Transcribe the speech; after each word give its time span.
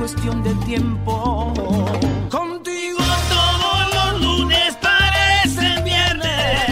cuestión 0.00 0.42
de 0.42 0.54
tiempo. 0.64 1.52
Contigo 2.30 2.98
todos 3.28 3.94
los 3.94 4.22
lunes 4.22 4.74
parecen 4.80 5.84
viernes. 5.84 6.66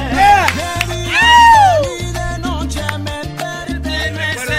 Y 2.01 2.11
de 2.11 2.39
noche 2.39 2.81
me 3.01 3.21
perteneces. 3.37 4.57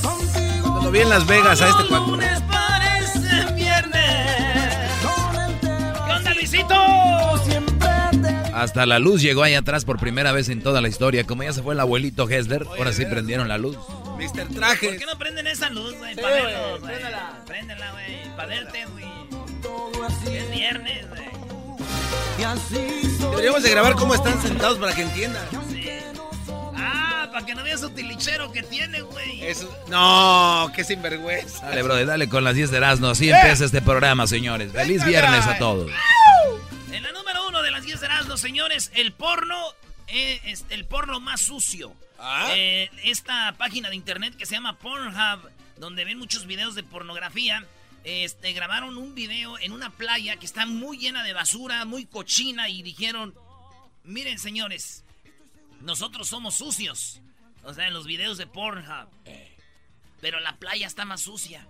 Contigo 0.00 0.72
Cuando 0.72 0.90
vi 0.90 1.00
en 1.00 1.10
Las 1.10 1.26
Vegas 1.26 1.60
a 1.60 1.68
este 1.68 1.82
todos 1.82 1.90
los 1.90 1.98
cuatro. 1.98 2.12
lunes 2.12 2.42
parecen 2.50 3.54
viernes. 3.56 4.72
¿Qué 5.60 6.12
onda, 6.14 6.34
Luisito? 6.34 6.74
Hasta 8.54 8.86
la 8.86 8.98
luz 8.98 9.20
llegó 9.20 9.42
ahí 9.42 9.52
atrás 9.52 9.84
por 9.84 9.98
primera 9.98 10.32
vez 10.32 10.48
en 10.48 10.62
toda 10.62 10.80
la 10.80 10.88
historia. 10.88 11.24
Como 11.24 11.42
ya 11.42 11.52
se 11.52 11.62
fue 11.62 11.74
el 11.74 11.80
abuelito 11.80 12.26
Hessler, 12.26 12.66
ahora 12.78 12.94
sí 12.94 13.04
prendieron 13.04 13.48
la 13.48 13.58
luz. 13.58 13.76
Mr. 14.16 14.46
¿Por 14.46 14.56
Trajes. 14.56 14.98
qué 14.98 15.06
no 15.06 15.18
prenden 15.18 15.46
esa 15.46 15.68
luz, 15.70 15.94
güey? 15.96 16.14
Sí, 16.14 16.20
para 16.20 16.40
güey, 16.40 16.52
verlos, 16.54 16.80
güey. 16.80 16.92
préndela. 16.92 17.44
Préndela, 17.46 17.92
güey. 17.92 18.36
Para 18.36 18.48
verte, 18.48 18.84
güey. 18.86 19.04
todo 19.62 20.04
así. 20.04 20.36
Es 20.36 20.50
viernes, 20.50 21.08
güey. 21.10 21.26
Y 22.38 22.42
así 22.44 23.16
Deberíamos 23.30 23.62
de 23.62 23.70
grabar 23.70 23.94
cómo 23.94 24.14
están 24.14 24.40
sentados 24.42 24.78
para 24.78 24.94
que 24.94 25.02
entiendan. 25.02 25.42
Sí. 25.70 25.88
Ah, 26.76 27.28
para 27.32 27.46
que 27.46 27.54
no 27.54 27.62
veas 27.64 27.80
su 27.80 27.90
tilichero 27.90 28.52
que 28.52 28.62
tiene, 28.62 29.00
güey. 29.02 29.42
Eso. 29.44 29.74
No, 29.88 30.70
qué 30.74 30.84
sinvergüenza. 30.84 31.66
Dale, 31.66 31.82
brother, 31.82 32.06
dale 32.06 32.28
con 32.28 32.44
las 32.44 32.54
10 32.54 32.70
de 32.70 32.76
Erasmo. 32.78 33.08
Así 33.08 33.30
empieza 33.30 33.64
este 33.64 33.80
programa, 33.82 34.26
señores. 34.26 34.72
Feliz 34.72 35.04
viernes 35.04 35.46
a 35.46 35.58
todos. 35.58 35.90
En 36.92 37.02
la 37.02 37.12
número 37.12 37.46
uno 37.48 37.62
de 37.62 37.70
las 37.70 37.82
10 37.84 38.00
de 38.00 38.06
Erasmo, 38.06 38.36
señores, 38.36 38.90
el 38.94 39.12
porno 39.12 39.56
eh, 40.08 40.40
es 40.44 40.64
el 40.70 40.84
porno 40.86 41.20
más 41.20 41.40
sucio. 41.40 41.94
Ah. 42.18 42.48
Eh, 42.54 42.90
esta 43.04 43.54
página 43.58 43.90
de 43.90 43.96
internet 43.96 44.36
que 44.36 44.46
se 44.46 44.54
llama 44.54 44.78
Pornhub, 44.78 45.50
donde 45.76 46.04
ven 46.04 46.18
muchos 46.18 46.46
videos 46.46 46.74
de 46.74 46.82
pornografía, 46.82 47.66
este, 48.04 48.52
grabaron 48.52 48.96
un 48.96 49.14
video 49.14 49.58
en 49.58 49.72
una 49.72 49.90
playa 49.90 50.36
que 50.36 50.46
está 50.46 50.64
muy 50.64 50.98
llena 50.98 51.24
de 51.24 51.32
basura, 51.32 51.84
muy 51.84 52.06
cochina, 52.06 52.68
y 52.68 52.82
dijeron, 52.82 53.34
miren 54.04 54.38
señores, 54.38 55.04
nosotros 55.80 56.28
somos 56.28 56.54
sucios. 56.54 57.20
O 57.64 57.74
sea, 57.74 57.88
en 57.88 57.94
los 57.94 58.06
videos 58.06 58.38
de 58.38 58.46
Pornhub. 58.46 59.08
Pero 60.20 60.40
la 60.40 60.56
playa 60.56 60.86
está 60.86 61.04
más 61.04 61.22
sucia. 61.22 61.66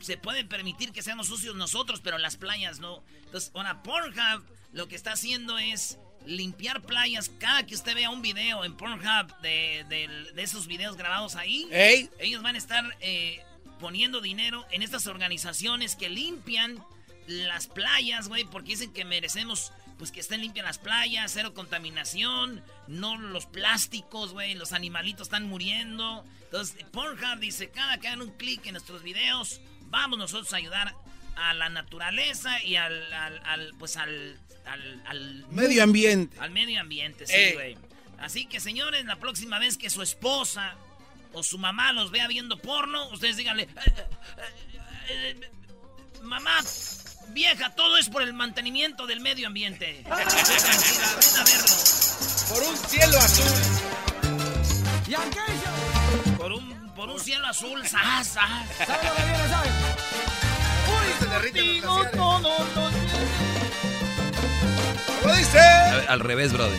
Se 0.00 0.16
puede 0.16 0.44
permitir 0.44 0.92
que 0.92 1.02
seamos 1.02 1.26
sucios 1.26 1.54
nosotros, 1.54 2.00
pero 2.02 2.16
las 2.16 2.36
playas 2.36 2.80
no. 2.80 3.02
Entonces, 3.26 3.50
ahora 3.54 3.82
Pornhub 3.82 4.42
lo 4.72 4.88
que 4.88 4.96
está 4.96 5.12
haciendo 5.12 5.58
es 5.58 5.98
limpiar 6.26 6.82
playas. 6.82 7.30
Cada 7.38 7.64
que 7.66 7.74
usted 7.74 7.94
vea 7.94 8.10
un 8.10 8.22
video 8.22 8.64
en 8.64 8.76
Pornhub 8.76 9.34
de, 9.40 9.84
de- 9.88 10.32
de 10.34 10.42
esos 10.42 10.66
videos 10.66 10.96
grabados 10.96 11.36
ahí, 11.36 11.66
Ey. 11.70 12.10
ellos 12.18 12.42
van 12.42 12.54
a 12.54 12.58
estar 12.58 12.84
eh, 13.00 13.42
poniendo 13.78 14.20
dinero 14.20 14.66
en 14.70 14.82
estas 14.82 15.06
organizaciones 15.06 15.96
que 15.96 16.08
limpian 16.08 16.84
las 17.26 17.66
playas, 17.66 18.28
güey, 18.28 18.44
porque 18.44 18.70
dicen 18.70 18.92
que 18.92 19.04
merecemos, 19.04 19.72
pues 19.98 20.10
que 20.10 20.20
estén 20.20 20.40
limpias 20.40 20.66
las 20.66 20.78
playas, 20.78 21.30
cero 21.32 21.54
contaminación, 21.54 22.62
no 22.88 23.16
los 23.16 23.46
plásticos, 23.46 24.32
güey, 24.32 24.54
los 24.54 24.72
animalitos 24.72 25.28
están 25.28 25.46
muriendo. 25.48 26.24
Entonces, 26.44 26.84
Pornhub 26.92 27.38
dice, 27.38 27.70
cada 27.70 27.98
que 27.98 28.08
hagan 28.08 28.22
un 28.22 28.30
clic 28.36 28.66
en 28.66 28.72
nuestros 28.72 29.02
videos, 29.02 29.60
vamos 29.82 30.18
nosotros 30.18 30.52
a 30.52 30.56
ayudar 30.56 30.94
a 31.36 31.54
la 31.54 31.68
naturaleza 31.68 32.62
y 32.64 32.76
al, 32.76 33.12
al- 33.12 33.40
al, 33.44 33.72
pues 33.78 33.96
al, 33.96 34.38
al, 34.66 35.02
al 35.06 35.46
Medio 35.50 35.82
ambiente. 35.82 36.36
al 36.40 36.50
medio 36.50 36.80
ambiente, 36.80 37.26
sí, 37.26 37.32
Eh. 37.34 37.52
güey. 37.54 37.78
Así 38.18 38.46
que, 38.46 38.60
señores, 38.60 39.04
la 39.06 39.16
próxima 39.16 39.58
vez 39.58 39.76
que 39.78 39.88
su 39.90 40.02
esposa 40.02 40.74
o 41.32 41.42
su 41.42 41.58
mamá 41.58 41.92
los 41.92 42.10
vea 42.10 42.26
viendo 42.28 42.58
porno, 42.58 43.08
ustedes 43.10 43.36
díganle, 43.36 43.62
"Eh, 43.64 43.68
eh, 43.86 44.04
eh, 45.08 45.40
eh, 45.40 45.50
mamá, 46.22 46.58
vieja, 47.28 47.74
todo 47.74 47.96
es 47.96 48.08
por 48.10 48.22
el 48.22 48.32
mantenimiento 48.34 49.06
del 49.06 49.20
medio 49.20 49.46
ambiente. 49.46 50.02
Ven 50.04 50.12
a 50.12 51.44
verlo. 51.44 51.74
Por 52.48 52.62
un 52.64 52.76
cielo 52.76 53.18
azul. 53.18 53.52
Y 55.08 55.14
aquello. 55.14 56.36
Por 56.36 56.52
un, 56.52 56.94
por 56.94 57.08
un 57.08 57.18
cielo 57.20 57.46
azul, 57.46 57.86
sas, 57.86 58.26
sas. 58.28 58.66
¿Sabe 58.86 59.08
lo 59.08 59.14
que 59.16 59.22
viene, 59.22 59.48
sabe? 59.48 59.70
Se 61.20 61.26
derriten 61.26 61.80
los 61.80 61.96
glaciares. 61.96 62.16
Todo 62.16 62.58
los 62.58 63.49
¿Cómo 65.22 65.34
dice? 65.34 65.58
Al 66.08 66.20
revés, 66.20 66.52
brother. 66.52 66.78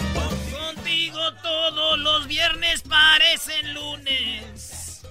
Contigo 0.52 1.34
todos 1.42 2.00
los 2.00 2.28
viernes 2.28 2.82
parecen 2.84 3.74
lunes. 3.74 5.02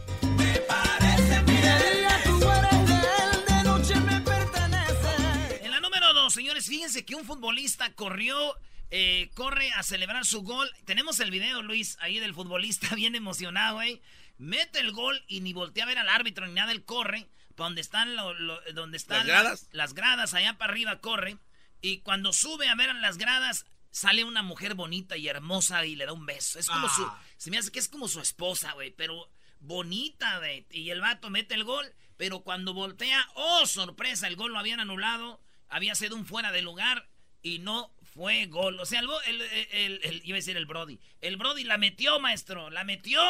días 1.47 2.25
tú 2.25 2.41
eres 2.51 2.87
de 2.87 2.95
él, 2.95 3.45
de 3.47 3.63
noche 3.65 3.95
me 4.01 4.21
pertenece. 4.21 5.65
En 5.65 5.71
la 5.71 5.81
número 5.81 6.13
dos, 6.15 6.33
señores, 6.35 6.67
fíjense 6.67 7.05
que 7.05 7.15
un 7.15 7.25
futbolista 7.25 7.93
corrió, 7.95 8.57
eh, 8.91 9.31
corre 9.35 9.71
a 9.73 9.83
celebrar 9.83 10.25
su 10.25 10.43
gol. 10.43 10.71
Tenemos 10.85 11.21
el 11.21 11.31
video, 11.31 11.63
Luis, 11.63 11.97
ahí 12.01 12.19
del 12.19 12.35
futbolista 12.35 12.95
bien 12.95 13.15
emocionado, 13.15 13.77
güey. 13.77 14.01
Mete 14.39 14.81
el 14.81 14.93
gol 14.93 15.23
y 15.29 15.41
ni 15.41 15.53
voltea 15.53 15.85
a 15.85 15.87
ver 15.87 15.99
al 15.99 16.09
árbitro 16.09 16.47
ni 16.47 16.55
nada, 16.55 16.73
él 16.73 16.85
corre. 16.85 17.27
Pa' 17.57 17.65
donde 17.65 17.81
están, 17.83 18.17
lo- 18.17 18.33
lo- 18.35 18.61
donde 18.75 18.97
están 18.97 19.19
¿Las 19.19 19.27
gradas? 19.27 19.69
las 19.73 19.93
gradas, 19.95 20.35
allá 20.35 20.55
para 20.57 20.73
arriba 20.73 20.99
corre. 21.01 21.37
Y 21.81 21.99
cuando 22.01 22.33
sube 22.33 22.69
a 22.69 22.75
ver 22.75 22.95
las 22.97 23.17
gradas, 23.19 23.67
sale 23.91 24.25
una 24.25 24.43
mujer 24.43 24.75
bonita 24.75 25.17
y 25.17 25.29
hermosa 25.29 25.85
y 25.87 25.97
le 25.97 26.07
da 26.07 26.13
un 26.13 26.27
beso. 26.27 26.59
Es 26.59 26.69
como 26.69 26.89
su. 26.89 27.11
Se 27.37 27.51
me 27.51 27.59
hace 27.59 27.73
que 27.73 27.79
es 27.79 27.89
como 27.89 28.09
su 28.09 28.21
esposa, 28.21 28.73
güey. 28.73 28.91
Pero 28.91 29.31
bonita, 29.61 30.39
güey. 30.39 30.67
Y 30.71 30.91
el 30.91 31.01
vato 31.01 31.31
mete 31.31 31.55
el 31.55 31.65
gol. 31.65 31.87
Pero 32.17 32.41
cuando 32.41 32.75
voltea, 32.75 33.27
¡oh, 33.35 33.67
sorpresa! 33.67 34.27
El 34.27 34.37
gol 34.37 34.53
lo 34.53 34.59
habían 34.59 34.81
anulado. 34.81 35.41
Había 35.69 35.95
sido 35.95 36.17
un 36.17 36.27
fuera 36.27 36.53
de 36.53 36.63
lugar. 36.63 37.09
Y 37.43 37.61
no 37.61 37.95
fue 38.03 38.47
gol. 38.47 38.79
O 38.81 38.85
sea, 38.85 39.01
el, 39.01 39.41
el, 39.41 40.01
el- 40.03 40.23
iba 40.25 40.35
a 40.37 40.41
decir 40.41 40.57
el 40.57 40.67
Brody. 40.67 41.01
El 41.23 41.37
Brody 41.37 41.65
la 41.65 41.79
metió, 41.79 42.21
maestro. 42.21 42.69
La 42.71 42.85
metió. 42.85 43.21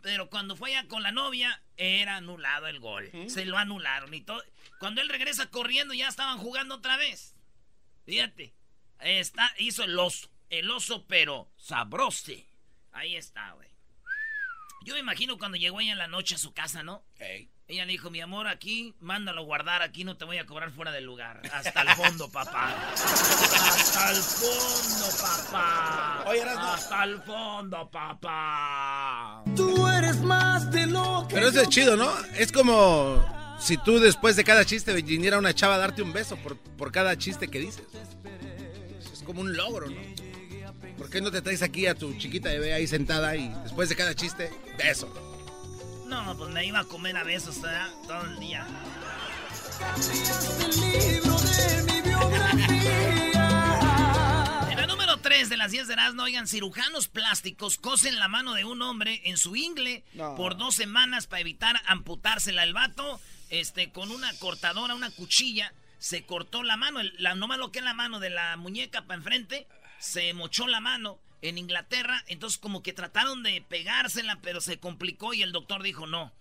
Pero 0.00 0.30
cuando 0.30 0.56
fue 0.56 0.70
ya 0.70 0.86
con 0.88 1.02
la 1.02 1.12
novia, 1.12 1.62
era 1.76 2.16
anulado 2.16 2.66
el 2.68 2.80
gol. 2.80 3.10
Se 3.28 3.44
lo 3.44 3.58
anularon 3.58 4.14
y 4.14 4.22
todo. 4.22 4.42
Cuando 4.78 5.02
él 5.02 5.10
regresa 5.10 5.50
corriendo, 5.50 5.92
ya 5.92 6.08
estaban 6.08 6.38
jugando 6.38 6.76
otra 6.76 6.96
vez. 6.96 7.34
Fíjate. 8.10 8.52
Ahí 8.98 9.18
está, 9.18 9.54
hizo 9.58 9.84
el 9.84 9.96
oso. 9.96 10.28
El 10.48 10.68
oso, 10.68 11.06
pero 11.06 11.48
sabroso. 11.56 12.32
Ahí 12.90 13.14
está, 13.14 13.52
güey. 13.52 13.68
Yo 14.82 14.94
me 14.94 15.00
imagino 15.00 15.38
cuando 15.38 15.56
llegó 15.56 15.80
ella 15.80 15.92
en 15.92 15.98
la 15.98 16.08
noche 16.08 16.34
a 16.34 16.38
su 16.38 16.52
casa, 16.52 16.82
¿no? 16.82 17.04
Ella 17.68 17.84
le 17.84 17.92
dijo, 17.92 18.10
mi 18.10 18.20
amor, 18.20 18.48
aquí, 18.48 18.96
mándalo 18.98 19.42
a 19.42 19.44
guardar, 19.44 19.82
aquí 19.82 20.02
no 20.02 20.16
te 20.16 20.24
voy 20.24 20.38
a 20.38 20.46
cobrar 20.46 20.72
fuera 20.72 20.90
del 20.90 21.04
lugar. 21.04 21.40
Hasta 21.52 21.82
el 21.82 21.88
fondo, 21.90 22.28
papá. 22.32 22.74
Hasta 22.94 24.10
el 24.10 24.16
fondo, 24.16 25.06
papá. 25.20 26.24
Oye, 26.26 26.40
Erasmo. 26.40 26.64
Hasta 26.64 27.04
el 27.04 27.22
fondo, 27.22 27.90
papá. 27.92 29.44
Tú 29.54 29.86
eres 29.86 30.16
más 30.16 30.68
de 30.72 30.88
lo 30.88 31.26
que 31.28 31.36
Pero 31.36 31.46
eso 31.48 31.60
es 31.60 31.68
chido, 31.68 31.96
¿no? 31.96 32.12
Es 32.34 32.50
como 32.50 33.39
si 33.60 33.76
tú 33.78 33.98
después 33.98 34.36
de 34.36 34.44
cada 34.44 34.64
chiste 34.64 34.92
viniera 34.94 35.38
una 35.38 35.54
chava 35.54 35.74
a 35.76 35.78
darte 35.78 36.02
un 36.02 36.12
beso 36.12 36.36
por, 36.36 36.56
por 36.56 36.92
cada 36.92 37.16
chiste 37.16 37.48
que 37.48 37.58
dices. 37.60 37.84
Es 39.12 39.22
como 39.22 39.40
un 39.42 39.56
logro, 39.56 39.88
¿no? 39.90 40.00
¿Por 40.96 41.10
qué 41.10 41.20
no 41.20 41.30
te 41.30 41.40
traes 41.42 41.62
aquí 41.62 41.86
a 41.86 41.94
tu 41.94 42.16
chiquita 42.18 42.48
bebé 42.50 42.72
ahí 42.74 42.86
sentada 42.86 43.34
y 43.36 43.48
después 43.62 43.88
de 43.88 43.96
cada 43.96 44.14
chiste, 44.14 44.50
beso? 44.78 45.12
No, 46.06 46.36
pues 46.36 46.50
me 46.50 46.66
iba 46.66 46.80
a 46.80 46.84
comer 46.84 47.16
a 47.16 47.24
besos 47.24 47.60
¿verdad? 47.62 47.88
todo 48.06 48.22
el 48.26 48.38
día. 48.40 48.66
el 50.60 50.80
libro 50.80 51.38
de 51.38 51.82
mi 51.84 52.00
biografía. 52.02 53.40
En 54.70 54.76
la 54.76 54.86
número 54.86 55.16
3 55.18 55.48
de 55.48 55.56
las 55.56 55.70
10 55.70 55.86
de 55.86 55.92
Erasmo, 55.94 56.22
oigan, 56.24 56.46
cirujanos 56.48 57.08
plásticos 57.08 57.78
cosen 57.78 58.18
la 58.18 58.28
mano 58.28 58.54
de 58.54 58.64
un 58.64 58.82
hombre 58.82 59.22
en 59.24 59.36
su 59.38 59.54
ingle 59.56 60.04
No. 60.14 60.34
por 60.34 60.56
dos 60.56 60.74
semanas 60.74 61.26
para 61.26 61.40
evitar 61.40 61.80
amputársela. 61.86 62.64
El 62.64 62.74
vato, 62.74 63.20
este, 63.50 63.90
con 63.92 64.10
una 64.10 64.32
cortadora, 64.38 64.94
una 64.94 65.10
cuchilla, 65.10 65.72
se 65.98 66.24
cortó 66.24 66.62
la 66.62 66.76
mano, 66.76 67.00
el- 67.00 67.14
la, 67.18 67.34
nomás 67.34 67.58
lo 67.58 67.70
que 67.72 67.80
es 67.80 67.84
la 67.84 67.94
mano 67.94 68.20
de 68.20 68.30
la 68.30 68.56
muñeca 68.56 69.02
para 69.02 69.18
enfrente, 69.18 69.66
se 69.98 70.32
mochó 70.32 70.66
la 70.66 70.80
mano 70.80 71.18
en 71.42 71.58
Inglaterra, 71.58 72.24
entonces 72.26 72.58
como 72.58 72.82
que 72.82 72.92
trataron 72.92 73.42
de 73.42 73.60
pegársela, 73.62 74.38
pero 74.42 74.60
se 74.60 74.78
complicó 74.78 75.34
y 75.34 75.42
el 75.42 75.52
doctor 75.52 75.82
dijo, 75.82 76.06
no, 76.06 76.32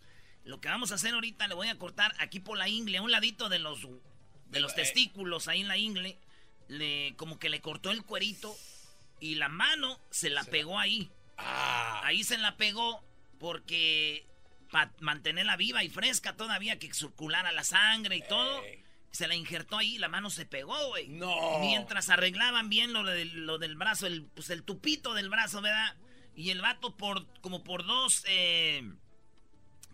lo 0.45 0.61
que 0.61 0.69
vamos 0.69 0.91
a 0.91 0.95
hacer 0.95 1.13
ahorita 1.13 1.47
le 1.47 1.55
voy 1.55 1.67
a 1.67 1.77
cortar 1.77 2.15
aquí 2.19 2.39
por 2.39 2.57
la 2.57 2.69
ingle, 2.69 2.97
a 2.97 3.01
un 3.01 3.11
ladito 3.11 3.49
de 3.49 3.59
los, 3.59 3.79
de 4.47 4.59
los 4.59 4.75
testículos, 4.75 5.47
ahí 5.47 5.61
en 5.61 5.67
la 5.67 5.77
ingle, 5.77 6.17
le, 6.67 7.13
como 7.17 7.39
que 7.39 7.49
le 7.49 7.61
cortó 7.61 7.91
el 7.91 8.03
cuerito 8.03 8.55
y 9.19 9.35
la 9.35 9.49
mano 9.49 9.99
se 10.09 10.29
la 10.29 10.43
pegó 10.43 10.79
ahí. 10.79 11.09
Ah. 11.37 12.01
Ahí 12.03 12.23
se 12.23 12.37
la 12.37 12.55
pegó 12.57 13.03
porque 13.39 14.25
para 14.71 14.91
mantenerla 14.99 15.55
viva 15.55 15.83
y 15.83 15.89
fresca 15.89 16.35
todavía, 16.35 16.79
que 16.79 16.93
circulara 16.93 17.51
la 17.51 17.63
sangre 17.63 18.17
y 18.17 18.21
todo. 18.21 18.61
Se 19.11 19.27
la 19.27 19.35
injertó 19.35 19.77
ahí, 19.77 19.97
la 19.97 20.07
mano 20.07 20.29
se 20.29 20.45
pegó, 20.45 20.89
güey. 20.89 21.07
No. 21.07 21.59
Mientras 21.59 22.09
arreglaban 22.09 22.69
bien 22.69 22.93
lo, 22.93 23.03
del, 23.03 23.45
lo 23.45 23.57
del 23.57 23.75
brazo, 23.75 24.05
el, 24.05 24.23
pues 24.23 24.51
el 24.51 24.63
tupito 24.63 25.13
del 25.15 25.29
brazo, 25.29 25.61
¿verdad? 25.61 25.95
Y 26.35 26.51
el 26.51 26.61
vato 26.61 26.95
por 26.95 27.25
como 27.41 27.63
por 27.63 27.85
dos, 27.85 28.23
eh, 28.27 28.83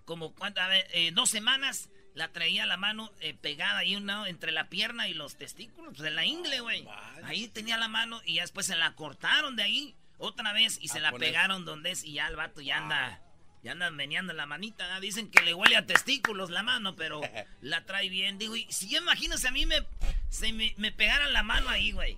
como 0.04 0.36
cuántas, 0.36 0.69
eh, 0.94 1.12
dos 1.13 1.30
semanas 1.30 1.89
la 2.13 2.31
traía 2.31 2.66
la 2.66 2.77
mano 2.77 3.12
eh, 3.19 3.33
pegada 3.33 3.80
ahí 3.80 3.95
una, 3.95 4.27
entre 4.27 4.51
la 4.51 4.69
pierna 4.69 5.07
y 5.07 5.13
los 5.13 5.38
testículos, 5.38 5.94
pues 5.95 6.07
en 6.07 6.16
la 6.16 6.25
ingle, 6.25 6.62
güey. 6.62 6.88
Ahí 7.24 7.48
tenía 7.48 7.77
la 7.77 7.88
mano 7.88 8.22
y 8.25 8.36
ya 8.36 8.42
después 8.42 8.66
se 8.66 8.75
la 8.75 8.95
cortaron 8.95 9.56
de 9.56 9.63
ahí 9.63 9.95
otra 10.18 10.54
vez 10.54 10.77
y 10.81 10.88
se 10.88 11.00
la 11.00 11.12
pegaron 11.12 11.66
donde 11.66 11.92
es 11.92 12.04
y 12.04 12.13
ya 12.13 12.27
el 12.27 12.36
vato 12.36 12.62
ya 12.62 12.77
anda... 12.77 13.22
Ya 13.65 13.71
andan 13.71 13.95
meneando 13.95 14.31
la 14.33 14.45
manita, 14.45 15.00
Dicen 15.00 15.31
que 15.31 15.41
le 15.41 15.56
huele 15.56 15.75
a 15.75 15.88
testículos 15.88 16.51
la 16.51 16.62
mano, 16.62 16.95
pero 16.95 17.19
la 17.62 17.83
trae 17.83 18.09
bien. 18.09 18.38
Digo, 18.38 18.56
y 18.56 18.71
si 18.71 18.88
yo 18.88 19.00
imagínese 19.00 19.47
a 19.47 19.51
mí 19.51 19.65
me, 19.65 19.83
se 20.29 20.53
me, 20.53 20.75
me 20.77 20.91
pegaran 20.91 21.33
la 21.33 21.41
mano 21.41 21.67
ahí, 21.69 21.91
güey. 21.91 22.15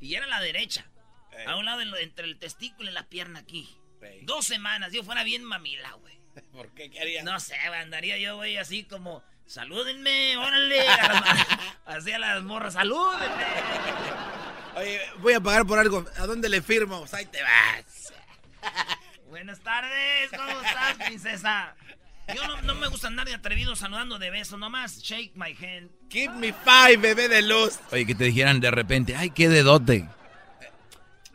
Y 0.00 0.14
era 0.14 0.26
la 0.26 0.40
derecha. 0.40 0.86
A 1.46 1.56
un 1.56 1.66
lado 1.66 1.82
entre 1.82 2.24
el 2.24 2.38
testículo 2.38 2.90
y 2.90 2.94
la 2.94 3.10
pierna 3.10 3.40
aquí. 3.40 3.68
Dos 4.22 4.46
semanas, 4.46 4.90
yo 4.90 5.04
fuera 5.04 5.22
bien 5.22 5.44
mamila, 5.44 5.92
güey. 5.92 6.18
¿Por 6.52 6.70
qué 6.70 6.88
quería? 6.88 7.22
No 7.24 7.38
sé, 7.40 7.56
andaría 7.58 8.16
yo, 8.16 8.36
güey, 8.36 8.56
así 8.56 8.84
como, 8.84 9.22
salúdenme, 9.44 10.38
órale. 10.38 10.82
así 11.84 12.10
a 12.10 12.18
las 12.18 12.42
morras, 12.42 12.72
salúdenme. 12.72 13.44
Oye, 14.76 15.00
voy 15.18 15.34
a 15.34 15.40
pagar 15.40 15.66
por 15.66 15.78
algo. 15.78 16.06
¿A 16.16 16.26
dónde 16.26 16.48
le 16.48 16.62
firmo? 16.62 17.00
Pues 17.00 17.12
ahí 17.12 17.26
te 17.26 17.42
vas. 17.42 18.14
Buenas 19.36 19.60
tardes, 19.60 20.30
¿cómo 20.34 20.62
estás, 20.62 20.94
princesa? 20.94 21.76
Yo 22.34 22.62
no, 22.62 22.74
me 22.74 22.88
gusta 22.88 23.08
andar 23.08 23.26
de 23.26 23.34
atrevido 23.34 23.76
saludando 23.76 24.18
de 24.18 24.30
beso, 24.30 24.56
nomás 24.56 25.02
shake 25.02 25.32
my 25.34 25.54
hand. 25.62 25.90
Give 26.08 26.32
me 26.32 26.54
five, 26.54 26.96
bebé 26.96 27.28
de 27.28 27.42
luz. 27.42 27.78
Oye, 27.92 28.06
que 28.06 28.14
te 28.14 28.24
dijeran 28.24 28.60
de 28.60 28.70
repente, 28.70 29.14
ay, 29.14 29.28
qué 29.28 29.50
dedote. 29.50 30.08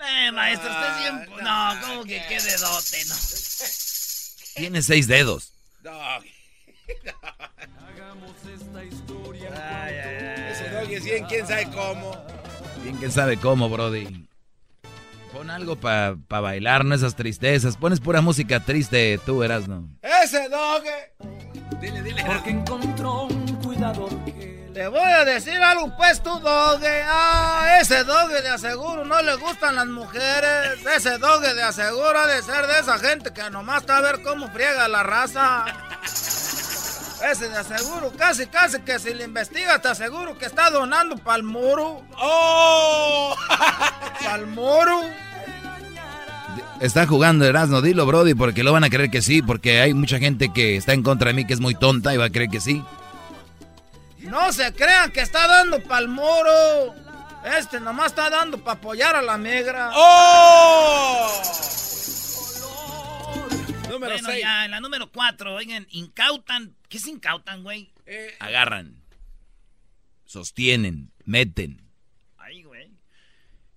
Eh, 0.04 0.32
maestro, 0.32 0.72
usted 0.72 0.98
siempre... 1.00 1.44
No, 1.44 1.76
¿cómo 1.82 2.04
que 2.04 2.24
qué 2.28 2.42
dedote? 2.42 3.06
No. 3.06 3.16
Tiene 4.56 4.82
seis 4.82 5.08
dedos. 5.08 5.54
No. 5.84 5.92
Hagamos 5.92 6.26
esta 8.52 8.84
historia. 8.84 9.52
Ay, 9.86 9.94
ay, 9.94 10.26
ay. 10.26 10.52
Ese 10.54 10.70
doggy 10.72 10.96
es 10.96 11.04
bien, 11.04 11.26
quién 11.26 11.46
sabe 11.46 11.66
cómo. 11.66 12.26
Bien, 12.82 12.98
quién 12.98 13.12
sabe 13.12 13.38
cómo, 13.38 13.70
Brody. 13.70 14.26
Pon 15.32 15.50
algo 15.50 15.78
para 15.78 16.18
pa 16.28 16.42
bailar, 16.42 16.84
no 16.84 16.94
esas 16.94 17.16
tristezas. 17.16 17.78
Pones 17.78 18.00
pura 18.00 18.22
música 18.22 18.60
triste, 18.60 19.20
tú 19.26 19.40
verás, 19.40 19.68
¿no? 19.68 19.88
¡Ese 20.02 20.50
doge! 20.50 21.14
Dile, 21.80 22.02
dile. 22.02 22.24
Porque 22.26 22.50
encontró 22.50 23.24
un 23.24 23.46
cuidador 23.64 24.10
que... 24.26 24.70
Le 24.74 24.88
voy 24.88 25.02
a 25.02 25.26
decir 25.26 25.62
algo, 25.62 25.96
pues, 25.98 26.22
tú, 26.22 26.40
doge. 26.40 27.04
Ah, 27.06 27.78
ese 27.82 28.04
doge 28.04 28.42
de 28.42 28.50
aseguro 28.50 29.04
no 29.04 29.22
le 29.22 29.36
gustan 29.36 29.76
las 29.76 29.88
mujeres. 29.88 30.86
Ese 30.96 31.18
doge 31.18 31.54
de 31.54 31.64
aseguro 31.64 32.18
ha 32.18 32.28
de 32.28 32.42
ser 32.42 32.68
de 32.68 32.80
esa 32.80 33.00
gente 33.00 33.32
que 33.32 33.50
nomás 33.50 33.82
está 33.82 33.98
a 33.98 34.02
ver 34.02 34.22
cómo 34.22 34.50
friega 34.50 34.88
la 34.88 35.04
raza. 35.04 35.66
Ese 37.30 37.50
de 37.50 37.58
aseguro, 37.58 38.12
casi, 38.18 38.48
casi 38.48 38.82
que 38.82 38.98
si 38.98 39.14
le 39.14 39.26
investigas, 39.26 39.82
te 39.82 39.90
aseguro 39.90 40.38
que 40.38 40.46
está 40.46 40.70
donando 40.70 41.18
pa'l 41.18 41.44
muro. 41.44 42.04
¡Oh! 42.18 43.36
¡Pa'l 44.24 44.48
muro! 44.48 45.02
Está 46.80 47.06
jugando 47.06 47.46
Erasmo, 47.46 47.82
dilo, 47.82 48.08
Brody, 48.08 48.34
porque 48.34 48.64
lo 48.64 48.74
van 48.74 48.84
a 48.84 48.90
creer 48.90 49.12
que 49.12 49.22
sí, 49.22 49.44
porque 49.44 49.82
hay 49.82 49.94
mucha 49.94 50.18
gente 50.18 50.52
que 50.52 50.76
está 50.76 50.94
en 50.94 51.04
contra 51.04 51.28
de 51.28 51.36
mí 51.36 51.46
que 51.46 51.54
es 51.54 51.60
muy 51.60 51.76
tonta 51.76 52.14
y 52.14 52.18
va 52.18 52.26
a 52.26 52.30
creer 52.32 52.50
que 52.50 52.60
sí. 52.60 52.84
No 54.20 54.52
se 54.52 54.74
crean 54.74 55.12
que 55.12 55.22
está 55.22 55.48
dando 55.48 55.80
pa'l 55.84 56.08
muro. 56.08 56.96
Este 57.58 57.80
nomás 57.80 58.08
está 58.08 58.30
dando 58.30 58.58
para 58.64 58.80
apoyar 58.80 59.16
a 59.16 59.22
la 59.22 59.38
negra. 59.38 59.92
¡Oh! 59.94 61.42
Número 64.02 64.24
bueno, 64.24 64.40
ya, 64.40 64.66
en 64.66 64.72
la 64.72 64.80
número 64.80 65.12
4, 65.12 65.54
oigan, 65.54 65.88
incautan. 65.92 66.76
¿Qué 66.90 66.98
es 66.98 67.08
incautan, 67.08 67.62
güey? 67.62 67.92
Eh, 68.08 68.36
Agarran. 68.40 69.00
Sostienen. 70.26 71.12
Meten. 71.26 71.88
Ay, 72.38 72.64
güey. 72.64 72.90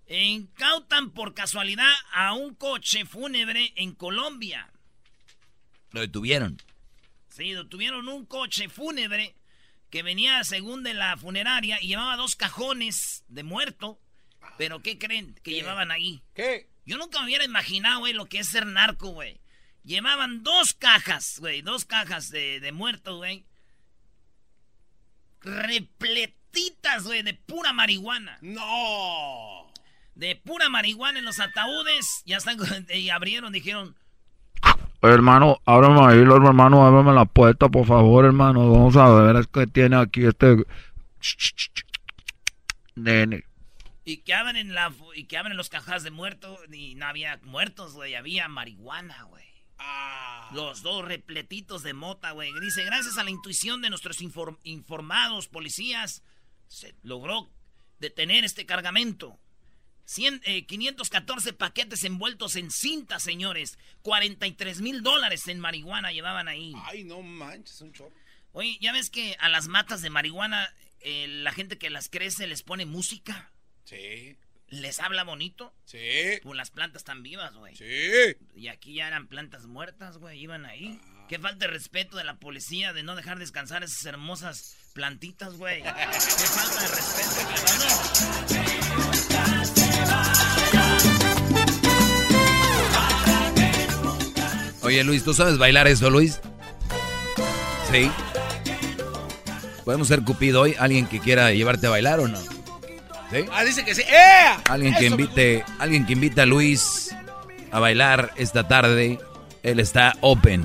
Incautan 0.06 1.10
por 1.10 1.34
casualidad 1.34 1.92
a 2.12 2.32
un 2.32 2.54
coche 2.54 3.04
fúnebre 3.04 3.72
en 3.76 3.92
Colombia. 3.92 4.72
Lo 5.90 6.00
detuvieron. 6.00 6.56
Sí, 7.28 7.52
detuvieron 7.52 8.08
un 8.08 8.24
coche 8.24 8.68
fúnebre 8.68 9.34
que 9.90 10.02
venía 10.02 10.42
según 10.44 10.82
de 10.84 10.94
la 10.94 11.18
funeraria 11.18 11.78
y 11.82 11.88
llevaba 11.88 12.16
dos 12.16 12.34
cajones 12.34 13.24
de 13.28 13.42
muerto. 13.42 14.00
Pero 14.56 14.80
¿qué 14.80 14.98
creen 14.98 15.34
que 15.42 15.50
llevaban 15.50 15.90
ahí? 15.90 16.22
¿Qué? 16.34 16.68
Yo 16.86 16.96
nunca 16.96 17.20
me 17.20 17.26
hubiera 17.26 17.44
imaginado, 17.44 18.00
güey, 18.00 18.12
lo 18.12 18.26
que 18.26 18.38
es 18.38 18.48
ser 18.48 18.66
narco, 18.66 19.08
güey. 19.10 19.40
Llevaban 19.84 20.42
dos 20.42 20.72
cajas, 20.72 21.36
güey, 21.40 21.60
dos 21.60 21.84
cajas 21.84 22.30
de, 22.30 22.58
de 22.60 22.72
muertos, 22.72 23.18
güey. 23.18 23.44
Repletitas, 25.42 27.04
güey, 27.04 27.22
de 27.22 27.34
pura 27.34 27.74
marihuana. 27.74 28.38
No. 28.40 29.70
De 30.14 30.36
pura 30.36 30.70
marihuana 30.70 31.18
en 31.18 31.26
los 31.26 31.38
ataúdes. 31.38 32.22
Ya 32.24 32.38
están, 32.38 32.56
y 32.94 33.10
abrieron, 33.10 33.52
dijeron... 33.52 33.94
Hermano, 35.02 35.60
ábrame 35.66 36.00
ahí, 36.00 36.20
hermano, 36.20 36.86
ábrame 36.86 37.12
la 37.12 37.26
puerta, 37.26 37.68
por 37.68 37.86
favor, 37.86 38.24
hermano. 38.24 38.70
Vamos 38.70 38.96
a 38.96 39.10
ver 39.10 39.36
es 39.36 39.46
que 39.48 39.66
tiene 39.66 39.96
aquí 39.96 40.24
este... 40.24 40.64
Nene. 42.94 43.44
Y 44.06 44.18
que 44.18 44.32
abren 44.32 44.74
la 44.74 44.92
y 45.14 45.24
que 45.24 45.36
abren 45.36 45.56
los 45.56 45.68
cajas 45.68 46.04
de 46.04 46.10
muertos 46.10 46.58
y 46.72 46.94
no 46.94 47.06
había 47.06 47.38
muertos, 47.42 47.94
güey, 47.94 48.14
había 48.14 48.48
marihuana, 48.48 49.24
güey. 49.24 49.44
Ah. 49.78 50.50
Los 50.52 50.82
dos 50.82 51.04
repletitos 51.04 51.82
de 51.82 51.94
mota, 51.94 52.32
güey. 52.32 52.50
Dice, 52.60 52.84
gracias 52.84 53.18
a 53.18 53.24
la 53.24 53.30
intuición 53.30 53.82
de 53.82 53.90
nuestros 53.90 54.18
informados 54.62 55.48
policías, 55.48 56.22
se 56.68 56.94
logró 57.02 57.50
detener 57.98 58.44
este 58.44 58.66
cargamento. 58.66 59.38
514 60.06 61.48
eh, 61.48 61.52
paquetes 61.54 62.04
envueltos 62.04 62.56
en 62.56 62.70
cinta, 62.70 63.18
señores. 63.18 63.78
43 64.02 64.80
mil 64.80 65.02
dólares 65.02 65.48
en 65.48 65.60
marihuana 65.60 66.12
llevaban 66.12 66.48
ahí. 66.48 66.74
Ay, 66.84 67.04
no 67.04 67.22
manches, 67.22 67.80
un 67.80 67.92
chorro. 67.92 68.12
Oye, 68.52 68.78
¿ya 68.80 68.92
ves 68.92 69.10
que 69.10 69.36
a 69.40 69.48
las 69.48 69.66
matas 69.66 70.02
de 70.02 70.10
marihuana 70.10 70.72
eh, 71.00 71.26
la 71.28 71.52
gente 71.52 71.78
que 71.78 71.90
las 71.90 72.08
crece 72.08 72.46
les 72.46 72.62
pone 72.62 72.86
música? 72.86 73.50
Sí. 73.84 74.36
¿Les 74.74 74.98
habla 74.98 75.22
bonito? 75.22 75.72
Sí. 75.84 75.98
Pues 76.42 76.56
las 76.56 76.70
plantas 76.70 77.00
están 77.00 77.22
vivas, 77.22 77.54
güey. 77.54 77.76
Sí. 77.76 77.84
Y 78.56 78.66
aquí 78.68 78.94
ya 78.94 79.06
eran 79.06 79.28
plantas 79.28 79.66
muertas, 79.66 80.18
güey. 80.18 80.40
Iban 80.40 80.66
ahí. 80.66 80.98
Ah. 81.00 81.26
Qué 81.28 81.38
falta 81.38 81.66
de 81.66 81.72
respeto 81.72 82.16
de 82.16 82.24
la 82.24 82.38
policía 82.38 82.92
de 82.92 83.04
no 83.04 83.14
dejar 83.14 83.38
descansar 83.38 83.84
esas 83.84 84.04
hermosas 84.04 84.76
plantitas, 84.92 85.54
güey. 85.54 85.82
Qué 85.82 85.88
falta 85.88 86.80
de 86.80 86.88
respeto, 86.88 87.34
Oye, 94.82 95.04
Luis, 95.04 95.24
¿tú 95.24 95.32
sabes 95.34 95.56
bailar 95.56 95.86
eso, 95.86 96.10
Luis? 96.10 96.40
Sí. 97.90 98.10
¿Podemos 99.84 100.08
ser 100.08 100.22
Cupido 100.22 100.62
hoy? 100.62 100.74
¿Alguien 100.78 101.06
que 101.06 101.20
quiera 101.20 101.52
llevarte 101.52 101.86
a 101.86 101.90
bailar 101.90 102.18
o 102.20 102.28
no? 102.28 102.53
Ah, 103.52 103.64
dice 103.64 103.84
que 103.84 103.94
sí. 103.94 104.02
¡Eh! 104.02 104.56
Alguien 104.68 104.94
que 104.94 105.06
invite, 105.06 105.64
alguien 105.78 106.06
que 106.06 106.12
invite 106.12 106.40
a 106.40 106.46
Luis 106.46 107.14
a 107.70 107.80
bailar 107.80 108.32
esta 108.36 108.68
tarde. 108.68 109.18
Él 109.62 109.80
está 109.80 110.14
open. 110.20 110.64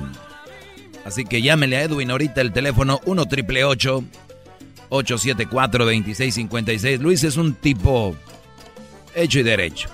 Así 1.04 1.24
que 1.24 1.42
llámele 1.42 1.78
a 1.78 1.82
Edwin 1.82 2.10
ahorita 2.10 2.40
el 2.40 2.52
teléfono 2.52 3.00
1 3.06 3.26
triple 3.26 3.64
874 3.64 5.84
2656. 5.84 7.00
Luis 7.00 7.24
es 7.24 7.36
un 7.36 7.54
tipo 7.54 8.14
hecho 9.14 9.38
y 9.38 9.42
derecho. 9.42 9.88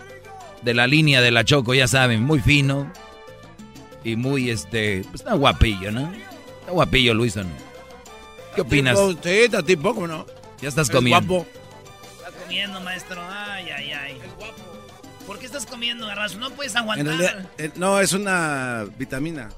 De 0.63 0.75
la 0.75 0.87
línea 0.87 1.21
de 1.21 1.31
la 1.31 1.45
Choco, 1.45 1.75
ya 1.75 1.87
saben, 1.87 2.23
muy 2.23 2.41
fino. 2.41 2.91
Y 4.03 4.17
muy, 4.17 4.51
este, 4.51 5.03
pues 5.05 5.21
está 5.21 5.35
guapillo, 5.35 5.93
¿no? 5.93 6.13
Está 6.61 6.73
guapillo, 6.73 7.15
Luis, 7.15 7.37
¿o 7.37 7.45
no? 7.45 7.51
¿Qué 8.55 8.63
opinas? 8.63 8.99
Sí, 9.23 9.31
está 9.31 9.63
no? 9.63 10.27
Ya 10.61 10.69
estás 10.69 10.91
comiendo. 10.91 11.39
Está 11.39 11.66
comiendo, 12.47 12.81
maestro. 12.81 13.21
Ay, 13.29 13.71
ay, 13.71 13.93
ay. 13.93 14.21
Guapo. 14.39 14.63
¿Por 15.27 15.39
qué 15.41 15.47
estás 15.47 15.67
comiendo, 15.67 16.07
garbanzo? 16.07 16.39
No 16.39 16.51
puedes 16.51 16.73
En 16.73 16.79
aguantar. 16.79 17.07
realidad, 17.07 17.51
eh, 17.59 17.73
no, 17.75 18.01
es 18.01 18.13
una 18.13 18.87
vitamina. 18.97 19.51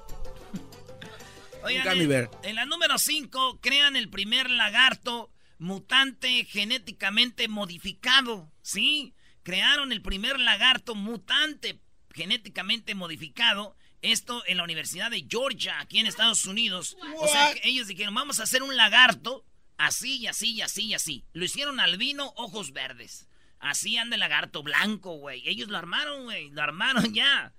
Oigan, 1.63 2.01
en-. 2.01 2.31
En, 2.43 2.55
la 2.55 2.65
número 2.65 2.99
5, 2.99 3.59
crean 3.61 3.95
el 3.97 4.09
primer 4.09 4.49
lagarto 4.49 5.31
mutante 5.59 6.45
genéticamente 6.45 7.49
modificado. 7.49 8.51
¿Sí? 8.63 9.15
Crearon 9.43 9.93
el 9.93 10.01
primer 10.01 10.41
lagarto 10.41 10.95
mutante 10.95 11.81
genéticamente 12.15 12.95
modificado. 12.95 13.77
Esto 14.01 14.43
en 14.47 14.59
la 14.59 14.65
Universidad 14.65 15.11
de 15.11 15.27
Georgia, 15.29 15.81
aquí 15.81 15.99
en 15.99 16.07
Estados 16.07 16.47
Unidos. 16.47 16.97
O 17.19 17.27
sea, 17.27 17.53
ellos 17.65 17.89
dijeron, 17.89 18.15
vamos 18.15 18.41
a 18.41 18.45
hacer 18.45 18.63
un 18.63 18.77
lagarto 18.77 19.45
así 19.79 20.19
y 20.19 20.27
así 20.27 20.53
y 20.53 20.61
así 20.61 20.87
y 20.87 20.95
así. 20.95 21.25
Lo 21.33 21.45
hicieron 21.45 21.81
albino, 21.81 22.33
ojos 22.37 22.73
verdes. 22.73 23.29
Así 23.59 23.97
anda 23.97 24.17
el 24.17 24.21
lagarto 24.21 24.63
blanco, 24.63 25.17
güey. 25.17 25.49
Ellos 25.49 25.69
lo 25.69 25.79
armaron, 25.79 26.25
güey. 26.25 26.51
Lo 26.51 26.63
armaron 26.63 27.15
ya. 27.15 27.55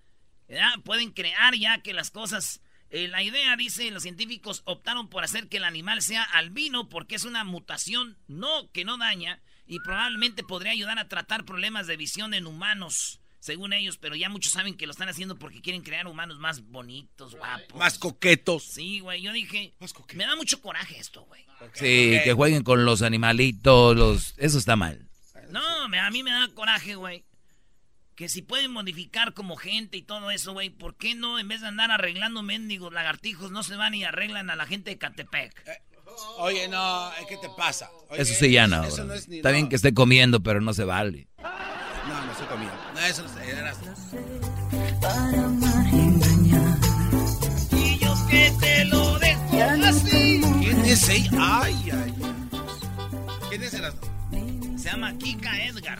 Ya, 0.48 0.76
Pueden 0.84 1.12
crear 1.12 1.56
ya 1.56 1.82
que 1.82 1.94
las 1.94 2.12
cosas... 2.12 2.62
eh, 2.90 3.08
la 3.08 3.22
idea, 3.24 3.56
dice, 3.56 3.92
los 3.92 4.04
científicos 4.04 4.62
optaron 4.66 5.10
por 5.10 5.24
hacer 5.24 5.48
que 5.48 5.58
el 5.58 5.64
animal 5.64 6.02
sea 6.02 6.24
albino 6.24 6.90
porque 6.90 7.16
es 7.16 7.24
una 7.24 7.44
mutación 7.44 8.18
no 8.28 8.72
que 8.72 8.84
no 8.86 8.98
daña 8.98 9.42
y 9.68 9.80
probablemente 9.80 10.44
podría 10.44 10.72
ayudar 10.72 10.98
a 10.98 11.08
tratar 11.08 11.46
problemas 11.46 11.86
de 11.86 11.98
visión 11.98 12.34
en 12.34 12.48
humanos, 12.48 13.20
según 13.40 13.74
ellos, 13.74 13.98
pero 13.98 14.16
ya 14.16 14.30
muchos 14.30 14.52
saben 14.54 14.76
que 14.76 14.86
lo 14.86 14.92
están 14.92 15.10
haciendo 15.10 15.38
porque 15.38 15.62
quieren 15.62 15.82
crear 15.82 16.08
humanos 16.08 16.40
más 16.40 16.62
bonitos, 16.62 17.36
guapos. 17.36 17.78
Más 17.78 17.98
coquetos. 17.98 18.64
Sí, 18.64 19.00
güey, 19.00 19.22
yo 19.22 19.32
dije, 19.34 19.74
Más 19.80 19.94
coquetos. 19.94 20.18
me 20.18 20.26
da 20.26 20.36
mucho 20.36 20.62
coraje 20.62 21.00
esto, 21.00 21.24
güey. 21.26 21.46
Sí, 21.74 22.18
que 22.24 22.34
jueguen 22.34 22.64
con 22.64 22.86
los 22.86 23.02
animalitos, 23.02 23.96
los... 23.96 24.34
Eso 24.38 24.58
está 24.58 24.76
mal. 24.76 25.10
No, 25.50 25.90
me- 25.90 26.00
a 26.00 26.10
mí 26.12 26.22
me 26.24 26.32
da 26.32 26.48
coraje, 26.54 26.96
güey. 26.96 27.26
Que 28.16 28.28
si 28.30 28.42
pueden 28.42 28.72
modificar 28.72 29.34
como 29.34 29.56
gente 29.56 29.96
y 29.98 30.02
todo 30.02 30.30
eso, 30.32 30.52
güey, 30.54 30.70
¿por 30.70 30.96
qué 30.98 31.16
no 31.16 31.40
en 31.40 31.48
vez 31.48 31.62
de 31.62 31.68
andar 31.68 31.90
arreglando 31.92 32.44
mendigos 32.44 32.92
lagartijos 32.94 33.50
no 33.52 33.64
se 33.64 33.76
van 33.78 33.96
y 33.96 34.04
arreglan 34.04 34.50
a 34.50 34.56
la 34.58 34.66
gente 34.68 34.90
de 34.92 34.98
Catepec? 34.98 35.54
Oye, 36.38 36.68
no, 36.68 37.10
¿qué 37.30 37.38
te 37.38 37.48
pasa? 37.56 37.90
Oye, 38.10 38.22
Eso 38.22 38.34
sí 38.34 38.52
ya 38.52 38.68
no. 38.68 38.84
Eso 38.84 39.06
no 39.06 39.14
es 39.14 39.28
ni. 39.30 39.38
Está 39.38 39.50
no. 39.50 39.54
bien 39.56 39.70
que 39.70 39.76
esté 39.78 39.94
comiendo, 39.94 40.42
pero 40.42 40.60
no 40.60 40.74
se 40.74 40.84
vale. 40.84 41.30
Comiendo. 42.50 42.76
No, 42.94 43.00
eso 43.02 43.24
era- 43.48 43.74
Para 45.02 45.46
amar 45.46 45.88
y 45.94 46.00
engañar. 46.00 46.78
Y 47.72 47.98
yo 48.00 48.14
que 48.30 48.54
te 48.60 48.86
lo 48.86 49.20
dejo 49.20 49.40
así. 49.88 50.42
¿Quién 50.60 50.86
es 50.86 51.10
ella? 51.10 51.30
Ay, 51.40 51.90
ay, 51.92 52.14
ay. 52.24 52.60
¿Quién 53.50 53.64
es 53.64 53.74
el 53.74 54.80
Se 54.80 54.90
llama 54.90 55.14
Kika 55.18 55.66
Edgar. 55.66 56.00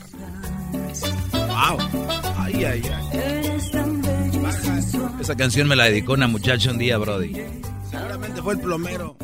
Wow. 1.32 1.78
Ay, 2.38 2.64
ay, 2.64 2.82
ay. 2.84 3.08
Eres 3.12 3.70
tan 3.70 4.00
bello 4.02 4.48
y 4.48 4.52
sensual. 4.52 5.20
Esa 5.20 5.36
canción 5.36 5.68
me 5.68 5.76
la 5.76 5.84
dedicó 5.84 6.12
una 6.14 6.26
muchacha 6.28 6.70
un 6.70 6.78
día, 6.78 6.96
Brody. 6.98 7.32
Seguramente 7.90 8.42
fue 8.42 8.54
el 8.54 8.60
plomero. 8.60 9.16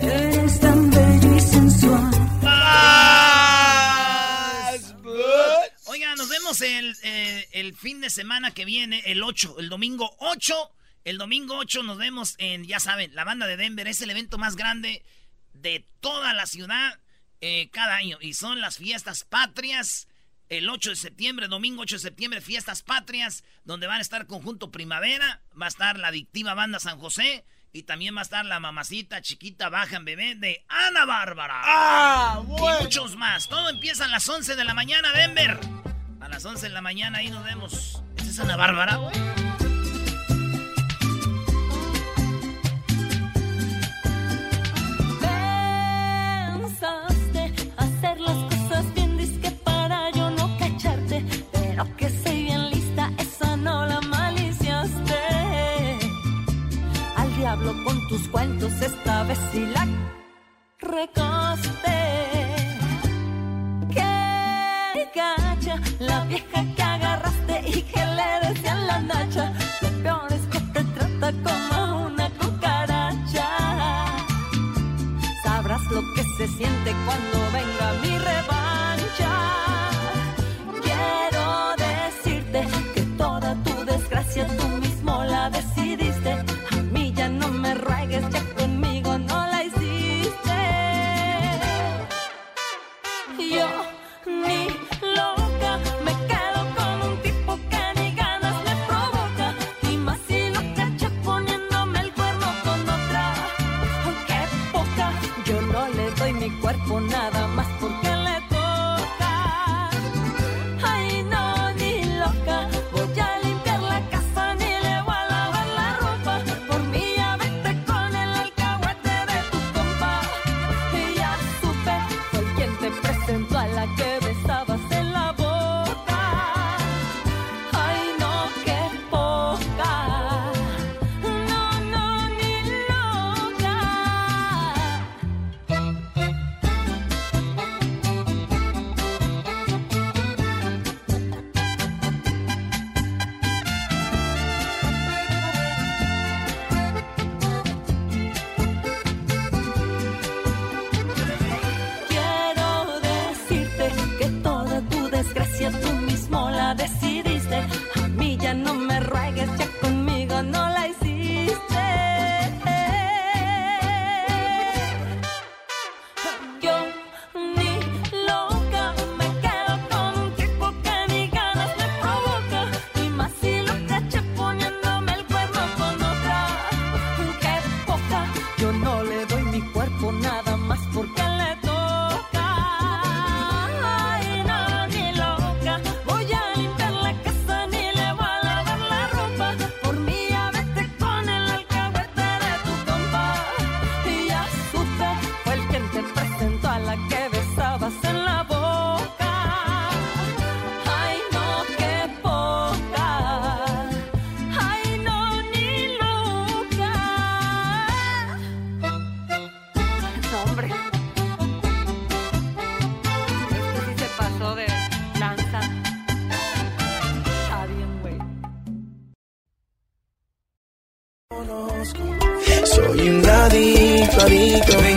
Eres 0.00 0.60
tan 0.60 0.90
bello 0.90 1.36
y 1.36 1.40
sensual. 1.40 2.10
Oiga, 5.94 6.16
nos 6.16 6.28
vemos 6.28 6.60
el, 6.60 6.96
eh, 7.04 7.46
el 7.52 7.76
fin 7.76 8.00
de 8.00 8.10
semana 8.10 8.50
que 8.50 8.64
viene, 8.64 9.04
el 9.06 9.22
8, 9.22 9.60
el 9.60 9.68
domingo 9.68 10.12
8. 10.18 10.72
El 11.04 11.18
domingo 11.18 11.56
8 11.56 11.84
nos 11.84 11.98
vemos 11.98 12.34
en, 12.38 12.64
ya 12.64 12.80
saben, 12.80 13.14
la 13.14 13.22
banda 13.22 13.46
de 13.46 13.56
Denver. 13.56 13.86
Es 13.86 14.00
el 14.00 14.10
evento 14.10 14.36
más 14.36 14.56
grande 14.56 15.04
de 15.52 15.86
toda 16.00 16.34
la 16.34 16.46
ciudad 16.46 16.98
eh, 17.40 17.70
cada 17.70 17.94
año. 17.94 18.18
Y 18.20 18.34
son 18.34 18.60
las 18.60 18.78
fiestas 18.78 19.22
patrias. 19.22 20.08
El 20.48 20.68
8 20.68 20.90
de 20.90 20.96
septiembre, 20.96 21.46
domingo 21.46 21.82
8 21.82 21.94
de 21.94 22.00
septiembre, 22.00 22.40
fiestas 22.40 22.82
patrias, 22.82 23.44
donde 23.62 23.86
van 23.86 23.98
a 23.98 24.02
estar 24.02 24.26
Conjunto 24.26 24.72
Primavera, 24.72 25.44
va 25.56 25.66
a 25.66 25.68
estar 25.68 25.96
la 26.00 26.08
adictiva 26.08 26.54
banda 26.54 26.80
San 26.80 26.98
José 26.98 27.44
y 27.74 27.82
también 27.82 28.14
va 28.14 28.20
a 28.20 28.22
estar 28.22 28.46
la 28.46 28.60
mamacita 28.60 29.20
chiquita 29.20 29.68
baja 29.68 29.96
en 29.96 30.04
bebé 30.04 30.36
de 30.36 30.64
Ana 30.68 31.04
Bárbara. 31.04 31.60
Ah, 31.64 32.40
Y 32.40 32.46
muchos 32.82 33.16
más. 33.16 33.48
Todo 33.48 33.68
empieza 33.68 34.04
a 34.04 34.08
las 34.08 34.28
11 34.28 34.54
de 34.54 34.64
la 34.64 34.74
mañana, 34.74 35.12
Denver. 35.12 35.58
A 36.20 36.28
las 36.28 36.44
11 36.44 36.68
de 36.68 36.72
la 36.72 36.80
mañana 36.80 37.18
ahí 37.18 37.30
nos 37.30 37.44
vemos. 37.44 38.00
¿Esa 38.16 38.30
es 38.30 38.38
Ana 38.38 38.54
Bárbara, 38.56 38.94
güey? 38.96 39.12
Pensaste 46.54 47.52
hacer 47.76 48.20
las 48.20 48.36
cosas 48.54 48.94
bien, 48.94 49.16
disque 49.18 49.50
para 49.64 50.10
yo 50.12 50.30
no 50.30 50.56
cacharte. 50.58 51.24
Pero 51.52 51.96
que 51.96 52.08
soy 52.10 52.33
con 57.72 58.08
tus 58.08 58.28
cuentos, 58.28 58.72
esta 58.82 59.22
vez 59.24 59.38
sí 59.50 59.64
la 59.66 59.86
recoste. 60.80 61.96
Qué 63.90 65.08
gacha, 65.14 65.80
la 65.98 66.24
vieja 66.24 66.64
que 66.76 66.82
agarraste 66.82 67.62
y 67.66 67.82
que 67.82 68.00
le 68.18 68.48
decían 68.48 68.86
la 68.86 69.00
nacha. 69.00 69.52
Lo 69.80 69.88
peor 70.02 70.32
es 70.32 70.46
que 70.52 70.60
te 70.74 70.84
trata 70.84 71.32
como 71.42 72.06
una 72.06 72.28
cucaracha. 72.30 73.48
Sabrás 75.42 75.82
lo 75.90 76.02
que 76.14 76.22
se 76.36 76.48
siente 76.48 76.94
cuando 77.06 77.53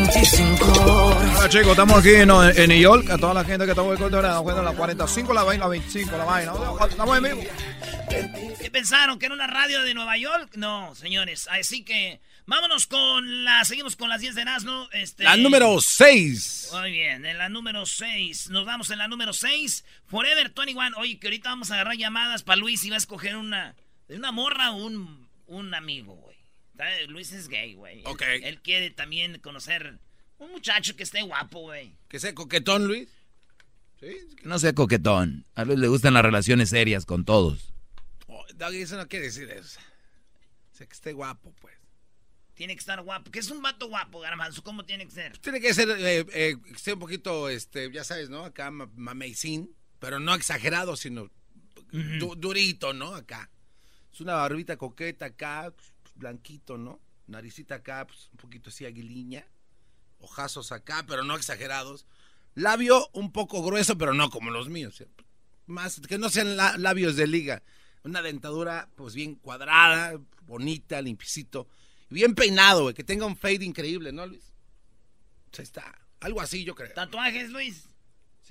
25 0.08 0.66
horas. 0.66 1.38
Hola 1.38 1.50
chicos, 1.50 1.70
estamos 1.72 1.98
aquí 2.00 2.16
en, 2.16 2.30
en 2.32 2.70
New 2.70 2.80
York. 2.80 3.10
A 3.10 3.18
toda 3.18 3.34
la 3.34 3.44
gente 3.44 3.66
que 3.66 3.72
está 3.72 3.84
muy 3.84 3.98
contenta, 3.98 4.40
bueno, 4.40 4.62
la 4.62 4.72
45, 4.72 5.34
la 5.34 5.44
vaina, 5.44 5.66
la 5.66 5.70
25, 5.70 6.18
la 6.18 6.24
vaina. 6.24 6.54
Estamos 6.90 7.18
en 7.18 7.24
vivo. 7.24 7.42
¿Qué 8.62 8.72
pensaron? 8.72 9.20
¿Que 9.20 9.26
era 9.26 9.36
una 9.36 9.48
radio 9.48 9.84
de 9.84 9.94
Nueva 9.94 10.18
York? 10.18 10.52
No, 10.56 10.96
señores. 10.96 11.50
Así 11.52 11.84
que 11.84 12.22
vámonos 12.46 12.88
con 12.88 13.44
la. 13.44 13.66
Seguimos 13.66 13.98
con 13.98 14.08
las 14.08 14.22
10 14.22 14.36
de 14.36 14.42
Erasmo. 14.44 14.88
Este, 14.94 15.26
La 15.26 15.36
número 15.36 15.78
6. 15.82 16.70
Muy 16.80 16.92
bien, 16.92 17.26
en 17.26 17.38
la 17.38 17.50
número 17.50 17.86
6. 17.86 18.50
Nos 18.50 18.66
vamos 18.66 18.90
en 18.92 19.00
la 19.00 19.10
número 19.10 19.34
6. 19.34 19.84
Forever 20.06 20.54
21. 20.56 20.98
Oye, 20.98 21.20
que 21.20 21.28
ahorita 21.28 21.50
vamos 21.50 21.70
a 21.72 21.74
agarrar 21.74 21.98
llamadas 21.98 22.44
para 22.44 22.56
Luis 22.56 22.84
y 22.86 22.90
va 22.90 22.96
a 22.96 23.00
escoger 23.00 23.36
una. 23.36 23.76
De 24.08 24.16
una 24.16 24.32
morra 24.32 24.72
o 24.72 24.78
un, 24.78 25.28
un 25.48 25.74
amigo, 25.74 26.14
güey. 26.16 26.37
Luis 27.08 27.32
es 27.32 27.48
gay, 27.48 27.74
güey. 27.76 28.02
Ok. 28.06 28.22
Él, 28.24 28.44
él 28.44 28.62
quiere 28.62 28.90
también 28.90 29.40
conocer 29.40 30.00
un 30.38 30.52
muchacho 30.52 30.96
que 30.96 31.04
esté 31.04 31.22
guapo, 31.24 31.62
güey. 31.62 31.96
Que 32.08 32.20
sea 32.20 32.34
coquetón, 32.36 32.88
Luis. 32.88 33.10
Sí. 34.00 34.16
No 34.44 34.60
sea 34.60 34.74
coquetón. 34.74 35.46
A 35.56 35.66
Luis 35.66 35.80
le 35.80 35.88
gustan 35.88 36.14
las 36.14 36.24
relaciones 36.24 36.70
serias 36.70 37.06
con 37.06 37.26
todos. 37.26 37.74
Oh, 38.28 38.46
Doggy, 38.56 38.82
eso 38.82 38.98
no 38.98 39.08
quiere 39.08 39.26
decir 39.26 39.50
eso. 39.50 39.80
O 40.74 40.76
sea, 40.78 40.86
que 40.88 40.94
esté 40.94 41.14
guapo, 41.14 41.54
pues. 41.60 41.76
Tiene 42.54 42.74
que 42.76 42.80
estar 42.80 43.02
guapo. 43.02 43.32
¿Qué 43.32 43.40
es 43.40 43.50
un 43.52 43.62
vato 43.62 43.88
guapo, 43.88 44.20
Garbanzo? 44.20 44.64
¿Cómo 44.64 44.84
tiene 44.86 45.06
que 45.06 45.12
ser? 45.12 45.38
Tiene 45.40 45.60
que 45.62 45.74
ser, 45.74 45.90
eh, 45.92 46.26
eh, 46.34 46.56
que 46.84 46.94
un 46.94 47.00
poquito, 47.00 47.50
este, 47.50 47.92
ya 47.92 48.04
sabes, 48.04 48.30
¿no? 48.30 48.46
Acá 48.46 48.72
ma- 48.72 48.90
mameycín, 48.96 49.76
pero 50.00 50.20
no 50.20 50.34
exagerado, 50.36 50.96
sino 50.96 51.30
du- 51.92 52.36
durito, 52.36 52.94
¿no? 52.94 53.14
Acá. 53.16 53.50
Es 54.12 54.22
una 54.22 54.34
barbita 54.34 54.76
coqueta 54.78 55.26
acá, 55.26 55.72
pues, 55.76 55.94
blanquito, 56.18 56.78
¿no? 56.78 57.00
Naricita 57.28 57.76
acá, 57.76 58.06
pues, 58.08 58.30
un 58.32 58.38
poquito 58.38 58.70
así 58.70 58.86
aguiliña. 58.86 59.46
Ojazos 60.20 60.72
acá, 60.72 61.06
pero 61.08 61.24
no 61.24 61.36
exagerados. 61.36 62.06
Labio 62.56 63.10
un 63.14 63.32
poco 63.32 63.62
grueso, 63.64 63.98
pero 63.98 64.14
no 64.14 64.30
como 64.30 64.50
los 64.50 64.70
míos. 64.70 65.04
Más, 65.68 66.00
que 66.02 66.18
no 66.18 66.30
sean 66.30 66.56
la- 66.58 66.78
labios 66.78 67.16
de 67.16 67.28
liga. 67.28 67.64
Una 68.04 68.22
dentadura, 68.22 68.90
pues, 68.96 69.14
bien 69.14 69.36
cuadrada, 69.36 70.20
bonita, 70.44 71.02
limpiecito. 71.02 71.68
Y 72.10 72.16
bien 72.16 72.34
peinado, 72.36 72.84
güey. 72.84 72.96
Que 72.96 73.04
tenga 73.04 73.26
un 73.26 73.36
fade 73.36 73.66
increíble, 73.66 74.12
¿no, 74.14 74.26
Luis? 74.26 74.54
O 75.52 75.56
sea, 75.56 75.64
está. 75.64 76.02
Algo 76.22 76.42
así, 76.42 76.64
yo 76.64 76.74
creo. 76.74 76.94
¿Tatuajes, 76.94 77.50
Luis? 77.52 77.90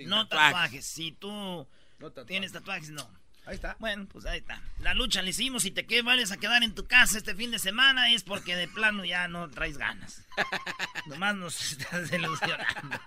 No 0.01 0.29
tatuajes. 0.29 0.53
tatuajes. 0.53 0.87
Si 0.87 1.13
tú 1.13 1.31
No 1.31 1.67
tatuajes. 2.11 2.27
tienes 2.27 2.53
tatuajes, 2.53 2.91
no. 2.91 3.09
Ahí 3.47 3.55
está. 3.55 3.77
Bueno, 3.79 4.07
pues 4.13 4.27
ahí 4.27 4.39
está. 4.39 4.61
La 4.81 4.93
lucha 4.93 5.23
la 5.23 5.29
hicimos. 5.29 5.63
Si 5.63 5.71
te 5.71 5.87
que 5.87 6.03
vayas 6.03 6.33
a 6.33 6.37
quedar 6.37 6.65
en 6.65 6.75
tu 6.75 6.87
casa 6.87 7.17
este 7.17 7.35
fin 7.37 7.53
de 7.53 7.61
semana 7.61 8.11
es 8.11 8.25
porque 8.25 8.57
de 8.57 8.67
plano 8.67 9.05
ya 9.05 9.29
no 9.29 9.49
traes 9.49 9.79
ganas. 9.79 10.27
Nomás 11.07 11.37
nos 11.37 11.73
estás 11.73 12.13
ilusionando. 12.13 12.99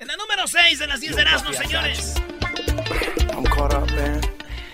En 0.00 0.06
la 0.06 0.16
número 0.16 0.46
6 0.46 0.78
de 0.78 0.86
las 0.86 1.00
10 1.00 1.16
de 1.16 1.22
Erasmus, 1.22 1.56
señores. 1.56 2.14
I'm 3.32 3.42
caught 3.44 3.74
up, 3.74 3.90
man. 3.96 4.20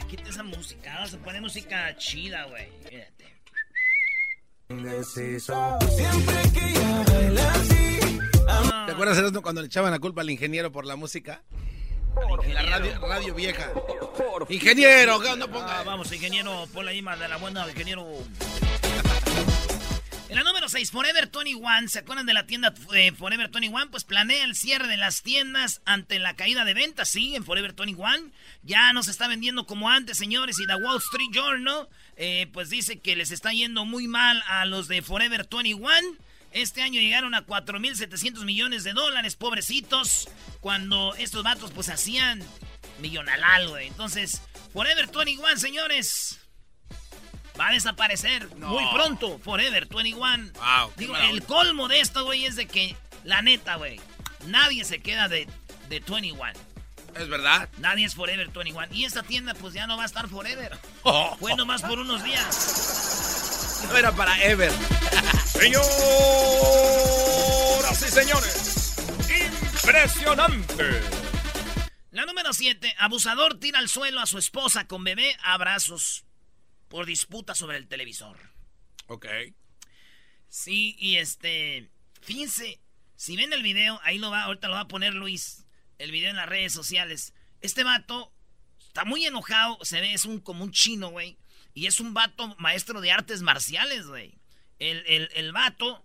Quita 0.07 0.29
esa 0.29 0.43
música. 0.43 0.93
Vamos 0.97 1.15
a 1.15 1.19
poner 1.19 1.41
música 1.41 1.97
chida, 1.97 2.45
güey. 2.45 2.69
Fíjate. 2.87 3.35
Siempre 4.69 6.37
que 6.53 6.69
ella 6.69 7.05
baila 7.07 7.53
así. 7.53 8.19
¿Te 8.87 8.93
acuerdas 8.93 9.17
Erasmo, 9.17 9.41
cuando 9.41 9.63
le 9.63 9.69
echaban 9.69 9.93
la 9.93 9.99
culpa 9.99 10.21
al 10.21 10.29
ingeniero 10.29 10.71
por 10.73 10.85
la 10.85 10.97
música? 10.97 11.43
En 12.45 12.55
la 12.55 12.63
radio, 12.63 12.99
radio 13.01 13.35
vieja. 13.35 13.71
Ingeniero, 14.49 15.19
no 15.37 15.45
Ah, 15.45 15.49
ponga. 15.49 15.83
vamos, 15.83 16.13
ingeniero, 16.13 16.67
ponle 16.73 16.93
ahí 16.93 17.03
más 17.03 17.19
de 17.19 17.29
la 17.29 17.37
buena, 17.37 17.69
ingeniero. 17.69 18.07
En 20.27 20.37
la 20.39 20.43
número 20.43 20.69
6, 20.69 20.91
Forever 20.91 21.31
21. 21.33 21.89
¿Se 21.89 22.01
acuerdan 22.01 22.27
de 22.27 22.35
la 22.35 22.45
tienda 22.45 22.75
eh, 22.93 23.13
Forever 23.13 23.49
21? 23.51 23.89
Pues 23.93 24.03
planea 24.03 24.43
el 24.45 24.57
cierre 24.57 24.89
de 24.89 24.97
las 24.97 25.23
tiendas 25.23 25.81
ante 25.85 26.19
la 26.19 26.35
caída 26.35 26.65
de 26.65 26.75
ventas. 26.75 27.09
Sí, 27.09 27.37
en 27.37 27.45
Forever 27.45 27.73
21. 27.73 28.33
Ya 28.65 28.93
no 28.93 29.05
se 29.05 29.13
está 29.13 29.29
vendiendo 29.29 29.65
como 29.65 29.91
antes, 29.91 30.19
señores. 30.19 30.59
Y 30.59 30.67
The 30.67 30.75
Wall 30.75 30.97
Street 30.99 31.29
Journal, 31.33 31.89
eh, 32.17 32.49
pues 32.53 32.69
dice 32.69 32.99
que 32.99 33.15
les 33.15 33.31
está 33.31 33.53
yendo 33.53 33.85
muy 33.85 34.09
mal 34.09 34.43
a 34.49 34.65
los 34.65 34.89
de 34.89 35.03
Forever 35.03 35.47
21. 35.49 35.89
Este 36.55 36.83
año 36.83 37.01
llegaron 37.01 37.35
a 37.35 37.45
4.700 37.45 38.45
millones 38.45 38.85
de 38.85 38.93
dólares, 38.93 39.35
pobrecitos. 39.35 40.29
Cuando 40.61 41.13
estos 41.17 41.43
vatos, 41.43 41.73
pues 41.73 41.89
hacían 41.89 42.41
millonal, 43.01 43.69
güey. 43.69 43.89
Entonces, 43.89 44.41
Forever 44.73 45.09
21, 45.09 45.57
señores. 45.59 46.39
Va 47.59 47.69
a 47.69 47.73
desaparecer 47.73 48.49
muy 48.57 48.85
pronto, 48.93 49.41
Forever 49.41 49.87
21. 49.87 50.53
Wow, 50.55 50.93
Digo, 50.97 51.17
el 51.17 51.43
colmo 51.45 51.89
de 51.89 52.01
esto, 52.01 52.25
güey, 52.25 52.45
es 52.45 52.55
de 52.55 52.67
que, 52.67 52.97
la 53.25 53.43
neta, 53.43 53.75
güey, 53.75 54.01
nadie 54.47 54.85
se 54.85 55.01
queda 55.03 55.29
de, 55.29 55.49
de 55.89 56.01
21. 56.01 56.53
Es 57.17 57.29
verdad. 57.29 57.69
Nadie 57.79 58.07
es 58.07 58.15
Forever 58.15 58.49
21. 58.49 58.95
Y 58.95 59.05
esta 59.05 59.25
tienda, 59.25 59.55
pues 59.55 59.75
ya 59.75 59.89
no 59.89 59.97
va 59.97 60.05
a 60.05 60.07
estar 60.07 60.29
Forever. 60.29 60.79
Oh, 61.03 61.37
Fue 61.41 61.57
nomás 61.57 61.83
por 61.83 61.99
unos 61.99 62.23
días. 62.23 63.87
no 63.89 63.97
era 63.97 64.13
para 64.13 64.41
Ever. 64.45 64.73
Señoras 65.55 65.93
y 68.03 68.11
señores, 68.11 68.97
impresionante. 69.83 71.01
La 72.11 72.27
número 72.27 72.53
7. 72.53 72.95
Abusador 72.99 73.59
tira 73.59 73.79
al 73.79 73.89
suelo 73.89 74.21
a 74.21 74.27
su 74.27 74.39
esposa 74.39 74.87
con 74.87 75.05
bebé 75.05 75.37
a 75.43 75.55
abrazos 75.55 76.25
por 76.89 77.07
disputa 77.07 77.55
sobre 77.55 77.77
el 77.79 77.89
televisor. 77.89 78.39
Ok. 79.07 79.27
Sí, 80.49 80.97
y 80.99 81.17
este. 81.17 81.91
Fíjense, 82.21 82.81
si 83.17 83.37
ven 83.37 83.53
el 83.53 83.63
video, 83.63 84.01
ahí 84.03 84.19
lo 84.19 84.31
va, 84.31 84.45
ahorita 84.45 84.69
lo 84.69 84.75
va 84.75 84.81
a 84.81 84.89
poner 84.89 85.15
Luis. 85.15 85.67
El 85.99 86.11
video 86.11 86.31
en 86.31 86.37
las 86.37 86.49
redes 86.49 86.73
sociales. 86.73 87.33
Este 87.61 87.85
vato 87.85 88.33
está 88.87 89.05
muy 89.05 89.25
enojado, 89.25 89.79
se 89.83 90.01
ve, 90.01 90.13
es 90.13 90.25
un 90.25 90.41
como 90.41 90.65
un 90.65 90.73
chino, 90.73 91.11
güey. 91.11 91.39
Y 91.75 91.87
es 91.87 92.01
un 92.01 92.13
vato 92.13 92.55
maestro 92.59 93.01
de 93.01 93.13
artes 93.13 93.43
marciales, 93.43 94.07
güey. 94.07 94.39
El, 94.79 95.05
el, 95.07 95.31
el 95.35 95.53
vato 95.53 96.05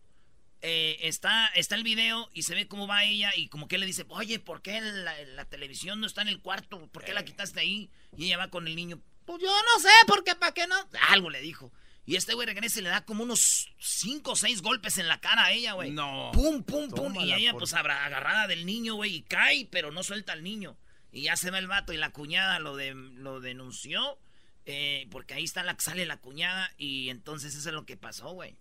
eh, 0.61 0.97
está, 1.01 1.47
está 1.55 1.75
el 1.75 1.83
video 1.83 2.29
y 2.33 2.43
se 2.43 2.53
ve 2.55 2.67
cómo 2.67 2.87
va 2.87 3.03
ella 3.05 3.31
y 3.35 3.47
como 3.47 3.67
que 3.67 3.77
le 3.77 3.85
dice, 3.85 4.05
oye, 4.09 4.39
¿por 4.39 4.61
qué 4.61 4.79
la, 4.81 5.13
la 5.35 5.45
televisión 5.45 5.99
no 6.01 6.07
está 6.07 6.21
en 6.21 6.27
el 6.27 6.41
cuarto? 6.41 6.87
¿Por 6.87 7.03
qué 7.03 7.13
la 7.13 7.25
quitaste 7.25 7.59
ahí? 7.61 7.89
Y 8.17 8.25
ella 8.25 8.37
va 8.37 8.49
con 8.49 8.67
el 8.67 8.75
niño, 8.75 9.01
pues 9.25 9.41
yo 9.41 9.47
no 9.49 9.79
sé, 9.81 9.89
porque 10.07 10.35
para 10.35 10.53
qué 10.53 10.67
no. 10.67 10.75
Algo 11.09 11.29
le 11.29 11.41
dijo. 11.41 11.71
Y 12.05 12.15
este 12.15 12.33
güey 12.33 12.47
regresa 12.47 12.79
y 12.79 12.81
le 12.81 12.89
da 12.89 13.05
como 13.05 13.23
unos 13.23 13.69
cinco 13.77 14.31
o 14.31 14.35
seis 14.35 14.63
golpes 14.63 14.97
en 14.97 15.07
la 15.07 15.19
cara 15.19 15.45
a 15.45 15.51
ella, 15.51 15.73
güey. 15.73 15.91
No. 15.91 16.31
Pum, 16.33 16.63
pum, 16.63 16.89
pum. 16.89 17.15
Y 17.21 17.33
ella, 17.33 17.51
por- 17.51 17.59
pues, 17.61 17.73
agarrada 17.75 18.47
del 18.47 18.65
niño, 18.65 18.95
güey, 18.95 19.17
y 19.17 19.21
cae, 19.21 19.67
pero 19.69 19.91
no 19.91 20.01
suelta 20.01 20.33
al 20.33 20.41
niño. 20.43 20.75
Y 21.11 21.23
ya 21.23 21.35
se 21.35 21.51
va 21.51 21.59
el 21.59 21.67
vato 21.67 21.93
y 21.93 21.97
la 21.97 22.09
cuñada 22.11 22.57
lo, 22.59 22.75
de, 22.75 22.93
lo 22.95 23.39
denunció. 23.39 24.17
Eh, 24.65 25.07
porque 25.11 25.33
ahí 25.33 25.43
está 25.43 25.63
la 25.63 25.75
sale 25.79 26.05
la 26.05 26.17
cuñada. 26.17 26.71
Y 26.77 27.09
entonces 27.09 27.55
eso 27.55 27.69
es 27.69 27.75
lo 27.75 27.85
que 27.85 27.97
pasó, 27.97 28.29
güey. 28.31 28.55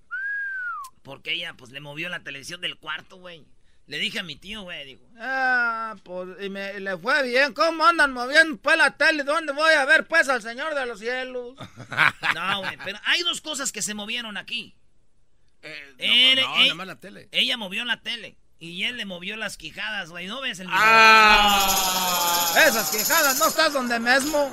Porque 1.02 1.32
ella, 1.32 1.54
pues, 1.54 1.70
le 1.70 1.80
movió 1.80 2.08
la 2.08 2.20
televisión 2.20 2.60
del 2.60 2.76
cuarto, 2.76 3.16
güey. 3.16 3.44
Le 3.86 3.98
dije 3.98 4.18
a 4.18 4.22
mi 4.22 4.36
tío, 4.36 4.62
güey, 4.64 4.84
digo, 4.84 5.00
Ah, 5.18 5.96
pues, 6.04 6.28
y 6.42 6.50
me 6.50 6.78
le 6.78 6.98
fue 6.98 7.22
bien. 7.22 7.54
¿Cómo 7.54 7.86
andan 7.86 8.12
moviendo 8.12 8.58
pues 8.58 8.76
la 8.76 8.90
tele? 8.98 9.24
¿Dónde 9.24 9.54
voy 9.54 9.72
a 9.72 9.86
ver 9.86 10.06
pues 10.06 10.28
al 10.28 10.42
Señor 10.42 10.74
de 10.74 10.84
los 10.84 10.98
Cielos? 11.00 11.54
no, 12.34 12.58
güey, 12.58 12.76
pero 12.84 12.98
hay 13.06 13.22
dos 13.22 13.40
cosas 13.40 13.72
que 13.72 13.80
se 13.80 13.94
movieron 13.94 14.36
aquí. 14.36 14.76
Eh, 15.62 15.94
no, 15.96 16.04
Él- 16.04 16.40
no, 16.42 16.62
él- 16.64 16.74
más 16.74 16.86
la 16.86 17.00
tele. 17.00 17.28
Ella 17.32 17.56
movió 17.56 17.82
la 17.86 18.02
tele 18.02 18.36
y 18.58 18.84
él 18.84 18.98
le 18.98 19.06
movió 19.06 19.38
las 19.38 19.56
quijadas, 19.56 20.10
güey. 20.10 20.26
¿No 20.26 20.42
ves 20.42 20.60
el 20.60 20.66
video? 20.66 20.78
Ah. 20.82 22.54
Esas 22.66 22.90
quejadas, 22.90 23.38
¿no 23.38 23.46
estás 23.48 23.72
donde 23.72 23.98
mismo? 23.98 24.52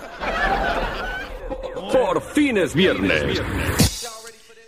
Por 1.92 2.22
fin 2.34 2.58
es 2.58 2.74
viernes. 2.74 3.42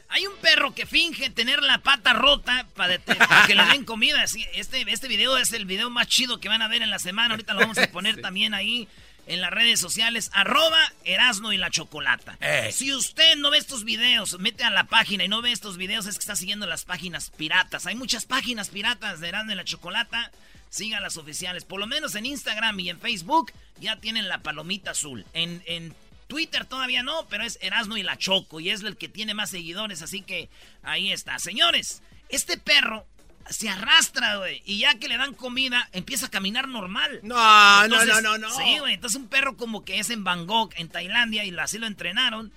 Hay 0.10 0.26
un 0.26 0.36
perro 0.38 0.74
que 0.74 0.86
finge 0.86 1.30
tener 1.30 1.62
la 1.62 1.80
pata 1.80 2.14
rota 2.14 2.66
para, 2.76 2.98
que 3.46 3.56
le 3.56 3.66
den 3.66 3.86
comida. 3.86 4.24
Este, 4.24 4.86
este 4.92 5.08
video 5.08 5.38
es 5.38 5.54
el 5.54 5.66
video 5.66 5.90
más 5.90 6.08
chido 6.08 6.40
que 6.40 6.50
van 6.50 6.62
a 6.62 6.68
ver 6.68 6.82
en 6.82 6.90
la 6.90 7.00
semana. 7.00 7.34
Ahorita 7.34 7.54
lo 7.54 7.60
vamos 7.60 7.78
a 7.78 7.88
poner 7.92 8.22
también 8.22 8.54
ahí 8.54 8.88
en 9.28 9.42
las 9.42 9.52
redes 9.52 9.80
sociales. 9.80 10.32
Arroba 10.34 10.80
Erasno 11.04 11.54
y 11.54 11.58
la 11.58 11.70
Chocolata. 11.70 12.38
Ey. 12.40 12.72
Si 12.72 12.94
usted 12.94 13.36
no 13.36 13.52
ve 13.52 13.58
estos 13.58 13.84
videos, 13.84 14.40
mete 14.40 14.64
a 14.64 14.72
la 14.72 14.86
página 14.86 15.24
y 15.24 15.28
no 15.28 15.42
ve 15.42 15.52
estos 15.52 15.78
videos, 15.78 16.08
es 16.08 16.16
que 16.16 16.22
está 16.22 16.36
siguiendo 16.36 16.66
las 16.66 16.86
páginas 16.86 17.30
piratas. 17.30 17.86
Hay 17.86 17.96
muchas 17.96 18.26
páginas 18.26 18.70
piratas 18.70 19.20
de 19.20 19.28
Erasno 19.28 19.52
y 19.52 19.56
la 19.56 19.66
Chocolata. 19.66 20.32
Sigan 20.70 21.04
las 21.04 21.18
oficiales. 21.18 21.64
Por 21.64 21.80
lo 21.80 21.88
menos 21.88 22.16
en 22.16 22.26
Instagram 22.26 22.80
y 22.80 22.90
en 22.90 23.00
Facebook 23.00 23.52
ya 23.80 23.98
tienen 23.98 24.28
la 24.28 24.40
palomita 24.40 24.92
azul. 24.92 25.26
En, 25.34 25.62
en 25.66 25.94
Twitter 26.28 26.66
todavía 26.66 27.04
no, 27.04 27.26
pero 27.30 27.44
es 27.44 27.58
Erasno 27.62 27.98
y 27.98 28.04
la 28.04 28.18
Choco 28.18 28.60
y 28.60 28.70
es 28.70 28.84
el 28.84 28.98
que 28.98 29.10
tiene 29.10 29.34
más 29.34 29.50
seguidores, 29.50 30.02
así 30.02 30.22
que 30.22 30.50
ahí 30.84 31.12
está. 31.12 31.40
Señores, 31.40 32.02
este 32.30 32.58
perro 32.58 33.06
se 33.50 33.70
arrastra, 33.70 34.38
güey, 34.38 34.62
y 34.66 34.80
ya 34.80 34.96
que 35.00 35.08
le 35.08 35.18
dan 35.18 35.34
comida, 35.34 35.90
empieza 35.94 36.26
a 36.26 36.30
caminar 36.30 36.68
normal. 36.68 37.22
No, 37.24 37.84
Entonces, 37.84 38.10
no, 38.10 38.22
no, 38.22 38.38
no, 38.38 38.50
no. 38.50 38.56
Sí, 38.56 38.80
güey, 38.80 38.96
entonces 38.96 39.20
un 39.20 39.30
perro 39.30 39.56
como 39.56 39.86
que 39.86 40.00
es 40.00 40.10
en 40.10 40.24
Bangkok, 40.24 40.74
en 40.76 40.90
Tailandia, 40.90 41.46
y 41.46 41.58
así 41.58 41.78
lo 41.78 41.88
entrenaron. 41.88 42.52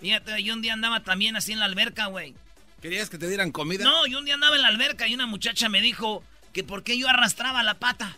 Fíjate, 0.00 0.42
yo 0.42 0.54
un 0.54 0.62
día 0.62 0.72
andaba 0.72 1.04
también 1.04 1.36
así 1.36 1.52
en 1.52 1.60
la 1.60 1.66
alberca, 1.66 2.06
güey. 2.06 2.34
¿Querías 2.80 3.08
que 3.08 3.18
te 3.18 3.28
dieran 3.28 3.52
comida? 3.52 3.84
No, 3.84 4.06
yo 4.08 4.18
un 4.18 4.24
día 4.24 4.34
andaba 4.34 4.56
en 4.56 4.62
la 4.62 4.68
alberca 4.68 5.06
y 5.06 5.14
una 5.14 5.26
muchacha 5.26 5.68
me 5.68 5.80
dijo 5.80 6.24
que 6.52 6.64
por 6.64 6.82
qué 6.82 6.98
yo 6.98 7.08
arrastraba 7.08 7.62
la 7.62 7.74
pata. 7.74 8.16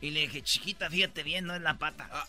Y 0.00 0.10
le 0.10 0.20
dije, 0.20 0.42
chiquita, 0.42 0.88
fíjate 0.88 1.24
bien, 1.24 1.46
no 1.46 1.56
es 1.56 1.62
la 1.62 1.76
pata. 1.76 2.08
Ah. 2.12 2.26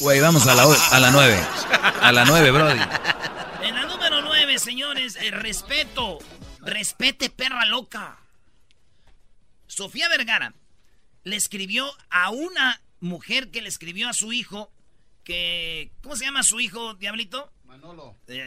Güey, 0.00 0.20
vamos 0.20 0.46
a 0.46 0.54
la, 0.54 0.64
a 0.64 1.00
la 1.00 1.10
nueve. 1.10 1.40
A 2.00 2.12
la 2.12 2.24
nueve, 2.24 2.50
Brody. 2.50 2.80
En 3.62 3.74
la 3.74 3.86
número 3.86 4.22
9, 4.22 4.58
señores, 4.58 5.16
el 5.16 5.32
respeto. 5.32 6.18
Respete, 6.60 7.30
perra 7.30 7.66
loca. 7.66 8.18
Sofía 9.66 10.08
Vergara 10.08 10.54
le 11.24 11.36
escribió 11.36 11.90
a 12.10 12.30
una 12.30 12.80
mujer 13.00 13.50
que 13.50 13.62
le 13.62 13.68
escribió 13.68 14.08
a 14.08 14.12
su 14.12 14.32
hijo 14.32 14.70
que... 15.24 15.90
¿Cómo 16.02 16.16
se 16.16 16.24
llama 16.24 16.42
su 16.42 16.60
hijo, 16.60 16.94
Diablito? 16.94 17.50
Manolo. 17.64 18.16
Eh, 18.28 18.42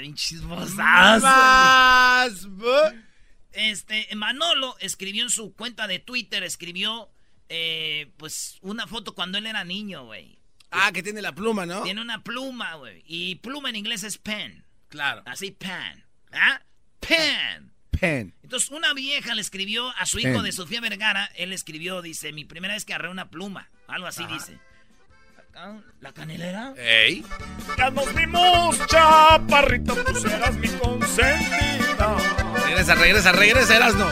Este, 3.51 4.07
Manolo 4.15 4.75
escribió 4.79 5.23
en 5.23 5.29
su 5.29 5.53
cuenta 5.53 5.87
de 5.87 5.99
Twitter, 5.99 6.43
escribió, 6.43 7.09
eh, 7.49 8.11
pues, 8.17 8.57
una 8.61 8.87
foto 8.87 9.13
cuando 9.13 9.37
él 9.37 9.45
era 9.45 9.63
niño, 9.63 10.05
güey. 10.05 10.39
Ah, 10.71 10.91
que 10.91 11.01
tiene 11.01 11.21
la 11.21 11.33
pluma, 11.33 11.65
¿no? 11.65 11.83
Tiene 11.83 12.01
una 12.01 12.23
pluma, 12.23 12.75
güey. 12.75 13.03
Y 13.05 13.35
pluma 13.35 13.69
en 13.69 13.77
inglés 13.77 14.03
es 14.03 14.17
pen. 14.17 14.65
Claro. 14.89 15.23
Así, 15.25 15.51
pen. 15.51 16.05
¿Ah? 16.31 16.61
Pen. 16.99 17.73
Pen. 17.91 18.33
Entonces, 18.43 18.69
una 18.69 18.93
vieja 18.93 19.33
le 19.33 19.41
escribió 19.41 19.89
a 19.97 20.05
su 20.05 20.19
hijo 20.19 20.33
Pen. 20.33 20.43
de 20.43 20.51
Sofía 20.51 20.81
Vergara. 20.81 21.31
Él 21.35 21.53
escribió, 21.53 22.01
dice, 22.01 22.33
mi 22.33 22.45
primera 22.45 22.73
vez 22.73 22.85
que 22.85 22.93
agarré 22.93 23.09
una 23.09 23.29
pluma. 23.29 23.69
Algo 23.87 24.07
así 24.07 24.25
dice. 24.27 24.59
¿La 26.01 26.13
canelera? 26.13 26.75
Ey. 26.77 27.25
Ya 27.77 27.89
nos 27.89 28.13
vimos, 28.13 28.77
chaparrito, 28.85 29.95
tú 29.95 30.15
serás 30.19 30.55
mi 30.55 30.67
consentida. 30.67 32.17
Regresa, 32.63 32.93
regresa, 32.93 33.31
regresa, 33.31 33.75
Erasno. 33.75 34.07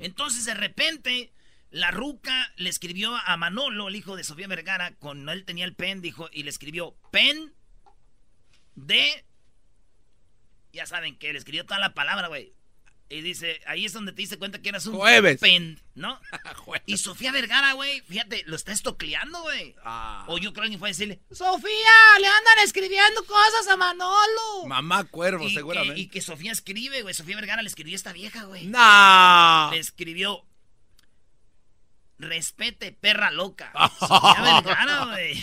Entonces, 0.00 0.46
de 0.46 0.54
repente, 0.54 1.32
la 1.70 1.90
ruca 1.90 2.52
le 2.56 2.68
escribió 2.68 3.16
a 3.16 3.36
Manolo, 3.36 3.88
el 3.88 3.96
hijo 3.96 4.16
de 4.16 4.24
Sofía 4.24 4.48
Vergara, 4.48 4.94
con 4.96 5.28
él 5.28 5.44
tenía 5.44 5.64
el 5.64 5.74
pen, 5.74 6.00
dijo, 6.00 6.28
y 6.32 6.42
le 6.42 6.50
escribió 6.50 6.96
pen 7.10 7.54
de. 8.74 9.24
Ya 10.72 10.86
saben 10.86 11.18
que 11.18 11.32
le 11.32 11.38
escribió 11.38 11.64
toda 11.64 11.80
la 11.80 11.94
palabra, 11.94 12.28
güey. 12.28 12.52
Y 13.12 13.22
dice, 13.22 13.60
ahí 13.66 13.84
es 13.84 13.92
donde 13.92 14.12
te 14.12 14.22
diste 14.22 14.38
cuenta 14.38 14.62
que 14.62 14.68
eras 14.68 14.86
un 14.86 14.94
Jueves. 14.94 15.40
pen, 15.40 15.80
¿no? 15.96 16.20
Jueves. 16.58 16.84
Y 16.86 16.96
Sofía 16.96 17.32
Vergara, 17.32 17.72
güey, 17.72 18.02
fíjate, 18.02 18.44
lo 18.46 18.54
está 18.54 18.70
estocleando, 18.70 19.42
güey. 19.42 19.74
Ah. 19.84 20.24
O 20.28 20.38
yo 20.38 20.52
creo 20.52 20.70
que 20.70 20.78
fue 20.78 20.90
a 20.90 20.92
decirle, 20.92 21.20
Sofía, 21.32 21.68
le 22.20 22.26
andan 22.28 22.58
escribiendo 22.62 23.24
cosas 23.26 23.66
a 23.68 23.76
Manolo. 23.76 24.66
Mamá 24.66 25.04
cuervo, 25.04 25.44
y, 25.44 25.54
seguramente. 25.54 25.96
que, 25.96 26.00
y 26.02 26.08
que 26.08 26.20
Sofía 26.20 26.52
escribe, 26.52 27.02
güey. 27.02 27.12
Sofía 27.12 27.34
Vergara 27.34 27.62
le 27.62 27.68
escribió 27.68 27.94
a 27.94 27.96
esta 27.96 28.12
vieja, 28.12 28.44
güey. 28.44 28.66
No. 28.66 29.70
Le 29.72 29.78
escribió. 29.78 30.46
Respete, 32.20 32.92
perra 32.92 33.30
loca. 33.30 33.72
Sofía 33.98 34.60
Vergara, 34.62 35.04
güey. 35.06 35.42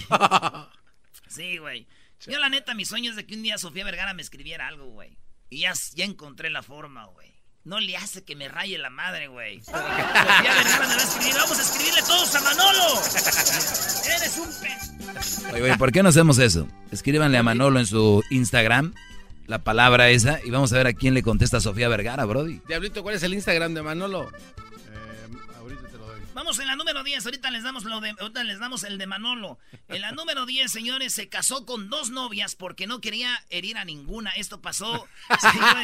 Sí, 1.27 1.57
güey. 1.57 1.87
Yo, 2.25 2.39
la 2.39 2.49
neta, 2.49 2.73
mi 2.73 2.85
sueño 2.85 3.11
es 3.11 3.15
de 3.15 3.25
que 3.25 3.35
un 3.35 3.43
día 3.43 3.57
Sofía 3.57 3.83
Vergara 3.83 4.13
me 4.13 4.21
escribiera 4.21 4.67
algo, 4.67 4.85
güey. 4.87 5.17
Y 5.49 5.61
ya, 5.61 5.73
ya 5.93 6.05
encontré 6.05 6.49
la 6.49 6.61
forma, 6.61 7.05
güey. 7.05 7.33
No 7.63 7.79
le 7.79 7.97
hace 7.97 8.23
que 8.23 8.35
me 8.35 8.47
raye 8.47 8.77
la 8.77 8.89
madre, 8.89 9.27
güey. 9.27 9.61
Sofía 9.63 9.83
Vergara 9.83 10.87
me 10.87 10.95
va 10.95 11.01
a 11.01 11.03
escribir. 11.03 11.33
Vamos 11.35 11.59
a 11.59 11.61
escribirle 11.61 12.01
todos 12.03 12.35
a 12.35 12.41
Manolo. 12.41 13.01
Eres 14.15 14.37
un 14.37 14.49
pe... 14.61 15.51
Oye, 15.51 15.59
güey, 15.61 15.77
¿por 15.77 15.91
qué 15.91 16.03
no 16.03 16.09
hacemos 16.09 16.37
eso? 16.37 16.67
Escríbanle 16.91 17.37
a 17.37 17.43
Manolo 17.43 17.79
en 17.79 17.87
su 17.87 18.23
Instagram 18.29 18.93
la 19.47 19.63
palabra 19.63 20.09
esa 20.09 20.39
y 20.43 20.51
vamos 20.51 20.73
a 20.73 20.77
ver 20.77 20.87
a 20.87 20.93
quién 20.93 21.13
le 21.13 21.23
contesta 21.23 21.59
Sofía 21.59 21.87
Vergara, 21.87 22.25
Brody. 22.25 22.61
Diablito, 22.67 23.01
¿cuál 23.01 23.15
es 23.15 23.23
el 23.23 23.33
Instagram 23.33 23.73
de 23.73 23.81
Manolo? 23.81 24.29
Vamos 26.37 26.59
en 26.59 26.67
la 26.67 26.75
número 26.75 27.03
10, 27.03 27.25
ahorita 27.25 27.49
les 27.49 27.63
damos 27.63 27.83
lo 27.83 27.99
de, 27.99 28.11
ahorita 28.19 28.43
les 28.43 28.59
damos 28.59 28.83
el 28.83 28.99
de 28.99 29.07
Manolo. 29.07 29.57
En 29.87 30.01
la 30.01 30.11
número 30.11 30.45
10, 30.45 30.71
señores, 30.71 31.11
se 31.15 31.29
casó 31.29 31.65
con 31.65 31.89
dos 31.89 32.11
novias 32.11 32.53
porque 32.55 32.85
no 32.85 33.01
quería 33.01 33.43
herir 33.49 33.75
a 33.79 33.85
ninguna. 33.85 34.29
Esto 34.29 34.61
pasó. 34.61 35.07
Sí, 35.41 35.57
güey. 35.57 35.83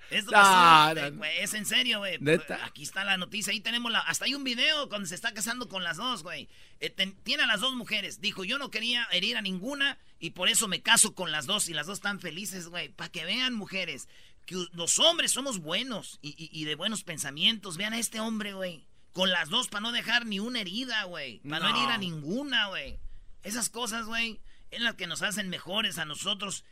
Esto 0.10 0.30
No, 0.32 0.36
pasó. 0.36 1.10
no, 1.10 1.24
es 1.24 1.54
en 1.54 1.64
serio, 1.64 2.00
güey. 2.00 2.18
Aquí 2.64 2.82
está 2.82 3.02
la 3.04 3.16
noticia. 3.16 3.54
Ahí 3.54 3.60
tenemos 3.60 3.90
la. 3.90 4.00
Hasta 4.00 4.26
hay 4.26 4.34
un 4.34 4.44
video 4.44 4.90
cuando 4.90 5.08
se 5.08 5.14
está 5.14 5.32
casando 5.32 5.70
con 5.70 5.82
las 5.82 5.96
dos, 5.96 6.22
güey. 6.22 6.50
Eh, 6.80 6.90
ten- 6.90 7.16
tiene 7.22 7.44
a 7.44 7.46
las 7.46 7.62
dos 7.62 7.74
mujeres. 7.74 8.20
Dijo, 8.20 8.44
yo 8.44 8.58
no 8.58 8.70
quería 8.70 9.08
herir 9.10 9.38
a 9.38 9.40
ninguna 9.40 9.96
y 10.20 10.32
por 10.32 10.50
eso 10.50 10.68
me 10.68 10.82
caso 10.82 11.14
con 11.14 11.32
las 11.32 11.46
dos. 11.46 11.70
Y 11.70 11.72
las 11.72 11.86
dos 11.86 11.96
están 11.96 12.20
felices, 12.20 12.68
güey. 12.68 12.90
Para 12.90 13.08
que 13.10 13.24
vean, 13.24 13.54
mujeres, 13.54 14.06
que 14.44 14.56
los 14.74 14.98
hombres 14.98 15.32
somos 15.32 15.60
buenos 15.60 16.18
y, 16.20 16.34
y- 16.36 16.50
y 16.52 16.64
de 16.66 16.74
buenos 16.74 17.04
pensamientos. 17.04 17.78
Vean 17.78 17.94
a 17.94 17.98
este 17.98 18.20
hombre, 18.20 18.52
güey. 18.52 18.84
Con 19.14 19.30
las 19.30 19.48
dos 19.48 19.68
para 19.68 19.80
no 19.80 19.92
dejar 19.92 20.26
ni 20.26 20.40
una 20.40 20.60
herida, 20.60 21.04
güey. 21.04 21.38
Para 21.48 21.60
no. 21.60 21.70
No. 21.70 21.76
herir 21.78 21.88
a 21.90 21.98
ninguna, 21.98 22.66
güey. 22.66 22.98
Esas 23.44 23.70
cosas, 23.70 24.06
güey, 24.06 24.40
en 24.70 24.84
las 24.84 24.96
que 24.96 25.06
nos 25.06 25.22
hacen 25.22 25.48
mejores 25.48 25.98
a 25.98 26.04
nosotros. 26.04 26.64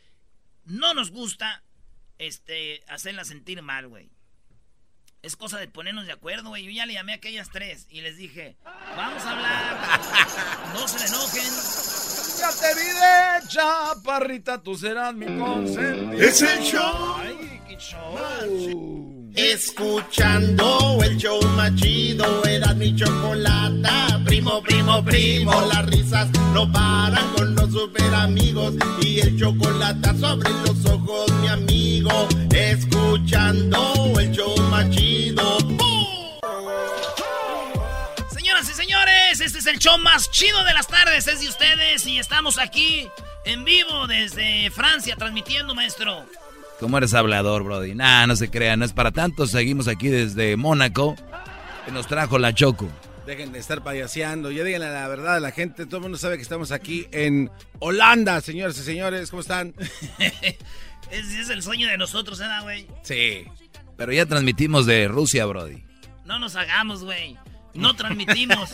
No 0.65 0.93
nos 0.93 1.09
gusta 1.09 1.63
este, 2.17 2.83
hacerlas 2.89 3.29
sentir 3.29 3.61
mal, 3.61 3.87
güey. 3.87 4.11
Es 5.21 5.37
cosa 5.37 5.57
de 5.57 5.69
ponernos 5.69 6.05
de 6.05 6.11
acuerdo, 6.11 6.49
güey. 6.49 6.65
Yo 6.65 6.71
ya 6.71 6.85
le 6.85 6.93
llamé 6.93 7.13
a 7.13 7.15
aquellas 7.15 7.49
tres 7.49 7.87
y 7.89 8.01
les 8.01 8.17
dije, 8.17 8.57
vamos 8.97 9.23
a 9.23 9.31
hablar. 9.31 10.73
No 10.73 10.85
se 10.85 11.05
enojen. 11.05 11.53
Ya 12.39 12.49
te 12.59 12.75
vi 12.75 12.87
de 12.89 13.47
chaparrita, 13.47 14.61
tú 14.61 14.75
serás 14.75 15.15
mi 15.15 15.25
consentida. 15.39 16.25
Es 16.25 16.41
el 16.41 16.59
show. 16.61 17.15
Ay, 17.19 17.61
qué 17.69 17.77
show. 17.77 19.22
Escuchando 19.35 20.99
el 21.03 21.17
show 21.17 21.41
más 21.55 21.73
chido, 21.75 22.45
era 22.45 22.71
mi 22.75 22.95
chocolata. 22.95 24.21
Primo, 24.25 24.61
primo, 24.61 25.03
primo, 25.03 25.51
las 25.73 25.85
risas 25.87 26.29
no 26.53 26.71
paran 26.71 27.33
con 27.33 27.55
los 27.55 27.71
super 27.71 28.13
amigos. 28.13 28.75
Y 29.01 29.21
el 29.21 29.39
chocolate 29.39 30.09
sobre 30.19 30.51
los 30.51 30.85
ojos, 30.85 31.31
mi 31.41 31.47
amigo. 31.47 32.27
Escuchando 32.51 34.13
el 34.19 34.31
show 34.31 34.55
más 34.69 34.87
chido. 34.91 35.57
Señoras 38.29 38.69
y 38.69 38.73
señores, 38.73 39.41
este 39.41 39.57
es 39.57 39.65
el 39.65 39.79
show 39.79 39.97
más 39.97 40.29
chido 40.29 40.63
de 40.63 40.75
las 40.75 40.85
tardes. 40.87 41.27
Es 41.27 41.41
de 41.41 41.49
ustedes 41.49 42.05
y 42.05 42.19
estamos 42.19 42.59
aquí 42.59 43.09
en 43.45 43.65
vivo 43.65 44.05
desde 44.05 44.69
Francia 44.69 45.15
transmitiendo, 45.15 45.73
maestro. 45.73 46.23
¿Cómo 46.79 46.97
eres 46.97 47.13
hablador, 47.13 47.63
Brody? 47.63 47.95
Nah, 47.95 48.27
no 48.27 48.35
se 48.35 48.49
crea, 48.49 48.75
no 48.75 48.85
es 48.85 48.93
para 48.93 49.11
tanto. 49.11 49.47
Seguimos 49.47 49.87
aquí 49.87 50.09
desde 50.09 50.57
Mónaco, 50.57 51.15
que 51.85 51.91
nos 51.91 52.07
trajo 52.07 52.37
la 52.37 52.53
Choco. 52.53 52.89
Dejen 53.25 53.53
de 53.53 53.59
estar 53.59 53.83
payaseando. 53.83 54.51
Ya 54.51 54.63
díganle 54.63 54.91
la 54.91 55.07
verdad 55.07 55.37
a 55.37 55.39
la 55.39 55.51
gente. 55.51 55.85
Todo 55.85 55.97
el 55.97 56.03
mundo 56.03 56.17
sabe 56.17 56.35
que 56.35 56.41
estamos 56.41 56.71
aquí 56.71 57.07
en 57.11 57.49
Holanda, 57.79 58.41
señores 58.41 58.77
y 58.77 58.83
señores. 58.83 59.29
¿Cómo 59.29 59.41
están? 59.41 59.73
Es 61.11 61.49
el 61.49 61.61
sueño 61.61 61.87
de 61.87 61.97
nosotros, 61.97 62.41
¿eh, 62.41 62.45
güey? 62.63 62.87
Sí. 63.03 63.45
Pero 63.97 64.11
ya 64.13 64.25
transmitimos 64.25 64.87
de 64.87 65.07
Rusia, 65.07 65.45
Brody. 65.45 65.83
No 66.25 66.39
nos 66.39 66.55
hagamos, 66.55 67.03
güey. 67.03 67.37
No 67.75 67.95
transmitimos. 67.95 68.69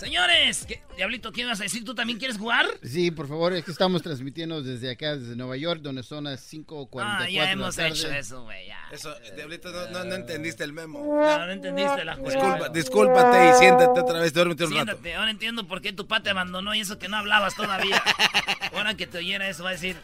Señores, 0.00 0.64
¿qué- 0.66 0.82
Diablito, 0.96 1.30
¿qué 1.30 1.44
vas 1.44 1.60
a 1.60 1.64
decir? 1.64 1.84
¿Tú 1.84 1.94
también 1.94 2.18
quieres 2.18 2.38
jugar? 2.38 2.66
Sí, 2.82 3.10
por 3.10 3.28
favor, 3.28 3.52
es 3.52 3.64
que 3.64 3.70
estamos 3.70 4.02
transmitiendo 4.02 4.62
desde 4.62 4.90
acá, 4.90 5.14
desde 5.16 5.36
Nueva 5.36 5.56
York, 5.58 5.80
donde 5.82 6.02
son 6.02 6.24
las 6.24 6.40
5.44 6.40 7.04
Ah, 7.04 7.22
de 7.24 7.32
ya 7.34 7.44
la 7.44 7.52
hemos 7.52 7.76
tarde. 7.76 7.90
hecho 7.90 8.08
eso, 8.10 8.42
güey, 8.44 8.66
ya. 8.66 8.78
Eso, 8.90 9.14
Diablito, 9.36 9.70
no, 9.70 9.90
no, 9.90 10.04
no 10.04 10.14
entendiste 10.14 10.64
el 10.64 10.72
memo. 10.72 11.00
No, 11.00 11.46
no 11.46 11.52
entendiste 11.52 12.04
la 12.04 12.16
Disculpa, 12.16 12.40
jugada. 12.40 12.68
discúlpate 12.70 13.50
y 13.50 13.52
siéntate 13.58 14.00
otra 14.00 14.20
vez, 14.20 14.32
duérmete 14.32 14.64
un 14.64 14.70
rato. 14.70 14.84
Siéntate, 14.84 15.14
ahora 15.14 15.30
entiendo 15.30 15.66
por 15.68 15.82
qué 15.82 15.92
tu 15.92 16.06
papá 16.06 16.22
te 16.22 16.30
abandonó 16.30 16.74
y 16.74 16.80
eso 16.80 16.98
que 16.98 17.08
no 17.08 17.18
hablabas 17.18 17.54
todavía. 17.54 18.02
Ahora 18.72 18.94
que 18.94 19.06
te 19.06 19.18
oyera 19.18 19.48
eso 19.48 19.64
va 19.64 19.70
a 19.70 19.72
decir, 19.72 19.96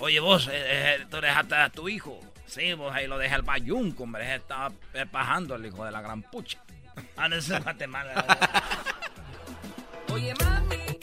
oye 0.00 0.18
vos, 0.18 0.48
eh, 0.48 0.52
eh, 0.54 1.06
tú 1.10 1.20
dejaste 1.20 1.54
a 1.54 1.70
tu 1.70 1.88
hijo. 1.88 2.18
Sí, 2.46 2.72
vos 2.74 2.92
ahí 2.92 3.06
lo 3.06 3.18
dejé 3.18 3.34
al 3.36 3.42
bayunco, 3.42 4.02
hombre, 4.02 4.34
estaba 4.34 4.72
eh, 4.94 5.06
pajando 5.10 5.54
el 5.54 5.64
hijo 5.66 5.84
de 5.84 5.92
la 5.92 6.00
gran 6.00 6.22
pucha. 6.22 6.58
Ah, 7.16 7.28
no, 7.28 7.36
eso 7.36 7.56
es 7.56 7.62
Guatemala. 7.62 8.26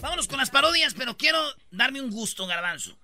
Vámonos 0.01 0.27
con 0.27 0.37
las 0.37 0.49
parodias, 0.49 0.93
pero 0.93 1.17
quiero 1.17 1.39
darme 1.71 2.01
un 2.01 2.11
gusto, 2.11 2.45
garbanzo. 2.47 2.97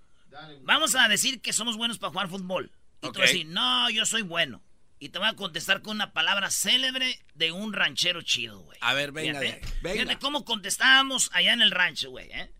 Vamos 0.63 0.95
a 0.95 1.07
decir 1.07 1.41
que 1.41 1.53
somos 1.53 1.77
buenos 1.77 1.97
para 1.97 2.11
jugar 2.11 2.29
fútbol. 2.29 2.71
Y 3.01 3.07
tú 3.11 3.19
vas 3.19 3.29
a 3.29 3.31
decir, 3.33 3.45
no, 3.47 3.89
yo 3.89 4.05
soy 4.05 4.21
bueno. 4.21 4.61
Y 4.99 5.09
te 5.09 5.19
voy 5.19 5.27
a 5.27 5.33
contestar 5.35 5.81
con 5.81 5.97
una 5.97 6.13
palabra 6.13 6.49
célebre 6.49 7.19
de 7.35 7.51
un 7.51 7.73
ranchero 7.73 8.21
chido, 8.21 8.59
güey. 8.61 8.77
A 8.81 8.93
ver, 8.93 9.11
venga, 9.11 9.39
Fíjate, 9.39 9.59
de- 9.67 9.73
venga. 9.81 10.01
fíjate 10.03 10.19
cómo 10.19 10.45
contestábamos 10.45 11.29
allá 11.33 11.53
en 11.53 11.61
el 11.61 11.71
rancho, 11.71 12.09
güey, 12.11 12.29
¿eh? 12.31 12.51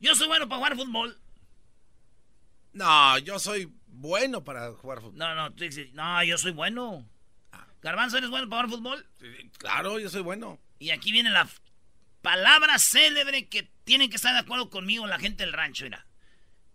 Yo 0.00 0.14
soy 0.14 0.28
bueno 0.28 0.48
para 0.48 0.58
jugar 0.58 0.76
fútbol. 0.76 1.18
No, 2.72 3.18
yo 3.18 3.38
soy 3.38 3.72
bueno 3.86 4.44
para 4.44 4.72
jugar 4.72 5.00
fútbol. 5.00 5.16
No, 5.18 5.34
no, 5.34 5.52
tú 5.52 5.64
dices, 5.64 5.92
no, 5.94 6.22
yo 6.22 6.38
soy 6.38 6.52
bueno. 6.52 7.04
Garbanzo, 7.82 8.18
¿eres 8.18 8.30
bueno 8.30 8.48
para 8.48 8.66
jugar 8.68 8.78
fútbol? 8.78 9.06
Claro, 9.58 9.98
yo 9.98 10.08
soy 10.10 10.22
bueno. 10.22 10.60
Y 10.78 10.90
aquí 10.90 11.12
viene 11.12 11.30
la 11.30 11.48
Palabra 12.24 12.78
célebre 12.78 13.48
que 13.50 13.70
tienen 13.84 14.08
que 14.08 14.16
estar 14.16 14.32
de 14.32 14.38
acuerdo 14.40 14.70
conmigo 14.70 15.06
la 15.06 15.18
gente 15.18 15.44
del 15.44 15.52
rancho, 15.52 15.84
mira. 15.84 16.06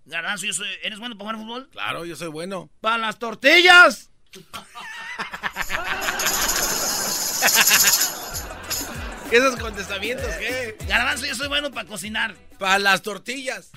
Garbanzo, 0.05 0.45
yo 0.45 0.53
soy- 0.53 0.67
¿eres 0.83 0.99
bueno 0.99 1.17
para 1.17 1.31
jugar 1.31 1.38
fútbol? 1.43 1.67
Claro, 1.71 2.05
yo 2.05 2.15
soy 2.15 2.27
bueno. 2.27 2.69
¡Para 2.81 2.99
las 2.99 3.17
tortillas! 3.17 4.12
¿Esos 9.31 9.55
contestamientos 9.57 10.27
qué? 10.38 10.77
Garbanzo, 10.88 11.25
yo 11.25 11.33
soy 11.33 11.47
bueno 11.47 11.71
para 11.71 11.88
cocinar. 11.88 12.35
Para 12.59 12.77
las 12.77 13.01
tortillas. 13.01 13.71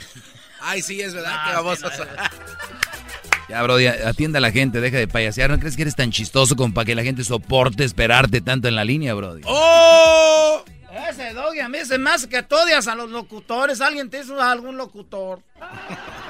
Ay, 0.61 0.83
sí, 0.83 1.01
es 1.01 1.15
verdad 1.15 1.33
Ah, 1.35 1.47
que 1.49 1.55
vamos 1.57 1.79
sí, 1.79 1.87
a... 1.87 2.31
Ya, 3.49 3.63
Brody, 3.63 3.87
atienda 3.87 4.37
a 4.39 4.43
la 4.43 4.53
gente, 4.53 4.81
deja 4.83 4.99
de 4.99 5.09
payasear. 5.09 5.49
¿No 5.51 5.59
crees 5.59 5.77
que 5.77 5.83
eres 5.83 5.97
tan 5.97 6.11
chistoso 6.11 6.55
como 6.55 6.75
para 6.75 6.85
que 6.85 6.95
la 6.95 7.03
gente 7.03 7.25
soporte 7.25 7.83
esperarte 7.85 8.43
tanto 8.43 8.69
en 8.69 8.75
la 8.77 8.85
línea, 8.85 9.15
Brody? 9.15 9.41
¡Oh! 9.47 10.63
Ese 10.93 11.33
doggy 11.33 11.61
a 11.61 11.69
mí 11.69 11.79
se 11.85 11.97
me 11.97 12.11
hace 12.11 12.29
que 12.29 12.43
tú 12.43 12.55
odias 12.55 12.87
a 12.87 12.95
los 12.95 13.11
locutores. 13.11 13.81
¿Alguien 13.81 14.11
te 14.11 14.21
hizo 14.21 14.41
algún 14.41 14.77
locutor? 14.77 15.41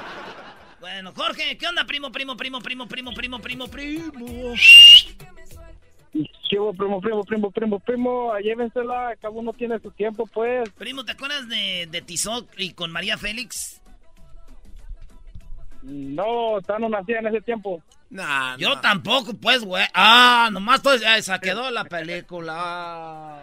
Bueno, 0.79 1.13
Jorge, 1.15 1.57
¿qué 1.57 1.65
onda, 1.65 1.85
primo, 1.85 2.11
primo, 2.11 2.35
primo, 2.35 2.59
primo, 2.59 2.85
primo, 2.89 3.13
primo, 3.13 3.39
primo, 3.39 3.67
primo? 3.69 4.53
¿Qué 6.49 6.59
hubo, 6.59 6.73
primo, 6.73 6.99
primo, 6.99 7.23
primo, 7.23 7.51
primo, 7.51 7.79
primo? 7.79 8.37
Llévensela, 8.37 9.15
cada 9.21 9.33
uno 9.33 9.53
tiene 9.53 9.79
su 9.79 9.91
tiempo, 9.91 10.27
pues. 10.27 10.69
Primo, 10.71 11.05
¿te 11.05 11.13
acuerdas 11.13 11.47
de, 11.47 11.87
de 11.89 12.01
Tizoc 12.01 12.49
y 12.57 12.73
con 12.73 12.91
María 12.91 13.17
Félix? 13.17 13.81
No, 15.83 16.59
tan 16.67 16.81
no 16.81 16.89
nacía 16.89 17.19
en 17.19 17.27
ese 17.27 17.39
tiempo. 17.39 17.81
Nah, 18.09 18.57
Yo 18.57 18.79
tampoco, 18.81 19.33
pues, 19.35 19.63
güey. 19.63 19.85
Ah, 19.93 20.49
nomás 20.51 20.81
todo, 20.81 20.95
eh, 20.95 21.21
se 21.21 21.39
quedó 21.41 21.71
la 21.71 21.85
película. 21.85 23.39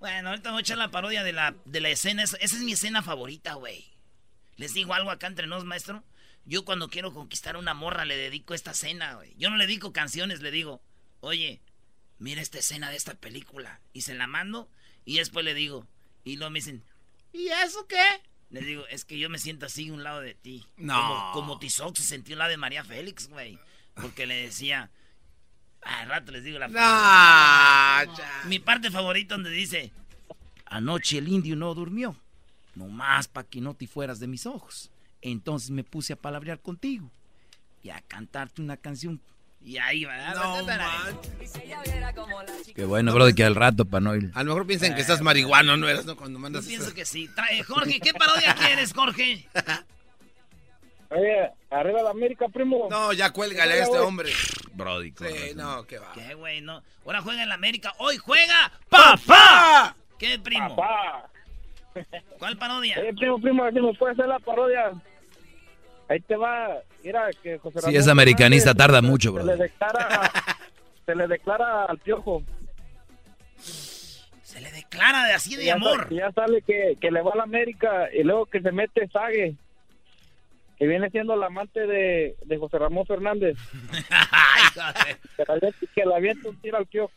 Bueno, 0.00 0.30
ahorita 0.30 0.50
voy 0.50 0.58
a 0.58 0.60
echar 0.60 0.78
la 0.78 0.90
parodia 0.90 1.22
de 1.24 1.32
la, 1.32 1.54
de 1.64 1.80
la 1.80 1.88
escena. 1.88 2.22
Esa, 2.22 2.36
es 2.36 2.60
mi 2.60 2.72
escena 2.72 3.02
favorita, 3.02 3.54
güey. 3.54 3.84
Les 4.56 4.74
digo 4.74 4.94
algo 4.94 5.10
acá 5.10 5.26
entre 5.26 5.46
nos, 5.46 5.64
maestro. 5.64 6.04
Yo 6.44 6.64
cuando 6.64 6.88
quiero 6.88 7.12
conquistar 7.12 7.56
una 7.56 7.74
morra 7.74 8.04
le 8.04 8.16
dedico 8.16 8.54
esta 8.54 8.70
escena, 8.70 9.14
güey. 9.14 9.34
Yo 9.36 9.50
no 9.50 9.56
le 9.56 9.66
dedico 9.66 9.92
canciones, 9.92 10.40
le 10.40 10.50
digo, 10.50 10.80
oye, 11.20 11.60
mira 12.18 12.40
esta 12.40 12.58
escena 12.58 12.90
de 12.90 12.96
esta 12.96 13.14
película. 13.14 13.80
Y 13.92 14.02
se 14.02 14.14
la 14.14 14.26
mando 14.26 14.68
y 15.04 15.16
después 15.16 15.44
le 15.44 15.54
digo. 15.54 15.86
Y 16.24 16.36
luego 16.36 16.50
me 16.50 16.60
dicen, 16.60 16.84
¿Y 17.32 17.48
eso 17.48 17.86
qué? 17.86 18.04
les 18.48 18.64
digo, 18.64 18.86
es 18.86 19.04
que 19.04 19.18
yo 19.18 19.28
me 19.28 19.38
siento 19.38 19.66
así 19.66 19.88
a 19.88 19.92
un 19.92 20.04
lado 20.04 20.20
de 20.20 20.34
ti. 20.34 20.64
No. 20.76 20.94
Como, 20.94 21.32
como 21.32 21.58
Tizoc 21.58 21.96
se 21.96 22.04
sentía 22.04 22.36
un 22.36 22.38
lado 22.38 22.50
de 22.50 22.56
María 22.56 22.84
Félix, 22.84 23.28
güey. 23.28 23.58
Porque 23.94 24.26
le 24.26 24.36
decía... 24.36 24.90
Al 25.86 26.08
rato 26.08 26.32
les 26.32 26.42
digo 26.44 26.58
la 26.58 26.68
Nah, 26.68 28.04
ya. 28.16 28.42
Mi 28.46 28.58
parte 28.58 28.90
favorita 28.90 29.34
donde 29.34 29.50
dice... 29.50 29.92
Anoche 30.66 31.18
el 31.18 31.28
indio 31.28 31.54
no 31.54 31.72
durmió. 31.74 32.16
Nomás 32.74 33.28
para 33.28 33.46
que 33.46 33.60
no 33.60 33.74
te 33.74 33.86
fueras 33.86 34.18
de 34.18 34.26
mis 34.26 34.46
ojos. 34.46 34.90
Entonces 35.22 35.70
me 35.70 35.84
puse 35.84 36.12
a 36.12 36.16
palabrear 36.16 36.60
contigo. 36.60 37.08
Y 37.84 37.90
a 37.90 38.00
cantarte 38.00 38.60
una 38.60 38.76
canción. 38.76 39.20
Y 39.64 39.78
ahí 39.78 40.04
va. 40.04 40.34
No, 40.34 40.64
man. 40.64 41.18
Qué 42.74 42.84
bueno, 42.84 43.14
Brody, 43.14 43.34
que 43.34 43.44
al 43.44 43.54
rato 43.54 43.84
para 43.84 44.00
no 44.00 44.16
ir. 44.16 44.30
A 44.34 44.42
lo 44.42 44.50
mejor 44.50 44.66
piensan 44.66 44.94
que 44.94 45.00
estás 45.00 45.22
marihuano, 45.22 45.76
¿no 45.76 45.88
eres? 45.88 46.04
¿no? 46.04 46.16
Cuando 46.16 46.38
Yo 46.38 46.42
mandas... 46.42 46.66
pienso 46.66 46.92
que 46.92 47.04
sí. 47.04 47.28
Trae, 47.34 47.62
Jorge, 47.62 48.00
¿qué 48.00 48.12
parodia 48.12 48.54
quieres, 48.54 48.92
Jorge? 48.92 49.48
Oye, 51.10 51.50
arriba 51.70 52.02
la 52.02 52.10
América, 52.10 52.48
primo. 52.48 52.88
No, 52.90 53.12
ya 53.12 53.32
cuélgale 53.32 53.74
a 53.74 53.84
este 53.84 53.98
hombre. 53.98 54.32
Brody, 54.76 55.12
Sí, 55.16 55.24
razón. 55.24 55.56
no, 55.56 55.86
qué 55.86 55.98
va. 55.98 56.12
¿Qué, 56.12 56.34
güey? 56.34 56.60
No. 56.60 56.82
Ahora 57.04 57.22
juega 57.22 57.42
en 57.42 57.48
la 57.48 57.54
América. 57.54 57.94
Hoy 57.98 58.16
juega 58.18 58.70
papá. 58.88 59.96
¿Qué, 60.18 60.38
primo? 60.38 60.76
Papá. 60.76 61.30
¿Cuál 62.38 62.58
parodia? 62.58 62.98
Oye, 63.00 63.14
primo, 63.14 63.38
primo, 63.40 63.64
así 63.64 63.80
me 63.80 63.94
puede 63.94 64.12
hacer 64.12 64.26
la 64.26 64.38
parodia. 64.38 64.92
Ahí 66.08 66.20
te 66.20 66.36
va. 66.36 66.68
Mira 67.02 67.30
que 67.42 67.58
José 67.58 67.80
Si 67.80 67.96
es 67.96 68.06
americanista, 68.08 68.74
tarda 68.74 69.00
mucho, 69.00 69.32
se 69.36 69.44
le 69.44 69.56
declara, 69.56 70.30
se 71.06 71.14
le 71.14 71.26
declara 71.26 71.84
al 71.86 71.98
piojo. 71.98 72.42
Se 73.56 74.60
le 74.60 74.70
declara 74.72 75.24
de 75.26 75.32
así 75.32 75.56
de 75.56 75.64
ya, 75.66 75.74
amor. 75.74 76.12
ya 76.12 76.30
sale 76.32 76.62
que, 76.62 76.96
que 77.00 77.10
le 77.10 77.20
va 77.22 77.32
a 77.32 77.36
la 77.36 77.42
América 77.44 78.08
y 78.12 78.22
luego 78.22 78.46
que 78.46 78.60
se 78.60 78.72
mete 78.72 79.08
Sague, 79.08 79.54
que 80.78 80.86
viene 80.86 81.10
siendo 81.10 81.34
el 81.34 81.42
amante 81.42 81.80
de, 81.86 82.36
de 82.44 82.58
José 82.58 82.78
Ramón 82.78 83.06
Fernández. 83.06 83.56
Que 85.36 85.44
la, 85.46 85.72
que 85.94 86.04
la 86.04 86.16
avienta 86.16 86.48
un 86.50 86.60
tiro 86.60 86.76
al 86.76 86.86
piojo. 86.86 87.12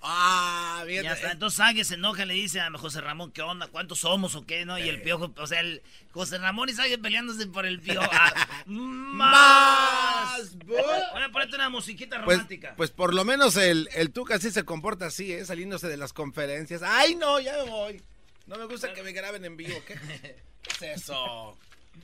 Ah, 0.00 0.84
bien. 0.86 1.02
Ya 1.02 1.12
está, 1.12 1.32
entonces 1.32 1.56
Sague 1.58 1.84
se 1.84 1.94
enoja 1.94 2.22
y 2.22 2.26
le 2.26 2.34
dice 2.34 2.60
a 2.60 2.70
José 2.70 3.00
Ramón, 3.00 3.32
¿qué 3.32 3.42
onda? 3.42 3.66
¿Cuántos 3.66 3.98
somos 3.98 4.34
o 4.36 4.46
qué? 4.46 4.64
¿No? 4.64 4.78
Y 4.78 4.88
el 4.88 5.02
piojo, 5.02 5.32
o 5.36 5.46
sea, 5.46 5.60
el 5.60 5.82
José 6.12 6.38
Ramón 6.38 6.68
y 6.68 6.72
Sague 6.72 6.98
peleándose 6.98 7.46
por 7.48 7.66
el 7.66 7.80
piojo. 7.80 8.08
Ah, 8.20 8.54
¡Más! 8.66 10.56
Ahora 11.12 11.30
ponete 11.32 11.56
una 11.56 11.68
musiquita 11.70 12.22
Pues, 12.24 12.36
romántica. 12.38 12.74
pues 12.76 12.90
por 12.90 13.12
lo 13.14 13.24
menos 13.24 13.56
el, 13.56 13.88
el 13.94 14.12
Tuca 14.12 14.38
sí 14.38 14.50
se 14.50 14.64
comporta 14.64 15.06
así, 15.06 15.32
¿eh? 15.32 15.44
Saliéndose 15.44 15.88
de 15.88 15.96
las 15.96 16.12
conferencias. 16.12 16.82
¡Ay, 16.82 17.14
no! 17.16 17.40
Ya 17.40 17.52
me 17.64 17.70
voy. 17.70 18.02
No 18.46 18.56
me 18.56 18.64
gusta 18.66 18.92
que 18.94 19.02
me 19.02 19.12
graben 19.12 19.44
en 19.44 19.56
vivo. 19.56 19.76
¿Qué, 19.86 19.94
qué 20.62 20.86
es 20.86 21.02
eso? 21.02 21.58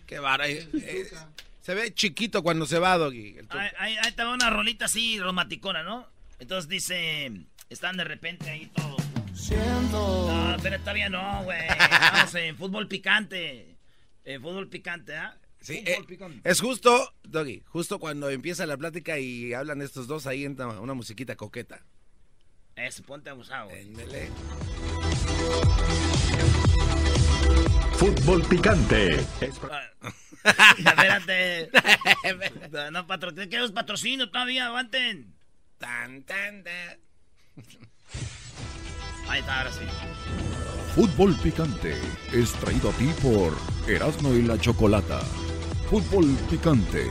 Qué 0.06 0.18
vara. 0.18 0.48
eh, 0.48 0.68
eh, 0.74 1.10
se 1.62 1.74
ve 1.74 1.94
chiquito 1.94 2.42
cuando 2.42 2.66
se 2.66 2.78
va, 2.78 2.96
Doggy. 2.98 3.36
Ahí, 3.50 3.68
ahí, 3.78 3.96
ahí 4.02 4.12
te 4.12 4.22
va 4.22 4.34
una 4.34 4.50
rolita 4.50 4.84
así 4.84 5.18
romanticona, 5.18 5.82
¿no? 5.82 6.06
Entonces 6.38 6.68
dice, 6.68 7.30
están 7.70 7.96
de 7.96 8.04
repente 8.04 8.50
ahí 8.50 8.66
todos. 8.74 9.02
No, 9.90 10.56
pero 10.62 10.78
todavía 10.80 11.08
no, 11.08 11.42
güey. 11.44 11.58
Vamos 12.12 12.34
en 12.34 12.56
fútbol 12.56 12.88
picante. 12.88 13.76
En 14.24 14.40
fútbol 14.42 14.68
picante, 14.68 15.16
¿ah? 15.16 15.36
Sí, 15.60 15.78
Fútbol 15.78 16.02
eh, 16.02 16.06
picante. 16.06 16.50
es 16.50 16.60
justo, 16.60 17.14
Doggy, 17.22 17.62
justo 17.66 17.98
cuando 17.98 18.28
empieza 18.28 18.66
la 18.66 18.76
plática 18.76 19.18
y 19.18 19.54
hablan 19.54 19.80
estos 19.80 20.06
dos, 20.06 20.26
ahí 20.26 20.44
entra 20.44 20.66
una 20.68 20.92
musiquita 20.94 21.36
coqueta. 21.36 21.82
Eso, 22.76 23.02
ponte 23.04 23.30
abusado. 23.30 23.68
güey. 23.70 23.86
Fútbol 27.96 28.42
picante. 28.42 29.24
Espérate. 30.78 31.70
No, 32.72 32.90
no 32.90 33.06
patrocino. 33.06 33.48
¿Qué 33.48 33.62
es 33.62 33.70
patrocinio 33.70 34.30
todavía? 34.30 34.66
Aguanten. 34.66 35.34
Tan, 35.78 36.22
tan, 36.24 36.64
tan. 36.64 36.98
Ahí 39.28 39.40
está, 39.40 39.58
ahora 39.58 39.72
sí. 39.72 39.84
Fútbol 40.94 41.34
Picante 41.42 41.94
es 42.32 42.52
traído 42.52 42.90
a 42.90 42.92
ti 42.92 43.10
por 43.22 43.52
Erasmo 43.88 44.32
y 44.34 44.42
la 44.42 44.58
Chocolata. 44.58 45.20
Fútbol 45.90 46.26
Picante. 46.50 47.06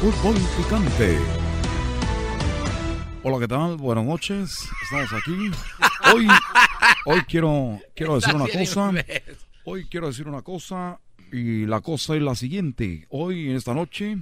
Fútbol 0.00 0.36
Picante. 0.56 1.43
Hola, 3.26 3.38
¿qué 3.38 3.48
tal? 3.48 3.78
Buenas 3.78 4.04
noches. 4.04 4.68
Estamos 4.82 5.10
aquí. 5.14 5.50
Hoy, 6.14 6.28
hoy 7.06 7.22
quiero, 7.22 7.80
quiero 7.96 8.16
decir 8.16 8.34
una 8.34 8.46
cosa. 8.46 8.92
Hoy 9.64 9.86
quiero 9.86 10.08
decir 10.08 10.28
una 10.28 10.42
cosa 10.42 11.00
y 11.32 11.64
la 11.64 11.80
cosa 11.80 12.16
es 12.16 12.20
la 12.20 12.34
siguiente. 12.34 13.06
Hoy, 13.08 13.48
en 13.48 13.56
esta 13.56 13.72
noche, 13.72 14.18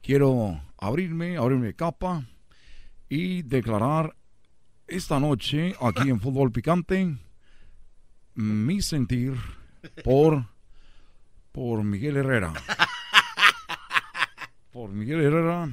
quiero 0.00 0.60
abrirme, 0.78 1.36
abrirme 1.36 1.74
capa 1.74 2.22
y 3.08 3.42
declarar 3.42 4.14
esta 4.86 5.18
noche 5.18 5.74
aquí 5.80 6.08
en 6.08 6.20
Fútbol 6.20 6.52
Picante 6.52 7.16
mi 8.36 8.80
sentir 8.80 9.34
por, 10.04 10.44
por 11.50 11.82
Miguel 11.82 12.18
Herrera. 12.18 12.52
Por 14.70 14.90
Miguel 14.90 15.22
Herrera. 15.22 15.70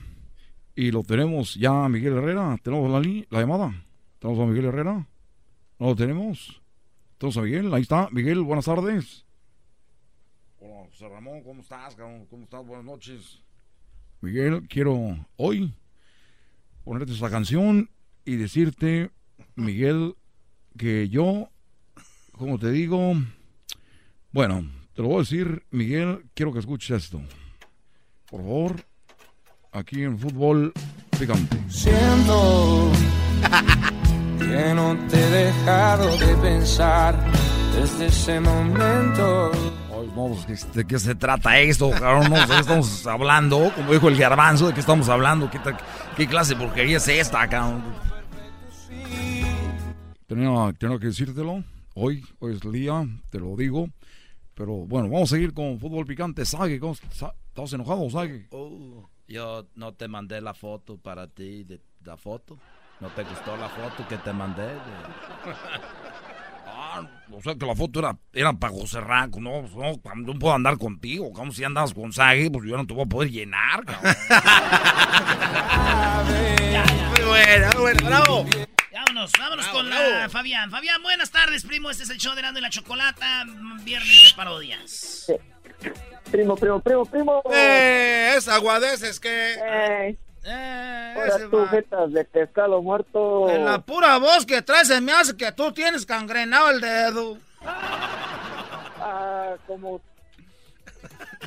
Y 0.75 0.91
lo 0.91 1.03
tenemos 1.03 1.55
ya, 1.55 1.87
Miguel 1.87 2.13
Herrera. 2.13 2.57
¿Tenemos 2.63 2.89
la, 2.89 3.25
la 3.29 3.39
llamada? 3.39 3.85
¿Tenemos 4.19 4.41
a 4.41 4.45
Miguel 4.49 4.65
Herrera? 4.65 5.07
¿No 5.79 5.85
lo 5.87 5.95
tenemos? 5.95 6.61
Tenemos 7.17 7.37
a 7.37 7.41
Miguel, 7.41 7.73
ahí 7.73 7.83
está. 7.83 8.09
Miguel, 8.11 8.41
buenas 8.41 8.65
tardes. 8.65 9.25
Hola, 10.59 10.87
José 10.89 11.09
Ramón, 11.09 11.43
¿cómo 11.43 11.61
estás? 11.61 11.95
cabrón? 11.95 12.25
¿Cómo 12.25 12.43
estás? 12.43 12.65
Buenas 12.65 12.85
noches. 12.85 13.39
Miguel, 14.21 14.67
quiero 14.67 15.27
hoy 15.35 15.73
ponerte 16.83 17.13
esta 17.13 17.29
canción 17.29 17.89
y 18.25 18.35
decirte, 18.37 19.11
Miguel, 19.55 20.15
que 20.77 21.09
yo, 21.09 21.49
como 22.31 22.57
te 22.57 22.71
digo, 22.71 23.13
bueno, 24.31 24.69
te 24.93 25.01
lo 25.01 25.09
voy 25.09 25.17
a 25.17 25.19
decir, 25.19 25.63
Miguel, 25.71 26.25
quiero 26.33 26.51
que 26.53 26.59
escuches 26.59 27.03
esto. 27.03 27.21
Por 28.29 28.41
favor, 28.41 28.85
aquí 29.73 30.03
en 30.03 30.17
Fútbol 30.17 30.71
Picante. 31.19 31.57
Siento 31.67 32.91
que 34.39 34.73
no 34.73 34.97
te 35.09 35.19
he 35.19 35.29
dejado 35.29 36.17
de 36.17 36.35
pensar 36.37 37.19
desde 37.75 38.07
ese 38.07 38.39
momento. 38.39 39.51
Ahí 39.91 40.11
no, 40.15 40.35
pues, 40.45 40.73
¿de 40.73 40.85
qué 40.85 40.99
se 40.99 41.15
trata 41.15 41.59
esto? 41.59 41.91
cabrón? 41.91 42.29
no 42.29 42.35
sé 42.35 42.41
de 42.41 42.47
qué 42.47 42.59
estamos 42.59 43.07
hablando. 43.07 43.71
Como 43.75 43.91
dijo 43.91 44.07
el 44.09 44.17
garbanzo, 44.17 44.67
¿de 44.67 44.73
qué 44.73 44.79
estamos 44.79 45.09
hablando? 45.09 45.49
¿Qué, 46.15 46.27
clase 46.27 46.55
de 46.55 46.61
porquería 46.63 46.97
es 46.97 47.07
esta, 47.07 47.47
cabrón? 47.47 47.83
Tenía, 50.27 50.73
tenía 50.79 50.99
que 50.99 51.07
decírtelo. 51.07 51.63
Hoy, 51.95 52.25
hoy 52.39 52.55
es 52.55 52.63
el 52.63 52.71
día, 52.71 53.07
te 53.29 53.39
lo 53.39 53.55
digo. 53.55 53.87
Pero 54.55 54.73
bueno, 54.85 55.09
vamos 55.09 55.31
a 55.31 55.35
seguir 55.35 55.53
con 55.53 55.79
fútbol 55.79 56.05
picante. 56.05 56.45
Sage, 56.45 56.79
¿cómo 56.79 56.93
está- 56.93 57.33
¿estás 57.49 57.73
enojado, 57.73 58.09
Sage? 58.09 58.47
Yo 59.33 59.65
no 59.73 59.93
te 59.95 60.07
mandé 60.07 60.39
la 60.41 60.53
foto 60.53 60.97
para 60.97 61.27
ti, 61.27 61.63
de 61.63 61.81
la 62.05 62.17
foto. 62.17 62.59
¿No 62.99 63.07
te 63.09 63.23
gustó 63.23 63.57
la 63.57 63.67
foto 63.67 64.07
que 64.07 64.17
te 64.19 64.31
mandé? 64.31 64.67
de- 64.67 64.77
Ah, 66.75 67.01
o 67.31 67.41
sea 67.41 67.55
que 67.55 67.65
la 67.65 67.75
foto 67.75 67.99
era, 67.99 68.15
era 68.31 68.53
para 68.53 68.73
José 68.73 68.99
Ranco, 69.01 69.39
no, 69.39 69.61
pues, 69.61 69.73
no, 69.75 69.93
no 70.17 70.39
puedo 70.39 70.53
andar 70.53 70.77
contigo, 70.77 71.31
como 71.31 71.51
si 71.51 71.63
andabas 71.63 71.93
con 71.93 72.11
Sage, 72.13 72.49
pues 72.51 72.69
yo 72.69 72.77
no 72.77 72.85
te 72.85 72.93
voy 72.93 73.03
a 73.03 73.07
poder 73.07 73.31
llenar, 73.31 73.83
cabrón. 73.85 74.13
Muy 77.17 77.27
buena, 77.27 77.69
muy 77.73 77.81
buena, 77.81 78.09
bravo. 78.09 78.45
Vámonos, 79.13 79.31
vámonos 79.37 79.65
Bravo, 79.65 79.77
con 79.77 79.89
la 79.91 79.99
bravo. 79.99 80.29
Fabián. 80.31 80.71
Fabián, 80.71 81.03
buenas 81.03 81.29
tardes, 81.29 81.63
primo. 81.63 81.91
Este 81.91 82.01
es 82.01 82.09
el 82.09 82.17
show 82.17 82.33
de 82.33 82.39
Erasmo 82.39 82.57
y 82.57 82.61
la 82.61 82.71
Chocolata, 82.71 83.43
viernes 83.83 84.23
de 84.23 84.35
parodias. 84.35 85.31
Primo, 86.31 86.55
primo, 86.55 86.79
primo, 86.79 87.05
primo. 87.05 87.43
Eh, 87.53 88.33
es 88.35 88.47
aguadeces 88.47 89.19
que... 89.19 89.53
Eh, 89.53 90.17
Eh, 90.45 91.13
jetas 91.69 92.11
de 92.11 92.25
pescado 92.25 92.81
muerto. 92.81 93.51
En 93.51 93.65
la 93.65 93.79
pura 93.79 94.17
voz 94.17 94.47
que 94.47 94.63
traes 94.63 94.87
se 94.87 94.99
me 94.99 95.11
hace 95.11 95.37
que 95.37 95.51
tú 95.51 95.71
tienes 95.71 96.07
cangrenado 96.07 96.71
el 96.71 96.81
dedo. 96.81 97.37
Ah, 97.63 99.53
como... 99.67 100.01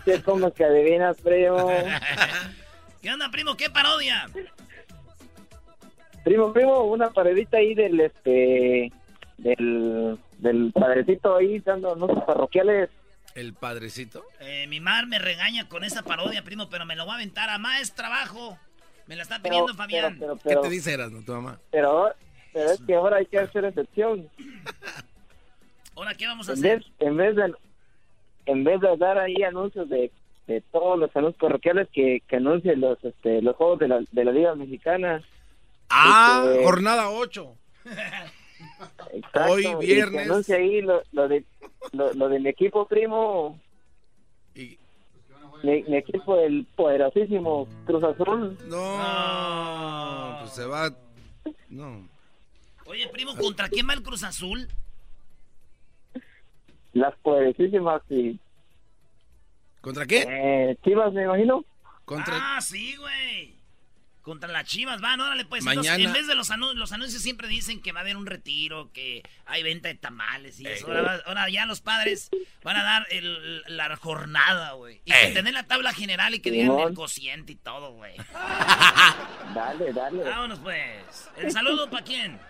¿Qué 0.04 0.22
como 0.22 0.54
que 0.54 0.64
adivinas, 0.64 1.16
primo? 1.16 1.68
¿Qué 3.02 3.12
onda, 3.12 3.28
primo? 3.32 3.56
¿Qué 3.56 3.68
parodia? 3.70 4.28
Primo, 6.26 6.52
primo, 6.52 6.82
una 6.82 7.10
paredita 7.10 7.58
ahí 7.58 7.72
del, 7.76 8.00
este... 8.00 8.90
Del, 9.38 10.18
del 10.38 10.72
padrecito 10.72 11.36
ahí 11.36 11.60
dando 11.60 11.92
anuncios 11.92 12.24
parroquiales. 12.24 12.90
El 13.36 13.54
padrecito. 13.54 14.24
Eh, 14.40 14.66
mi 14.66 14.80
mar 14.80 15.06
me 15.06 15.20
regaña 15.20 15.68
con 15.68 15.84
esa 15.84 16.02
parodia, 16.02 16.42
primo, 16.42 16.68
pero 16.68 16.84
me 16.84 16.96
lo 16.96 17.06
va 17.06 17.12
a 17.12 17.16
aventar 17.16 17.48
a 17.48 17.58
más 17.58 17.94
trabajo. 17.94 18.58
Me 19.06 19.14
la 19.14 19.22
está 19.22 19.40
pidiendo 19.40 19.66
pero, 19.66 19.76
Fabián. 19.76 20.16
pero, 20.18 20.34
¿Qué 20.34 20.40
pero, 20.48 20.60
te 20.62 20.70
dice 20.70 20.94
Erasmo, 20.94 21.22
tu 21.24 21.32
mamá? 21.32 21.60
pero, 21.70 22.12
pero 22.52 22.72
es 22.72 22.80
que 22.80 22.94
ahora 22.96 23.18
hay 23.18 23.26
que 23.26 23.38
hacer 23.38 23.64
excepción. 23.64 24.28
Ahora, 25.94 26.14
¿qué 26.14 26.26
vamos 26.26 26.48
a 26.48 26.52
En 26.54 26.58
hacer? 26.58 26.78
vez, 26.78 26.86
en 26.98 27.16
vez 27.16 27.36
de 27.36 27.54
en 28.46 28.64
vez 28.64 28.80
de 28.80 28.96
dar 28.96 29.16
ahí 29.18 29.42
anuncios 29.44 29.88
de, 29.88 30.10
de 30.48 30.60
todos 30.72 30.98
los 30.98 31.14
anuncios 31.16 31.40
parroquiales 31.40 31.88
que, 31.92 32.20
que 32.26 32.36
anuncien 32.36 32.80
los 32.80 33.02
este, 33.04 33.40
los 33.42 33.54
juegos 33.56 33.78
de 33.78 33.88
la, 33.88 34.00
de 34.10 34.24
la 34.24 34.32
Liga 34.32 34.54
Mexicana. 34.56 35.22
Ah, 35.88 36.44
Este, 36.46 36.64
jornada 36.64 37.10
8. 37.10 37.54
Exacto, 39.12 39.52
Hoy, 39.52 39.66
y 39.66 39.74
viernes. 39.86 40.30
anuncie 40.30 40.56
ahí 40.56 40.80
lo, 40.82 41.02
lo 41.12 41.28
de 41.28 41.44
lo, 41.92 42.12
lo 42.14 42.28
de 42.28 42.40
mi 42.40 42.48
equipo 42.48 42.86
primo, 42.86 43.58
Y... 44.54 44.78
mi, 45.62 45.82
mi 45.84 45.96
equipo 45.96 46.38
el 46.40 46.66
poderosísimo 46.76 47.68
Cruz 47.86 48.02
Azul. 48.04 48.58
No, 48.68 50.36
pues 50.40 50.52
se 50.52 50.64
va... 50.66 50.90
No. 51.68 52.08
Oye, 52.86 53.08
primo, 53.08 53.34
¿contra 53.36 53.68
quién 53.68 53.88
va 53.88 53.94
el 53.94 54.02
Cruz 54.02 54.22
Azul? 54.24 54.68
Las 56.92 57.14
poderosísimas 57.18 58.02
y 58.10 58.38
¿Contra 59.80 60.06
qué? 60.06 60.24
eh, 60.28 60.76
Chivas, 60.84 61.12
me 61.12 61.24
imagino. 61.24 61.64
Contra... 62.04 62.56
Ah, 62.56 62.60
sí, 62.60 62.96
güey. 62.96 63.55
Contra 64.26 64.48
las 64.50 64.64
chivas, 64.66 65.00
van, 65.00 65.20
órale, 65.20 65.44
pues. 65.44 65.64
Entonces, 65.64 65.88
Mañana- 65.92 66.02
en 66.08 66.12
vez 66.12 66.26
de 66.26 66.34
los, 66.34 66.50
anu- 66.50 66.74
los 66.74 66.90
anuncios 66.90 67.22
siempre 67.22 67.46
dicen 67.46 67.80
que 67.80 67.92
va 67.92 68.00
a 68.00 68.02
haber 68.02 68.16
un 68.16 68.26
retiro, 68.26 68.90
que 68.92 69.22
hay 69.44 69.62
venta 69.62 69.86
de 69.86 69.94
tamales 69.94 70.58
y 70.58 70.66
Eh. 70.66 70.72
eso. 70.74 70.88
Ahora, 71.26 71.48
ya 71.48 71.64
los 71.64 71.80
padres 71.80 72.28
van 72.64 72.76
a 72.76 72.82
dar 72.82 73.06
el- 73.12 73.62
la 73.68 73.94
jornada, 73.94 74.72
güey. 74.72 75.00
Y 75.04 75.12
Eh. 75.12 75.28
que 75.28 75.32
tener 75.32 75.54
la 75.54 75.62
tabla 75.62 75.92
general 75.94 76.34
y 76.34 76.40
que 76.40 76.50
digan 76.50 76.76
el 76.76 76.94
cociente 76.94 77.52
y 77.52 77.54
todo, 77.54 77.92
güey. 77.92 78.16
Dale, 79.54 79.92
dale. 79.92 80.24
Vámonos, 80.24 80.58
pues. 80.58 81.30
¿El 81.36 81.52
saludo 81.52 81.88
para 81.88 82.04
quién? 82.04 82.40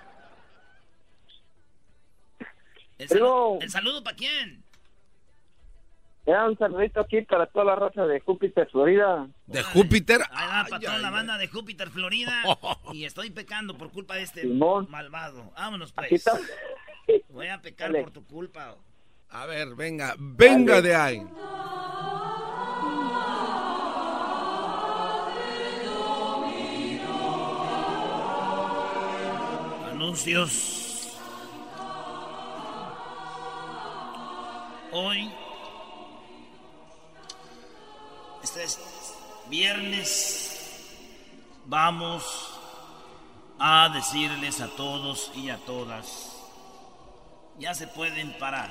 ¿El, 2.97 3.09
salu- 3.11 3.59
¿El 3.63 3.71
saludo 3.71 4.03
para 4.03 4.17
quién? 4.17 4.65
Ya 6.27 6.45
un 6.45 6.59
saludito 6.59 7.01
aquí 7.01 7.21
para 7.23 7.47
toda 7.47 7.65
la 7.67 7.77
raza 7.77 8.05
de 8.05 8.19
Júpiter, 8.21 8.69
Florida. 8.71 9.29
¿De 9.47 9.63
Júpiter? 9.63 10.23
Ahí 10.33 10.47
va 10.49 10.65
para 10.65 10.77
Ay, 10.77 10.83
toda 10.83 10.97
ay, 10.97 11.03
la 11.03 11.09
ay. 11.09 11.15
banda 11.15 11.39
de 11.39 11.47
Júpiter, 11.49 11.89
Florida. 11.91 12.43
Y 12.93 13.05
estoy 13.05 13.31
pecando 13.31 13.77
por 13.79 13.91
culpa 13.93 14.15
de 14.17 14.23
este 14.23 14.43
Simón. 14.43 14.89
malvado. 14.91 15.53
Vámonos, 15.57 15.93
pues. 15.93 16.25
Voy 17.29 17.47
a 17.49 17.61
pecar 17.63 17.93
Dale. 17.93 18.03
por 18.03 18.13
tu 18.13 18.25
culpa. 18.25 18.75
A 19.31 19.47
ver, 19.47 19.75
venga, 19.77 20.15
venga 20.19 20.75
Dale. 20.77 20.89
de 20.89 20.95
ahí. 20.97 21.23
Anuncios. 29.91 31.17
Hoy. 34.93 35.31
Este 38.47 38.63
es 38.63 38.79
viernes. 39.51 40.53
Vamos 41.65 42.23
a 43.59 43.89
decirles 43.93 44.61
a 44.61 44.69
todos 44.69 45.33
y 45.35 45.51
a 45.51 45.57
todas. 45.57 46.31
Ya 47.59 47.75
se 47.75 47.89
pueden 47.89 48.39
parar. 48.39 48.71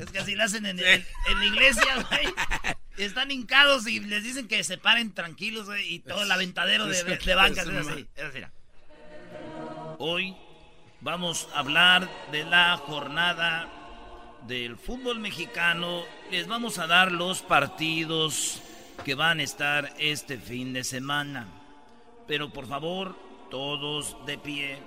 Es 0.00 0.10
que 0.10 0.18
así 0.18 0.34
lo 0.34 0.42
hacen 0.42 0.66
en, 0.66 0.78
la 0.78 1.44
iglesia, 1.44 1.94
güey. 2.10 2.34
Están 2.96 3.30
hincados 3.30 3.86
y 3.86 4.00
les 4.00 4.24
dicen 4.24 4.48
que 4.48 4.64
se 4.64 4.78
paren 4.78 5.14
tranquilos, 5.14 5.66
güey. 5.66 5.94
Y 5.94 5.98
todo 6.00 6.24
el 6.24 6.32
aventadero 6.32 6.86
de, 6.86 7.04
de 7.04 7.34
bancas 7.36 7.68
es 7.68 7.86
así. 7.86 8.08
Es 8.16 8.24
así, 8.24 8.34
mira. 8.34 8.50
Hoy 10.00 10.36
vamos 11.00 11.48
a 11.54 11.60
hablar 11.60 12.10
de 12.32 12.44
la 12.44 12.76
jornada 12.78 13.75
del 14.46 14.76
fútbol 14.76 15.18
mexicano. 15.18 16.04
Les 16.30 16.46
vamos 16.46 16.78
a 16.78 16.86
dar 16.86 17.12
los 17.12 17.42
partidos 17.42 18.62
que 19.04 19.14
van 19.14 19.40
a 19.40 19.42
estar 19.42 19.92
este 19.98 20.38
fin 20.38 20.72
de 20.72 20.84
semana. 20.84 21.48
Pero 22.26 22.50
por 22.50 22.66
favor, 22.66 23.16
todos 23.50 24.16
de 24.26 24.38
pie. 24.38 24.78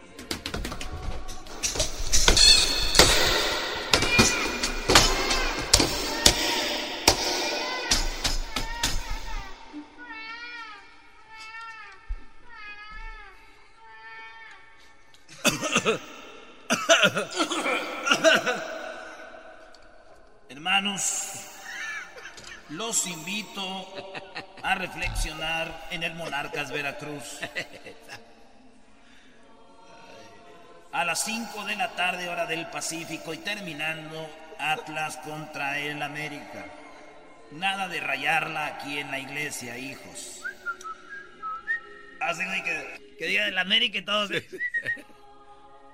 Hermanos, 20.70 21.48
los 22.70 23.08
invito 23.08 23.92
a 24.62 24.76
reflexionar 24.76 25.88
en 25.90 26.04
el 26.04 26.14
Monarcas 26.14 26.72
Veracruz. 26.72 27.40
A 30.92 31.06
las 31.06 31.24
5 31.24 31.66
de 31.66 31.76
la 31.76 31.96
tarde, 31.96 32.30
hora 32.30 32.46
del 32.46 32.68
Pacífico, 32.68 33.34
y 33.34 33.40
terminando 33.40 34.30
Atlas 34.60 35.18
contra 35.18 35.80
el 35.80 36.04
América. 36.04 36.68
Nada 37.50 37.88
de 37.88 38.00
rayarla 38.00 38.68
aquí 38.68 39.00
en 39.00 39.10
la 39.10 39.18
iglesia, 39.18 39.76
hijos. 39.76 40.44
Así 42.20 42.44
que, 42.64 43.16
que 43.18 43.26
diga 43.26 43.48
el 43.48 43.58
América 43.58 43.98
y 43.98 44.04
todos. 44.04 44.30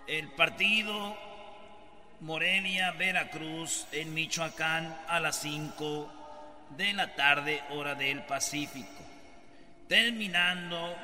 El 0.07 0.31
partido 0.33 1.17
Morelia, 2.21 2.91
Veracruz, 2.91 3.87
en 3.91 4.13
Michoacán, 4.13 4.97
a 5.07 5.19
las 5.19 5.41
5 5.41 6.11
de 6.77 6.93
la 6.93 7.15
tarde, 7.15 7.61
hora 7.71 7.95
del 7.95 8.23
Pacífico. 8.23 9.03
Terminando 9.87 10.95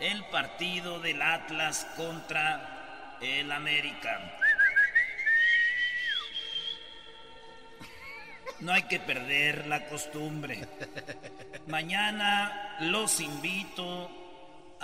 el 0.00 0.24
partido 0.26 1.00
del 1.00 1.20
Atlas 1.20 1.86
contra 1.96 3.16
el 3.20 3.50
América. 3.52 4.20
No 8.60 8.72
hay 8.72 8.84
que 8.84 9.00
perder 9.00 9.66
la 9.66 9.86
costumbre. 9.86 10.66
Mañana 11.66 12.76
los 12.80 13.20
invito 13.20 14.23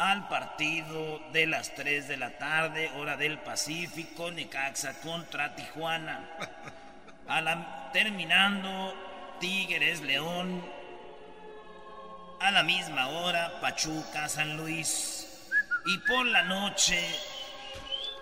al 0.01 0.29
partido 0.29 1.21
de 1.33 1.47
las 1.47 1.75
3 1.75 2.09
de 2.09 2.17
la 2.17 2.39
tarde, 2.39 2.91
hora 2.97 3.19
del 3.19 3.39
Pacífico, 3.39 4.31
Necaxa 4.31 4.95
contra 5.01 5.55
Tijuana. 5.55 6.27
A 7.29 7.41
la- 7.43 7.91
terminando 7.93 8.95
Tigres 9.41 10.01
León. 10.01 10.65
A 12.41 12.51
la 12.51 12.63
misma 12.63 13.09
hora, 13.09 13.61
Pachuca 13.61 14.27
San 14.31 14.57
Luis. 14.57 15.29
Y 15.85 15.99
por 15.99 16.25
la 16.27 16.43
noche. 16.45 16.99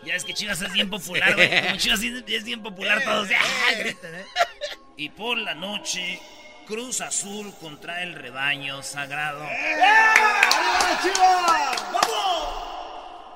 Ya 0.04 0.14
es 0.14 0.24
que 0.24 0.34
Chivas 0.34 0.60
es 0.60 0.72
bien 0.72 0.90
popular, 0.90 1.34
güey. 1.36 1.48
Como 1.62 1.76
Chivas 1.76 2.00
es 2.02 2.44
bien 2.44 2.60
popular, 2.62 3.02
todos. 3.04 3.28
¡ah! 3.30 3.74
gritan, 3.78 4.14
¿eh? 4.16 4.24
Y 4.96 5.10
por 5.10 5.38
la 5.38 5.54
noche, 5.54 6.18
Cruz 6.68 7.00
Azul 7.00 7.54
contra 7.62 8.02
el 8.02 8.14
rebaño 8.14 8.82
sagrado. 8.82 9.42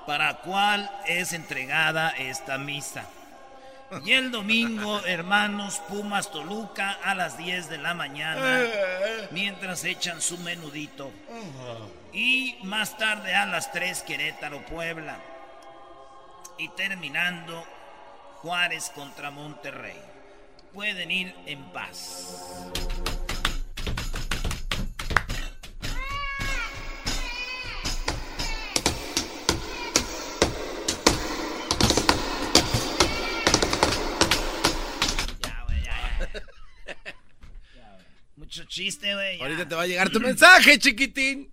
Para 0.06 0.34
cuál 0.40 0.90
es 1.06 1.32
entregada 1.32 2.10
esta 2.10 2.58
misa. 2.58 3.06
Y 4.04 4.12
el 4.12 4.30
domingo, 4.30 5.00
hermanos 5.06 5.80
Pumas 5.88 6.30
Toluca 6.30 6.98
a 7.02 7.14
las 7.14 7.38
10 7.38 7.70
de 7.70 7.78
la 7.78 7.94
mañana, 7.94 8.66
mientras 9.30 9.82
echan 9.84 10.20
su 10.20 10.36
menudito. 10.36 11.10
Y 12.12 12.58
más 12.64 12.98
tarde 12.98 13.34
a 13.34 13.46
las 13.46 13.72
3 13.72 14.02
Querétaro 14.02 14.60
Puebla. 14.66 15.16
Y 16.58 16.68
terminando 16.68 17.66
Juárez 18.42 18.92
contra 18.94 19.30
Monterrey. 19.30 19.98
Pueden 20.74 21.10
ir 21.10 21.34
en 21.46 21.62
paz. 21.72 22.62
Mucho 38.52 38.64
chiste, 38.64 39.14
güey. 39.14 39.40
Ahorita 39.40 39.66
te 39.66 39.74
va 39.74 39.80
a 39.80 39.86
llegar 39.86 40.10
tu 40.10 40.20
mensaje, 40.20 40.78
chiquitín. 40.78 41.50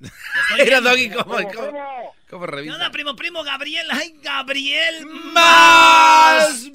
Mira. 0.56 0.80
Doggy, 0.80 1.10
cómo, 1.10 1.34
cómo, 1.34 1.72
cómo 2.30 2.46
¿Qué 2.46 2.50
revisa. 2.50 2.74
onda, 2.76 2.90
primo, 2.90 3.14
primo? 3.14 3.42
Gabriel. 3.42 3.86
¡Ay, 3.90 4.14
Gabriel! 4.22 5.04
¡Más! 5.04 6.70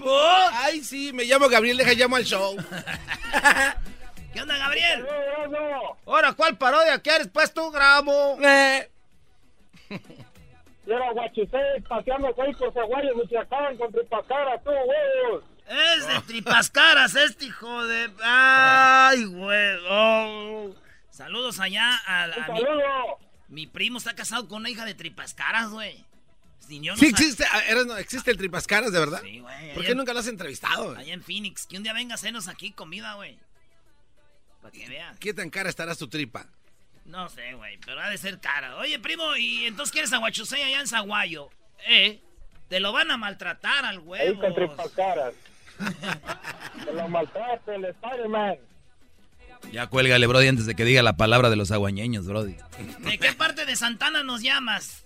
Ay, 0.51 0.83
sí, 0.83 1.11
me 1.13 1.23
llamo 1.23 1.49
Gabriel, 1.49 1.77
deja 1.77 1.93
llamo 1.93 2.15
al 2.15 2.25
show. 2.25 2.55
¿Qué 4.33 4.41
onda, 4.43 4.55
Gabriel? 4.55 5.03
Ahora, 6.05 6.33
¿cuál 6.33 6.55
parodia 6.55 7.01
quieres? 7.01 7.29
Pues 7.29 7.51
tú 7.51 7.71
grabo. 7.71 8.37
Eh. 8.39 8.87
Yo 10.85 10.93
era 10.93 11.11
guachusé 11.11 11.57
paseando 11.89 12.27
ahí 12.27 12.53
por 12.53 12.71
Zaguayo, 12.71 13.15
Michoacán, 13.15 13.77
con 13.77 13.91
tripacara, 13.91 14.61
tú, 14.61 14.69
huevos. 14.69 15.43
Es 15.67 16.07
de 16.07 16.21
tripas 16.27 16.69
caras 16.69 17.15
este 17.15 17.45
hijo 17.45 17.85
de... 17.85 18.11
¡Ay, 18.23 19.23
güey! 19.25 19.77
Oh. 19.89 20.75
Saludos 21.09 21.59
allá 21.59 21.95
a, 22.05 22.23
a 22.25 22.27
mi, 22.27 22.59
saludo. 22.59 23.19
mi 23.47 23.67
primo 23.67 23.97
está 23.97 24.13
casado 24.15 24.47
con 24.47 24.59
una 24.61 24.69
hija 24.69 24.83
de 24.85 24.93
tripas 24.93 25.33
caras, 25.33 25.69
güey. 25.69 26.03
Si 26.59 26.79
no 26.79 26.95
Sí 26.95 27.07
existe, 27.07 27.45
ah, 27.51 27.61
eres- 27.67 27.85
no, 27.85 27.97
existe 27.97 28.31
el 28.31 28.37
tripascaras, 28.37 28.91
¿de 28.91 28.99
verdad? 28.99 29.21
Sí, 29.21 29.39
güey. 29.39 29.73
¿Por 29.73 29.83
qué 29.85 29.91
en- 29.91 29.97
nunca 29.97 30.13
lo 30.13 30.19
has 30.19 30.27
entrevistado? 30.27 30.95
Allá 30.95 31.13
en 31.13 31.21
Phoenix. 31.23 31.65
Que 31.67 31.77
un 31.77 31.83
día 31.83 31.93
venga 31.93 32.13
a 32.13 32.15
hacernos 32.15 32.47
aquí 32.47 32.71
comida, 32.71 33.13
güey. 33.15 33.37
Para 34.61 34.71
que 34.71 34.87
vean. 34.87 35.17
¿Qué 35.17 35.33
tan 35.33 35.49
cara 35.49 35.69
estará 35.69 35.93
tu 35.95 36.07
tripa? 36.07 36.45
No 37.05 37.27
sé, 37.27 37.53
güey, 37.53 37.77
pero 37.85 37.99
ha 37.99 38.09
de 38.09 38.17
ser 38.17 38.39
cara. 38.39 38.77
Oye, 38.77 38.97
primo, 38.99 39.35
¿y 39.35 39.65
entonces 39.65 39.91
quieres 39.91 40.13
aguachusei 40.13 40.63
allá 40.63 40.79
en 40.79 40.87
Zaguayo? 40.87 41.49
¿Eh? 41.85 42.21
Te 42.69 42.79
lo 42.79 42.93
van 42.93 43.11
a 43.11 43.17
maltratar 43.17 43.83
al 43.83 43.97
Ahí 43.97 44.03
huevo. 44.03 44.39
con 44.41 44.55
tripacaras. 44.55 45.33
Que 46.85 46.91
lo 46.91 47.07
maltrate 47.07 47.75
el 47.75 47.85
Spider-Man. 47.85 48.57
Ya 49.71 49.87
cuélgale, 49.87 50.27
Brody, 50.27 50.47
antes 50.47 50.65
de 50.65 50.75
que 50.75 50.83
diga 50.83 51.01
la 51.01 51.15
palabra 51.15 51.49
de 51.49 51.55
los 51.55 51.71
aguañeños, 51.71 52.25
Brody. 52.27 52.57
¿De 52.99 53.17
qué 53.17 53.31
parte 53.33 53.65
de 53.65 53.75
Santana 53.75 54.23
nos 54.23 54.41
llamas? 54.41 55.03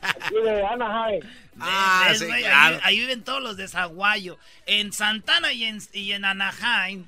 Aquí 0.00 0.34
de 0.34 0.66
Anaheim. 0.66 1.20
Ah, 1.60 2.08
ahí, 2.08 2.44
ahí 2.82 3.00
viven 3.00 3.24
todos 3.24 3.42
los 3.42 3.56
de 3.56 3.66
Zaguayo. 3.66 4.38
En 4.66 4.92
Santana 4.92 5.52
y 5.52 5.64
en, 5.64 5.80
y 5.92 6.12
en 6.12 6.24
Anaheim. 6.24 7.04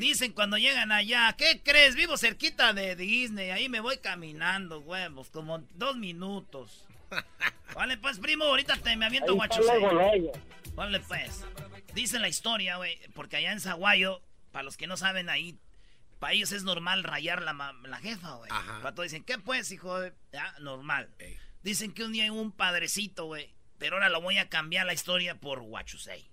Dicen 0.00 0.32
cuando 0.32 0.58
llegan 0.58 0.92
allá, 0.92 1.34
¿qué 1.38 1.60
crees? 1.62 1.94
Vivo 1.94 2.16
cerquita 2.16 2.72
de 2.72 2.96
Disney. 2.96 3.50
Ahí 3.50 3.68
me 3.68 3.80
voy 3.80 3.98
caminando, 3.98 4.80
huevos, 4.80 5.28
como 5.30 5.60
dos 5.76 5.96
minutos. 5.96 6.84
Vale, 7.74 7.98
pues, 7.98 8.18
primo, 8.18 8.44
ahorita 8.44 8.76
te 8.76 8.96
me 8.96 9.06
aviento 9.06 9.34
luego, 9.34 9.92
luego. 9.92 10.32
Vale, 10.74 11.00
pues. 11.00 11.44
Dice 11.94 12.18
la 12.18 12.28
historia, 12.28 12.76
güey, 12.76 12.98
porque 13.14 13.36
allá 13.36 13.52
en 13.52 13.60
Zaguayo, 13.60 14.22
para 14.52 14.62
los 14.62 14.76
que 14.76 14.86
no 14.86 14.96
saben 14.96 15.28
ahí, 15.30 15.58
para 16.18 16.32
ellos 16.32 16.52
es 16.52 16.62
normal 16.62 17.04
rayar 17.04 17.42
la, 17.42 17.52
la 17.84 17.98
jefa, 17.98 18.34
güey. 18.34 18.48
Para 18.48 18.94
todos 18.94 19.10
dicen, 19.10 19.24
¿qué 19.24 19.38
pues, 19.38 19.70
hijo 19.72 20.00
de...? 20.00 20.12
Ya, 20.32 20.54
normal. 20.60 21.10
Dicen 21.62 21.92
que 21.92 22.04
un 22.04 22.12
día 22.12 22.30
hubo 22.32 22.40
un 22.40 22.52
padrecito, 22.52 23.26
güey, 23.26 23.54
pero 23.78 23.96
ahora 23.96 24.08
lo 24.08 24.20
voy 24.20 24.38
a 24.38 24.48
cambiar 24.48 24.86
la 24.86 24.92
historia 24.92 25.34
por 25.34 25.60
Huachusei. 25.60 26.30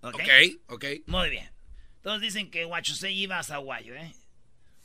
¿Ok? 0.00 0.14
Ok, 0.14 0.30
ok. 0.68 0.84
Muy 1.06 1.30
bien. 1.30 1.50
Todos 2.02 2.20
dicen 2.20 2.50
que 2.50 2.64
Huachusei 2.64 3.14
iba 3.14 3.38
a 3.38 3.42
Zaguayo, 3.42 3.94
¿eh? 3.94 4.14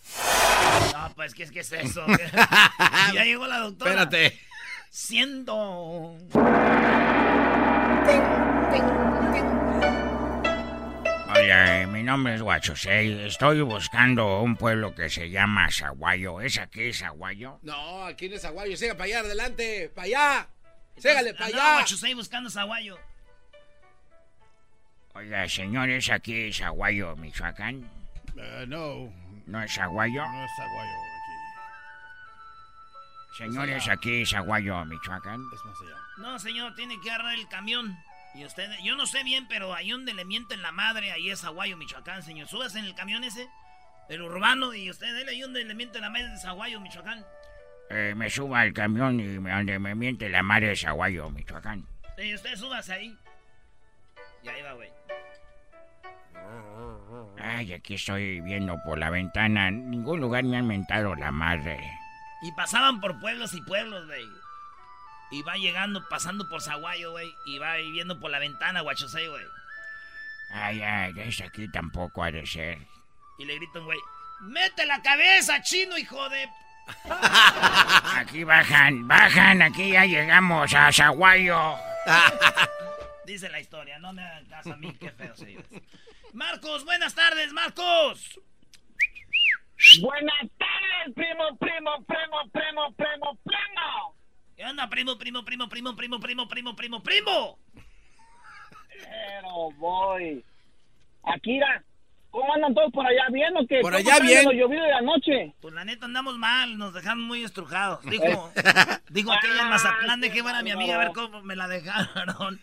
No, 0.93 1.13
pues, 1.15 1.33
¿qué 1.33 1.43
es, 1.43 1.51
qué 1.51 1.59
es 1.59 1.71
eso? 1.71 2.05
ya 3.13 3.23
llegó 3.23 3.47
la 3.47 3.59
doctora. 3.59 3.91
Espérate. 3.91 4.39
Siendo... 4.93 6.17
Oye, 11.33 11.87
mi 11.87 12.03
nombre 12.03 12.35
es 12.35 12.41
Guachosei. 12.41 13.25
Estoy 13.25 13.61
buscando 13.61 14.41
un 14.41 14.57
pueblo 14.57 14.93
que 14.93 15.09
se 15.09 15.29
llama 15.29 15.71
Zaguayo. 15.71 16.41
¿Es 16.41 16.57
aquí 16.57 16.91
Zaguayo? 16.91 17.57
No, 17.61 18.03
aquí 18.03 18.27
no 18.27 18.35
es 18.35 18.43
Aguayo. 18.43 18.75
Siga 18.75 18.95
para 18.95 19.05
allá, 19.05 19.19
adelante. 19.21 19.89
Para 19.95 20.05
allá. 20.07 20.47
Ségale 20.97 21.33
para 21.35 21.45
allá. 21.45 21.77
Huachusei 21.77 22.13
buscando 22.13 22.49
Zaguayo. 22.49 22.99
Oiga, 25.13 25.47
señor, 25.47 25.89
¿es 25.89 26.09
aquí 26.09 26.51
Zaguayo, 26.51 27.15
Michoacán? 27.15 27.89
Uh, 28.35 28.65
no. 28.67 29.09
¿No 29.47 29.63
es 29.63 29.73
Zaguayo? 29.73 30.25
No 30.25 30.43
es 30.43 30.51
Aguayo 30.59 31.10
aquí. 33.33 33.51
Señor, 33.51 33.69
Es 33.69 33.83
¿es 33.83 33.89
aquí 33.89 34.25
Zaguayo, 34.25 34.85
Michoacán? 34.85 35.45
Es 35.53 35.63
más 35.65 35.79
allá. 35.81 35.95
No, 36.17 36.39
señor, 36.39 36.75
tiene 36.75 36.99
que 37.01 37.11
agarrar 37.11 37.35
el 37.35 37.47
camión. 37.47 37.97
Y 38.33 38.45
usted, 38.45 38.69
yo 38.83 38.95
no 38.95 39.05
sé 39.05 39.23
bien, 39.23 39.47
pero 39.47 39.73
ahí 39.73 39.91
donde 39.91 40.13
le 40.13 40.23
mienten 40.23 40.61
la 40.61 40.71
madre, 40.71 41.11
ahí 41.11 41.29
es 41.29 41.43
Aguayo, 41.43 41.75
Michoacán, 41.75 42.23
señor. 42.23 42.47
Subas 42.47 42.75
en 42.75 42.85
el 42.85 42.95
camión 42.95 43.23
ese, 43.23 43.47
el 44.07 44.21
urbano, 44.21 44.73
y 44.73 44.89
usted, 44.89 45.13
dele 45.13 45.31
ahí 45.31 45.41
donde 45.41 45.65
le 45.65 45.75
mienten 45.75 46.01
la 46.01 46.09
madre 46.09 46.33
es 46.33 46.45
Aguayo, 46.45 46.79
Michoacán. 46.79 47.25
Eh, 47.89 48.13
me 48.15 48.29
suba 48.29 48.61
al 48.61 48.71
camión 48.71 49.19
y 49.19 49.23
me, 49.39 49.51
donde 49.51 49.77
me 49.79 49.95
miente 49.95 50.29
la 50.29 50.41
madre 50.43 50.67
de 50.69 50.75
Zaguayo, 50.77 51.29
Michoacán. 51.29 51.85
Y 52.17 52.33
usted 52.33 52.55
súbase 52.55 52.93
ahí. 52.93 53.17
Y 54.43 54.47
ahí 54.47 54.61
va, 54.61 54.73
güey. 54.73 54.89
Ay, 57.37 57.73
aquí 57.73 57.95
estoy 57.95 58.39
viendo 58.41 58.77
por 58.85 58.97
la 58.97 59.09
ventana. 59.09 59.67
En 59.67 59.89
ningún 59.89 60.19
lugar 60.21 60.43
me 60.43 60.57
han 60.57 60.67
mentado 60.67 61.15
la 61.15 61.31
madre. 61.31 61.79
Y 62.41 62.51
pasaban 62.53 62.99
por 62.99 63.19
pueblos 63.19 63.53
y 63.53 63.61
pueblos, 63.61 64.05
güey. 64.07 64.25
Y 65.31 65.43
va 65.43 65.55
llegando, 65.55 66.07
pasando 66.09 66.47
por 66.49 66.61
Zaguayo, 66.61 67.11
güey. 67.11 67.33
Y 67.45 67.57
va 67.59 67.73
ahí 67.73 67.91
viendo 67.91 68.19
por 68.19 68.31
la 68.31 68.39
ventana, 68.39 68.81
Huachosei, 68.83 69.27
güey. 69.27 69.45
Ay, 70.53 70.81
ay, 70.81 71.13
es 71.17 71.39
aquí 71.41 71.67
tampoco 71.69 72.23
ha 72.23 72.31
de 72.31 72.45
ser. 72.45 72.77
Y 73.37 73.45
le 73.45 73.55
gritan, 73.55 73.85
güey, 73.85 73.99
¡mete 74.41 74.85
la 74.85 75.01
cabeza, 75.01 75.61
chino, 75.61 75.97
hijo 75.97 76.29
de... 76.29 76.49
Aquí 78.15 78.43
bajan, 78.43 79.07
bajan, 79.07 79.61
aquí 79.61 79.91
ya 79.91 80.03
llegamos 80.03 80.73
a 80.73 80.91
Zaguayo. 80.91 81.75
Dice 83.25 83.49
la 83.49 83.59
historia, 83.61 83.97
no 83.99 84.11
me 84.11 84.23
hagan 84.23 84.45
caso 84.47 84.73
a 84.73 84.77
mí, 84.77 84.93
qué 84.99 85.11
feo 85.11 85.33
señores. 85.35 85.69
Marcos, 86.33 86.83
buenas 86.83 87.13
tardes, 87.15 87.53
Marcos. 87.53 88.39
Buenas 90.01 90.49
tardes, 90.59 91.15
primo, 91.15 91.57
primo, 91.57 92.05
primo, 92.05 92.51
primo, 92.51 92.93
primo, 92.95 93.37
primo. 93.43 94.15
¿Qué 94.55 94.63
onda, 94.63 94.87
primo, 94.87 95.17
primo, 95.17 95.43
primo, 95.43 95.67
primo, 95.67 95.95
primo, 95.95 96.19
primo, 96.19 96.47
primo, 96.47 96.75
primo, 96.75 97.01
primo? 97.01 97.57
Pero 98.93 99.71
voy. 99.77 100.45
Akira, 101.23 101.83
¿cómo 102.29 102.53
andan 102.53 102.75
todos 102.75 102.91
por 102.91 103.07
allá 103.07 103.23
bien 103.31 103.57
o 103.57 103.65
qué? 103.65 103.79
Por 103.81 103.91
¿Cómo 103.91 103.97
allá 103.97 104.19
de 104.19 104.27
bien. 104.27 104.45
lo 104.45 104.51
llovido 104.51 104.83
de 104.83 104.93
anoche? 104.93 105.53
Pues 105.61 105.73
la 105.73 105.83
neta 105.83 106.05
andamos 106.05 106.37
mal, 106.37 106.77
nos 106.77 106.93
dejaron 106.93 107.23
muy 107.23 107.43
estrujados. 107.43 108.05
Dijo, 108.05 108.51
dijo 109.09 109.31
aquella 109.33 109.63
en 109.63 109.69
Mazatlán, 109.69 110.21
dejé 110.21 110.43
ver 110.43 110.55
a 110.55 110.61
mi 110.61 110.69
amiga 110.69 110.93
a 110.93 110.99
ver 110.99 111.11
cómo 111.11 111.41
me 111.41 111.55
la 111.55 111.67
dejaron. 111.67 112.59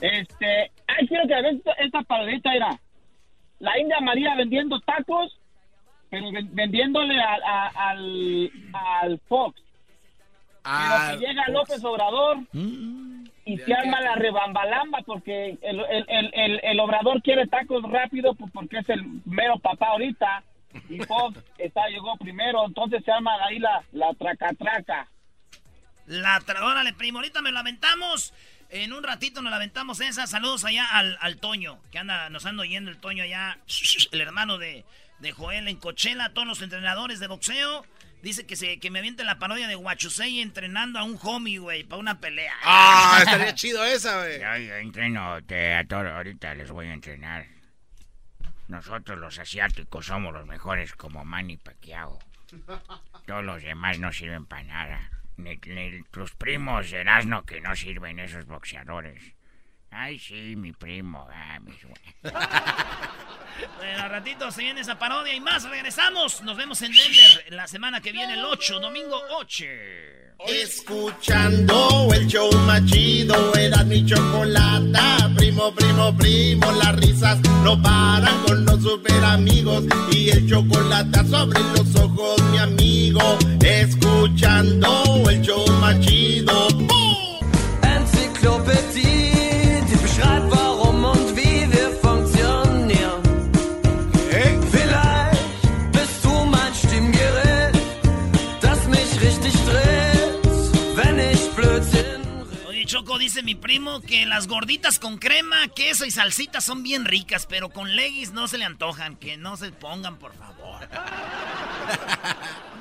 Este, 0.00 0.70
ay, 0.86 1.08
quiero 1.08 1.26
que 1.26 1.34
veas 1.34 1.56
esta, 1.56 1.72
esta 1.72 2.02
parodita, 2.02 2.54
era. 2.54 2.80
La 3.58 3.78
India 3.78 4.00
María 4.00 4.34
vendiendo 4.34 4.80
tacos, 4.80 5.38
pero 6.10 6.30
ven- 6.32 6.48
vendiéndole 6.54 7.20
al, 7.20 7.42
a- 7.42 7.72
al, 7.90 8.50
al 8.72 9.20
Fox. 9.28 9.60
Ah, 10.64 11.08
pero 11.08 11.20
que 11.20 11.26
llega 11.26 11.42
Fox. 11.44 11.52
López 11.54 11.84
Obrador 11.84 12.38
Mm. 12.52 13.24
y 13.44 13.56
se 13.58 13.72
arma 13.74 14.00
la 14.00 14.14
rebambalamba 14.16 14.98
porque 15.06 15.58
el, 15.62 15.80
el, 15.80 16.04
el, 16.08 16.30
el, 16.34 16.60
el 16.62 16.80
Obrador 16.80 17.22
quiere 17.22 17.46
tacos 17.46 17.82
rápido 17.84 18.34
pues, 18.34 18.50
porque 18.52 18.78
es 18.78 18.88
el 18.90 19.02
mero 19.24 19.58
papá 19.58 19.88
ahorita 19.88 20.42
y 20.90 20.98
Fox 21.00 21.38
está, 21.56 21.88
llegó 21.88 22.16
primero, 22.18 22.64
entonces 22.66 23.02
se 23.04 23.10
arma 23.10 23.32
ahí 23.46 23.58
la, 23.58 23.82
la 23.92 24.12
traca-traca. 24.14 25.08
La 26.06 26.40
tra... 26.40 26.64
Órale, 26.64 26.92
primo, 26.92 27.18
ahorita 27.18 27.40
me 27.42 27.50
lo 27.52 27.58
aventamos. 27.58 28.32
En 28.70 28.92
un 28.92 29.02
ratito 29.02 29.40
nos 29.40 29.50
la 29.50 29.56
aventamos 29.56 30.00
esa. 30.00 30.26
Saludos 30.26 30.64
allá 30.64 30.86
al, 30.86 31.16
al 31.20 31.38
Toño, 31.38 31.80
que 31.90 31.98
anda, 31.98 32.28
nos 32.30 32.44
anda 32.46 32.62
oyendo 32.62 32.90
el 32.90 32.98
Toño 32.98 33.24
allá, 33.24 33.58
el 34.12 34.20
hermano 34.20 34.58
de, 34.58 34.84
de 35.20 35.32
Joel 35.32 35.68
en 35.68 35.76
Cochela, 35.76 36.32
todos 36.34 36.46
los 36.46 36.60
entrenadores 36.62 37.18
de 37.20 37.26
boxeo. 37.28 37.86
Dice 38.22 38.46
que 38.46 38.56
se 38.56 38.80
que 38.80 38.90
me 38.90 38.98
aviente 38.98 39.22
la 39.22 39.38
parodia 39.38 39.68
de 39.68 39.76
Huachusei 39.76 40.40
entrenando 40.40 40.98
a 40.98 41.04
un 41.04 41.16
homie, 41.22 41.58
güey, 41.60 41.84
para 41.84 42.00
una 42.00 42.18
pelea. 42.18 42.52
Ah, 42.64 43.18
estaría 43.20 43.54
chido 43.54 43.84
esa, 43.84 44.18
güey. 44.18 44.40
Yo, 44.40 44.56
yo 44.68 44.74
entreno 44.76 45.40
te- 45.44 45.74
a 45.74 45.84
todo, 45.86 46.08
ahorita 46.08 46.52
les 46.56 46.68
voy 46.70 46.86
a 46.88 46.94
entrenar. 46.94 47.46
Nosotros 48.66 49.18
los 49.18 49.38
asiáticos 49.38 50.06
somos 50.06 50.34
los 50.34 50.46
mejores 50.46 50.92
como 50.94 51.24
Manny 51.24 51.56
Pacquiao. 51.58 52.18
Todos 53.26 53.44
los 53.44 53.62
demás 53.62 53.98
no 54.00 54.12
sirven 54.12 54.46
para 54.46 54.64
nada. 54.64 55.10
Ni, 55.38 55.58
ni 55.66 56.02
tus 56.10 56.34
primos 56.34 56.90
de 56.90 56.98
Erasmo 56.98 57.44
que 57.44 57.60
no 57.60 57.74
sirven 57.74 58.18
esos 58.18 58.46
boxeadores. 58.46 59.37
Ay, 59.90 60.18
sí, 60.18 60.54
mi 60.56 60.72
primo. 60.72 61.26
ah, 61.32 61.58
mis 61.60 61.76
güey. 61.82 62.34
Bueno, 63.76 64.08
ratito 64.08 64.52
se 64.52 64.62
viene 64.62 64.82
esa 64.82 64.98
parodia 64.98 65.34
y 65.34 65.40
más. 65.40 65.64
Regresamos. 65.68 66.42
Nos 66.42 66.56
vemos 66.56 66.80
en 66.82 66.92
Denver 66.92 67.46
la 67.50 67.66
semana 67.66 68.00
que 68.00 68.12
viene, 68.12 68.34
el 68.34 68.44
8, 68.44 68.78
domingo 68.78 69.20
8. 69.36 69.64
Escuchando 70.46 72.08
el 72.14 72.28
show 72.28 72.52
más 72.66 72.84
chido, 72.86 73.52
era 73.56 73.82
mi 73.82 74.06
chocolata. 74.06 75.28
Primo, 75.36 75.74
primo, 75.74 76.16
primo, 76.16 76.70
las 76.72 76.94
risas 76.96 77.40
no 77.64 77.80
paran 77.82 78.40
con 78.46 78.64
los 78.64 78.80
super 78.80 79.24
amigos. 79.24 79.84
Y 80.12 80.30
el 80.30 80.48
chocolate 80.48 81.24
sobre 81.26 81.58
los 81.60 81.96
ojos, 81.96 82.40
mi 82.52 82.58
amigo. 82.58 83.38
Escuchando 83.60 85.24
el 85.28 85.40
show 85.42 85.66
más 85.80 85.98
chido. 86.00 86.68
Enzyklopädie, 87.82 89.02
die 89.02 89.37
beschreibt, 90.18 90.50
warum 90.50 91.04
und 91.04 91.36
wie 91.36 91.70
wir 91.72 91.90
funktionieren. 92.00 93.22
Vielleicht 94.70 95.92
bist 95.92 96.24
du 96.24 96.44
mein 96.44 96.74
Stimmgerät, 96.74 97.74
das 98.60 98.86
mich 98.86 99.20
richtig 99.20 99.54
dreht, 99.64 100.96
wenn 100.96 101.18
ich 101.18 101.50
Blödsinn 101.52 102.22
Oye, 102.68 102.84
Choco, 102.86 103.18
dice 103.18 103.42
mi 103.42 103.54
primo 103.54 104.00
que 104.00 104.26
las 104.26 104.46
gorditas 104.46 104.98
con 104.98 105.18
crema, 105.18 105.68
queso 105.74 106.04
y 106.04 106.10
salsita 106.10 106.60
son 106.60 106.82
bien 106.82 107.04
ricas, 107.04 107.46
pero 107.46 107.70
con 107.70 107.94
legis 107.94 108.32
no 108.32 108.48
se 108.48 108.58
le 108.58 108.64
antojan. 108.64 109.16
Que 109.16 109.36
no 109.36 109.56
se 109.56 109.72
pongan, 109.72 110.16
por 110.16 110.34
favor. 110.34 110.88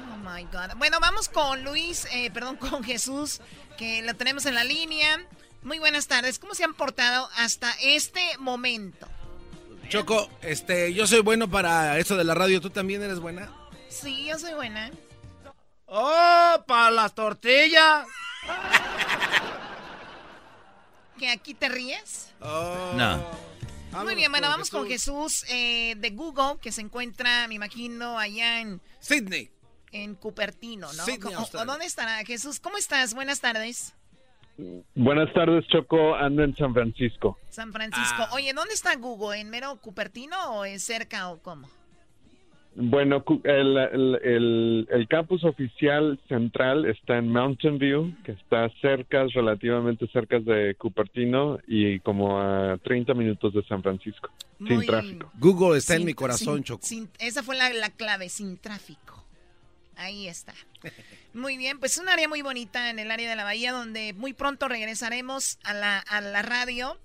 Oh 0.10 0.30
my 0.30 0.44
God. 0.44 0.76
Bueno, 0.78 0.98
vamos 1.00 1.30
con 1.30 1.64
Luis, 1.64 2.06
eh, 2.12 2.30
perdón, 2.32 2.58
con 2.58 2.84
Jesús, 2.84 3.40
que 3.78 4.02
lo 4.02 4.14
tenemos 4.16 4.46
en 4.46 4.56
la 4.56 4.66
línea. 4.66 5.26
Muy 5.64 5.80
buenas 5.80 6.08
tardes. 6.08 6.40
¿Cómo 6.40 6.56
se 6.56 6.64
han 6.64 6.74
portado 6.74 7.30
hasta 7.36 7.72
este 7.82 8.22
momento? 8.40 9.08
Choco, 9.90 10.30
este, 10.42 10.94
yo 10.94 11.08
soy 11.08 11.22
bueno 11.22 11.50
para 11.50 11.98
eso 11.98 12.16
de 12.16 12.24
la 12.24 12.34
radio. 12.34 12.62
¿Tú 12.62 12.70
también 12.70 13.02
eres 13.02 13.20
buena? 13.20 13.52
Sí, 13.90 14.26
yo 14.26 14.38
soy 14.38 14.54
buena. 14.54 14.92
¡Oh, 15.86 16.64
para 16.68 16.92
las 16.92 17.16
tortillas! 17.16 18.06
¿Que 21.18 21.30
aquí 21.30 21.54
te 21.54 21.70
ríes? 21.70 22.30
No. 22.40 23.48
Muy 24.04 24.16
bien, 24.16 24.30
bueno, 24.32 24.50
vamos 24.50 24.70
con 24.70 24.88
Jesús 24.88 25.44
eh, 25.50 25.96
de 25.98 26.10
Google, 26.12 26.60
que 26.62 26.72
se 26.72 26.82
encuentra, 26.82 27.48
me 27.48 27.56
imagino, 27.56 28.20
allá 28.20 28.60
en... 28.60 28.82
Sydney. 29.00 29.50
En 29.92 30.16
Cupertino, 30.16 30.92
¿no? 30.94 31.06
Sydney, 31.06 31.34
¿O-. 31.36 31.66
¿Dónde 31.66 31.86
estará 31.86 32.24
Jesús? 32.26 32.60
¿Cómo 32.60 32.78
estás? 32.78 33.14
Buenas 33.14 33.40
tardes. 33.40 33.94
Buenas 34.96 35.32
tardes, 35.34 35.66
Choco. 35.68 36.16
Ando 36.16 36.44
en 36.44 36.56
San 36.56 36.74
Francisco. 36.74 37.38
San 37.50 37.72
Francisco. 37.72 38.16
Ah. 38.20 38.30
Oye, 38.34 38.54
¿dónde 38.54 38.74
está 38.74 38.96
Google? 38.96 39.40
¿En 39.40 39.50
mero 39.50 39.78
Cupertino 39.82 40.36
o 40.52 40.66
en 40.66 40.80
cerca 40.80 41.30
o 41.30 41.40
cómo? 41.40 41.70
Bueno, 42.80 43.24
el, 43.44 43.76
el, 43.78 44.20
el- 44.24 44.88
el 44.92 45.08
campus 45.08 45.44
oficial 45.44 46.20
central 46.28 46.86
está 46.86 47.18
en 47.18 47.32
Mountain 47.32 47.80
View, 47.80 48.14
que 48.24 48.34
está 48.34 48.70
cerca, 48.82 49.26
relativamente 49.34 50.06
cerca 50.10 50.40
de 50.40 50.76
Cupertino 50.76 51.58
y 51.68 52.00
como 52.02 52.40
a 52.40 52.78
30 52.84 53.16
minutos 53.16 53.52
de 53.56 53.64
San 53.64 53.82
Francisco, 53.82 54.30
sin 54.60 54.86
tráfico. 54.86 55.32
Google 55.40 55.80
está 55.80 55.96
en 55.96 56.06
mi 56.06 56.14
corazón, 56.14 56.58
sin- 56.58 56.64
Choco. 56.66 56.86
sin- 56.86 57.10
esa 57.18 57.42
fue 57.42 57.56
la, 57.58 57.72
la 57.74 57.90
clave, 57.90 58.30
sin 58.30 58.58
tráfico. 58.58 59.17
Ahí 59.98 60.28
está. 60.28 60.54
Muy 61.34 61.58
bien, 61.58 61.80
pues 61.80 61.98
un 61.98 62.08
área 62.08 62.28
muy 62.28 62.44
bonita 62.44 62.90
en 62.90 63.00
el 63.00 63.10
área 63.12 63.30
de 63.30 63.36
la 63.36 63.44
bahía 63.44 63.72
donde 63.72 64.14
muy 64.14 64.34
pronto 64.34 64.68
regresaremos 64.68 65.58
a 65.64 65.74
la, 65.74 66.00
a 66.00 66.22
la 66.22 66.44
radio, 66.44 67.00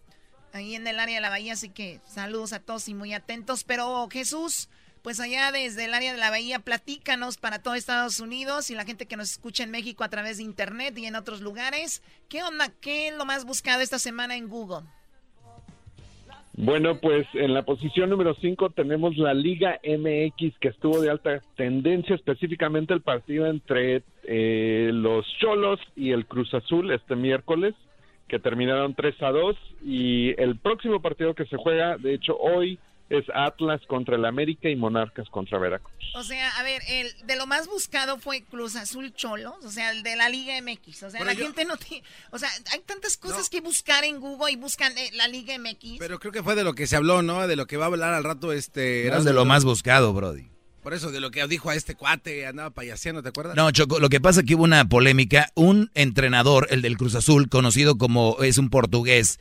ahí 0.52 0.74
en 0.74 0.86
el 0.86 1.00
área 1.00 1.16
de 1.16 1.20
la 1.22 1.30
bahía, 1.30 1.54
así 1.54 1.70
que 1.70 2.00
saludos 2.06 2.52
a 2.52 2.60
todos 2.60 2.88
y 2.88 2.94
muy 2.94 3.14
atentos. 3.14 3.64
Pero 3.64 4.08
Jesús, 4.10 4.68
pues 5.00 5.20
allá 5.20 5.50
desde 5.52 5.86
el 5.86 5.94
área 5.94 6.12
de 6.12 6.18
la 6.18 6.30
bahía, 6.30 6.58
platícanos 6.58 7.38
para 7.38 7.62
todo 7.62 7.74
Estados 7.74 8.20
Unidos 8.20 8.70
y 8.70 8.74
la 8.74 8.84
gente 8.84 9.06
que 9.06 9.16
nos 9.16 9.30
escucha 9.30 9.64
en 9.64 9.70
México 9.70 10.04
a 10.04 10.10
través 10.10 10.36
de 10.36 10.42
internet 10.42 10.96
y 10.98 11.06
en 11.06 11.16
otros 11.16 11.40
lugares. 11.40 12.02
¿Qué 12.28 12.42
onda? 12.42 12.68
¿Qué 12.68 13.08
es 13.08 13.14
lo 13.14 13.24
más 13.24 13.46
buscado 13.46 13.80
esta 13.80 13.98
semana 13.98 14.36
en 14.36 14.48
Google? 14.48 14.86
Bueno, 16.54 16.98
pues 17.00 17.26
en 17.32 17.54
la 17.54 17.62
posición 17.62 18.10
número 18.10 18.34
5 18.34 18.70
tenemos 18.70 19.16
la 19.16 19.32
Liga 19.32 19.80
MX 19.84 20.58
que 20.58 20.68
estuvo 20.68 21.00
de 21.00 21.10
alta 21.10 21.40
tendencia, 21.56 22.14
específicamente 22.14 22.92
el 22.92 23.00
partido 23.00 23.46
entre 23.46 24.02
eh, 24.24 24.90
los 24.92 25.26
Cholos 25.38 25.80
y 25.96 26.10
el 26.10 26.26
Cruz 26.26 26.52
Azul 26.52 26.90
este 26.90 27.16
miércoles, 27.16 27.74
que 28.28 28.38
terminaron 28.38 28.94
3 28.94 29.22
a 29.22 29.30
2. 29.30 29.56
Y 29.82 30.40
el 30.40 30.58
próximo 30.58 31.00
partido 31.00 31.34
que 31.34 31.46
se 31.46 31.56
juega, 31.56 31.96
de 31.96 32.12
hecho 32.12 32.36
hoy, 32.36 32.78
es 33.18 33.24
Atlas 33.34 33.80
contra 33.88 34.16
el 34.16 34.24
América 34.24 34.68
y 34.68 34.76
Monarcas 34.76 35.28
contra 35.28 35.58
Veracruz. 35.58 35.92
O 36.14 36.22
sea, 36.22 36.48
a 36.58 36.62
ver, 36.62 36.82
el 36.88 37.08
de 37.26 37.36
lo 37.36 37.46
más 37.46 37.66
buscado 37.68 38.18
fue 38.18 38.42
Cruz 38.42 38.76
Azul 38.76 39.12
Cholos, 39.14 39.54
o 39.64 39.70
sea, 39.70 39.90
el 39.92 40.02
de 40.02 40.16
la 40.16 40.28
Liga 40.28 40.54
MX. 40.60 41.02
O 41.04 41.10
sea, 41.10 41.20
Pero 41.20 41.24
la 41.26 41.32
yo- 41.34 41.44
gente 41.44 41.64
no 41.64 41.76
tiene. 41.76 42.04
O 42.30 42.38
sea, 42.38 42.48
hay 42.72 42.80
tantas 42.80 43.16
cosas 43.16 43.48
que 43.48 43.60
buscar 43.60 44.04
en 44.04 44.20
Google 44.20 44.52
y 44.52 44.56
buscan 44.56 44.96
eh, 44.96 45.10
la 45.14 45.28
Liga 45.28 45.56
MX. 45.58 45.98
Pero 45.98 46.18
creo 46.18 46.32
que 46.32 46.42
fue 46.42 46.54
de 46.54 46.64
lo 46.64 46.74
que 46.74 46.86
se 46.86 46.96
habló, 46.96 47.22
¿no? 47.22 47.46
De 47.46 47.56
lo 47.56 47.66
que 47.66 47.76
va 47.76 47.84
a 47.84 47.88
hablar 47.88 48.14
al 48.14 48.24
rato 48.24 48.52
este... 48.52 49.02
Es 49.02 49.06
Erasmo, 49.08 49.24
de 49.24 49.32
lo 49.34 49.40
¿no? 49.40 49.46
más 49.46 49.64
buscado, 49.64 50.12
Brody. 50.12 50.48
Por 50.82 50.94
eso, 50.94 51.12
de 51.12 51.20
lo 51.20 51.30
que 51.30 51.46
dijo 51.46 51.70
a 51.70 51.76
este 51.76 51.94
cuate, 51.94 52.44
andaba 52.46 52.70
payaseando, 52.70 53.22
¿te 53.22 53.28
acuerdas? 53.28 53.54
No, 53.54 53.70
Choco, 53.70 54.00
lo 54.00 54.08
que 54.08 54.20
pasa 54.20 54.40
es 54.40 54.46
que 54.46 54.56
hubo 54.56 54.64
una 54.64 54.88
polémica. 54.88 55.48
Un 55.54 55.90
entrenador, 55.94 56.66
el 56.70 56.82
del 56.82 56.96
Cruz 56.96 57.14
Azul, 57.14 57.48
conocido 57.48 57.98
como 57.98 58.42
es 58.42 58.58
un 58.58 58.68
portugués, 58.68 59.38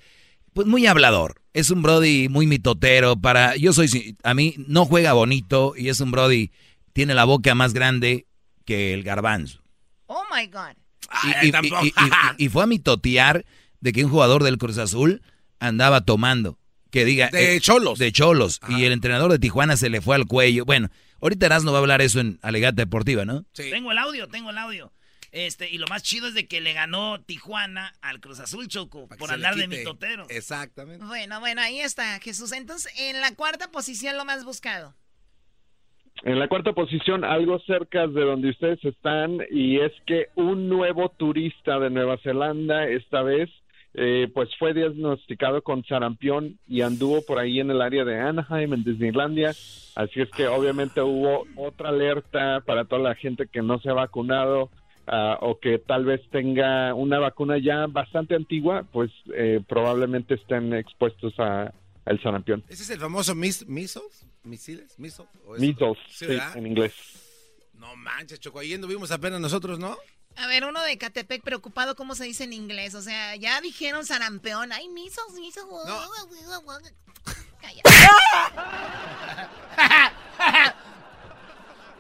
pues 0.54 0.68
muy 0.68 0.86
hablador. 0.88 1.41
Es 1.54 1.70
un 1.70 1.82
Brody 1.82 2.30
muy 2.30 2.47
mitotero. 2.47 3.16
Para, 3.18 3.56
yo 3.56 3.74
soy, 3.74 4.16
a 4.24 4.34
mí 4.34 4.56
no 4.68 4.86
juega 4.86 5.14
bonito 5.14 5.74
y 5.78 5.89
es 5.89 5.99
un 5.99 6.12
Brody, 6.12 6.52
tiene 6.93 7.14
la 7.14 7.26
boca 7.26 7.56
más 7.56 7.74
grande 7.74 8.26
que 8.66 8.93
el 8.93 9.04
garbanzo. 9.04 9.62
Oh 10.08 10.24
my 10.34 10.47
God. 10.47 10.76
Y, 11.43 11.47
y- 11.47 11.49
y- 11.49 11.88
y- 11.88 12.45
y 12.45 12.49
fue 12.49 12.64
a 12.64 12.68
mitotear 12.68 13.45
de 13.82 13.91
que 13.93 14.06
un 14.06 14.12
jugador 14.12 14.43
del 14.43 14.58
Cruz 14.58 14.78
Azul 14.78 15.22
andaba 15.60 16.02
tomando. 16.02 16.58
Que 16.89 17.06
diga. 17.06 17.30
De 17.30 17.60
cholos. 17.62 17.99
De 17.99 18.12
cholos. 18.12 18.60
Y 18.70 18.84
el 18.84 18.91
entrenador 18.91 19.32
de 19.32 19.39
Tijuana 19.39 19.78
se 19.78 19.89
le 19.89 20.02
fue 20.02 20.16
al 20.16 20.26
cuello. 20.26 20.66
Bueno, 20.66 20.89
ahorita 21.22 21.45
Erasmo 21.45 21.72
va 21.72 21.78
a 21.78 21.82
hablar 21.82 22.02
eso 22.02 22.20
en 22.20 22.38
Alegata 22.41 22.76
Deportiva, 22.82 23.24
¿no? 23.26 23.45
Tengo 23.54 23.91
el 23.91 23.97
audio, 23.97 24.28
tengo 24.28 24.49
el 24.49 24.58
audio. 24.58 24.91
Este, 25.32 25.69
y 25.69 25.77
lo 25.77 25.88
más 25.88 26.03
chido 26.03 26.27
es 26.27 26.34
de 26.34 26.47
que 26.47 26.59
le 26.59 26.73
ganó 26.73 27.21
Tijuana 27.21 27.93
al 28.01 28.19
Cruz 28.19 28.39
Azul 28.39 28.67
Choco 28.67 29.07
por 29.17 29.32
andar 29.32 29.55
de 29.55 29.67
mitotero. 29.67 30.25
Exactamente. 30.29 31.05
Bueno, 31.05 31.39
bueno, 31.39 31.61
ahí 31.61 31.79
está 31.79 32.19
Jesús. 32.19 32.51
Entonces, 32.51 32.93
en 32.99 33.21
la 33.21 33.34
cuarta 33.36 33.71
posición, 33.71 34.17
lo 34.17 34.25
más 34.25 34.43
buscado. 34.43 34.93
En 36.23 36.38
la 36.38 36.47
cuarta 36.49 36.73
posición, 36.73 37.23
algo 37.23 37.59
cerca 37.59 38.05
de 38.07 38.21
donde 38.21 38.49
ustedes 38.49 38.84
están, 38.84 39.39
y 39.49 39.79
es 39.79 39.91
que 40.05 40.27
un 40.36 40.67
nuevo 40.67 41.09
turista 41.09 41.79
de 41.79 41.89
Nueva 41.89 42.17
Zelanda, 42.17 42.88
esta 42.88 43.23
vez, 43.23 43.49
eh, 43.93 44.29
pues 44.34 44.49
fue 44.59 44.73
diagnosticado 44.73 45.63
con 45.63 45.84
sarampión 45.84 46.59
y 46.67 46.82
anduvo 46.82 47.25
por 47.25 47.39
ahí 47.39 47.59
en 47.59 47.71
el 47.71 47.82
área 47.82 48.05
de 48.05 48.19
Anaheim, 48.19 48.73
en 48.73 48.84
Disneylandia. 48.84 49.49
Así 49.95 50.21
es 50.21 50.29
que 50.29 50.47
obviamente 50.47 51.01
hubo 51.01 51.45
otra 51.55 51.89
alerta 51.89 52.61
para 52.65 52.86
toda 52.86 53.01
la 53.01 53.15
gente 53.15 53.47
que 53.47 53.61
no 53.61 53.79
se 53.79 53.89
ha 53.89 53.93
vacunado 53.93 54.69
ah, 55.08 55.38
o 55.41 55.60
que 55.60 55.80
tal 55.80 56.06
vez 56.06 56.22
tenga 56.32 56.93
una 56.93 57.20
vacuna 57.20 57.58
ya 57.58 57.88
bastante 57.88 58.36
antigua, 58.36 58.86
pues 58.91 59.12
eh, 59.36 59.62
probablemente 59.68 60.36
estén 60.36 60.74
expuestos 60.74 61.34
a, 61.39 61.74
el 62.06 62.22
sarampión. 62.22 62.64
¿Ese 62.68 62.84
es 62.84 62.89
el 62.89 62.99
famoso 62.99 63.36
mis, 63.36 63.66
misos? 63.68 64.26
¿Misiles? 64.43 64.97
¿Misos? 64.97 65.28
¿O 65.45 65.56
eso? 65.56 65.62
Measles, 65.62 65.97
sí, 66.10 66.26
en 66.56 66.68
inglés. 66.68 66.93
No 67.74 67.95
manches, 67.95 68.39
Choco, 68.39 68.60
ahí 68.60 68.76
vimos 68.78 69.12
apenas 69.12 69.39
nosotros, 69.39 69.80
¿no? 69.80 69.97
A 70.38 70.47
ver, 70.47 70.66
uno 70.66 70.82
de 70.82 70.97
Catepec 70.97 71.43
preocupado 71.43 71.95
cómo 71.95 72.16
se 72.16 72.24
dice 72.24 72.45
en 72.45 72.54
inglés. 72.54 72.95
O 72.95 73.02
sea, 73.02 73.36
ya 73.36 73.60
dijeron 73.62 74.06
sarampeón. 74.06 74.72
Ay, 74.72 74.88
misos, 74.89 75.34
misos. 75.34 75.66
Calla. 77.60 77.82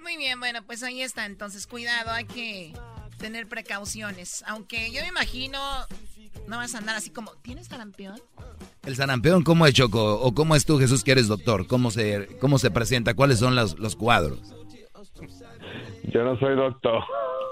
Muy 0.01 0.17
bien, 0.17 0.39
bueno, 0.39 0.63
pues 0.63 0.81
ahí 0.83 1.01
está. 1.01 1.25
Entonces, 1.25 1.67
cuidado, 1.67 2.11
hay 2.11 2.25
que 2.25 2.73
tener 3.21 3.47
precauciones. 3.47 4.43
Aunque 4.47 4.91
yo 4.91 5.01
me 5.01 5.07
imagino, 5.07 5.59
no 6.47 6.57
vas 6.57 6.75
a 6.75 6.79
andar 6.79 6.97
así 6.97 7.11
como, 7.11 7.31
¿tienes 7.43 7.67
sarampión? 7.67 8.19
El 8.85 8.95
sarampión, 8.95 9.43
¿cómo 9.43 9.65
es 9.67 9.73
Choco? 9.73 10.19
¿O 10.19 10.33
cómo 10.33 10.55
es 10.55 10.65
tú, 10.65 10.79
Jesús, 10.79 11.03
que 11.03 11.11
eres 11.11 11.27
doctor? 11.27 11.67
¿Cómo 11.67 11.91
se, 11.91 12.27
cómo 12.39 12.57
se 12.57 12.71
presenta? 12.71 13.13
¿Cuáles 13.13 13.39
son 13.39 13.55
los, 13.55 13.77
los 13.79 13.95
cuadros? 13.95 14.39
Yo 16.11 16.23
no 16.23 16.37
soy 16.39 16.55
doctor. 16.55 17.03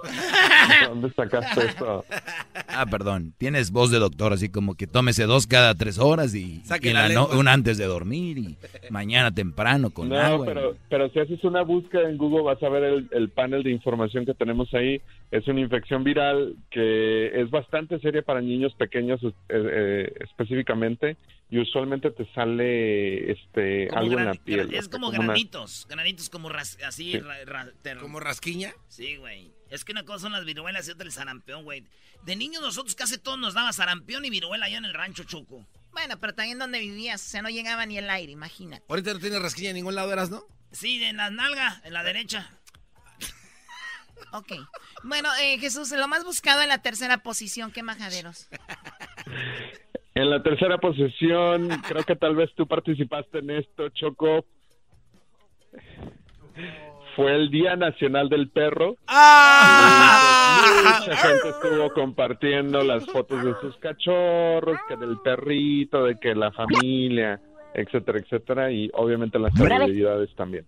¿Dónde 0.90 1.12
sacaste 1.14 1.66
eso? 1.68 2.06
Ah, 2.68 2.86
perdón. 2.86 3.34
Tienes 3.38 3.72
voz 3.72 3.92
de 3.92 4.00
doctor, 4.00 4.34
así 4.34 4.50
como 4.50 4.76
que 4.76 4.88
tómese 4.88 5.24
dos 5.26 5.48
cada 5.48 5.76
tres 5.76 5.98
horas 6.00 6.34
y, 6.36 6.62
Saque 6.66 6.90
y 6.90 6.94
la 6.94 7.10
no- 7.10 7.28
una 7.28 7.54
antes 7.54 7.78
de 7.78 7.86
dormir 7.86 8.38
y 8.38 8.58
mañana 8.90 9.32
temprano 9.34 9.90
con 9.90 10.10
No, 10.10 10.18
agua. 10.20 10.46
pero, 10.46 10.76
pero 10.90 11.10
si 11.10 11.20
haces 11.20 11.44
una 11.44 11.62
búsqueda 11.62 12.10
en 12.10 12.18
Google 12.18 12.44
vas 12.44 12.62
a 12.64 12.70
ver 12.70 12.84
el, 12.84 13.08
el 13.12 13.30
panel 13.30 13.64
de 13.64 13.72
información 13.72 14.26
que 14.26 14.34
tenemos 14.34 14.74
ahí. 14.74 15.02
Es 15.32 15.48
una 15.48 15.60
infección 15.60 16.04
viral 16.04 16.56
que 16.72 17.40
es 17.40 17.50
bastante 17.52 18.00
seria 18.00 18.24
para 18.24 18.42
niños 18.42 18.74
pequeños 18.76 19.20
eh, 19.24 19.32
eh, 19.50 20.14
específicamente 20.22 21.18
y 21.52 21.60
usualmente 21.60 22.10
te 22.12 22.26
sale 22.34 23.32
este 23.32 23.88
Como 23.90 24.00
algo 24.02 24.20
en 24.20 24.26
la 24.26 24.34
piel. 24.34 24.74
Es 24.74 24.88
como 24.88 25.12
granitos. 25.12 25.86
Granitos 25.90 26.30
como 26.30 26.50
ras- 26.50 26.78
así. 26.86 27.12
Sí. 27.12 27.20
ra- 27.20 27.46
ra- 27.46 27.70
te- 27.82 27.96
¿Como 27.98 28.20
rasquiña? 28.20 28.72
Sí, 28.88 29.18
güey. 29.18 29.52
Es 29.70 29.86
que 29.86 29.92
una 29.92 30.04
cosa 30.04 30.24
son 30.24 30.32
las 30.32 30.46
viruelas 30.46 30.88
y 30.88 30.92
otra 30.92 31.06
el 31.06 31.12
sarampión, 31.12 31.64
güey. 31.64 31.84
De 32.24 32.36
niños 32.36 32.62
nosotros 32.62 32.96
casi 32.96 33.18
todos 33.18 33.38
nos 33.38 33.54
daba 33.54 33.72
sarampión 33.72 34.26
y 34.26 34.30
viruela 34.30 34.66
allá 34.66 34.78
en 34.78 34.86
el 34.86 34.94
rancho 34.94 35.24
Choco. 35.24 35.66
Bueno, 35.92 36.20
pero 36.20 36.34
también 36.34 36.60
donde 36.60 36.80
vivías, 36.80 37.26
o 37.26 37.30
sea, 37.30 37.42
no 37.42 37.50
llegaba 37.50 37.86
ni 37.86 37.98
el 37.98 38.10
aire, 38.10 38.32
imagínate. 38.32 38.84
Ahorita 38.90 39.14
no 39.14 39.20
tienes 39.20 39.42
rasquiña 39.42 39.70
en 39.70 39.76
ningún 39.76 39.96
lado, 39.96 40.12
¿eras, 40.12 40.30
no? 40.30 40.44
Sí, 40.72 41.04
en 41.04 41.18
la 41.18 41.30
nalga, 41.30 41.82
en 41.84 41.94
la 41.94 42.04
derecha. 42.04 42.52
Ok. 44.34 44.52
Bueno, 45.04 45.30
eh, 45.42 45.58
Jesús, 45.60 45.92
lo 45.92 46.08
más 46.10 46.26
buscado 46.26 46.62
en 46.62 46.68
la 46.68 46.82
tercera 46.82 47.24
posición, 47.24 47.72
¿qué 47.72 47.84
majaderos? 47.84 48.50
En 50.14 50.30
la 50.30 50.44
tercera 50.44 50.78
posición, 50.78 51.70
creo 51.88 52.04
que 52.04 52.18
tal 52.18 52.36
vez 52.36 52.54
tú 52.54 52.68
participaste 52.68 53.40
en 53.40 53.52
esto, 53.52 53.88
Choco. 53.90 54.46
Fue 57.20 57.36
el 57.36 57.52
Día 57.52 57.76
Nacional 57.76 58.30
del 58.30 58.48
Perro. 58.48 58.96
¡Ah! 59.08 61.00
Mucha 61.02 61.18
gente 61.18 61.50
estuvo 61.50 61.94
compartiendo 61.94 62.82
las 62.82 63.06
fotos 63.08 63.44
de 63.44 63.56
sus 63.60 63.76
cachorros, 63.76 64.78
que 64.88 64.96
del 64.96 65.18
perrito, 65.18 66.06
de 66.06 66.16
que 66.16 66.34
la 66.34 66.50
familia, 66.54 67.42
etcétera, 67.74 68.20
etcétera, 68.20 68.72
y 68.72 68.90
obviamente 68.94 69.38
las 69.38 69.54
celebridades 69.54 70.34
también. 70.36 70.64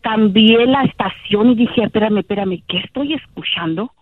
cambié 0.00 0.64
la 0.64 0.84
estación 0.84 1.50
y 1.50 1.54
dije, 1.54 1.84
espérame, 1.84 2.20
espérame, 2.20 2.62
¿qué 2.66 2.78
estoy 2.78 3.12
escuchando? 3.12 3.92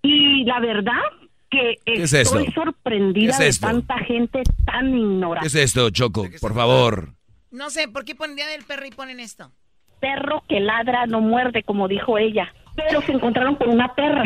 Y 0.00 0.44
la 0.44 0.60
verdad 0.60 1.02
que 1.50 1.76
es 1.84 2.14
estoy 2.14 2.44
esto? 2.44 2.62
sorprendida 2.62 3.36
¿Qué 3.36 3.48
es 3.48 3.60
de 3.60 3.66
tanta 3.66 3.98
gente 3.98 4.42
tan 4.64 4.92
¿Qué 4.92 4.96
ignorante. 4.96 5.46
es 5.46 5.54
esto, 5.56 5.90
Choco? 5.90 6.24
Por 6.40 6.54
favor. 6.54 7.17
No 7.50 7.70
sé, 7.70 7.88
¿por 7.88 8.04
qué 8.04 8.14
ponen 8.14 8.36
Día 8.36 8.46
del 8.46 8.64
Perro 8.64 8.86
y 8.86 8.90
ponen 8.90 9.20
esto? 9.20 9.52
Perro 10.00 10.44
que 10.48 10.60
ladra 10.60 11.06
no 11.06 11.20
muerde, 11.20 11.62
como 11.64 11.88
dijo 11.88 12.18
ella. 12.18 12.52
Pero 12.76 13.02
se 13.02 13.12
encontraron 13.12 13.56
con 13.56 13.70
una 13.70 13.94
perra. 13.94 14.24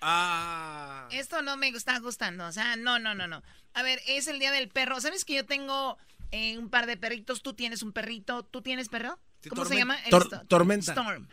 Ah. 0.00 1.08
Esto 1.12 1.42
no 1.42 1.56
me 1.56 1.68
está 1.68 1.98
gustando, 2.00 2.46
o 2.46 2.52
sea, 2.52 2.76
no, 2.76 2.98
no, 2.98 3.14
no, 3.14 3.26
no. 3.28 3.42
A 3.74 3.82
ver, 3.82 4.00
es 4.08 4.26
el 4.28 4.38
Día 4.38 4.50
del 4.52 4.68
Perro. 4.68 5.00
¿Sabes 5.00 5.24
que 5.24 5.34
yo 5.34 5.46
tengo 5.46 5.96
eh, 6.32 6.58
un 6.58 6.68
par 6.70 6.86
de 6.86 6.96
perritos? 6.96 7.42
¿Tú 7.42 7.54
tienes 7.54 7.82
un 7.82 7.92
perrito? 7.92 8.42
¿Tú 8.44 8.62
tienes 8.62 8.88
perro? 8.88 9.18
¿Cómo 9.48 9.64
se 9.64 9.76
llama? 9.76 9.96
Tor- 10.10 10.46
tormenta. 10.48 10.92
Storm. 10.92 11.28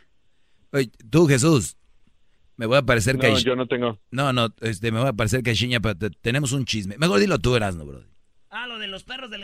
Oye, 0.71 0.91
tú, 1.09 1.27
Jesús. 1.27 1.77
Me 2.57 2.65
voy 2.65 2.77
a 2.77 2.81
parecer 2.83 3.17
que 3.17 3.31
No, 3.31 3.39
yo 3.39 3.55
no 3.55 3.65
tengo. 3.67 3.99
No, 4.11 4.31
no, 4.33 4.53
este, 4.61 4.91
me 4.91 4.99
voy 4.99 5.09
a 5.09 5.13
parecer 5.13 5.41
que 5.41 5.55
pero 5.81 5.97
te- 5.97 6.09
tenemos 6.11 6.51
un 6.51 6.65
chisme. 6.65 6.97
Mejor 6.97 7.19
dilo 7.19 7.39
tú, 7.39 7.55
Erasmo, 7.55 7.85
bro. 7.85 8.03
Ah, 8.49 8.67
lo 8.67 8.77
de 8.77 8.87
los 8.87 9.03
perros 9.03 9.31
del... 9.31 9.43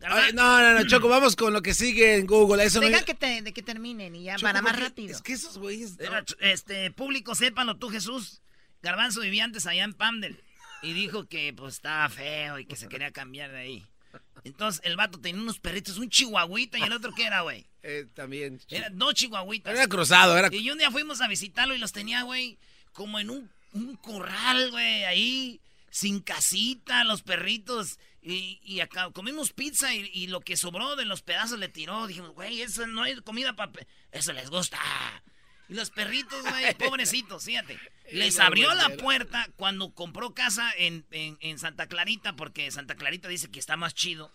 No, 0.00 0.32
no, 0.32 0.74
no, 0.74 0.86
Choco, 0.86 1.08
vamos 1.08 1.36
con 1.36 1.52
lo 1.52 1.60
que 1.62 1.74
sigue 1.74 2.16
en 2.16 2.26
Google. 2.26 2.64
Eso 2.64 2.80
no... 2.80 3.04
Que, 3.04 3.14
te, 3.14 3.42
de 3.42 3.52
que 3.52 3.62
terminen 3.62 4.14
y 4.14 4.24
ya, 4.24 4.36
Choco, 4.36 4.44
para 4.48 4.62
más 4.62 4.78
rápido. 4.78 5.14
Es 5.14 5.20
que 5.20 5.34
esos 5.34 5.58
güeyes... 5.58 5.96
Este, 6.40 6.90
público, 6.90 7.34
sépanlo 7.34 7.76
tú, 7.76 7.90
Jesús. 7.90 8.40
Garbanzo 8.82 9.20
vivía 9.20 9.44
antes 9.44 9.66
allá 9.66 9.84
en 9.84 9.92
Pamdel. 9.92 10.42
Y 10.82 10.94
dijo 10.94 11.26
que, 11.26 11.52
pues, 11.52 11.74
estaba 11.74 12.08
feo 12.08 12.58
y 12.58 12.64
que 12.64 12.76
se 12.76 12.88
quería 12.88 13.10
cambiar 13.10 13.50
de 13.50 13.58
ahí. 13.58 13.86
Entonces, 14.44 14.80
el 14.84 14.96
vato 14.96 15.20
tenía 15.20 15.42
unos 15.42 15.58
perritos, 15.58 15.98
un 15.98 16.08
chihuahuita 16.08 16.78
y 16.78 16.82
el 16.82 16.92
otro, 16.92 17.12
¿qué 17.14 17.24
era, 17.26 17.42
güey? 17.42 17.66
Eh, 17.82 18.04
también. 18.12 18.60
Era 18.68 18.90
dos 18.90 19.14
chihuahuitas. 19.14 19.72
Era 19.72 19.86
cruzado, 19.86 20.36
era- 20.36 20.54
Y 20.54 20.68
un 20.70 20.76
día 20.76 20.90
fuimos 20.90 21.22
a 21.22 21.28
visitarlo 21.28 21.74
y 21.74 21.78
los 21.78 21.92
tenía, 21.92 22.24
güey, 22.24 22.58
como 22.92 23.18
en 23.18 23.30
un, 23.30 23.50
un 23.72 23.96
corral, 23.96 24.70
güey, 24.70 25.04
ahí, 25.04 25.60
sin 25.88 26.20
casita, 26.20 27.04
los 27.04 27.22
perritos. 27.22 27.98
Y, 28.22 28.60
y 28.62 28.80
acá 28.80 29.10
comimos 29.12 29.52
pizza 29.52 29.94
y, 29.94 30.10
y 30.12 30.26
lo 30.26 30.40
que 30.40 30.56
sobró 30.56 30.94
de 30.96 31.06
los 31.06 31.22
pedazos 31.22 31.58
le 31.58 31.68
tiró. 31.68 32.06
Dijimos, 32.06 32.32
güey, 32.32 32.60
eso 32.62 32.86
no 32.86 33.06
es 33.06 33.20
comida 33.22 33.54
para... 33.54 33.72
Eso 34.12 34.32
les 34.32 34.50
gusta. 34.50 34.78
Y 35.68 35.74
los 35.74 35.90
perritos, 35.90 36.42
güey, 36.42 36.74
pobrecitos, 36.78 37.44
fíjate. 37.44 37.78
Les 38.12 38.38
abrió 38.40 38.74
la 38.74 38.90
puerta 38.90 39.48
cuando 39.56 39.94
compró 39.94 40.34
casa 40.34 40.70
en, 40.76 41.06
en- 41.12 41.38
en 41.40 41.58
Santa 41.58 41.86
Clarita, 41.86 42.34
porque 42.34 42.70
Santa 42.70 42.94
Clarita 42.96 43.28
dice 43.28 43.50
que 43.50 43.60
está 43.60 43.76
más 43.76 43.94
chido. 43.94 44.30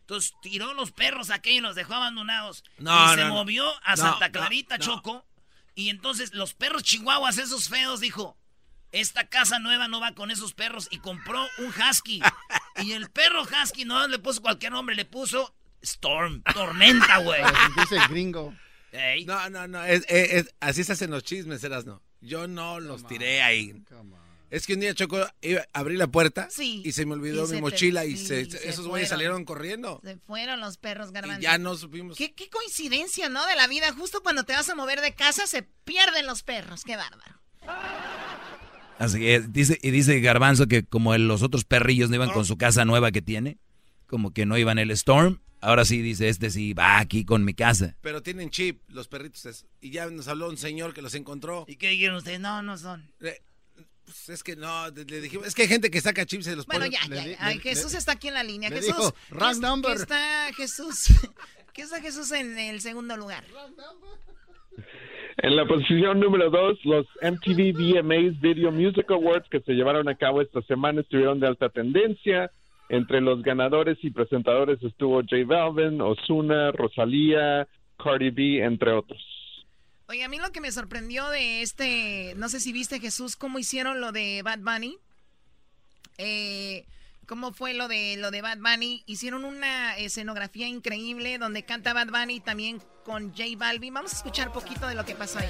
Entonces 0.00 0.32
tiró 0.40 0.72
los 0.72 0.90
perros 0.92 1.28
aquellos 1.30 1.58
y 1.58 1.60
los 1.60 1.74
dejó 1.76 1.94
abandonados. 1.94 2.64
No, 2.78 3.12
y 3.12 3.16
se 3.16 3.24
no, 3.24 3.34
movió 3.34 3.70
a 3.84 3.96
Santa 3.98 4.32
Clarita. 4.32 4.78
Choco. 4.78 5.26
Y 5.74 5.90
entonces 5.90 6.32
los 6.32 6.54
perros 6.54 6.82
chihuahuas, 6.82 7.36
esos 7.38 7.68
feos, 7.68 8.00
dijo, 8.00 8.36
esta 8.92 9.26
casa 9.28 9.58
nueva 9.58 9.88
no 9.88 10.00
va 10.00 10.14
con 10.14 10.30
esos 10.30 10.54
perros. 10.54 10.88
Y 10.90 10.98
compró 10.98 11.46
un 11.58 11.66
husky. 11.66 12.20
y 12.82 12.92
el 12.92 13.10
perro 13.10 13.42
husky 13.42 13.84
no 13.84 14.06
le 14.08 14.18
puso 14.18 14.40
cualquier 14.42 14.72
nombre, 14.72 14.94
le 14.96 15.04
puso 15.04 15.54
Storm, 15.82 16.42
tormenta, 16.54 17.18
güey. 17.18 17.40
Dice 17.76 17.96
gringo. 18.08 18.54
No, 19.26 19.50
no, 19.50 19.68
no, 19.68 19.84
es, 19.84 20.04
es- 20.08 20.32
es- 20.32 20.54
así 20.60 20.82
se 20.82 20.92
hacen 20.92 21.10
los 21.10 21.22
chismes, 21.22 21.62
eras 21.62 21.84
no. 21.84 22.02
Yo 22.20 22.48
no 22.48 22.80
los 22.80 23.06
tiré 23.06 23.42
ahí. 23.42 23.80
Es 24.50 24.66
que 24.66 24.72
un 24.74 24.80
día 24.80 24.94
Choco 24.94 25.24
iba, 25.42 25.62
abrí 25.74 25.96
la 25.98 26.06
puerta 26.06 26.48
Sí. 26.50 26.82
y 26.84 26.92
se 26.92 27.04
me 27.04 27.12
olvidó 27.12 27.44
Y 27.44 27.46
se 27.48 27.52
mi 27.52 27.58
te- 27.58 27.60
mochila 27.60 28.06
y 28.06 28.16
se 28.16 28.40
esos 28.40 28.88
güeyes 28.88 29.10
salieron 29.10 29.44
corriendo. 29.44 30.00
Se 30.02 30.16
fueron 30.16 30.58
los 30.60 30.78
perros, 30.78 31.12
garbanzo. 31.12 31.40
Y 31.40 31.42
ya 31.42 31.58
no 31.58 31.76
supimos. 31.76 32.16
¿Qué, 32.16 32.32
qué 32.34 32.48
coincidencia, 32.48 33.28
¿no? 33.28 33.44
De 33.46 33.54
la 33.56 33.66
vida. 33.68 33.92
Justo 33.92 34.22
cuando 34.22 34.44
te 34.44 34.54
vas 34.54 34.68
a 34.70 34.74
mover 34.74 35.00
de 35.02 35.14
casa 35.14 35.46
se 35.46 35.62
pierden 35.62 36.26
los 36.26 36.42
perros. 36.42 36.82
Qué 36.82 36.96
bárbaro. 36.96 37.38
Así 38.98 39.28
es, 39.28 39.52
dice, 39.52 39.78
y 39.82 39.90
dice 39.90 40.20
Garbanzo 40.20 40.66
que 40.66 40.82
como 40.84 41.16
los 41.16 41.42
otros 41.42 41.64
perrillos 41.64 42.10
no 42.10 42.16
iban 42.16 42.30
con 42.30 42.44
su 42.44 42.56
casa 42.56 42.84
nueva 42.84 43.12
que 43.12 43.22
tiene, 43.22 43.58
como 44.06 44.32
que 44.32 44.44
no 44.44 44.58
iban 44.58 44.78
el 44.78 44.90
Storm, 44.90 45.40
ahora 45.60 45.84
sí 45.84 46.02
dice, 46.02 46.28
este 46.28 46.50
sí 46.50 46.72
va 46.74 46.98
aquí 46.98 47.24
con 47.24 47.44
mi 47.44 47.54
casa. 47.54 47.94
Pero 48.00 48.22
tienen 48.22 48.50
chip, 48.50 48.80
los 48.88 49.06
perritos. 49.08 49.46
es- 49.46 49.66
Y 49.80 49.90
ya 49.90 50.06
nos 50.10 50.26
habló 50.28 50.48
un 50.48 50.56
señor 50.58 50.94
que 50.94 51.02
los 51.02 51.14
encontró. 51.14 51.64
¿Y 51.68 51.76
qué 51.76 51.88
dijeron 51.90 52.16
ustedes? 52.16 52.40
No, 52.40 52.60
no 52.62 52.76
son. 52.76 53.08
Eh, 53.20 53.40
pues 54.04 54.28
es 54.30 54.42
que 54.42 54.56
no, 54.56 54.88
le 54.90 55.04
le 55.04 55.20
dijimos, 55.20 55.46
es 55.46 55.54
que 55.54 55.62
hay 55.62 55.68
gente 55.68 55.90
que 55.90 56.00
saca 56.00 56.24
chips 56.26 56.46
y 56.48 56.54
los 56.56 56.66
Bueno, 56.66 56.86
pone. 56.86 56.96
ya, 56.96 57.06
ya. 57.14 57.26
ya. 57.32 57.36
Ay, 57.40 57.58
Jesús 57.60 57.94
está 57.94 58.12
aquí 58.12 58.28
en 58.28 58.34
la 58.34 58.42
línea. 58.42 58.68
Jesús. 58.70 58.86
dijo, 58.86 59.12
¿qué 59.28 59.34
"Wrong 59.34 59.50
es- 59.52 59.60
number". 59.60 59.94
¿Qué 59.96 60.02
está 60.02 60.50
Jesús? 60.56 61.04
¿Qué 61.74 61.82
está 61.82 62.00
Jesús 62.00 62.32
en 62.32 62.58
el 62.58 62.80
segundo 62.80 63.16
lugar? 63.16 63.44
En 65.40 65.54
la 65.54 65.66
posición 65.66 66.18
número 66.18 66.50
dos, 66.50 66.84
los 66.84 67.06
MTV 67.22 67.72
VMAs 67.72 68.40
Video 68.40 68.72
Music 68.72 69.08
Awards 69.08 69.48
que 69.48 69.60
se 69.60 69.72
llevaron 69.72 70.08
a 70.08 70.16
cabo 70.16 70.42
esta 70.42 70.60
semana 70.62 71.00
estuvieron 71.00 71.38
de 71.38 71.46
alta 71.46 71.68
tendencia. 71.68 72.50
Entre 72.88 73.20
los 73.20 73.42
ganadores 73.42 73.98
y 74.02 74.10
presentadores 74.10 74.82
estuvo 74.82 75.20
J 75.20 75.36
Balvin, 75.46 76.00
Ozuna, 76.00 76.72
Rosalía, 76.72 77.68
Cardi 78.02 78.30
B, 78.30 78.64
entre 78.64 78.92
otros. 78.92 79.20
Oye, 80.08 80.24
a 80.24 80.28
mí 80.28 80.38
lo 80.38 80.50
que 80.50 80.60
me 80.60 80.72
sorprendió 80.72 81.28
de 81.28 81.62
este, 81.62 82.34
no 82.36 82.48
sé 82.48 82.58
si 82.58 82.72
viste 82.72 82.98
Jesús, 82.98 83.36
cómo 83.36 83.60
hicieron 83.60 84.00
lo 84.00 84.10
de 84.10 84.42
Bad 84.42 84.60
Bunny. 84.60 84.96
Eh, 86.16 86.84
cómo 87.28 87.52
fue 87.52 87.74
lo 87.74 87.86
de 87.86 88.16
lo 88.16 88.30
de 88.30 88.42
Bad 88.42 88.58
Bunny. 88.58 89.04
Hicieron 89.06 89.44
una 89.44 89.96
escenografía 89.98 90.66
increíble 90.66 91.38
donde 91.38 91.62
canta 91.64 91.92
Bad 91.92 92.08
Bunny 92.08 92.40
también 92.40 92.82
con 93.04 93.30
J 93.30 93.44
Balvin. 93.56 93.94
Vamos 93.94 94.14
a 94.14 94.16
escuchar 94.16 94.50
poquito 94.50 94.88
de 94.88 94.94
lo 94.94 95.04
que 95.04 95.14
pasó 95.14 95.38
ahí. 95.38 95.48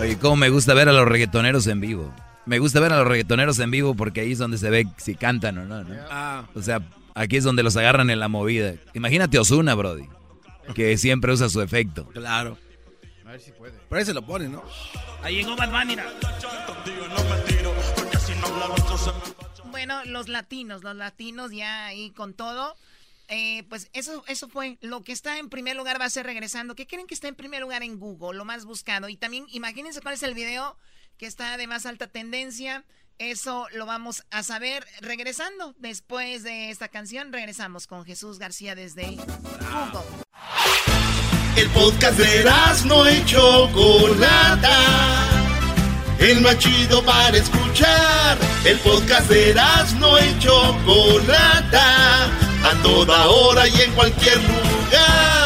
Oye, 0.00 0.18
cómo 0.18 0.34
me 0.34 0.50
gusta 0.50 0.74
ver 0.74 0.88
a 0.88 0.92
los 0.92 1.06
reggaetoneros 1.06 1.68
en 1.68 1.80
vivo. 1.80 2.12
Me 2.44 2.58
gusta 2.58 2.80
ver 2.80 2.92
a 2.92 2.98
los 2.98 3.06
reggaetoneros 3.06 3.60
en 3.60 3.70
vivo 3.70 3.94
porque 3.94 4.22
ahí 4.22 4.32
es 4.32 4.38
donde 4.38 4.58
se 4.58 4.68
ve 4.68 4.88
si 4.96 5.14
cantan 5.14 5.58
o 5.58 5.64
no, 5.64 5.84
¿no? 5.84 5.94
Ah. 6.10 6.44
O 6.56 6.60
sea, 6.60 6.82
aquí 7.14 7.36
es 7.36 7.44
donde 7.44 7.62
los 7.62 7.76
agarran 7.76 8.10
en 8.10 8.20
la 8.20 8.28
movida. 8.28 8.74
Imagínate 8.94 9.38
Osuna, 9.38 9.74
Brody, 9.74 10.06
que 10.74 10.96
siempre 10.98 11.32
usa 11.32 11.48
su 11.48 11.60
efecto. 11.60 12.06
Claro. 12.08 12.58
A 13.24 13.32
ver 13.32 13.40
si 13.40 13.52
puede. 13.52 13.72
Por 13.88 13.98
ahí 13.98 14.04
se 14.04 14.14
lo 14.14 14.22
pone, 14.22 14.48
¿no? 14.48 14.62
Ahí 15.22 15.36
llegó 15.36 15.56
Bunny. 15.56 15.86
mira. 15.86 16.04
Bueno, 19.70 20.04
los 20.04 20.28
latinos, 20.28 20.82
los 20.82 20.96
latinos 20.96 21.50
ya 21.50 21.86
ahí 21.86 22.10
con 22.10 22.34
todo. 22.34 22.76
Eh, 23.28 23.64
pues 23.68 23.88
eso, 23.94 24.24
eso 24.26 24.48
fue. 24.48 24.76
Lo 24.82 25.02
que 25.02 25.12
está 25.12 25.38
en 25.38 25.48
primer 25.48 25.76
lugar 25.76 26.00
va 26.00 26.04
a 26.04 26.10
ser 26.10 26.26
regresando. 26.26 26.74
¿Qué 26.74 26.86
creen 26.86 27.06
que 27.06 27.14
está 27.14 27.28
en 27.28 27.34
primer 27.34 27.62
lugar 27.62 27.82
en 27.82 27.98
Google? 27.98 28.36
Lo 28.36 28.44
más 28.44 28.64
buscado. 28.64 29.08
Y 29.08 29.16
también 29.16 29.46
imagínense 29.50 30.02
cuál 30.02 30.14
es 30.14 30.22
el 30.22 30.34
video 30.34 30.76
que 31.16 31.26
está 31.26 31.56
de 31.56 31.66
más 31.66 31.86
alta 31.86 32.08
tendencia. 32.08 32.84
Eso 33.18 33.66
lo 33.74 33.86
vamos 33.86 34.24
a 34.30 34.42
saber 34.42 34.84
regresando. 35.00 35.74
Después 35.78 36.42
de 36.42 36.70
esta 36.70 36.88
canción, 36.88 37.32
regresamos 37.32 37.86
con 37.86 38.04
Jesús 38.04 38.38
García 38.38 38.74
desde. 38.74 39.16
El 41.56 41.68
podcast 41.70 42.18
de 42.18 42.44
no 42.86 43.10
y 43.10 43.24
Chocolata. 43.24 44.78
El 46.18 46.40
más 46.40 46.58
chido 46.58 47.04
para 47.04 47.36
escuchar. 47.36 48.38
El 48.64 48.78
podcast 48.78 49.28
de 49.28 49.54
no 49.98 50.18
y 50.18 50.38
Chocolata. 50.38 52.24
A 52.64 52.82
toda 52.82 53.28
hora 53.28 53.68
y 53.68 53.80
en 53.80 53.92
cualquier 53.92 54.36
lugar. 54.36 55.41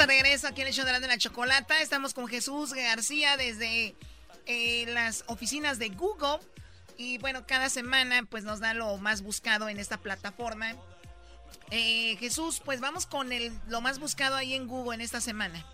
De 0.00 0.06
regreso 0.06 0.46
aquí 0.48 0.62
en 0.62 0.68
el 0.68 0.72
show 0.72 0.86
de 0.86 0.98
la, 0.98 1.18
chocolata. 1.18 1.82
Estamos 1.82 2.14
con 2.14 2.26
Jesús 2.26 2.72
García 2.72 3.36
desde 3.36 3.94
eh, 4.46 4.86
las 4.88 5.24
oficinas 5.26 5.78
de 5.78 5.90
Google. 5.90 6.38
Y 6.96 7.18
bueno, 7.18 7.40
cada 7.46 7.68
semana 7.68 8.22
pues 8.28 8.44
nos 8.44 8.60
da 8.60 8.72
lo 8.72 8.96
más 8.96 9.22
buscado 9.22 9.68
en 9.68 9.78
esta 9.78 9.98
plataforma. 9.98 10.72
Eh, 11.70 12.16
Jesús, 12.18 12.62
pues 12.64 12.80
vamos 12.80 13.04
con 13.04 13.30
el, 13.30 13.52
lo 13.68 13.82
más 13.82 14.00
buscado 14.00 14.36
ahí 14.36 14.54
en 14.54 14.68
Google 14.68 14.94
en 14.94 15.00
esta 15.02 15.20
semana. 15.20 15.66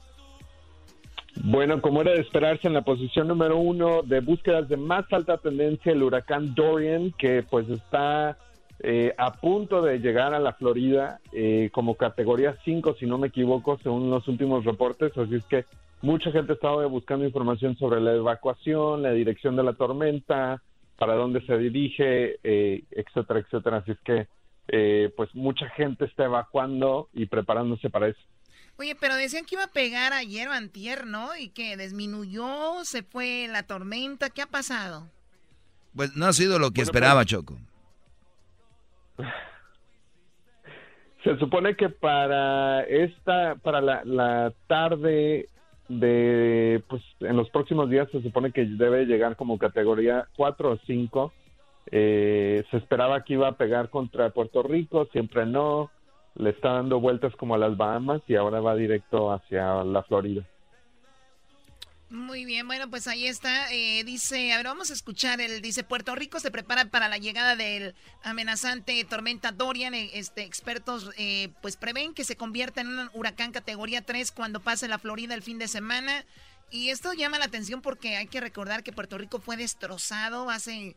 Bueno, 1.45 1.81
como 1.81 2.01
era 2.01 2.11
de 2.11 2.20
esperarse 2.20 2.66
en 2.66 2.74
la 2.74 2.83
posición 2.83 3.29
número 3.29 3.59
uno 3.59 4.03
de 4.03 4.18
búsquedas 4.20 4.68
de 4.68 4.77
más 4.77 5.05
alta 5.12 5.39
tendencia, 5.39 5.93
el 5.93 6.03
huracán 6.03 6.53
Dorian, 6.55 7.12
que 7.12 7.45
pues 7.49 7.68
está 7.68 8.37
eh, 8.81 9.14
a 9.16 9.33
punto 9.33 9.83
de 9.83 9.99
llegar 9.99 10.35
a 10.35 10.41
la 10.41 10.53
Florida 10.53 11.20
eh, 11.33 11.70
como 11.72 11.97
categoría 11.97 12.57
5, 12.64 12.97
si 12.99 13.07
no 13.07 13.18
me 13.18 13.29
equivoco, 13.29 13.79
según 13.83 14.11
los 14.11 14.27
últimos 14.29 14.64
reportes. 14.64 15.16
Así 15.16 15.37
es 15.37 15.45
que 15.45 15.64
mucha 16.03 16.31
gente 16.31 16.53
estaba 16.53 16.85
buscando 16.87 17.24
información 17.24 17.77
sobre 17.77 18.01
la 18.01 18.14
evacuación, 18.14 19.03
la 19.03 19.12
dirección 19.12 19.57
de 19.57 19.62
la 19.62 19.72
tormenta, 19.72 20.62
para 20.99 21.14
dónde 21.14 21.45
se 21.47 21.57
dirige, 21.59 22.39
eh, 22.43 22.85
etcétera, 22.91 23.41
etcétera. 23.41 23.79
Así 23.79 23.93
es 23.93 23.99
que 24.01 24.27
eh, 24.68 25.12
pues 25.16 25.35
mucha 25.35 25.68
gente 25.70 26.05
está 26.05 26.24
evacuando 26.24 27.09
y 27.12 27.27
preparándose 27.27 27.91
para 27.91 28.09
eso. 28.09 28.20
Oye, 28.79 28.95
pero 28.99 29.14
decían 29.14 29.45
que 29.47 29.55
iba 29.55 29.64
a 29.64 29.72
pegar 29.72 30.12
ayer 30.12 30.49
o 30.49 30.53
antier, 30.53 31.07
¿no? 31.07 31.35
Y 31.37 31.49
que 31.49 31.77
disminuyó, 31.77 32.85
se 32.85 33.03
fue 33.03 33.49
la 33.51 33.62
tormenta. 33.62 34.29
¿Qué 34.29 34.43
ha 34.43 34.47
pasado? 34.47 35.09
Pues 35.95 36.14
no 36.14 36.27
ha 36.27 36.33
sido 36.35 36.59
lo 36.59 36.72
que 36.72 36.83
esperaba, 36.83 37.24
Choco. 37.24 37.59
Se 41.24 41.36
supone 41.38 41.74
que 41.74 41.88
para 41.88 42.82
esta, 42.82 43.56
para 43.56 43.80
la, 43.80 44.52
tarde 44.68 45.48
de, 45.88 46.82
pues 46.88 47.02
en 47.20 47.36
los 47.36 47.50
próximos 47.50 47.90
días 47.90 48.08
se 48.12 48.22
supone 48.22 48.52
que 48.52 48.64
debe 48.64 49.06
llegar 49.06 49.34
como 49.36 49.58
categoría 49.58 50.28
4 50.36 50.70
o 50.70 50.78
5. 50.86 51.32
Eh, 51.90 52.64
se 52.70 52.76
esperaba 52.76 53.24
que 53.24 53.34
iba 53.34 53.48
a 53.48 53.56
pegar 53.56 53.90
contra 53.90 54.30
Puerto 54.30 54.62
Rico, 54.62 55.06
siempre 55.12 55.46
no. 55.46 55.90
Le 56.36 56.50
está 56.50 56.74
dando 56.74 57.00
vueltas 57.00 57.34
como 57.36 57.54
a 57.54 57.58
las 57.58 57.76
Bahamas 57.76 58.22
y 58.28 58.36
ahora 58.36 58.60
va 58.60 58.76
directo 58.76 59.32
hacia 59.32 59.82
la 59.82 60.02
Florida. 60.04 60.44
Muy 62.16 62.46
bien, 62.46 62.66
bueno, 62.66 62.88
pues 62.88 63.08
ahí 63.08 63.26
está. 63.26 63.70
Eh, 63.74 64.02
dice, 64.02 64.50
a 64.54 64.56
ver, 64.56 64.64
vamos 64.64 64.88
a 64.90 64.94
escuchar. 64.94 65.38
El 65.42 65.60
dice 65.60 65.84
Puerto 65.84 66.14
Rico 66.14 66.40
se 66.40 66.50
prepara 66.50 66.86
para 66.86 67.08
la 67.08 67.18
llegada 67.18 67.56
del 67.56 67.94
amenazante 68.22 69.04
tormenta 69.04 69.52
Dorian. 69.52 69.92
Eh, 69.92 70.12
Este, 70.14 70.42
expertos, 70.42 71.10
eh, 71.18 71.50
pues 71.60 71.76
prevén 71.76 72.14
que 72.14 72.24
se 72.24 72.34
convierta 72.34 72.80
en 72.80 72.88
un 72.88 73.10
huracán 73.12 73.52
categoría 73.52 74.00
3 74.00 74.32
cuando 74.32 74.60
pase 74.60 74.88
la 74.88 74.98
Florida 74.98 75.34
el 75.34 75.42
fin 75.42 75.58
de 75.58 75.68
semana. 75.68 76.24
Y 76.70 76.88
esto 76.88 77.12
llama 77.12 77.38
la 77.38 77.44
atención 77.44 77.82
porque 77.82 78.16
hay 78.16 78.28
que 78.28 78.40
recordar 78.40 78.82
que 78.82 78.92
Puerto 78.92 79.18
Rico 79.18 79.38
fue 79.38 79.58
destrozado 79.58 80.48
hace 80.48 80.96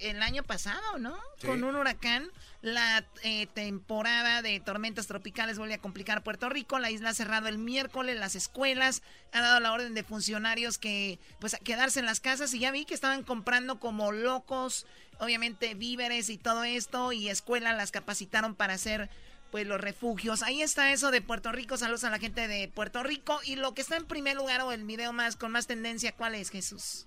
el 0.00 0.22
año 0.22 0.42
pasado, 0.42 0.98
¿no? 0.98 1.16
Sí. 1.38 1.46
Con 1.46 1.62
un 1.62 1.76
huracán. 1.76 2.30
La 2.60 3.06
eh, 3.22 3.46
temporada 3.46 4.42
de 4.42 4.60
tormentas 4.60 5.06
tropicales 5.06 5.58
vuelve 5.58 5.74
a 5.74 5.80
complicar 5.80 6.22
Puerto 6.22 6.48
Rico. 6.48 6.78
La 6.78 6.90
isla 6.90 7.10
ha 7.10 7.14
cerrado 7.14 7.48
el 7.48 7.56
miércoles, 7.56 8.18
las 8.18 8.34
escuelas 8.34 9.02
ha 9.32 9.40
dado 9.40 9.60
la 9.60 9.72
orden 9.72 9.94
de 9.94 10.02
funcionarios 10.02 10.76
que 10.76 11.18
pues 11.38 11.54
a 11.54 11.58
quedarse 11.58 12.00
en 12.00 12.06
las 12.06 12.20
casas 12.20 12.52
y 12.52 12.58
ya 12.58 12.70
vi 12.70 12.84
que 12.84 12.94
estaban 12.94 13.22
comprando 13.22 13.78
como 13.78 14.12
locos, 14.12 14.86
obviamente 15.18 15.74
víveres 15.74 16.28
y 16.28 16.36
todo 16.36 16.64
esto 16.64 17.12
y 17.12 17.28
escuelas 17.28 17.76
las 17.76 17.92
capacitaron 17.92 18.54
para 18.54 18.74
hacer 18.74 19.08
pues 19.50 19.66
los 19.66 19.80
refugios. 19.80 20.42
Ahí 20.42 20.62
está 20.62 20.92
eso 20.92 21.10
de 21.10 21.22
Puerto 21.22 21.52
Rico. 21.52 21.76
Saludos 21.76 22.04
a 22.04 22.10
la 22.10 22.18
gente 22.18 22.48
de 22.48 22.68
Puerto 22.68 23.02
Rico 23.02 23.40
y 23.44 23.56
lo 23.56 23.74
que 23.74 23.82
está 23.82 23.96
en 23.96 24.06
primer 24.06 24.36
lugar 24.36 24.60
o 24.62 24.72
el 24.72 24.84
video 24.84 25.12
más 25.12 25.36
con 25.36 25.52
más 25.52 25.66
tendencia, 25.66 26.12
¿cuál 26.12 26.34
es, 26.34 26.50
Jesús? 26.50 27.06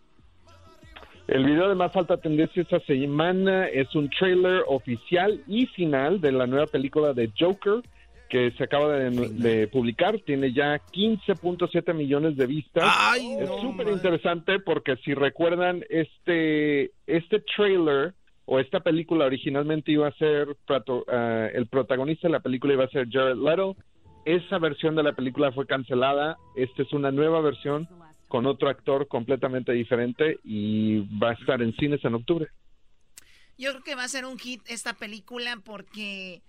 El 1.27 1.45
video 1.45 1.69
de 1.69 1.75
más 1.75 1.95
alta 1.95 2.17
tendencia 2.17 2.61
esta 2.61 2.81
semana 2.81 3.67
es 3.67 3.95
un 3.95 4.09
trailer 4.09 4.63
oficial 4.67 5.41
y 5.47 5.67
final 5.67 6.19
de 6.19 6.33
la 6.33 6.47
nueva 6.47 6.67
película 6.67 7.13
de 7.13 7.31
Joker 7.39 7.81
que 8.29 8.51
se 8.57 8.63
acaba 8.63 8.89
de, 8.89 9.09
de 9.29 9.67
publicar. 9.67 10.19
Tiene 10.25 10.51
ya 10.51 10.75
15.7 10.91 11.93
millones 11.93 12.35
de 12.35 12.45
vistas. 12.45 12.83
es 13.39 13.49
súper 13.61 13.87
interesante 13.89 14.59
porque 14.59 14.97
si 14.97 15.13
recuerdan 15.13 15.85
este 15.89 16.91
este 17.07 17.39
trailer 17.55 18.13
o 18.45 18.59
esta 18.59 18.81
película 18.81 19.25
originalmente 19.25 19.91
iba 19.93 20.07
a 20.07 20.13
ser 20.13 20.47
ah, 21.07 21.47
el 21.53 21.67
protagonista 21.67 22.27
de 22.27 22.33
la 22.33 22.39
película 22.41 22.73
iba 22.73 22.83
a 22.83 22.89
ser 22.89 23.07
Jared 23.09 23.37
Leto. 23.37 23.77
Esa 24.25 24.57
versión 24.57 24.95
de 24.95 25.03
la 25.03 25.13
película 25.13 25.51
fue 25.51 25.65
cancelada. 25.65 26.37
Esta 26.55 26.81
es 26.81 26.91
una 26.91 27.11
nueva 27.11 27.39
versión 27.39 27.87
con 28.33 28.47
otro 28.47 28.67
actor 28.67 29.07
completamente 29.07 29.73
diferente 29.73 30.39
y 30.43 31.01
va 31.19 31.29
a 31.29 31.33
estar 31.33 31.61
en 31.61 31.71
cines 31.75 32.03
en 32.03 32.15
octubre. 32.15 32.49
Yo 33.59 33.69
creo 33.73 33.83
que 33.83 33.93
va 33.93 34.05
a 34.05 34.07
ser 34.07 34.25
un 34.25 34.39
hit 34.39 34.63
esta 34.65 34.93
película 34.93 35.55
porque 35.63 36.41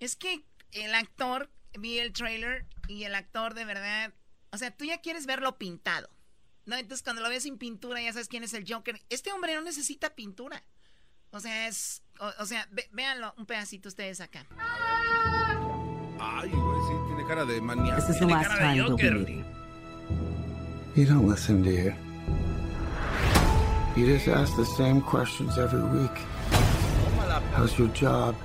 es 0.00 0.16
que 0.16 0.42
el 0.72 0.92
actor, 0.92 1.48
vi 1.78 1.98
el 2.00 2.12
trailer 2.12 2.66
y 2.88 3.04
el 3.04 3.14
actor 3.14 3.54
de 3.54 3.64
verdad, 3.64 4.12
o 4.50 4.58
sea, 4.58 4.72
tú 4.76 4.84
ya 4.84 4.98
quieres 4.98 5.26
verlo 5.26 5.56
pintado, 5.56 6.10
¿no? 6.66 6.74
Entonces 6.74 7.04
cuando 7.04 7.22
lo 7.22 7.28
ves 7.28 7.44
sin 7.44 7.58
pintura 7.58 8.02
ya 8.02 8.12
sabes 8.12 8.26
quién 8.26 8.42
es 8.42 8.52
el 8.52 8.64
Joker. 8.66 9.00
Este 9.08 9.30
hombre 9.30 9.54
no 9.54 9.62
necesita 9.62 10.16
pintura. 10.16 10.64
O 11.30 11.38
sea, 11.38 11.68
es, 11.68 12.02
o, 12.18 12.28
o 12.40 12.44
sea, 12.44 12.66
ve- 12.72 12.88
véanlo 12.90 13.32
un 13.38 13.46
pedacito 13.46 13.88
ustedes 13.88 14.20
acá. 14.20 14.48
Ay, 16.18 16.50
güey, 16.50 16.80
sí, 16.88 16.94
tiene 17.06 17.24
cara 17.28 17.44
de 17.44 17.60
manía. 17.60 17.94
This 17.94 18.08
is 18.08 18.18
the 18.18 18.26
last 18.26 18.50
You 21.00 21.06
don't 21.06 21.26
listen, 21.26 21.62
do 21.62 21.70
you? 21.70 21.94
You 23.96 24.06
just 24.06 24.28
ask 24.28 24.54
the 24.56 24.66
same 24.66 25.00
questions 25.00 25.56
every 25.56 25.80
week. 25.80 26.10
How's 27.54 27.78
your 27.78 27.88
job? 27.94 28.36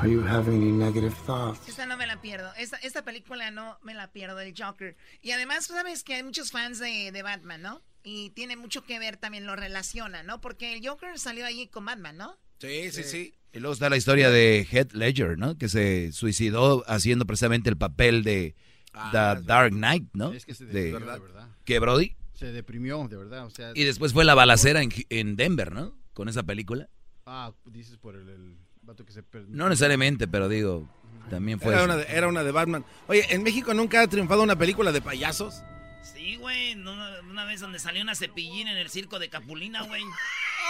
Are 0.00 0.08
you 0.08 0.20
having 0.20 0.60
any 0.62 0.72
negative 0.72 1.14
thoughts? 1.26 1.68
Esta 1.68 1.86
no 1.86 1.96
me 1.96 2.08
la 2.08 2.20
pierdo. 2.20 2.52
Esta, 2.56 2.78
esta 2.78 3.04
película 3.04 3.52
no 3.52 3.78
me 3.84 3.94
la 3.94 4.10
pierdo 4.10 4.34
del 4.34 4.52
Joker. 4.52 4.96
Y 5.22 5.30
además, 5.30 5.68
tú 5.68 5.74
sabes 5.74 6.02
que 6.02 6.14
hay 6.14 6.24
muchos 6.24 6.50
fans 6.50 6.80
de, 6.80 7.12
de 7.12 7.22
Batman, 7.22 7.62
¿no? 7.62 7.82
Y 8.02 8.30
tiene 8.30 8.56
mucho 8.56 8.82
que 8.82 8.98
ver 8.98 9.16
también, 9.16 9.46
lo 9.46 9.54
relaciona, 9.54 10.24
¿no? 10.24 10.40
Porque 10.40 10.72
el 10.72 10.84
Joker 10.84 11.20
salió 11.20 11.46
allí 11.46 11.68
con 11.68 11.84
Batman, 11.84 12.16
¿no? 12.16 12.36
Sí, 12.58 12.90
sí, 12.90 13.04
sí. 13.04 13.34
Y 13.52 13.60
luego 13.60 13.74
está 13.74 13.88
la 13.88 13.96
historia 13.96 14.30
de 14.30 14.66
Heath 14.68 14.92
Ledger, 14.92 15.38
¿no? 15.38 15.56
Que 15.56 15.68
se 15.68 16.10
suicidó 16.10 16.82
haciendo 16.88 17.26
precisamente 17.26 17.70
el 17.70 17.76
papel 17.76 18.24
de 18.24 18.56
The 18.92 19.42
Dark 19.42 19.72
Knight, 19.72 20.08
¿no? 20.12 20.32
Es 20.32 20.44
que 20.44 20.54
se 20.54 20.64
de, 20.66 20.84
deprimió, 20.84 21.12
de 21.12 21.18
verdad. 21.18 21.48
¿Qué, 21.64 21.78
Brody? 21.78 22.16
Se 22.34 22.52
deprimió, 22.52 23.06
de 23.08 23.16
verdad. 23.16 23.46
O 23.46 23.50
sea, 23.50 23.72
Y 23.74 23.84
después 23.84 24.12
fue 24.12 24.24
la 24.24 24.34
balacera 24.34 24.82
en, 24.82 24.90
en 25.08 25.36
Denver, 25.36 25.72
¿no? 25.72 25.94
Con 26.12 26.28
esa 26.28 26.42
película. 26.42 26.88
Ah, 27.26 27.52
dices 27.66 27.96
por 27.98 28.16
el, 28.16 28.28
el 28.28 28.56
vato 28.82 29.04
que 29.04 29.12
se 29.12 29.22
perdió. 29.22 29.54
No 29.54 29.68
necesariamente, 29.68 30.28
pero 30.28 30.48
digo, 30.48 30.88
también 31.30 31.60
fue... 31.60 31.72
Era 31.74 31.84
una, 31.84 31.96
de, 31.96 32.06
era 32.08 32.28
una 32.28 32.42
de 32.44 32.52
Batman. 32.52 32.84
Oye, 33.06 33.26
¿en 33.30 33.42
México 33.42 33.74
nunca 33.74 34.02
ha 34.02 34.06
triunfado 34.08 34.42
una 34.42 34.56
película 34.56 34.92
de 34.92 35.00
payasos? 35.00 35.62
Sí, 36.02 36.36
güey. 36.36 36.74
Una, 36.74 37.20
una 37.28 37.44
vez 37.44 37.60
donde 37.60 37.78
salió 37.78 38.02
una 38.02 38.14
cepillín 38.14 38.68
en 38.68 38.78
el 38.78 38.88
circo 38.88 39.18
de 39.18 39.28
Capulina, 39.28 39.82
güey. 39.82 40.02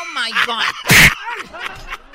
Oh 0.01 0.05
my 0.15 0.31
God. 0.47 1.99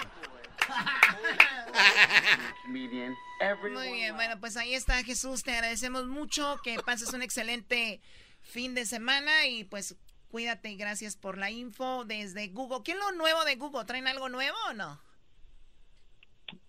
Muy 3.74 3.94
bien, 3.94 4.16
bueno, 4.16 4.40
pues 4.40 4.58
ahí 4.58 4.74
está 4.74 5.04
Jesús, 5.04 5.44
te 5.44 5.52
agradecemos 5.52 6.08
mucho, 6.08 6.58
que 6.64 6.78
pases 6.86 7.14
un 7.14 7.22
excelente 7.22 8.02
fin 8.42 8.74
de 8.74 8.86
semana 8.86 9.48
y 9.48 9.64
pues 9.64 9.98
cuídate 10.30 10.72
y 10.72 10.78
gracias 10.78 11.16
por 11.16 11.38
la 11.38 11.52
info 11.52 12.06
desde 12.06 12.48
Google. 12.48 12.80
¿Qué 12.84 12.94
es 12.94 12.98
lo 12.98 13.12
nuevo 13.12 13.44
de 13.46 13.56
Google? 13.56 13.86
¿Traen 13.86 14.08
algo 14.08 14.30
nuevo 14.30 14.58
o 14.70 14.74
no? 14.74 15.00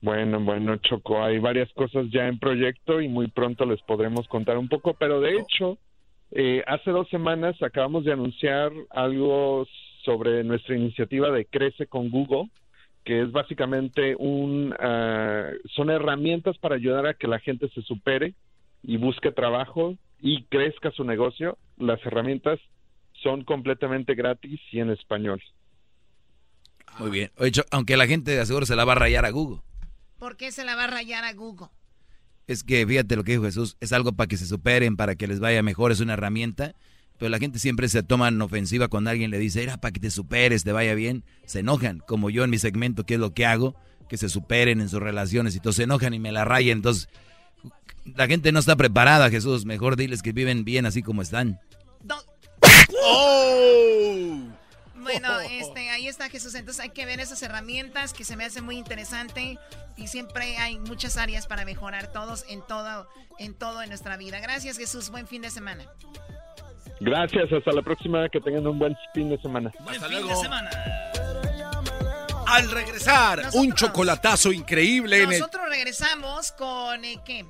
Bueno, 0.01 0.41
bueno, 0.41 0.77
Choco, 0.77 1.23
hay 1.23 1.39
varias 1.39 1.73
cosas 1.73 2.07
ya 2.11 2.27
en 2.27 2.39
proyecto 2.39 3.01
y 3.01 3.09
muy 3.09 3.29
pronto 3.29 3.65
les 3.65 3.81
podremos 3.83 4.27
contar 4.29 4.59
un 4.59 4.69
poco, 4.69 4.95
pero 4.95 5.21
de 5.21 5.39
hecho, 5.39 5.79
eh, 6.31 6.63
hace 6.67 6.91
dos 6.91 7.09
semanas 7.09 7.61
acabamos 7.63 8.05
de 8.05 8.13
anunciar 8.13 8.73
algo 8.91 9.67
sobre 10.05 10.45
nuestra 10.45 10.77
iniciativa 10.77 11.31
de 11.31 11.47
Crece 11.47 11.87
con 11.87 12.11
Google, 12.11 12.51
que 13.05 13.23
es 13.23 13.33
básicamente 13.33 14.17
un, 14.19 14.75
ah, 14.79 15.49
son 15.75 15.91
herramientas 15.91 16.57
para 16.59 16.77
ayudar 16.77 17.07
a 17.07 17.15
que 17.15 17.27
la 17.29 17.39
gente 17.39 17.69
se 17.71 17.83
supere 17.83 18.35
y 18.83 18.97
busque 18.97 19.31
trabajo 19.31 19.97
y 20.21 20.45
crezca 20.45 20.91
su 20.91 21.05
negocio. 21.05 21.59
Las 21.77 22.05
herramientas 22.07 22.59
son 23.23 23.45
completamente 23.45 24.15
gratis 24.15 24.61
y 24.73 24.81
en 24.81 24.91
español. 24.91 25.43
Muy 26.99 27.11
bien. 27.11 27.31
Oye, 27.39 27.51
Cho- 27.51 27.65
aunque 27.71 27.97
la 27.97 28.07
gente 28.07 28.31
de 28.31 28.41
aseguro 28.41 28.67
se 28.67 28.77
la 28.77 28.85
va 28.85 28.93
a 28.93 28.97
rayar 28.97 29.25
a 29.25 29.31
Google. 29.31 29.61
¿Por 30.19 30.37
qué 30.37 30.53
se 30.53 30.65
la 30.65 30.77
va 30.77 30.85
a 30.85 30.89
rayar 30.89 31.25
a 31.25 31.33
Google? 31.33 31.69
Es 32.47 32.63
que 32.63 32.87
fíjate 32.87 33.17
lo 33.17 33.25
que 33.25 33.33
dijo 33.33 33.45
Jesús, 33.45 33.77
es 33.81 33.93
algo 33.93 34.13
para 34.13 34.29
que 34.29 34.37
se 34.37 34.47
superen, 34.47 34.97
para 34.97 35.15
que 35.17 35.27
les 35.27 35.41
vaya 35.41 35.63
mejor, 35.63 35.93
es 35.93 36.01
una 36.01 36.13
herramienta. 36.13 36.75
Pero 37.19 37.29
la 37.29 37.39
gente 37.39 37.59
siempre 37.59 37.89
se 37.89 38.03
toma 38.03 38.29
en 38.29 38.41
ofensiva 38.43 38.89
cuando 38.89 39.11
alguien 39.11 39.31
le 39.31 39.39
dice, 39.39 39.63
era 39.63 39.77
para 39.77 39.93
que 39.93 40.01
te 40.01 40.11
superes, 40.11 40.65
te 40.65 40.73
vaya 40.73 40.95
bien. 40.95 41.25
Se 41.47 41.61
enojan, 41.61 42.01
como 42.01 42.31
yo 42.31 42.45
en 42.45 42.51
mi 42.51 42.59
segmento, 42.59 43.07
que 43.07 43.15
es 43.15 43.21
lo 43.21 43.33
que 43.35 43.47
hago, 43.47 43.77
que 44.09 44.17
se 44.17 44.29
superen 44.29 44.81
en 44.81 44.89
sus 44.89 45.01
relaciones 45.01 45.55
y 45.55 45.61
todos 45.61 45.77
se 45.77 45.85
enojan 45.85 46.13
y 46.15 46.19
me 46.19 46.33
la 46.33 46.45
rayan. 46.45 46.79
Entonces, 46.79 47.09
la 48.05 48.27
gente 48.27 48.53
no 48.53 48.59
está 48.59 48.77
preparada, 48.77 49.31
Jesús. 49.31 49.65
Mejor 49.65 49.97
diles 49.97 50.23
que 50.23 50.33
viven 50.33 50.65
bien 50.65 50.87
así 50.87 51.03
como 51.03 51.23
están. 51.23 51.61
Bueno, 55.05 55.39
este, 55.41 55.91
ahí 55.91 56.09
está 56.09 56.29
Jesús. 56.31 56.55
Entonces 56.55 56.83
hay 56.83 56.91
que 56.91 57.07
ver 57.07 57.21
esas 57.21 57.43
herramientas 57.43 58.13
que 58.13 58.25
se 58.25 58.37
me 58.37 58.45
hace 58.45 58.63
muy 58.63 58.77
interesante 58.77 59.59
y 59.97 60.09
siempre 60.09 60.57
hay 60.57 60.79
muchas 60.79 61.19
áreas 61.19 61.47
para 61.47 61.65
mejorar 61.65 62.11
todos 62.11 62.45
en 62.49 62.63
todo, 62.67 63.09
en 63.39 63.55
todo 63.55 63.83
en 63.83 63.91
nuestra 63.91 64.17
vida. 64.17 64.41
Gracias 64.41 64.79
Jesús. 64.79 65.11
Buen 65.11 65.27
fin 65.27 65.43
de 65.43 65.51
semana. 65.51 65.85
Gracias, 67.01 67.53
hasta 67.53 67.73
la 67.73 67.83
próxima, 67.83 68.29
que 68.29 68.41
tengan 68.41 68.67
un 68.67 68.79
buen 68.79 68.97
fin 69.13 69.29
de 69.29 69.39
semana. 69.41 69.71
Hasta 69.87 70.09
luego. 70.09 70.31
Al 72.47 72.71
regresar, 72.71 73.43
un 73.55 73.73
chocolatazo 73.75 74.53
increíble 74.53 75.23
en 75.23 75.33
el... 75.33 75.39
Nosotros 75.41 75.69
regresamos 75.69 76.53
con 76.53 77.05
eh, 77.05 77.19
¿qué? 77.25 77.45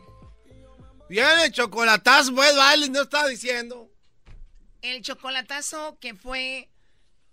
Viene 1.09 1.45
el 1.45 1.53
chocolatazo, 1.53 2.34
pues, 2.34 2.57
vale, 2.57 2.88
no 2.88 3.03
estaba 3.03 3.28
diciendo. 3.28 3.90
El 4.80 5.03
chocolatazo 5.03 5.99
que 6.01 6.14
fue 6.14 6.70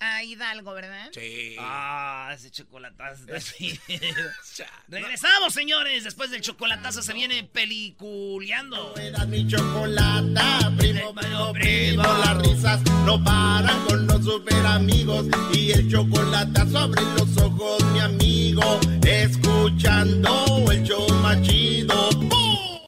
a 0.02 0.24
Hidalgo, 0.24 0.74
¿verdad? 0.74 1.10
Sí. 1.14 1.56
Ah, 1.60 2.32
ese 2.34 2.50
chocolatazo. 2.50 3.24
Regresamos, 4.88 5.54
señores. 5.54 6.04
Después 6.04 6.32
del 6.32 6.42
chocolatazo 6.42 7.04
se 7.04 7.14
viene 7.14 7.44
peliculeando. 7.44 8.96
mi 9.28 9.48
chocolata, 9.48 10.72
primo, 10.78 11.14
primo, 11.14 11.54
primo, 11.54 12.04
las 12.04 12.38
risas 12.40 12.82
no 13.06 13.24
paran 13.24 13.86
con 13.86 14.08
los 14.08 14.26
super 14.26 14.66
amigos 14.66 15.28
y 15.54 15.72
el 15.72 15.90
chocolate 15.90 16.68
sobre 16.72 17.02
los 17.04 17.38
ojos, 17.38 17.84
mi 17.94 18.00
amigo, 18.00 18.80
escuchando 19.06 20.66
el 20.72 20.84
show 20.84 21.08
más 21.22 21.40
chido. 21.44 22.10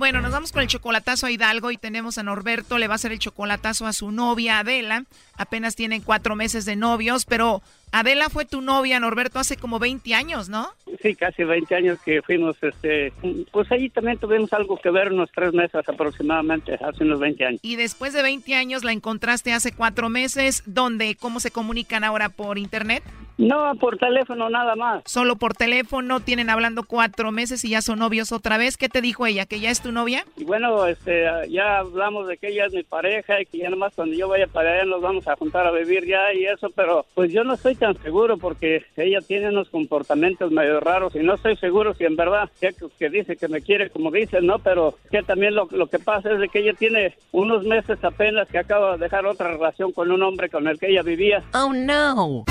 Bueno, 0.00 0.22
nos 0.22 0.32
vamos 0.32 0.50
con 0.50 0.62
el 0.62 0.66
chocolatazo 0.66 1.26
a 1.26 1.30
Hidalgo 1.30 1.70
y 1.70 1.76
tenemos 1.76 2.16
a 2.16 2.22
Norberto, 2.22 2.78
le 2.78 2.88
va 2.88 2.94
a 2.94 2.96
hacer 2.96 3.12
el 3.12 3.18
chocolatazo 3.18 3.86
a 3.86 3.92
su 3.92 4.10
novia 4.10 4.58
Adela. 4.58 5.04
Apenas 5.40 5.74
tienen 5.74 6.02
cuatro 6.02 6.36
meses 6.36 6.66
de 6.66 6.76
novios, 6.76 7.24
pero 7.24 7.62
Adela 7.92 8.28
fue 8.28 8.44
tu 8.44 8.60
novia, 8.60 9.00
Norberto, 9.00 9.38
hace 9.38 9.56
como 9.56 9.78
20 9.78 10.14
años, 10.14 10.50
¿no? 10.50 10.68
Sí, 11.00 11.14
casi 11.14 11.44
20 11.44 11.74
años 11.74 11.98
que 12.04 12.20
fuimos, 12.20 12.62
este, 12.62 13.10
pues 13.50 13.72
allí 13.72 13.88
también 13.88 14.18
tuvimos 14.18 14.52
algo 14.52 14.76
que 14.76 14.90
ver 14.90 15.10
unos 15.14 15.30
tres 15.34 15.54
meses 15.54 15.88
aproximadamente, 15.88 16.74
hace 16.74 17.04
unos 17.04 17.20
20 17.20 17.46
años. 17.46 17.60
Y 17.62 17.76
después 17.76 18.12
de 18.12 18.22
20 18.22 18.54
años 18.54 18.84
la 18.84 18.92
encontraste 18.92 19.54
hace 19.54 19.72
cuatro 19.72 20.10
meses, 20.10 20.62
¿dónde? 20.66 21.16
¿Cómo 21.18 21.40
se 21.40 21.50
comunican 21.50 22.04
ahora 22.04 22.28
por 22.28 22.58
internet? 22.58 23.02
No, 23.40 23.74
por 23.76 23.96
teléfono 23.96 24.50
nada 24.50 24.76
más. 24.76 25.02
Solo 25.06 25.36
por 25.36 25.54
teléfono, 25.54 26.20
tienen 26.20 26.50
hablando 26.50 26.82
cuatro 26.82 27.32
meses 27.32 27.64
y 27.64 27.70
ya 27.70 27.80
son 27.80 28.00
novios 28.00 28.32
otra 28.32 28.58
vez. 28.58 28.76
¿Qué 28.76 28.90
te 28.90 29.00
dijo 29.00 29.24
ella? 29.24 29.46
¿Que 29.46 29.60
ya 29.60 29.70
es 29.70 29.80
tu 29.80 29.92
novia? 29.92 30.26
Y 30.36 30.44
bueno, 30.44 30.86
este, 30.86 31.24
ya 31.48 31.78
hablamos 31.78 32.28
de 32.28 32.36
que 32.36 32.48
ella 32.48 32.66
es 32.66 32.74
mi 32.74 32.82
pareja 32.82 33.40
y 33.40 33.46
que 33.46 33.56
ya 33.56 33.70
nomás 33.70 33.94
cuando 33.94 34.14
yo 34.14 34.28
vaya 34.28 34.46
para 34.46 34.74
allá 34.74 34.84
nos 34.84 35.00
vamos 35.00 35.26
a 35.26 35.29
juntar 35.36 35.66
a 35.66 35.70
vivir 35.70 36.06
ya 36.06 36.32
y 36.32 36.44
eso, 36.44 36.70
pero 36.74 37.06
pues 37.14 37.32
yo 37.32 37.44
no 37.44 37.54
estoy 37.54 37.74
tan 37.74 38.00
seguro 38.02 38.36
porque 38.36 38.84
ella 38.96 39.20
tiene 39.20 39.48
unos 39.48 39.68
comportamientos 39.68 40.50
medio 40.50 40.80
raros 40.80 41.14
y 41.14 41.20
no 41.20 41.34
estoy 41.34 41.56
seguro 41.56 41.94
si 41.94 42.04
en 42.04 42.16
verdad 42.16 42.50
que, 42.60 42.74
que 42.98 43.10
dice 43.10 43.36
que 43.36 43.48
me 43.48 43.60
quiere 43.60 43.90
como 43.90 44.10
dice, 44.10 44.40
¿no? 44.40 44.58
Pero 44.58 44.94
que 45.10 45.22
también 45.22 45.54
lo, 45.54 45.68
lo 45.70 45.86
que 45.86 45.98
pasa 45.98 46.32
es 46.32 46.40
de 46.40 46.48
que 46.48 46.60
ella 46.60 46.74
tiene 46.74 47.14
unos 47.32 47.64
meses 47.64 48.02
apenas 48.02 48.48
que 48.48 48.58
acaba 48.58 48.96
de 48.96 49.04
dejar 49.04 49.26
otra 49.26 49.52
relación 49.52 49.92
con 49.92 50.10
un 50.10 50.22
hombre 50.22 50.48
con 50.48 50.66
el 50.68 50.78
que 50.78 50.90
ella 50.90 51.02
vivía. 51.02 51.42
Oh, 51.54 51.72
no. 51.72 52.44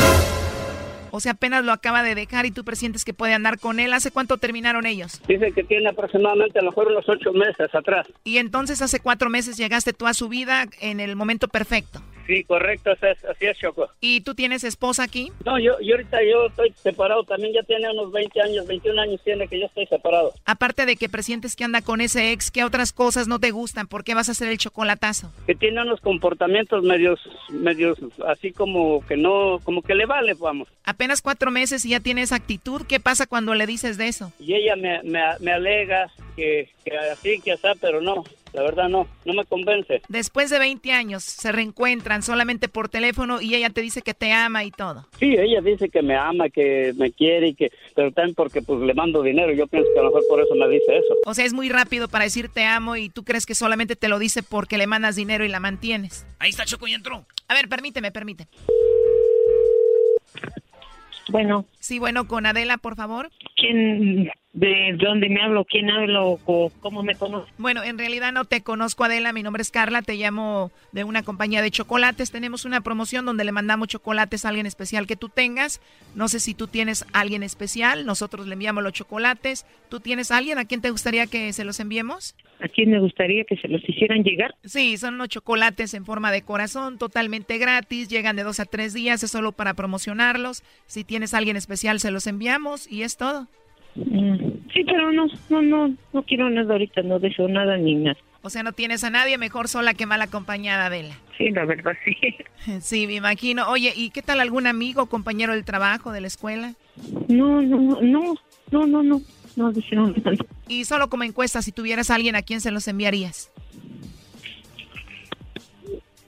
O 1.12 1.20
sea, 1.20 1.34
apenas 1.34 1.64
lo 1.64 1.72
acaba 1.72 2.04
de 2.04 2.16
dejar 2.16 2.46
y 2.46 2.52
tú 2.52 2.64
presientes 2.64 3.06
que 3.06 3.14
puede 3.14 3.34
andar 3.34 3.60
con 3.60 3.80
él. 3.80 3.94
¿Hace 3.94 4.12
cuánto 4.12 4.38
terminaron 4.38 4.86
ellos? 4.86 5.22
Dice 5.28 5.52
que 5.52 5.64
tiene 5.64 5.90
aproximadamente 5.90 6.60
a 6.60 6.62
lo 6.62 6.72
mejor 6.72 6.88
unos 6.88 7.08
ocho 7.08 7.34
meses 7.34 7.74
atrás. 7.74 8.08
Y 8.24 8.38
entonces 8.38 8.82
hace 8.82 9.00
cuatro 9.00 9.30
meses 9.30 9.58
llegaste 9.58 9.94
tú 9.94 10.08
a 10.08 10.14
su 10.14 10.30
vida 10.30 10.66
en 10.82 11.00
el 11.00 11.16
momento 11.16 11.48
perfecto. 11.48 12.02
Sí, 12.30 12.44
correcto, 12.44 12.92
así 12.92 13.08
es, 13.08 13.26
así 13.26 13.46
es, 13.48 13.58
Choco. 13.58 13.90
¿Y 14.00 14.22
tú 14.22 14.36
tienes 14.36 14.64
esposa 14.64 15.02
aquí? 15.02 15.32
No, 15.46 15.58
yo, 15.58 15.80
yo 15.82 15.96
ahorita 15.96 16.20
yo 16.24 16.46
estoy 16.46 16.72
separado 16.76 17.24
también, 17.24 17.54
ya 17.56 17.64
tiene 17.64 17.90
unos 17.92 18.12
20 18.12 18.42
años, 18.44 18.68
21 18.68 19.02
años 19.02 19.20
tiene 19.24 19.48
que 19.48 19.60
yo 19.60 19.66
estoy 19.66 19.88
separado. 19.88 20.32
Aparte 20.46 20.86
de 20.86 20.96
que 20.96 21.10
presientes 21.10 21.56
que 21.56 21.64
anda 21.64 21.82
con 21.82 22.02
ese 22.02 22.32
ex, 22.32 22.52
¿qué 22.52 22.64
otras 22.64 22.94
cosas 22.94 23.28
no 23.28 23.40
te 23.40 23.50
gustan? 23.50 23.88
¿Por 23.88 24.04
qué 24.04 24.14
vas 24.14 24.30
a 24.30 24.34
hacer 24.34 24.48
el 24.50 24.60
chocolatazo? 24.60 25.34
Que 25.48 25.56
tiene 25.56 25.82
unos 25.82 26.02
comportamientos 26.02 26.84
medios, 26.84 27.20
medios 27.50 27.98
así 28.28 28.52
como 28.52 29.04
que 29.08 29.18
no, 29.18 29.58
como 29.64 29.82
que 29.82 29.96
le 29.96 30.06
vale, 30.06 30.36
vamos. 30.36 30.68
Apenas 31.00 31.22
cuatro 31.22 31.50
meses 31.50 31.86
y 31.86 31.92
ya 31.92 32.02
tienes 32.02 32.34
actitud. 32.34 32.82
¿Qué 32.86 33.00
pasa 33.00 33.26
cuando 33.26 33.56
le 33.56 33.66
dices 33.66 33.98
de 33.98 34.10
eso? 34.10 34.34
Y 34.38 34.54
ella 34.54 34.76
me, 34.76 35.02
me, 35.04 35.22
me 35.40 35.54
alega 35.54 36.12
que, 36.36 36.68
que 36.84 36.98
así, 36.98 37.40
que 37.40 37.54
así, 37.54 37.68
pero 37.80 38.02
no, 38.02 38.26
la 38.52 38.64
verdad 38.64 38.90
no, 38.90 39.08
no 39.24 39.34
me 39.34 39.46
convence. 39.46 40.02
Después 40.10 40.50
de 40.50 40.60
20 40.60 40.92
años 40.92 41.24
se 41.24 41.54
reencuentran 41.54 42.22
solamente 42.22 42.68
por 42.68 42.90
teléfono 42.90 43.40
y 43.40 43.56
ella 43.56 43.70
te 43.70 43.80
dice 43.80 44.02
que 44.02 44.14
te 44.14 44.34
ama 44.34 44.66
y 44.66 44.72
todo. 44.72 45.08
Sí, 45.20 45.38
ella 45.38 45.62
dice 45.62 45.88
que 45.88 46.02
me 46.02 46.18
ama, 46.18 46.50
que 46.50 46.94
me 46.98 47.14
quiere 47.14 47.48
y 47.48 47.54
que, 47.56 47.72
pero 47.96 48.12
también 48.12 48.36
porque 48.36 48.62
pues 48.62 48.82
le 48.82 48.94
mando 48.94 49.24
dinero. 49.24 49.54
Yo 49.54 49.68
pienso 49.68 49.90
que 49.94 50.00
a 50.02 50.04
lo 50.04 50.10
mejor 50.10 50.24
por 50.28 50.42
eso 50.42 50.54
me 50.56 50.68
dice 50.68 50.98
eso. 50.98 51.16
O 51.26 51.34
sea, 51.34 51.46
es 51.46 51.54
muy 51.54 51.70
rápido 51.70 52.10
para 52.10 52.26
decir 52.26 52.50
te 52.50 52.66
amo 52.66 52.98
y 52.98 53.08
tú 53.08 53.24
crees 53.24 53.46
que 53.46 53.56
solamente 53.56 53.96
te 53.96 54.10
lo 54.10 54.20
dice 54.20 54.44
porque 54.44 54.78
le 54.78 54.86
mandas 54.86 55.16
dinero 55.16 55.46
y 55.46 55.48
la 55.48 55.62
mantienes. 55.62 56.26
Ahí 56.40 56.50
está 56.50 56.66
Choco 56.66 56.88
y 56.88 56.94
entró. 56.94 57.26
A 57.48 57.54
ver, 57.54 57.70
permíteme, 57.70 58.12
permíteme. 58.12 58.50
Bueno. 61.32 61.66
Sí, 61.80 62.00
bueno, 62.00 62.28
con 62.28 62.46
Adela, 62.46 62.78
por 62.78 62.96
favor. 62.96 63.30
¿Quién, 63.56 64.32
de 64.54 64.98
dónde 64.98 65.30
me 65.30 65.42
hablo? 65.42 65.66
¿Quién 65.66 65.90
hablo? 65.90 66.40
o 66.46 66.72
¿Cómo 66.82 67.04
me 67.04 67.16
conoce? 67.16 67.52
Bueno, 67.58 67.84
en 67.84 67.98
realidad 67.98 68.32
no 68.32 68.46
te 68.46 68.62
conozco, 68.62 69.04
Adela. 69.04 69.32
Mi 69.34 69.44
nombre 69.44 69.62
es 69.62 69.72
Carla. 69.72 70.02
Te 70.02 70.16
llamo 70.16 70.72
de 70.92 71.04
una 71.04 71.24
compañía 71.24 71.62
de 71.62 71.72
chocolates. 71.72 72.32
Tenemos 72.32 72.66
una 72.66 72.82
promoción 72.82 73.26
donde 73.26 73.44
le 73.44 73.52
mandamos 73.52 73.88
chocolates 73.88 74.46
a 74.46 74.50
alguien 74.50 74.66
especial 74.66 75.08
que 75.08 75.16
tú 75.16 75.30
tengas. 75.30 75.82
No 76.16 76.28
sé 76.28 76.40
si 76.40 76.54
tú 76.54 76.68
tienes 76.68 77.06
a 77.14 77.20
alguien 77.20 77.44
especial. 77.44 78.06
Nosotros 78.06 78.48
le 78.48 78.54
enviamos 78.54 78.84
los 78.84 78.94
chocolates. 78.94 79.66
¿Tú 79.90 80.00
tienes 80.00 80.32
a 80.32 80.38
alguien 80.38 80.58
a 80.58 80.66
quien 80.66 80.82
te 80.82 80.90
gustaría 80.92 81.28
que 81.28 81.54
se 81.54 81.64
los 81.64 81.80
enviemos? 81.80 82.36
¿A 82.62 82.68
quién 82.68 82.92
me 82.92 83.00
gustaría 83.00 83.46
que 83.46 83.56
se 83.58 83.68
los 83.68 83.82
hicieran 83.88 84.24
llegar? 84.24 84.54
Sí, 84.66 84.98
son 84.98 85.16
unos 85.16 85.30
chocolates 85.30 85.94
en 85.94 86.06
forma 86.06 86.32
de 86.32 86.42
corazón, 86.42 86.98
totalmente 86.98 87.58
gratis. 87.58 88.10
Llegan 88.10 88.36
de 88.36 88.44
dos 88.44 88.60
a 88.60 88.66
tres 88.66 88.94
días. 88.94 89.24
Es 89.24 89.32
solo 89.32 89.52
para 89.54 89.74
promocionarlos. 89.74 90.64
Si 90.86 91.04
tienes 91.04 91.34
a 91.34 91.38
alguien 91.38 91.56
especial, 91.56 92.00
se 92.00 92.12
los 92.12 92.28
enviamos 92.28 92.92
y 92.92 93.04
es 93.04 93.16
todo. 93.18 93.48
Mm, 93.96 94.38
Sí, 94.74 94.84
pero 94.86 95.12
no, 95.12 95.26
no, 95.50 95.62
no, 95.62 95.96
no 96.14 96.24
quiero 96.24 96.50
nada 96.50 96.72
ahorita, 96.74 97.02
no 97.02 97.18
deseo 97.20 97.48
nada 97.48 97.78
ni 97.78 97.96
nada. 97.96 98.18
O 98.42 98.50
sea, 98.50 98.64
no 98.64 98.72
tienes 98.72 99.04
a 99.04 99.10
nadie, 99.10 99.38
mejor 99.38 99.68
sola 99.68 99.94
que 99.94 100.06
mal 100.06 100.22
acompañada, 100.22 100.86
Adela. 100.86 101.16
Sí, 101.38 101.50
la 101.50 101.66
verdad, 101.66 101.94
sí. 102.06 102.16
Sí, 102.82 103.08
me 103.08 103.16
imagino. 103.16 103.68
Oye, 103.70 103.92
¿y 103.96 104.12
qué 104.12 104.22
tal 104.22 104.40
algún 104.42 104.68
amigo, 104.68 105.08
compañero 105.08 105.54
del 105.54 105.66
trabajo, 105.66 106.12
de 106.12 106.22
la 106.22 106.28
escuela? 106.28 106.74
No, 107.28 107.62
no, 107.62 108.00
no, 108.02 108.36
no, 108.72 108.86
no, 108.88 109.04
no, 109.04 109.22
no 109.56 109.72
dijeron 109.72 110.16
nada. 110.24 110.38
Y 110.68 110.86
solo 110.86 111.10
como 111.10 111.24
encuesta, 111.24 111.62
si 111.62 111.72
tuvieras 111.72 112.10
a 112.10 112.16
alguien 112.16 112.36
a 112.36 112.42
quién 112.42 112.62
se 112.62 112.72
los 112.72 112.88
enviarías. 112.88 113.50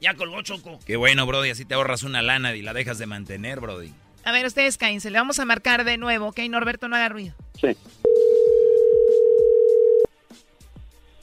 Ya 0.01 0.15
colgó 0.15 0.41
Choco. 0.41 0.80
Qué 0.86 0.97
bueno, 0.97 1.28
Brody, 1.28 1.51
así 1.51 1.63
te 1.63 1.76
ahorras 1.76 2.03
una 2.03 2.22
lana 2.24 2.55
y 2.55 2.61
la 2.63 2.74
dejas 2.74 2.97
de 2.97 3.05
mantener, 3.05 3.59
Brody. 3.59 3.91
A 4.24 4.32
ver, 4.32 4.45
ustedes 4.45 4.78
cállense, 4.78 5.11
le 5.11 5.19
vamos 5.19 5.39
a 5.39 5.45
marcar 5.45 5.84
de 5.84 5.97
nuevo, 5.97 6.28
¿ok? 6.28 6.39
Norberto, 6.49 6.88
no 6.88 6.95
haga 6.95 7.09
ruido. 7.09 7.36
Sí. 7.59 7.76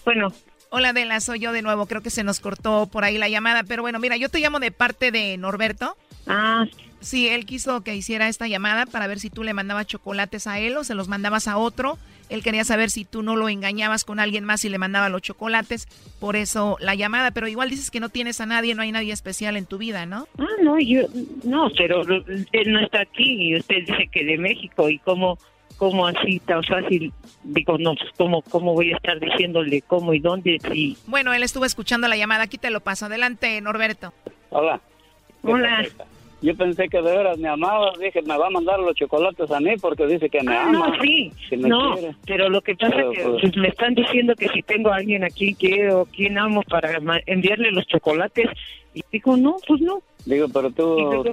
Bueno. 0.04 0.32
Hola, 0.70 0.90
Adela, 0.90 1.20
soy 1.20 1.40
yo 1.40 1.52
de 1.52 1.62
nuevo. 1.62 1.86
Creo 1.86 2.02
que 2.02 2.10
se 2.10 2.24
nos 2.24 2.40
cortó 2.40 2.86
por 2.86 3.04
ahí 3.04 3.18
la 3.18 3.28
llamada, 3.28 3.62
pero 3.64 3.82
bueno, 3.82 3.98
mira, 3.98 4.16
yo 4.16 4.28
te 4.28 4.38
llamo 4.38 4.60
de 4.60 4.70
parte 4.70 5.10
de 5.10 5.36
Norberto. 5.38 5.96
Ah. 6.26 6.66
Sí, 6.70 6.87
él 7.28 7.46
quiso 7.46 7.82
que 7.82 7.94
hiciera 7.94 8.28
esta 8.28 8.48
llamada 8.48 8.86
para 8.86 9.06
ver 9.06 9.20
si 9.20 9.30
tú 9.30 9.44
le 9.44 9.54
mandabas 9.54 9.86
chocolates 9.86 10.46
a 10.46 10.58
él 10.58 10.76
o 10.76 10.84
se 10.84 10.94
los 10.94 11.08
mandabas 11.08 11.48
a 11.48 11.56
otro. 11.56 11.98
Él 12.28 12.42
quería 12.42 12.64
saber 12.64 12.90
si 12.90 13.04
tú 13.04 13.22
no 13.22 13.36
lo 13.36 13.48
engañabas 13.48 14.04
con 14.04 14.20
alguien 14.20 14.44
más 14.44 14.64
y 14.64 14.68
le 14.68 14.78
mandaba 14.78 15.08
los 15.08 15.22
chocolates. 15.22 15.86
Por 16.20 16.36
eso 16.36 16.76
la 16.80 16.94
llamada, 16.94 17.30
pero 17.30 17.48
igual 17.48 17.70
dices 17.70 17.90
que 17.90 18.00
no 18.00 18.08
tienes 18.08 18.40
a 18.40 18.46
nadie, 18.46 18.74
no 18.74 18.82
hay 18.82 18.92
nadie 18.92 19.12
especial 19.12 19.56
en 19.56 19.66
tu 19.66 19.78
vida, 19.78 20.06
¿no? 20.06 20.26
Ah, 20.38 20.46
no, 20.62 20.78
yo, 20.78 21.02
no, 21.44 21.70
pero 21.76 22.02
él 22.02 22.72
no 22.72 22.80
está 22.80 23.00
aquí 23.00 23.48
y 23.48 23.56
usted 23.56 23.86
dice 23.86 24.08
que 24.12 24.24
de 24.24 24.36
México 24.36 24.90
y 24.90 24.98
cómo, 24.98 25.38
cómo 25.78 26.06
así 26.06 26.40
tan 26.40 26.62
fácil, 26.64 27.12
digo, 27.44 27.78
no, 27.78 27.94
pues 27.94 28.10
cómo, 28.18 28.42
cómo 28.42 28.74
voy 28.74 28.92
a 28.92 28.96
estar 28.96 29.18
diciéndole 29.18 29.80
cómo 29.82 30.12
y 30.12 30.20
dónde 30.20 30.58
si... 30.70 30.98
Bueno, 31.06 31.32
él 31.32 31.42
estuvo 31.42 31.64
escuchando 31.64 32.08
la 32.08 32.16
llamada, 32.16 32.42
aquí 32.42 32.58
te 32.58 32.70
lo 32.70 32.80
paso. 32.80 33.06
Adelante, 33.06 33.60
Norberto. 33.62 34.12
Hola. 34.50 34.80
Hola. 35.42 35.86
Yo 36.40 36.54
pensé 36.56 36.88
que 36.88 37.02
de 37.02 37.16
veras 37.16 37.36
me 37.38 37.48
amaba, 37.48 37.90
dije, 38.00 38.22
me 38.22 38.38
va 38.38 38.46
a 38.46 38.50
mandar 38.50 38.78
los 38.78 38.94
chocolates 38.94 39.50
a 39.50 39.58
mí 39.58 39.76
porque 39.80 40.06
dice 40.06 40.30
que 40.30 40.40
me 40.42 40.54
Ah, 40.54 40.66
ama. 40.68 40.88
no, 40.96 41.02
sí, 41.02 41.32
que 41.50 41.56
me 41.56 41.68
no, 41.68 41.94
quiere. 41.94 42.14
pero 42.26 42.48
lo 42.48 42.60
que 42.60 42.76
pasa 42.76 42.94
Pero, 42.94 43.10
es 43.12 43.18
que 43.18 43.24
pues- 43.24 43.40
pues, 43.42 43.56
me 43.56 43.68
están 43.68 43.94
diciendo 43.94 44.34
que 44.36 44.48
si 44.50 44.62
tengo 44.62 44.90
a 44.90 44.96
alguien 44.96 45.24
aquí 45.24 45.54
que 45.56 45.90
o 45.90 46.04
quién 46.06 46.38
amo 46.38 46.62
para 46.62 46.96
enviarle 47.26 47.72
los 47.72 47.84
chocolates 47.88 48.46
y 48.94 49.02
digo, 49.10 49.36
no, 49.36 49.56
pues 49.66 49.80
no. 49.80 50.00
Digo, 50.26 50.46
pero 50.52 50.70
tú, 50.70 51.24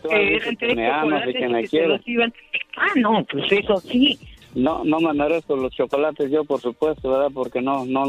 que 0.60 0.76
me 0.76 0.88
amas 0.90 1.28
y 1.28 1.34
que 1.34 1.50
me 1.50 1.62
que 1.62 1.68
se 1.68 1.78
quieres. 1.78 1.90
los 2.00 2.08
iban... 2.08 2.34
Ah, 2.78 2.92
no, 2.96 3.24
pues 3.30 3.52
eso 3.52 3.80
sí. 3.82 4.18
No, 4.56 4.84
no 4.86 5.00
me 5.02 5.14
merezco 5.14 5.56
los 5.56 5.72
chocolates 5.74 6.32
yo, 6.32 6.46
por 6.46 6.62
supuesto, 6.62 7.12
¿verdad? 7.12 7.30
Porque 7.34 7.62
no, 7.62 7.86
no, 7.86 8.06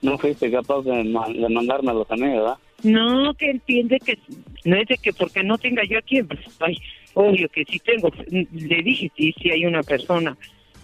no 0.00 0.18
fuiste 0.18 0.50
capaz 0.50 0.82
de, 0.82 1.04
de 1.04 1.48
mandármelos 1.48 2.10
a 2.10 2.16
mí, 2.16 2.28
¿verdad? 2.28 2.56
No, 2.82 3.34
que 3.34 3.50
entiende 3.50 3.98
que 4.00 4.18
no 4.64 4.76
es 4.76 4.88
de 4.88 4.96
que 4.96 5.12
porque 5.12 5.42
no 5.42 5.58
tenga 5.58 5.84
yo 5.84 5.98
aquí, 5.98 6.20
ay, 6.60 6.78
obvio 7.14 7.48
que 7.48 7.64
sí 7.64 7.78
tengo. 7.78 8.10
Le 8.30 8.82
dije, 8.82 9.10
sí, 9.16 9.34
sí 9.40 9.50
hay 9.50 9.66
una 9.66 9.82
persona 9.82 10.36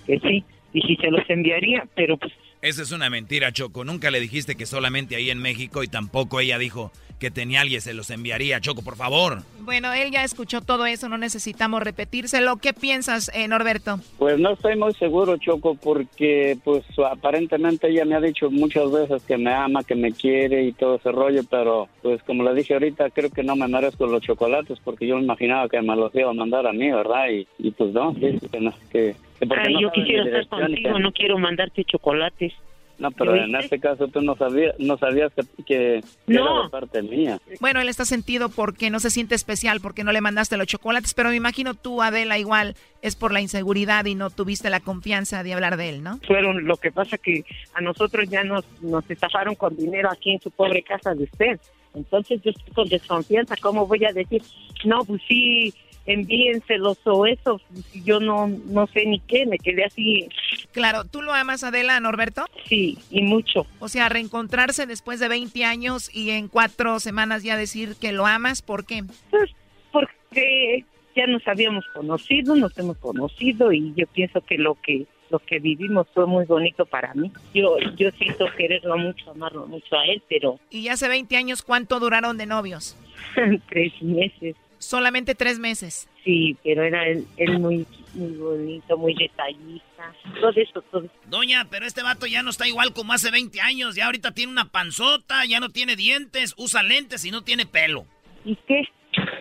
que 0.07 0.19
sí, 0.21 0.45
y 0.73 0.83
si 0.83 0.97
se 0.97 1.11
los 1.11 1.29
enviaría, 1.29 1.87
pero 1.95 2.17
pues 2.17 2.33
Esa 2.61 2.83
es 2.83 2.91
una 2.91 3.09
mentira, 3.09 3.53
Choco. 3.53 3.85
Nunca 3.85 4.11
le 4.11 4.19
dijiste 4.19 4.57
que 4.57 4.67
solamente 4.67 5.15
ahí 5.15 5.31
en 5.31 5.39
México 5.39 5.85
y 5.85 5.89
tampoco 5.89 6.41
ella 6.41 6.59
dijo 6.59 6.91
que 7.19 7.31
tenía 7.31 7.61
alguien, 7.61 7.81
se 7.81 7.95
los 7.95 8.11
enviaría. 8.11 8.61
Choco, 8.61 8.83
por 8.83 8.97
favor. 8.97 9.43
Bueno, 9.61 9.93
él 9.93 10.11
ya 10.11 10.25
escuchó 10.25 10.61
todo 10.61 10.87
eso, 10.87 11.09
no 11.09 11.19
necesitamos 11.19 11.83
repetírselo. 11.83 12.57
¿Qué 12.57 12.73
piensas, 12.73 13.31
eh, 13.35 13.47
Norberto? 13.49 14.01
Pues 14.19 14.39
no 14.39 14.53
estoy 14.53 14.77
muy 14.77 14.95
seguro, 14.95 15.37
Choco, 15.37 15.75
porque 15.75 16.59
pues 16.65 16.85
aparentemente 17.11 17.89
ella 17.89 18.05
me 18.05 18.15
ha 18.15 18.21
dicho 18.21 18.51
muchas 18.51 18.91
veces 18.91 19.23
que 19.23 19.37
me 19.37 19.53
ama, 19.53 19.85
que 19.85 19.95
me 19.95 20.13
quiere 20.13 20.65
y 20.65 20.73
todo 20.73 20.97
ese 20.97 21.13
rollo, 21.13 21.43
pero 21.49 21.89
pues 22.03 22.23
como 22.23 22.45
le 22.45 22.55
dije 22.55 22.75
ahorita, 22.75 23.11
creo 23.11 23.31
que 23.31 23.43
no 23.43 23.57
me 23.57 23.69
merezco 23.69 24.07
los 24.07 24.23
chocolates 24.23 24.79
porque 24.83 25.07
yo 25.07 25.17
me 25.17 25.23
imaginaba 25.23 25.69
que 25.69 25.83
me 25.83 25.97
los 25.97 26.15
iba 26.15 26.31
a 26.31 26.35
mandar 26.35 26.67
a 26.67 26.73
mí, 26.73 26.91
¿verdad? 26.91 27.29
Y, 27.31 27.47
y 27.59 27.71
pues 27.73 27.93
no, 27.93 28.15
sí, 28.15 28.39
que 28.51 28.61
no, 28.61 28.73
que, 28.91 29.17
ay, 29.41 29.75
no 29.75 29.81
yo 29.81 29.93
quisiera 29.93 30.25
estar 30.41 30.61
contigo, 30.61 30.99
no 30.99 31.13
quiero 31.13 31.39
mandarte 31.39 31.85
chocolates. 31.85 32.53
No, 32.99 33.13
pero 33.13 33.37
en 33.37 33.55
este 33.55 33.79
caso 33.79 34.09
tú 34.09 34.21
no 34.23 34.35
sabías, 34.35 34.75
no 34.81 34.99
sabías 34.99 35.31
que, 35.33 35.43
que 35.65 35.95
era 35.99 36.05
No. 36.27 36.65
de 36.65 36.69
parte 36.69 37.01
mía. 37.01 37.39
Bueno, 37.61 37.81
él 37.81 37.89
está 37.89 38.05
sentido 38.05 38.49
porque 38.49 38.91
no 38.91 38.99
se 38.99 39.11
siente 39.11 39.37
especial, 39.37 39.79
porque 39.81 40.03
no 40.03 40.11
le 40.11 40.21
mandaste 40.21 40.57
los 40.57 40.67
chocolates, 40.67 41.15
pero 41.15 41.29
me 41.29 41.37
imagino 41.37 41.75
tú, 41.75 42.03
Adela, 42.03 42.39
igual 42.39 42.75
es 43.01 43.15
por 43.15 43.33
la 43.33 43.41
inseguridad 43.41 44.05
y 44.07 44.17
no 44.17 44.31
tuviste 44.31 44.69
la 44.69 44.81
confianza 44.81 45.45
de 45.45 45.55
hablar 45.55 45.77
de 45.77 45.91
él, 45.91 46.03
¿no? 46.03 46.19
Fueron 46.27 46.65
lo 46.65 46.77
que 46.77 46.91
pasa 46.91 47.19
que 47.19 47.45
a 47.75 47.81
nosotros 47.81 48.29
ya 48.29 48.43
nos, 48.43 48.65
nos 48.83 49.09
estafaron 49.09 49.55
con 49.55 49.77
dinero 49.77 50.11
aquí 50.11 50.33
en 50.33 50.41
su 50.41 50.51
pobre 50.51 50.83
casa 50.83 51.15
de 51.15 51.23
usted. 51.23 51.61
Entonces 51.95 52.41
yo 52.43 52.51
estoy 52.51 52.75
con 52.75 52.89
desconfianza. 52.89 53.55
¿Cómo 53.63 53.87
voy 53.87 54.05
a 54.07 54.13
decir? 54.13 54.43
No, 54.85 55.05
pues 55.05 55.23
sí, 55.29 55.73
envíenselos 56.09 56.99
o 57.05 57.27
eso. 57.27 57.61
Yo 58.05 58.19
no, 58.19 58.49
no 58.49 58.87
sé 58.89 59.07
ni 59.07 59.21
qué, 59.21 59.47
me 59.47 59.59
quedé 59.59 59.85
así. 59.85 60.29
Claro, 60.73 61.05
¿tú 61.05 61.23
lo 61.23 61.33
amas, 61.33 61.63
Adela, 61.63 62.01
Norberto? 62.01 62.47
Sí, 62.65 62.99
y 63.11 63.23
mucho. 63.23 63.67
O 63.79 63.89
sea, 63.89 64.09
reencontrarse 64.09 64.87
después 64.87 65.21
de 65.21 65.29
20 65.29 65.65
años 65.65 66.11
y 66.13 66.31
en 66.31 66.49
cuatro 66.49 66.99
semanas 66.99 67.43
ya 67.43 67.57
decir 67.57 67.95
que 68.01 68.13
lo 68.13 68.27
amas, 68.27 68.63
¿por 68.63 68.87
qué? 68.87 69.05
Pues 69.31 69.51
porque 69.93 70.85
ya 71.15 71.27
nos 71.27 71.47
habíamos 71.47 71.85
conocido, 71.95 72.57
nos 72.57 72.77
hemos 72.79 72.97
conocido 72.97 73.71
y 73.73 73.93
yo 73.95 74.07
pienso 74.07 74.41
que 74.41 74.59
lo 74.59 74.75
que 74.75 75.07
lo 75.31 75.41
que 75.41 75.59
vivimos 75.59 76.07
fue 76.15 76.27
muy 76.27 76.47
bonito 76.47 76.87
para 76.87 77.13
mí. 77.13 77.31
Yo 77.53 77.77
yo 77.97 78.11
siento 78.13 78.47
quererlo 78.57 78.97
mucho, 78.97 79.31
amarlo 79.31 79.67
mucho 79.67 79.95
a 79.95 80.07
él, 80.07 80.23
pero 80.27 80.59
Y 80.71 80.89
hace 80.89 81.07
20 81.07 81.37
años, 81.37 81.63
¿cuánto 81.63 82.01
duraron 82.01 82.39
de 82.39 82.47
novios? 82.47 82.97
tres 83.69 83.93
meses. 84.01 84.57
Solamente 84.79 85.35
tres 85.35 85.59
meses. 85.59 86.09
Sí, 86.25 86.57
pero 86.63 86.83
era 86.83 87.07
él, 87.07 87.27
él 87.37 87.59
muy, 87.59 87.87
muy 88.15 88.33
bonito, 88.37 88.97
muy 88.97 89.15
detallista. 89.15 90.13
Todo 90.41 90.51
eso, 90.57 90.83
todo 90.83 91.03
eso. 91.05 91.13
Doña, 91.27 91.67
pero 91.71 91.87
este 91.87 92.03
vato 92.03 92.27
ya 92.27 92.43
no 92.43 92.51
está 92.51 92.69
igual 92.69 92.93
como 92.93 93.13
hace 93.13 93.31
20 93.31 93.61
años. 93.61 93.95
Ya 93.97 94.07
ahorita 94.07 94.33
tiene 94.33 94.53
una 94.53 94.71
panzota, 94.71 95.45
ya 95.47 95.59
no 95.61 95.71
tiene 95.71 95.97
dientes, 95.97 96.55
usa 96.57 96.83
lentes 96.83 97.25
y 97.25 97.31
no 97.31 97.43
tiene 97.43 97.67
pelo. 97.67 98.07
¿Y 98.45 98.57
qué? 98.67 98.83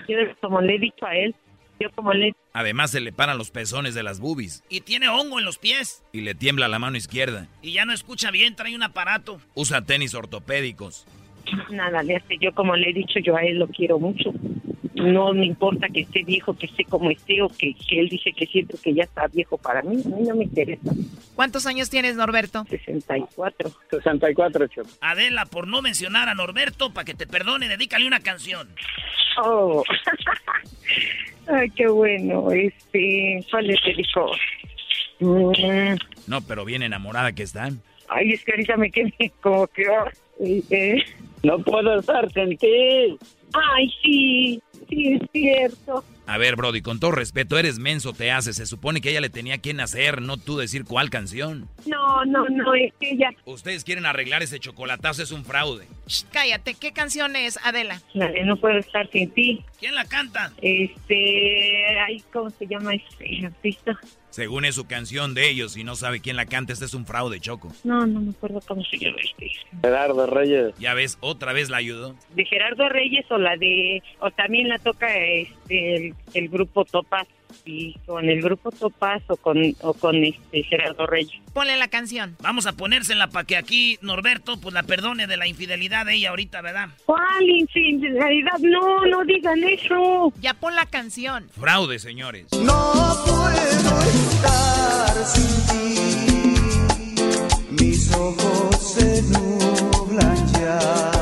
Yo 0.08 0.16
como 0.42 0.62
le 0.62 0.76
he 0.76 0.80
dicho 0.80 1.06
a 1.06 1.16
él, 1.16 1.36
yo 1.80 1.92
como 1.92 2.14
le 2.14 2.34
Además 2.54 2.90
se 2.92 3.02
le 3.02 3.12
paran 3.12 3.38
los 3.38 3.52
pezones 3.52 3.94
de 3.94 4.02
las 4.02 4.20
boobies 4.20 4.64
Y 4.70 4.82
tiene 4.82 5.10
hongo 5.10 5.38
en 5.38 5.46
los 5.46 5.60
pies. 5.60 6.04
y 6.14 6.22
le 6.22 6.34
tiembla 6.34 6.68
la 6.68 6.80
mano 6.80 6.98
izquierda. 6.98 7.48
Y 7.62 7.74
ya 7.74 7.86
no 7.86 7.94
escucha 7.94 8.32
bien, 8.32 8.56
trae 8.56 8.76
un 8.76 8.82
aparato. 8.84 9.40
Usa 9.54 9.82
tenis 9.84 10.16
ortopédicos. 10.16 11.06
nada 11.70 12.02
le 12.02 12.16
hace. 12.16 12.38
Yo 12.40 12.54
como 12.56 12.76
le 12.76 12.90
he 12.90 12.94
dicho, 12.94 13.20
yo 13.20 13.36
a 13.36 13.44
él 13.44 13.60
lo 13.60 13.68
quiero 13.68 14.00
mucho. 14.00 14.32
No 14.98 15.34
me 15.34 15.46
importa 15.46 15.88
que 15.90 16.02
esté 16.02 16.24
viejo, 16.24 16.56
que 16.58 16.66
esté 16.66 16.84
como 16.86 17.10
esté 17.12 17.42
o 17.42 17.50
que, 17.50 17.74
que 17.74 18.00
él 18.00 18.10
dice 18.10 18.34
que 18.34 18.46
siento 18.48 18.78
que 18.84 18.94
ya 18.94 19.04
está 19.04 19.28
viejo 19.28 19.58
para 19.58 19.82
mí. 19.84 20.02
A 20.06 20.10
mí 20.10 20.24
no 20.28 20.36
me 20.36 20.44
interesa. 20.46 20.92
¿Cuántos 21.36 21.66
años 21.66 21.90
tienes, 21.90 22.16
Norberto? 22.16 22.66
64. 22.70 23.72
64, 23.92 24.68
Choco. 24.68 24.90
Adela, 25.02 25.46
por 25.46 25.68
no 25.68 25.82
mencionar 25.82 26.30
a 26.30 26.36
Norberto, 26.36 26.94
para 26.94 27.06
que 27.06 27.14
te 27.14 27.28
perdone, 27.28 27.68
dedícale 27.68 28.08
una 28.08 28.20
canción. 28.22 28.70
Oh. 29.44 29.84
Ay, 31.48 31.70
qué 31.72 31.88
bueno. 31.88 32.52
Este, 32.52 33.46
¿cuál 33.50 33.68
le 33.68 33.78
dijo? 33.96 34.32
Mm, 35.20 35.96
No, 36.28 36.42
pero 36.42 36.66
bien 36.66 36.84
enamorada 36.84 37.32
que 37.34 37.44
están. 37.44 37.82
Ay, 38.10 38.34
es 38.34 38.44
que 38.44 38.52
ahorita 38.54 38.78
me 38.78 38.92
quedé 38.92 39.32
como 39.42 39.68
que... 39.68 39.84
eh, 40.40 40.64
eh. 40.70 41.04
No 41.44 41.60
puedo 41.60 42.00
estar 42.00 42.30
sin 42.34 42.58
ti. 42.58 43.18
Ay, 43.54 43.94
sí, 44.04 44.62
sí, 44.90 45.14
es 45.14 45.22
cierto. 45.32 46.04
A 46.26 46.38
ver, 46.38 46.56
Brody, 46.56 46.82
con 46.82 47.00
todo 47.00 47.12
respeto, 47.12 47.58
eres 47.58 47.80
menso, 47.80 48.14
te 48.14 48.32
haces. 48.32 48.58
Se 48.58 48.66
supone 48.66 49.00
que 49.00 49.10
ella 49.12 49.22
le 49.22 49.30
tenía 49.30 49.60
que 49.60 49.74
nacer, 49.74 50.22
no 50.22 50.38
tú 50.38 50.58
decir 50.58 50.84
cuál 50.84 51.10
canción. 51.10 51.70
No, 51.86 52.26
no, 52.26 52.48
no, 52.50 52.74
es 52.74 52.94
que 53.00 53.12
ella... 53.12 53.30
Ustedes 53.46 53.84
quieren 53.84 54.06
arreglar 54.06 54.44
ese 54.44 54.60
chocolatazo, 54.60 55.24
es 55.24 55.32
un 55.32 55.46
fraude. 55.46 55.88
Shh, 56.08 56.26
cállate, 56.32 56.74
¿qué 56.74 56.92
canción 56.92 57.36
es, 57.36 57.58
Adela? 57.64 58.02
La 58.14 58.30
de 58.30 58.44
No 58.44 58.58
puedo 58.58 58.78
estar 58.78 59.10
sin 59.12 59.32
ti. 59.32 59.64
¿Quién 59.80 59.96
la 59.96 60.06
canta? 60.06 60.52
Este, 60.62 62.00
ay, 62.00 62.22
¿cómo 62.34 62.50
se 62.50 62.68
llama 62.68 62.94
este 62.94 63.46
artista? 63.46 63.98
Según 64.30 64.66
es 64.66 64.76
su 64.76 64.86
canción 64.86 65.34
de 65.34 65.50
ellos 65.50 65.78
y 65.78 65.84
no 65.84 65.96
sabe 65.96 66.20
quién 66.20 66.36
la 66.36 66.46
canta, 66.46 66.74
este 66.74 66.86
es 66.86 66.94
un 66.94 67.06
fraude, 67.06 67.40
Choco. 67.40 67.72
No, 67.84 68.06
no 68.06 68.20
me 68.22 68.32
acuerdo 68.32 68.62
cómo 68.68 68.84
se 68.84 68.98
llama 68.98 69.18
este. 69.24 69.52
Gerardo 69.82 70.28
Reyes. 70.28 70.76
Ya 70.80 70.94
ves, 70.94 71.18
otra 71.22 71.54
vez 71.54 71.70
la 71.70 71.78
ayudó. 71.78 72.16
De 72.36 72.46
Gerardo 72.46 72.88
Reyes 72.90 73.26
o 73.32 73.38
la 73.38 73.56
de, 73.58 74.02
o 74.20 74.30
también 74.32 74.70
la 74.70 74.80
toca 74.80 75.08
este 75.18 75.96
el, 75.96 76.16
el 76.34 76.50
grupo 76.50 76.86
Topaz. 76.86 77.28
Y 77.66 77.96
con 78.06 78.30
el 78.30 78.42
grupo 78.42 78.72
Topaz 78.72 79.24
o 79.28 79.36
con, 79.36 79.58
o 79.82 79.94
con 79.94 80.24
este 80.24 80.64
Gerardo 80.64 81.06
Reyes. 81.06 81.42
Ponle 81.54 81.78
la 81.78 81.88
canción. 81.88 82.36
Vamos 82.42 82.66
a 82.66 82.74
ponérsela 82.74 83.28
para 83.28 83.46
que 83.46 83.58
aquí 83.58 83.98
Norberto 84.02 84.60
pues 84.60 84.74
la 84.74 84.84
perdone 84.84 85.28
de 85.28 85.38
la 85.38 85.48
infidelidad 85.48 86.06
de 86.06 86.16
ella 86.16 86.30
ahorita, 86.30 86.62
¿verdad? 86.62 86.90
¿Cuál 87.06 87.50
infidelidad? 87.50 88.58
No, 88.60 89.06
no 89.06 89.24
digan 89.26 89.64
eso. 89.64 90.34
Ya 90.40 90.54
pon 90.54 90.76
la 90.76 90.86
canción. 90.86 91.50
Fraude, 91.60 92.00
señores. 92.00 92.48
No 92.54 93.16
puedo 93.26 94.02
estar 94.02 95.26
sin 95.26 95.68
ti. 95.68 95.98
Mis 97.84 98.14
ojos 98.14 98.94
se 98.94 99.22
nublan 99.24 100.54
ya. 100.54 101.17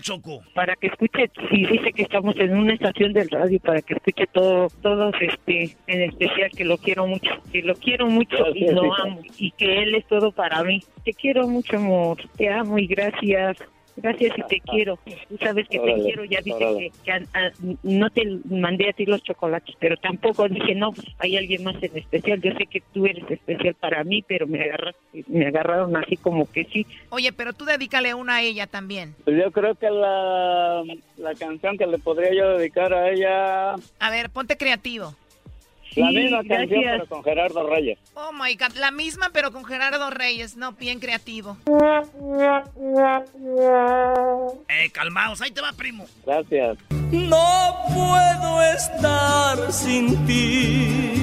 Choco. 0.00 0.42
Para 0.54 0.74
que 0.76 0.88
escuche, 0.88 1.30
si 1.50 1.66
dice 1.66 1.92
que 1.92 2.02
estamos 2.02 2.36
en 2.36 2.56
una 2.56 2.74
estación 2.74 3.12
del 3.12 3.28
radio, 3.28 3.60
para 3.60 3.82
que 3.82 3.94
escuche 3.94 4.26
todo, 4.32 4.68
todos, 4.82 5.14
este, 5.20 5.76
en 5.86 6.02
especial 6.02 6.50
que 6.56 6.64
lo 6.64 6.78
quiero 6.78 7.06
mucho, 7.06 7.30
que 7.52 7.62
lo 7.62 7.74
quiero 7.74 8.06
mucho 8.06 8.36
y 8.54 8.70
lo 8.70 8.94
amo 8.94 9.20
y 9.36 9.50
que 9.52 9.82
él 9.82 9.94
es 9.94 10.06
todo 10.06 10.32
para 10.32 10.62
mí. 10.62 10.82
Te 11.04 11.12
quiero 11.12 11.46
mucho, 11.46 11.76
amor. 11.76 12.18
Te 12.36 12.48
amo 12.48 12.78
y 12.78 12.86
gracias. 12.86 13.56
Gracias 14.02 14.38
y 14.38 14.42
te 14.42 14.60
quiero. 14.60 14.96
Tú 15.28 15.36
sabes 15.38 15.68
que 15.68 15.78
te 15.78 15.94
quiero. 15.94 16.24
Ya 16.24 16.40
dije 16.40 16.56
órale. 16.56 16.90
que, 16.90 17.02
que 17.04 17.12
a- 17.12 17.22
a- 17.34 17.52
no 17.82 18.10
te 18.10 18.22
mandé 18.48 18.88
a 18.88 18.92
ti 18.92 19.06
los 19.06 19.22
chocolates, 19.22 19.74
pero 19.78 19.96
tampoco 19.96 20.48
dije, 20.48 20.74
no, 20.74 20.92
pues, 20.92 21.06
hay 21.18 21.36
alguien 21.36 21.64
más 21.64 21.76
en 21.82 21.96
especial. 21.96 22.40
Yo 22.40 22.52
sé 22.52 22.66
que 22.66 22.80
tú 22.92 23.06
eres 23.06 23.28
especial 23.30 23.74
para 23.74 24.04
mí, 24.04 24.22
pero 24.26 24.46
me 24.46 24.62
agarraste, 24.62 25.24
me 25.28 25.46
agarraron 25.46 25.96
así 25.96 26.16
como 26.16 26.50
que 26.50 26.64
sí. 26.64 26.86
Oye, 27.10 27.32
pero 27.32 27.52
tú 27.52 27.64
dedícale 27.64 28.14
una 28.14 28.36
a 28.36 28.42
ella 28.42 28.66
también. 28.66 29.14
Pues 29.24 29.36
yo 29.36 29.50
creo 29.50 29.74
que 29.74 29.90
la, 29.90 30.82
la 31.16 31.34
canción 31.34 31.76
que 31.76 31.86
le 31.86 31.98
podría 31.98 32.32
yo 32.34 32.56
dedicar 32.58 32.92
a 32.92 33.10
ella, 33.10 33.72
A 33.98 34.10
ver, 34.10 34.30
ponte 34.30 34.56
creativo. 34.56 35.14
La 35.98 36.10
misma 36.10 36.42
canción, 36.44 36.82
pero 36.84 37.06
con 37.06 37.24
Gerardo 37.24 37.68
Reyes. 37.68 37.98
Oh 38.14 38.32
my 38.32 38.54
god, 38.54 38.76
la 38.76 38.90
misma 38.90 39.30
pero 39.32 39.52
con 39.52 39.64
Gerardo 39.64 40.10
Reyes, 40.10 40.56
no, 40.56 40.72
bien 40.72 41.00
creativo. 41.00 41.56
Eh, 44.68 44.90
calmaos, 44.92 45.40
ahí 45.40 45.50
te 45.50 45.60
va, 45.60 45.72
primo. 45.72 46.06
Gracias. 46.24 46.78
No 47.10 47.74
puedo 47.88 48.62
estar 48.62 49.72
sin 49.72 50.24
ti. 50.26 51.16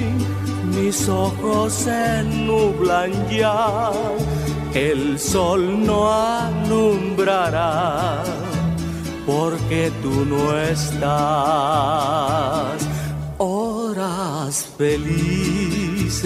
Mis 0.64 1.08
ojos 1.08 1.72
se 1.72 2.22
nublan 2.24 3.12
ya. 3.30 3.90
El 4.74 5.18
sol 5.18 5.86
no 5.86 6.12
alumbrará. 6.12 8.22
Porque 9.26 9.90
tú 10.02 10.26
no 10.26 10.58
estás. 10.58 11.06
Horas 13.38 14.74
felices 14.78 16.22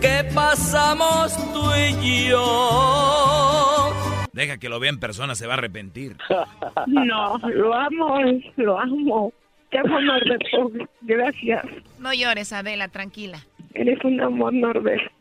que 0.00 0.24
pasamos 0.32 1.36
tú 1.52 1.62
y 2.00 2.28
yo. 2.28 3.92
Deja 4.32 4.58
que 4.58 4.68
lo 4.68 4.78
vea 4.78 4.90
en 4.90 5.00
persona, 5.00 5.34
se 5.34 5.46
va 5.46 5.54
a 5.54 5.56
arrepentir. 5.58 6.16
No, 6.86 7.38
lo 7.38 7.74
amo, 7.74 8.18
lo 8.56 8.78
amo. 8.78 9.32
Te 9.70 9.78
amo, 9.78 10.00
Norberto. 10.00 10.70
Gracias. 11.02 11.64
No 11.98 12.12
llores, 12.12 12.52
Adela, 12.52 12.88
tranquila. 12.88 13.38
Eres 13.74 14.02
un 14.04 14.20
amor, 14.20 14.52
Norbert. 14.52 15.12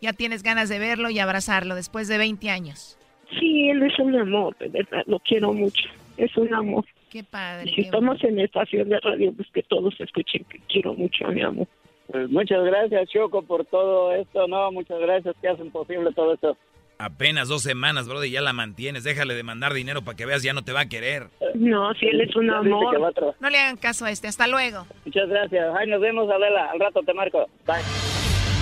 Ya 0.00 0.12
tienes 0.12 0.42
ganas 0.42 0.68
de 0.68 0.78
verlo 0.78 1.10
y 1.10 1.18
abrazarlo 1.18 1.74
después 1.74 2.08
de 2.08 2.18
20 2.18 2.50
años. 2.50 2.98
Sí, 3.38 3.68
él 3.70 3.82
es 3.82 3.98
un 3.98 4.14
amor, 4.16 4.56
de 4.58 4.68
verdad, 4.68 5.02
lo 5.06 5.18
quiero 5.20 5.52
mucho. 5.52 5.88
Es 6.16 6.36
un 6.36 6.52
amor. 6.54 6.84
Qué 7.12 7.22
padre. 7.22 7.70
Y 7.70 7.74
si 7.74 7.80
estamos 7.82 8.24
en 8.24 8.40
estación 8.40 8.88
de 8.88 8.98
radio, 8.98 9.34
pues 9.36 9.46
que 9.52 9.62
todos 9.64 9.92
escuchen 10.00 10.44
que 10.44 10.58
quiero 10.66 10.94
mucho 10.94 11.26
a 11.26 11.30
mi 11.30 11.42
amor. 11.42 11.68
Pues 12.10 12.30
muchas 12.30 12.64
gracias, 12.64 13.10
Choco, 13.10 13.42
por 13.42 13.66
todo 13.66 14.14
esto. 14.14 14.48
No, 14.48 14.72
muchas 14.72 14.98
gracias 14.98 15.36
que 15.42 15.48
hacen 15.48 15.70
posible 15.70 16.10
todo 16.14 16.32
esto. 16.32 16.56
Apenas 16.96 17.48
dos 17.48 17.62
semanas, 17.62 18.08
brother, 18.08 18.30
ya 18.30 18.40
la 18.40 18.54
mantienes. 18.54 19.04
Déjale 19.04 19.34
de 19.34 19.42
mandar 19.42 19.74
dinero 19.74 20.00
para 20.00 20.16
que 20.16 20.24
veas, 20.24 20.42
ya 20.42 20.54
no 20.54 20.64
te 20.64 20.72
va 20.72 20.80
a 20.80 20.88
querer. 20.88 21.24
No, 21.54 21.92
si 21.94 22.06
él 22.06 22.22
es 22.22 22.34
un 22.34 22.48
amor. 22.48 22.98
No 23.40 23.50
le 23.50 23.58
hagan 23.58 23.76
caso 23.76 24.06
a 24.06 24.10
este, 24.10 24.28
hasta 24.28 24.46
luego. 24.46 24.86
Muchas 25.04 25.28
gracias. 25.28 25.66
Ay, 25.78 25.88
nos 25.88 26.00
vemos, 26.00 26.30
Adela. 26.30 26.70
Al 26.70 26.80
rato 26.80 27.02
te 27.02 27.12
marco. 27.12 27.46
Bye. 27.66 28.21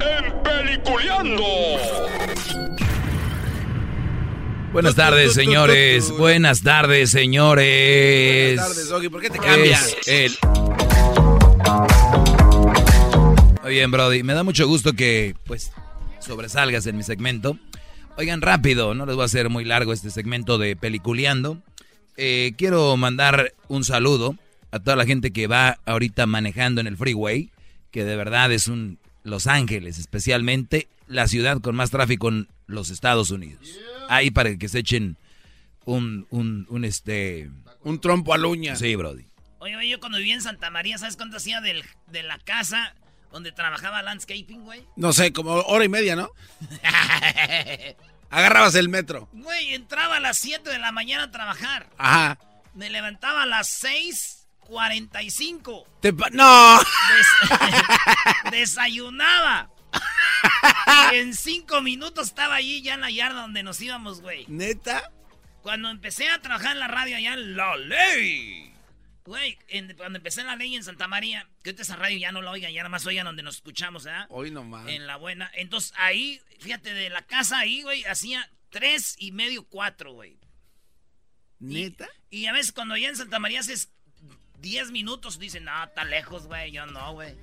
en 0.00 0.42
Peliculeando. 0.42 1.44
Buenas 4.72 4.94
tardes, 4.94 5.32
señores. 5.34 6.10
Buenas 6.12 6.62
tardes, 6.62 7.10
señores. 7.10 8.56
Buenas 8.56 8.68
tardes, 8.68 8.88
Doggy. 8.88 9.08
¿Por 9.08 9.20
qué 9.22 9.30
te 9.30 9.38
cambias? 9.38 9.96
El- 10.06 10.36
Muy 13.62 13.72
bien, 13.72 13.90
Brody. 13.90 14.22
Me 14.22 14.34
da 14.34 14.42
mucho 14.42 14.66
gusto 14.66 14.92
que, 14.92 15.34
pues, 15.44 15.72
sobresalgas 16.20 16.86
en 16.86 16.96
mi 16.96 17.02
segmento. 17.02 17.58
Oigan, 18.16 18.40
rápido, 18.42 18.94
no 18.94 19.06
les 19.06 19.14
voy 19.14 19.22
a 19.22 19.26
hacer 19.26 19.48
muy 19.48 19.64
largo 19.64 19.92
este 19.92 20.10
segmento 20.10 20.58
de 20.58 20.74
Peliculeando. 20.76 21.58
Eh, 22.16 22.52
quiero 22.58 22.96
mandar 22.96 23.52
un 23.68 23.84
saludo 23.84 24.34
a 24.70 24.80
toda 24.80 24.96
la 24.96 25.06
gente 25.06 25.32
que 25.32 25.46
va 25.46 25.78
ahorita 25.86 26.26
manejando 26.26 26.80
en 26.80 26.88
el 26.88 26.96
freeway, 26.96 27.50
que 27.90 28.04
de 28.04 28.16
verdad 28.16 28.50
es 28.52 28.66
un 28.68 28.98
Los 29.24 29.46
Ángeles, 29.46 29.98
especialmente 29.98 30.88
la 31.06 31.26
ciudad 31.28 31.60
con 31.60 31.74
más 31.74 31.90
tráfico 31.90 32.28
en 32.28 32.48
los 32.66 32.90
Estados 32.90 33.30
Unidos. 33.30 33.66
Ahí 34.08 34.30
para 34.30 34.56
que 34.56 34.68
se 34.68 34.78
echen 34.80 35.16
un, 35.84 36.26
un, 36.30 36.66
un 36.68 36.84
este... 36.84 37.50
Un 37.82 38.00
trompo 38.00 38.34
a 38.34 38.46
uña. 38.46 38.76
Sí, 38.76 38.94
Brody. 38.96 39.24
Oye, 39.60 39.88
yo 39.88 39.98
cuando 40.00 40.18
vivía 40.18 40.34
en 40.34 40.42
Santa 40.42 40.70
María, 40.70 40.98
¿sabes 40.98 41.16
cuánto 41.16 41.36
hacía 41.38 41.60
del- 41.60 41.84
de 42.08 42.22
la 42.22 42.38
casa 42.38 42.94
donde 43.32 43.52
trabajaba 43.52 44.02
landscaping, 44.02 44.62
güey? 44.64 44.82
No 44.96 45.12
sé, 45.12 45.32
como 45.32 45.52
hora 45.52 45.84
y 45.84 45.88
media, 45.88 46.14
¿no? 46.16 46.30
Agarrabas 48.30 48.74
el 48.74 48.88
metro. 48.88 49.28
Güey, 49.32 49.74
entraba 49.74 50.16
a 50.16 50.20
las 50.20 50.38
7 50.38 50.68
de 50.68 50.78
la 50.78 50.92
mañana 50.92 51.24
a 51.24 51.30
trabajar. 51.30 51.88
Ajá. 51.96 52.38
Me 52.74 52.90
levantaba 52.90 53.44
a 53.44 53.46
las 53.46 53.68
6.45. 54.68 55.86
Te 56.00 56.12
¡No! 56.32 56.78
Des- 56.78 58.50
desayunaba. 58.52 59.70
Y 61.12 61.16
en 61.16 61.34
cinco 61.34 61.80
minutos 61.80 62.28
estaba 62.28 62.56
allí 62.56 62.82
ya 62.82 62.94
en 62.94 63.00
la 63.00 63.10
yarda 63.10 63.40
donde 63.42 63.62
nos 63.62 63.80
íbamos, 63.80 64.20
güey. 64.20 64.44
¿Neta? 64.48 65.10
Cuando 65.62 65.90
empecé 65.90 66.28
a 66.28 66.40
trabajar 66.40 66.72
en 66.72 66.80
la 66.80 66.88
radio 66.88 67.16
allá 67.16 67.34
en 67.34 67.56
La 67.56 67.76
Ley. 67.76 68.72
Güey, 69.24 69.58
en- 69.68 69.94
cuando 69.96 70.18
empecé 70.18 70.40
en 70.42 70.46
La 70.46 70.56
Ley 70.56 70.74
en 70.74 70.84
Santa 70.84 71.08
María, 71.08 71.46
que 71.62 71.70
ahorita 71.70 71.82
esa 71.82 71.96
radio 71.96 72.18
ya 72.18 72.32
no 72.32 72.40
la 72.42 72.50
oigan, 72.50 72.72
ya 72.72 72.80
nada 72.80 72.88
más 72.88 73.04
oigan 73.06 73.26
donde 73.26 73.42
nos 73.42 73.56
escuchamos, 73.56 74.04
¿verdad? 74.04 74.26
Hoy 74.30 74.50
nomás. 74.50 74.88
En 74.88 75.06
la 75.06 75.16
buena. 75.16 75.50
Entonces 75.54 75.92
ahí, 75.96 76.40
fíjate, 76.60 76.94
de 76.94 77.10
la 77.10 77.22
casa 77.22 77.58
ahí, 77.58 77.82
güey, 77.82 78.04
hacía 78.04 78.48
tres 78.70 79.16
y 79.18 79.32
medio, 79.32 79.64
cuatro, 79.66 80.12
güey. 80.12 80.38
¿Neta? 81.58 82.08
Y 82.30 82.46
a 82.46 82.52
veces 82.52 82.72
cuando 82.72 82.94
allá 82.94 83.08
en 83.08 83.16
Santa 83.16 83.38
María 83.38 83.60
haces 83.60 83.90
10 84.60 84.90
minutos, 84.90 85.38
dicen, 85.38 85.64
no, 85.64 85.84
está 85.84 86.04
lejos, 86.04 86.46
güey. 86.46 86.70
Yo 86.72 86.86
no, 86.86 87.12
güey. 87.14 87.34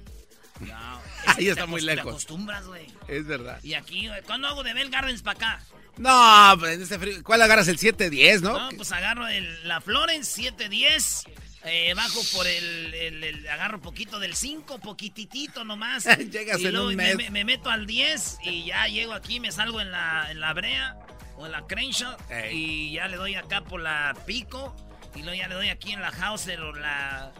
No. 0.60 1.02
Ahí 1.38 1.50
está 1.50 1.66
muy 1.66 1.82
acos- 1.82 1.86
Te 1.88 1.96
lejos. 1.96 2.12
acostumbras, 2.12 2.66
güey. 2.66 2.88
Es 3.08 3.26
verdad. 3.26 3.60
Y 3.64 3.74
aquí, 3.74 4.08
güey, 4.08 4.22
¿cuándo 4.24 4.48
hago 4.48 4.64
de 4.64 4.74
Bell 4.74 4.90
Gardens 4.90 5.22
para 5.22 5.38
acá? 5.38 5.64
No, 5.98 6.56
pues 6.60 6.74
en 6.76 6.82
este 6.82 7.00
frío, 7.00 7.24
¿cuál 7.24 7.42
agarras? 7.42 7.68
El 7.70 7.78
710, 7.80 8.42
¿no? 8.42 8.60
No, 8.72 8.76
pues 8.78 8.92
agarro 8.92 9.28
el, 9.28 9.66
la 9.68 9.80
Florence 9.82 10.30
710. 10.30 11.24
Eh, 11.68 11.94
bajo 11.96 12.22
por 12.34 12.46
el, 12.46 12.94
el, 12.94 13.24
el- 13.24 13.48
Agarro 13.48 13.82
poquito 13.82 14.20
del 14.20 14.36
5, 14.36 14.80
poquititito 14.80 15.64
nomás. 15.64 16.06
Llegas 16.32 16.60
y 16.60 16.68
en 16.68 16.74
luego 16.74 16.90
un 16.90 16.96
me, 16.96 17.04
mes. 17.06 17.18
me- 17.18 17.30
me 17.32 17.44
meto 17.46 17.70
al 17.70 17.86
10 17.88 18.38
y 18.44 18.66
ya 18.66 18.88
llego 18.88 19.14
aquí, 19.14 19.40
me 19.40 19.52
salgo 19.52 19.82
en 19.82 19.92
la, 19.92 20.30
en 20.30 20.42
la 20.42 20.54
brea 20.54 20.96
o 21.38 21.46
en 21.48 21.52
la 21.54 21.66
Crenshaw. 21.66 22.16
Y 22.52 22.92
ya 22.94 23.08
le 23.08 23.18
doy 23.18 23.36
acá 23.36 23.62
por 23.62 23.82
la 23.82 24.16
pico. 24.28 24.76
Y 25.16 25.22
luego 25.24 25.34
ya 25.38 25.48
le 25.48 25.56
doy 25.56 25.70
aquí 25.70 25.92
en 25.94 26.02
la 26.02 26.10
Hauser 26.10 26.60
o 26.62 26.74
la. 26.74 27.32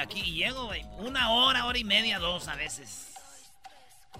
Aquí 0.00 0.20
y 0.20 0.32
llego, 0.34 0.66
güey. 0.66 0.82
Una 0.98 1.30
hora, 1.30 1.64
hora 1.66 1.78
y 1.78 1.84
media, 1.84 2.18
dos 2.18 2.48
a 2.48 2.54
veces. 2.56 3.06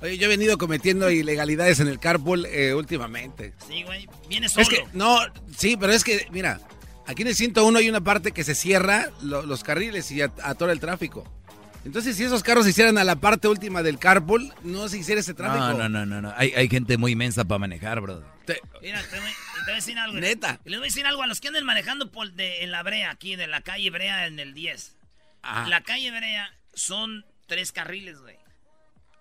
Oye, 0.02 0.18
yo 0.18 0.26
he 0.26 0.28
venido 0.28 0.58
cometiendo 0.58 1.10
ilegalidades 1.10 1.80
en 1.80 1.88
el 1.88 1.98
carpool 1.98 2.44
eh, 2.46 2.74
últimamente. 2.74 3.54
Sí, 3.66 3.82
güey. 3.82 4.08
Viene 4.28 4.48
solo. 4.48 4.62
Es 4.62 4.68
que, 4.68 4.84
no, 4.92 5.18
sí, 5.56 5.76
pero 5.78 5.92
es 5.92 6.04
que, 6.04 6.26
mira, 6.30 6.60
aquí 7.06 7.22
en 7.22 7.28
el 7.28 7.34
101 7.34 7.78
hay 7.78 7.88
una 7.88 8.02
parte 8.02 8.32
que 8.32 8.44
se 8.44 8.54
cierra 8.54 9.10
lo- 9.22 9.42
los 9.42 9.64
carriles 9.64 10.10
y 10.10 10.20
at- 10.20 10.38
atora 10.42 10.72
el 10.72 10.80
tráfico. 10.80 11.24
Entonces, 11.86 12.16
si 12.16 12.24
esos 12.24 12.42
carros 12.42 12.64
se 12.64 12.70
hicieran 12.70 12.98
a 12.98 13.04
la 13.04 13.16
parte 13.16 13.46
última 13.48 13.82
del 13.82 13.98
carpool, 13.98 14.52
no 14.64 14.88
se 14.88 14.98
hiciera 14.98 15.20
ese 15.20 15.34
tráfico. 15.34 15.64
No, 15.64 15.74
no, 15.74 15.88
no, 15.88 16.04
no, 16.04 16.20
no. 16.20 16.34
Hay, 16.36 16.52
hay 16.54 16.68
gente 16.68 16.96
muy 16.98 17.12
inmensa 17.12 17.44
para 17.44 17.60
manejar, 17.60 18.00
bro. 18.00 18.24
Mira, 18.82 19.02
te 19.08 19.20
voy, 19.20 19.30
te 19.30 19.62
voy 19.64 19.72
a 19.72 19.74
decir 19.76 19.98
algo. 19.98 20.18
Neta. 20.18 20.60
Les 20.64 20.78
voy 20.78 20.86
a 20.86 20.90
decir 20.90 21.06
algo 21.06 21.22
a 21.22 21.26
los 21.28 21.40
que 21.40 21.48
anden 21.48 21.64
manejando 21.64 22.10
por 22.10 22.32
de, 22.32 22.64
en 22.64 22.72
la 22.72 22.82
brea, 22.82 23.10
aquí, 23.10 23.36
de 23.36 23.46
la 23.46 23.60
calle 23.60 23.88
Brea 23.90 24.26
en 24.26 24.38
el 24.40 24.52
10. 24.52 24.96
La 25.68 25.80
calle 25.82 26.10
Brea 26.10 26.52
son 26.74 27.24
tres 27.46 27.70
carriles, 27.72 28.18
güey. 28.18 28.36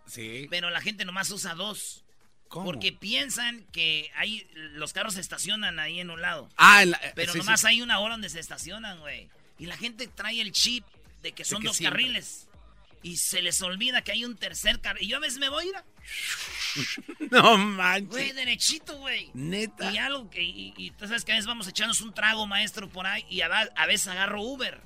Sí. 0.08 0.48
Pero 0.50 0.70
la 0.72 0.82
gente 0.82 1.06
nomás 1.06 1.30
usa 1.32 1.54
dos. 1.54 2.04
¿Cómo? 2.48 2.66
Porque 2.66 2.92
piensan 2.92 3.64
que 3.72 4.10
ahí 4.16 4.48
los 4.74 4.94
carros 4.94 5.16
se 5.16 5.22
estacionan 5.22 5.80
ahí 5.80 6.00
en 6.00 6.10
un 6.10 6.22
lado. 6.22 6.50
Ah, 6.58 6.84
en 6.84 6.92
la- 6.92 6.98
eh, 6.98 7.12
Pero 7.16 7.32
sí, 7.34 7.38
nomás 7.40 7.62
sí. 7.62 7.68
hay 7.68 7.82
una 7.82 8.00
hora 8.00 8.14
donde 8.14 8.30
se 8.30 8.40
estacionan, 8.40 9.00
güey. 9.00 9.30
Y 9.60 9.66
la 9.66 9.78
gente 9.78 10.08
trae 10.08 10.42
el 10.42 10.52
chip 10.52 10.84
de 11.24 11.32
que 11.32 11.44
son 11.46 11.62
que 11.62 11.68
dos 11.68 11.78
siempre. 11.78 12.04
carriles. 12.04 12.45
Y 13.06 13.18
se 13.18 13.44
les 13.44 13.62
olvida 13.62 14.02
que 14.02 14.14
hay 14.14 14.26
un 14.26 14.36
tercer 14.36 14.82
carril. 14.82 15.04
Y 15.04 15.08
yo 15.10 15.18
a 15.18 15.20
veces 15.20 15.38
me 15.38 15.48
voy 15.48 15.66
a 15.66 15.68
ir. 15.70 15.76
a- 15.76 15.86
No 17.30 17.56
manches. 17.56 18.10
Güey, 18.10 18.32
derechito, 18.32 18.98
güey. 18.98 19.30
Neta. 19.36 19.92
Y 19.92 20.00
algo 20.00 20.28
que. 20.32 20.42
Y, 20.42 20.74
y 20.76 20.90
tú 20.90 21.06
sabes 21.06 21.24
que 21.24 21.32
a 21.32 21.36
veces 21.36 21.46
vamos 21.46 21.68
a 21.68 21.70
echarnos 21.70 22.02
un 22.02 22.16
trago, 22.16 22.48
maestro, 22.48 22.90
por 22.90 23.06
ahí. 23.06 23.24
Y 23.30 23.42
a, 23.42 23.86
veces 23.86 24.08
agarro 24.08 24.42
Uber. 24.42 24.82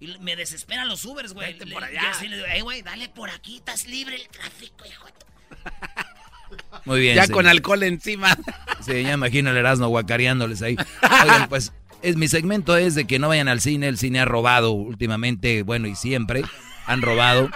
Y 0.00 0.06
me 0.20 0.36
desesperan 0.36 0.88
los 0.88 1.04
Ubers, 1.04 1.34
güey. 1.34 1.52
Vete 1.52 1.70
por 1.70 1.84
allá. 1.84 2.12
así 2.12 2.28
le 2.28 2.36
digo, 2.36 2.48
"Ey, 2.48 2.62
güey, 2.62 2.80
dale 2.80 3.10
por 3.10 3.28
aquí, 3.28 3.56
estás 3.56 3.86
libre 3.86 4.16
el 4.16 4.26
tráfico, 4.28 4.86
hijo. 4.86 5.04
de 5.04 5.12
tu-". 5.12 5.26
Muy 6.86 7.00
bien. 7.00 7.14
Ya 7.16 7.28
con 7.28 7.46
alcohol 7.46 7.82
encima. 7.82 8.34
Sí, 8.80 9.02
ya 9.02 9.12
imagino 9.12 9.50
el 9.50 9.58
Erasmo 9.58 9.88
guacareándoles 9.88 10.62
ahí. 10.62 10.74
Oigan, 11.22 11.50
pues, 11.50 11.74
es, 12.00 12.16
mi 12.16 12.26
segmento 12.28 12.78
es 12.78 12.94
de 12.94 13.06
que 13.06 13.18
no 13.18 13.28
vayan 13.28 13.48
al 13.48 13.60
cine. 13.60 13.86
El 13.88 13.98
cine 13.98 14.20
ha 14.20 14.24
robado 14.24 14.72
últimamente, 14.72 15.62
bueno, 15.62 15.86
y 15.86 15.94
siempre 15.94 16.42
han 16.90 17.02
robado. 17.02 17.50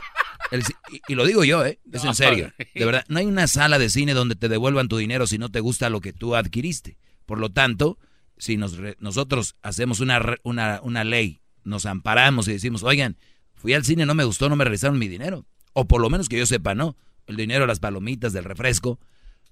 El 0.50 0.62
y, 0.92 1.00
y 1.08 1.14
lo 1.14 1.26
digo 1.26 1.44
yo, 1.44 1.64
¿eh? 1.64 1.80
Es 1.92 2.04
No, 2.04 2.10
en 2.10 2.16
serio. 2.16 2.52
De 2.74 2.84
verdad, 2.84 3.04
no 3.08 3.18
hay 3.18 3.26
una 3.26 3.46
sala 3.46 3.78
de 3.78 3.90
cine 3.90 4.14
donde 4.14 4.36
te 4.36 4.48
devuelvan 4.48 4.88
tu 4.88 4.96
dinero 4.96 5.26
si 5.26 5.38
no 5.38 5.50
te 5.50 5.60
gusta 5.60 5.90
lo 5.90 6.00
que 6.00 6.12
tú 6.12 6.36
adquiriste. 6.36 6.96
Por 7.26 7.38
lo 7.38 7.50
tanto, 7.50 7.98
si 8.36 8.56
nos 8.56 8.78
nosotros 8.98 9.56
hacemos 9.62 10.00
una, 10.00 10.20
una, 10.42 10.80
una 10.82 11.04
ley, 11.04 11.40
nos 11.64 11.86
amparamos 11.86 12.46
y 12.48 12.52
decimos, 12.52 12.82
oigan, 12.82 13.16
fui 13.54 13.72
al 13.72 13.84
cine, 13.84 14.06
no 14.06 14.14
me 14.14 14.24
gustó, 14.24 14.48
no 14.48 14.56
me 14.56 14.64
regresaron 14.64 14.98
mi 14.98 15.08
dinero. 15.08 15.46
O 15.72 15.86
por 15.86 16.00
lo 16.00 16.10
menos 16.10 16.28
que 16.28 16.38
yo 16.38 16.46
sepa, 16.46 16.74
no. 16.74 16.96
El 17.26 17.36
dinero, 17.36 17.66
las 17.66 17.80
palomitas, 17.80 18.32
del 18.32 18.44
refresco. 18.44 19.00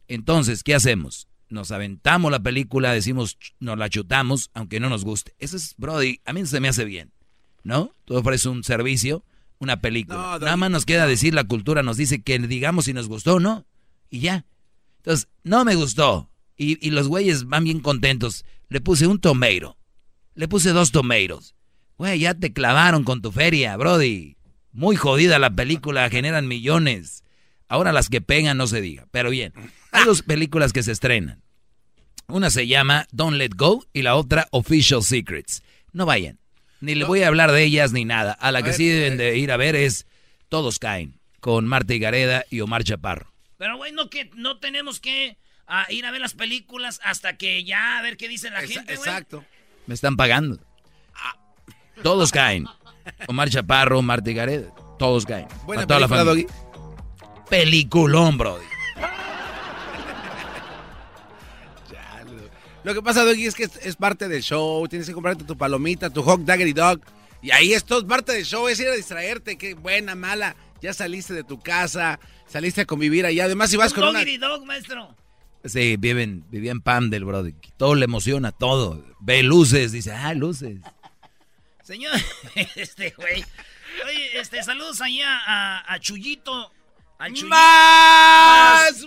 Entonces, 0.08 0.62
¿qué 0.62 0.74
hacemos? 0.74 1.28
Nos 1.48 1.70
aventamos 1.70 2.30
la 2.30 2.42
película, 2.42 2.92
decimos, 2.92 3.38
nos 3.60 3.78
la 3.78 3.88
chutamos, 3.88 4.50
aunque 4.54 4.80
no 4.80 4.88
nos 4.88 5.04
guste. 5.04 5.34
Eso 5.38 5.56
es, 5.56 5.74
Brody, 5.78 6.20
a 6.24 6.32
mí 6.32 6.44
se 6.46 6.60
me 6.60 6.68
hace 6.68 6.84
bien, 6.84 7.12
¿no? 7.62 7.92
Tú 8.04 8.16
ofreces 8.16 8.46
un 8.46 8.62
servicio, 8.64 9.24
una 9.62 9.80
película. 9.80 10.18
No, 10.18 10.38
Nada 10.40 10.56
más 10.56 10.70
nos 10.70 10.84
queda 10.84 11.06
decir, 11.06 11.34
la 11.34 11.44
cultura 11.44 11.84
nos 11.84 11.96
dice 11.96 12.20
que 12.20 12.36
digamos 12.40 12.86
si 12.86 12.92
nos 12.92 13.08
gustó 13.08 13.36
o 13.36 13.40
no, 13.40 13.64
y 14.10 14.18
ya. 14.18 14.44
Entonces, 14.98 15.28
no 15.44 15.64
me 15.64 15.76
gustó. 15.76 16.28
Y, 16.56 16.84
y 16.84 16.90
los 16.90 17.06
güeyes 17.06 17.44
van 17.44 17.64
bien 17.64 17.80
contentos. 17.80 18.44
Le 18.68 18.80
puse 18.80 19.06
un 19.06 19.20
tomeiro. 19.20 19.78
Le 20.34 20.48
puse 20.48 20.70
dos 20.70 20.90
tomeiros. 20.90 21.54
Güey, 21.96 22.18
ya 22.18 22.34
te 22.34 22.52
clavaron 22.52 23.04
con 23.04 23.22
tu 23.22 23.30
feria, 23.30 23.76
Brody. 23.76 24.36
Muy 24.72 24.96
jodida 24.96 25.38
la 25.38 25.54
película, 25.54 26.10
generan 26.10 26.48
millones. 26.48 27.22
Ahora 27.68 27.92
las 27.92 28.08
que 28.08 28.20
pegan 28.20 28.56
no 28.56 28.66
se 28.66 28.80
diga. 28.80 29.06
Pero 29.12 29.30
bien, 29.30 29.52
hay 29.92 30.04
dos 30.04 30.22
películas 30.22 30.72
que 30.72 30.82
se 30.82 30.92
estrenan. 30.92 31.42
Una 32.26 32.50
se 32.50 32.66
llama 32.66 33.06
Don't 33.12 33.36
Let 33.36 33.52
Go 33.56 33.84
y 33.92 34.02
la 34.02 34.16
otra 34.16 34.48
Official 34.50 35.02
Secrets. 35.02 35.62
No 35.92 36.04
vayan. 36.04 36.41
Ni 36.82 36.96
le 36.96 37.04
voy 37.04 37.22
a 37.22 37.28
hablar 37.28 37.52
de 37.52 37.62
ellas 37.62 37.92
ni 37.92 38.04
nada. 38.04 38.32
A 38.32 38.50
la 38.50 38.60
que 38.60 38.70
ver, 38.70 38.74
sí 38.74 38.88
deben 38.88 39.16
de 39.16 39.38
ir 39.38 39.52
a 39.52 39.56
ver 39.56 39.76
es 39.76 40.04
Todos 40.48 40.80
Caen, 40.80 41.14
con 41.38 41.64
Marta 41.64 41.94
Higareda 41.94 42.44
y 42.50 42.60
Omar 42.60 42.82
Chaparro. 42.82 43.32
Pero, 43.56 43.76
güey, 43.76 43.92
no, 43.92 44.10
que, 44.10 44.30
no 44.34 44.58
tenemos 44.58 44.98
que 44.98 45.38
ah, 45.68 45.86
ir 45.90 46.04
a 46.04 46.10
ver 46.10 46.20
las 46.20 46.34
películas 46.34 47.00
hasta 47.04 47.36
que 47.36 47.62
ya 47.62 47.98
a 47.98 48.02
ver 48.02 48.16
qué 48.16 48.26
dice 48.26 48.50
la 48.50 48.62
gente. 48.62 48.94
Exacto. 48.94 49.44
Me 49.86 49.94
están 49.94 50.16
pagando. 50.16 50.58
Todos 52.02 52.32
caen. 52.32 52.66
Omar 53.28 53.48
Chaparro, 53.48 54.02
Marta 54.02 54.32
Higareda. 54.32 54.74
Todos 54.98 55.24
caen. 55.24 55.46
Buena 55.64 55.84
A 55.84 55.86
toda 55.86 56.00
la 56.00 56.08
película, 56.08 56.32
familia. 56.32 57.48
Peliculón, 57.48 58.38
Brody. 58.38 58.71
Lo 62.84 62.94
que 62.94 63.02
pasa, 63.02 63.24
Doggy, 63.24 63.46
es 63.46 63.54
que 63.54 63.64
es, 63.64 63.76
es 63.82 63.96
parte 63.96 64.28
del 64.28 64.42
show. 64.42 64.86
Tienes 64.88 65.06
que 65.06 65.14
comprarte 65.14 65.44
tu 65.44 65.56
palomita, 65.56 66.10
tu 66.10 66.22
hot 66.22 66.40
daggery 66.40 66.72
dog. 66.72 67.00
Y 67.40 67.50
ahí 67.50 67.72
es 67.72 67.84
todo 67.84 68.06
parte 68.06 68.32
del 68.32 68.44
show, 68.44 68.68
es 68.68 68.78
ir 68.80 68.88
a 68.88 68.94
distraerte. 68.94 69.56
Qué 69.56 69.74
buena, 69.74 70.14
mala. 70.14 70.56
Ya 70.80 70.92
saliste 70.92 71.34
de 71.34 71.44
tu 71.44 71.60
casa, 71.60 72.18
saliste 72.46 72.80
a 72.80 72.84
convivir 72.84 73.24
allá. 73.24 73.44
Además, 73.44 73.70
si 73.70 73.76
vas 73.76 73.92
con 73.92 74.04
una... 74.04 74.20
doggy 74.20 74.38
dog, 74.38 74.64
maestro. 74.64 75.14
Sí, 75.64 75.96
viven, 75.96 76.44
vivía 76.50 76.72
en 76.72 76.80
Pandel, 76.80 77.24
Brody. 77.24 77.54
Todo 77.76 77.94
le 77.94 78.04
emociona, 78.04 78.50
todo. 78.50 79.04
Ve 79.20 79.44
luces, 79.44 79.92
dice, 79.92 80.12
ah, 80.12 80.34
luces. 80.34 80.80
Señor, 81.84 82.12
este 82.76 83.14
güey. 83.16 83.44
Oye, 84.06 84.40
este, 84.40 84.62
saludos 84.62 85.00
allá 85.00 85.38
a, 85.46 85.94
a 85.94 86.00
Chuyito. 86.00 86.72
A 87.22 87.28
Chuyito. 87.28 87.46
¡Más! 87.46 89.06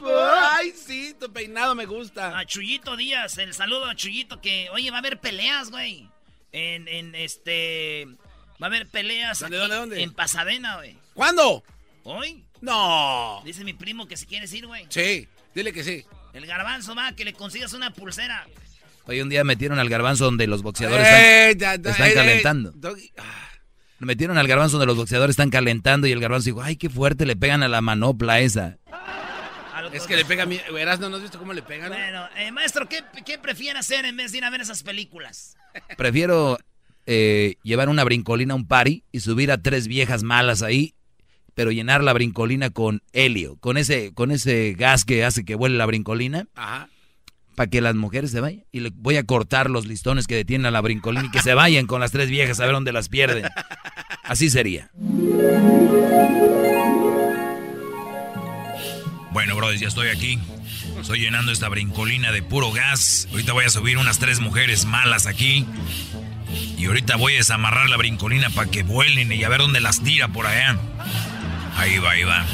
¡Ay, 0.54 0.72
sí! 0.72 1.14
Tu 1.20 1.30
peinado 1.34 1.76
me 1.76 1.86
gusta. 1.86 2.40
A 2.40 2.46
Chuyito 2.46 2.96
Díaz, 2.96 3.38
el 3.40 3.54
saludo 3.54 3.86
a 3.90 3.96
Chuyito 3.96 4.40
que, 4.40 4.70
oye, 4.72 4.90
va 4.90 4.98
a 4.98 5.00
haber 5.00 5.20
peleas, 5.20 5.70
güey. 5.70 6.10
En, 6.54 6.88
en 6.88 7.14
este. 7.14 8.08
Va 8.54 8.62
a 8.62 8.66
haber 8.68 8.88
peleas. 8.88 9.40
¿Dónde, 9.40 9.58
aquí 9.58 9.62
dónde, 9.64 9.76
dónde? 9.76 10.04
En 10.04 10.14
Pasadena, 10.14 10.78
güey. 10.78 10.98
¿Cuándo? 11.14 11.62
¿Hoy? 12.04 12.46
No. 12.62 13.42
Dice 13.44 13.66
mi 13.66 13.74
primo 13.74 14.08
que 14.08 14.16
si 14.16 14.26
quieres 14.26 14.54
ir, 14.54 14.66
güey. 14.66 14.86
Sí, 14.88 15.28
dile 15.54 15.74
que 15.74 15.84
sí. 15.84 16.06
El 16.32 16.46
garbanzo 16.46 16.96
va, 16.96 17.12
que 17.12 17.26
le 17.26 17.34
consigas 17.34 17.74
una 17.74 17.92
pulsera. 17.92 18.48
Hoy 19.08 19.20
un 19.20 19.28
día 19.28 19.44
metieron 19.44 19.78
al 19.78 19.90
garbanzo 19.90 20.24
donde 20.24 20.48
los 20.48 20.62
boxeadores 20.64 21.06
Eh, 21.06 21.50
están, 21.52 21.60
ya, 21.60 21.84
ya, 21.84 21.92
están 21.92 22.08
eh, 22.08 22.12
eh, 22.12 22.14
calentando. 22.14 22.72
Doggy. 22.76 23.12
Lo 24.06 24.08
metieron 24.08 24.38
al 24.38 24.48
garbanzo 24.48 24.78
donde 24.78 24.86
los 24.86 24.98
boxeadores 24.98 25.34
están 25.34 25.50
calentando 25.50 26.06
y 26.06 26.12
el 26.12 26.20
garbanzo 26.20 26.46
dijo, 26.46 26.62
ay, 26.62 26.76
qué 26.76 26.92
fuerte 26.92 27.26
le 27.26 27.36
pegan 27.36 27.64
a 27.64 27.68
la 27.68 27.82
manopla 27.82 28.40
esa. 28.40 28.78
Es 29.92 30.06
que 30.06 30.16
le 30.16 30.24
pega 30.26 30.44
a 30.44 30.46
mí. 30.46 30.60
Verás, 30.72 31.00
¿no, 31.00 31.10
¿no 31.10 31.16
has 31.16 31.24
visto 31.24 31.40
cómo 31.40 31.54
le 31.54 31.64
pegan? 31.64 31.90
Bueno, 31.90 32.30
eh, 32.38 32.52
maestro, 32.52 32.88
¿qué, 32.88 33.04
¿qué 33.26 33.40
prefiere 33.40 33.80
hacer 33.80 34.06
en 34.06 34.16
vez 34.16 34.32
de 34.32 34.38
ir 34.38 34.46
a 34.46 34.52
ver 34.52 34.62
esas 34.62 34.84
películas? 34.84 35.58
Prefiero 35.98 36.60
eh, 37.08 37.56
llevar 37.64 37.90
una 37.90 38.04
brincolina 38.04 38.54
a 38.54 38.58
un 38.58 38.68
party 38.68 39.04
y 39.12 39.22
subir 39.22 39.52
a 39.52 39.58
tres 39.58 39.88
viejas 39.88 40.22
malas 40.22 40.62
ahí, 40.62 40.94
pero 41.56 41.72
llenar 41.72 42.04
la 42.04 42.14
brincolina 42.14 42.70
con 42.70 43.02
helio, 43.12 43.58
con 43.60 43.76
ese, 43.76 44.14
con 44.14 44.30
ese 44.30 44.76
gas 44.78 45.04
que 45.04 45.26
hace 45.26 45.46
que 45.46 45.56
vuele 45.56 45.78
la 45.78 45.88
brincolina, 45.88 46.46
Ajá. 46.54 46.90
Para 47.56 47.70
que 47.70 47.82
las 47.82 47.96
mujeres 47.96 48.32
se 48.32 48.40
vayan. 48.42 48.66
Y 48.72 48.82
le 48.82 48.92
voy 48.94 49.18
a 49.18 49.24
cortar 49.24 49.70
los 49.70 49.86
listones 49.86 50.28
que 50.28 50.36
detienen 50.36 50.68
a 50.68 50.72
la 50.72 50.82
brincolina 50.82 51.26
y 51.26 51.32
que 51.32 51.42
se 51.42 51.54
vayan 51.54 51.88
con 51.88 52.02
las 52.02 52.12
tres 52.12 52.30
viejas 52.30 52.60
a 52.60 52.66
ver 52.66 52.74
dónde 52.74 52.92
las 52.92 53.10
pierden. 53.10 53.46
Así 54.24 54.50
sería. 54.50 54.90
Bueno, 59.32 59.56
brothers, 59.56 59.82
ya 59.82 59.88
estoy 59.88 60.10
aquí. 60.10 60.40
Estoy 61.00 61.20
llenando 61.20 61.52
esta 61.52 61.70
brincolina 61.70 62.32
de 62.32 62.42
puro 62.42 62.72
gas. 62.72 63.28
Ahorita 63.32 63.54
voy 63.54 63.66
a 63.66 63.70
subir 63.70 63.98
unas 63.98 64.18
tres 64.18 64.40
mujeres 64.40 64.86
malas 64.86 65.28
aquí. 65.28 65.66
Y 66.78 66.86
ahorita 66.86 67.16
voy 67.18 67.34
a 67.34 67.38
desamarrar 67.38 67.90
la 67.90 67.98
brincolina 67.98 68.50
para 68.50 68.72
que 68.72 68.84
vuelen 68.84 69.32
y 69.32 69.44
a 69.44 69.50
ver 69.50 69.60
dónde 69.60 69.82
las 69.82 70.02
tira 70.02 70.30
por 70.30 70.48
allá. 70.48 70.78
Ahí 71.78 71.98
va, 72.00 72.12
ahí 72.12 72.24
va. 72.24 72.46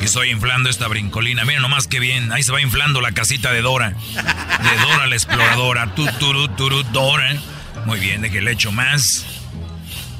Aquí 0.00 0.06
estoy 0.06 0.30
inflando 0.30 0.70
esta 0.70 0.88
brincolina. 0.88 1.44
Miren 1.44 1.60
nomás 1.60 1.86
qué 1.86 2.00
bien. 2.00 2.32
Ahí 2.32 2.42
se 2.42 2.52
va 2.52 2.62
inflando 2.62 3.02
la 3.02 3.12
casita 3.12 3.52
de 3.52 3.60
Dora. 3.60 3.90
De 3.90 4.78
Dora 4.80 5.06
la 5.06 5.14
exploradora. 5.14 5.94
Tu, 5.94 6.06
turu, 6.12 6.48
turu, 6.48 6.82
Dora. 6.84 7.36
Muy 7.84 8.00
bien, 8.00 8.22
de 8.22 8.30
que 8.30 8.40
le 8.40 8.52
echo 8.52 8.72
más. 8.72 9.26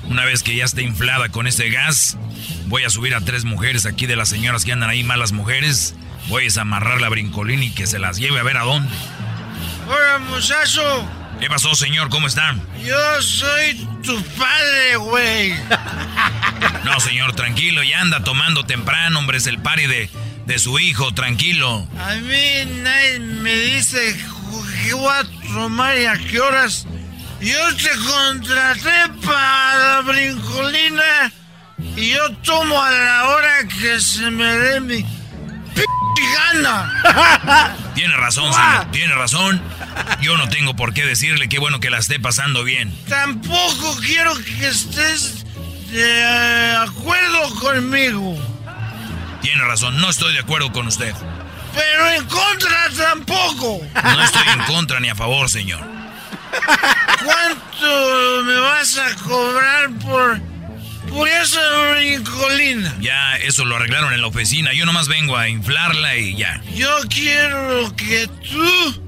Una 0.05 0.27
vez 0.27 0.43
que 0.43 0.55
ya 0.55 0.67
esté 0.67 0.83
inflada 0.83 1.31
con 1.31 1.47
ese 1.47 1.71
gas, 1.71 2.19
voy 2.67 2.85
a 2.85 2.91
subir 2.91 3.15
a 3.15 3.23
tres 3.23 3.47
mujeres 3.47 3.87
aquí 3.87 4.05
de 4.05 4.17
las 4.17 4.29
señoras 4.29 4.67
que 4.67 4.73
andan 4.73 4.91
ahí, 4.91 5.03
malas 5.03 5.33
mujeres. 5.33 5.95
Voy 6.29 6.47
a 6.47 6.61
amarrar 6.61 7.01
la 7.01 7.09
brincolina 7.09 7.65
y 7.65 7.71
que 7.71 7.87
se 7.87 7.99
las 7.99 8.19
lleve 8.19 8.39
a 8.39 8.43
ver 8.43 8.59
a 8.59 8.65
dónde. 8.65 8.93
Hola, 9.89 10.19
muchacho. 10.29 11.09
¿Qué 11.41 11.49
pasó, 11.49 11.75
señor? 11.75 12.11
¿Cómo 12.11 12.27
están? 12.27 12.63
Yo 12.85 13.23
soy 13.23 13.75
tu 14.05 14.23
padre, 14.39 14.97
güey. 14.97 15.55
No, 16.85 16.99
señor, 16.99 17.35
tranquilo. 17.35 17.83
Ya 17.83 18.01
anda 18.01 18.25
tomando 18.25 18.65
temprano, 18.65 19.19
hombre. 19.19 19.39
Es 19.39 19.47
el 19.47 19.59
pari 19.59 19.87
de, 19.87 20.11
de 20.47 20.59
su 20.59 20.79
hijo, 20.79 21.13
tranquilo. 21.15 21.87
A 21.99 22.15
mí 22.17 22.65
nadie 22.83 23.21
me 23.21 23.55
dice 23.55 24.17
qué 24.83 24.95
voy 24.95 25.13
a 25.13 25.25
tomar 25.55 25.97
y 25.99 26.07
a 26.07 26.19
qué 26.19 26.41
horas. 26.41 26.87
Yo 27.41 27.77
te 27.77 27.91
contraté 27.91 28.91
para 29.25 29.79
la 29.79 30.01
brincolina 30.03 31.33
y 31.97 32.11
yo 32.11 32.31
tomo 32.43 32.83
a 32.83 32.91
la 32.91 33.29
hora 33.29 33.69
que 33.69 34.01
se 34.01 34.31
me 34.31 34.45
dé 34.45 34.81
mi 34.81 35.07
p 35.75 35.85
gana. 36.53 37.77
Tiene 37.95 38.17
razón, 38.17 38.53
señor. 38.53 38.91
Tiene 38.93 39.15
razón. 39.15 39.63
Yo 40.21 40.37
no 40.37 40.49
tengo 40.49 40.75
por 40.75 40.95
qué 40.95 41.05
decirle 41.05 41.49
qué 41.49 41.59
bueno 41.59 41.81
que 41.81 41.91
la 41.91 41.99
esté 41.99 42.21
pasando 42.21 42.65
bien. 42.65 42.97
Tampoco 43.09 43.97
quiero 44.05 44.35
que 44.37 44.69
estés 44.69 45.45
de 45.91 46.77
acuerdo 46.77 47.55
conmigo. 47.61 48.37
Tiene 49.43 49.65
razón, 49.65 50.01
no 50.01 50.11
estoy 50.11 50.33
de 50.35 50.41
acuerdo 50.41 50.71
con 50.73 50.87
usted. 50.87 51.15
Pero 51.75 52.11
en 52.11 52.25
contra 52.27 52.89
tampoco. 52.97 53.81
No 54.03 54.25
estoy 54.25 54.49
en 54.53 54.61
contra 54.65 55.01
ni 55.01 55.09
a 55.09 55.15
favor, 55.15 55.49
señor. 55.49 55.81
¿Cuánto 57.25 58.43
me 58.45 58.55
vas 58.55 58.99
a 58.99 59.15
cobrar 59.23 59.91
por, 60.03 60.41
por 61.11 61.29
esa 61.29 61.61
brincolina? 61.93 62.97
Ya, 63.01 63.37
eso 63.37 63.65
lo 63.65 63.77
arreglaron 63.77 64.13
en 64.13 64.21
la 64.21 64.29
oficina. 64.29 64.73
Yo 64.73 64.87
nomás 64.87 65.09
vengo 65.09 65.37
a 65.37 65.49
inflarla 65.49 66.17
y 66.17 66.37
ya. 66.37 66.63
Yo 66.75 66.89
quiero 67.09 67.95
que 67.97 68.29
tú 68.51 69.03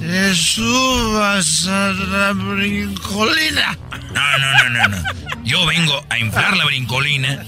te 0.00 0.34
subas 0.34 1.66
a 1.66 1.88
la 1.88 2.32
brincolina. 2.32 3.78
No, 4.12 4.38
no, 4.38 4.52
no, 4.52 4.68
no, 4.70 4.88
no. 4.88 5.02
Yo 5.44 5.64
vengo 5.66 6.04
a 6.10 6.18
inflar 6.18 6.56
la 6.56 6.64
brincolina 6.64 7.44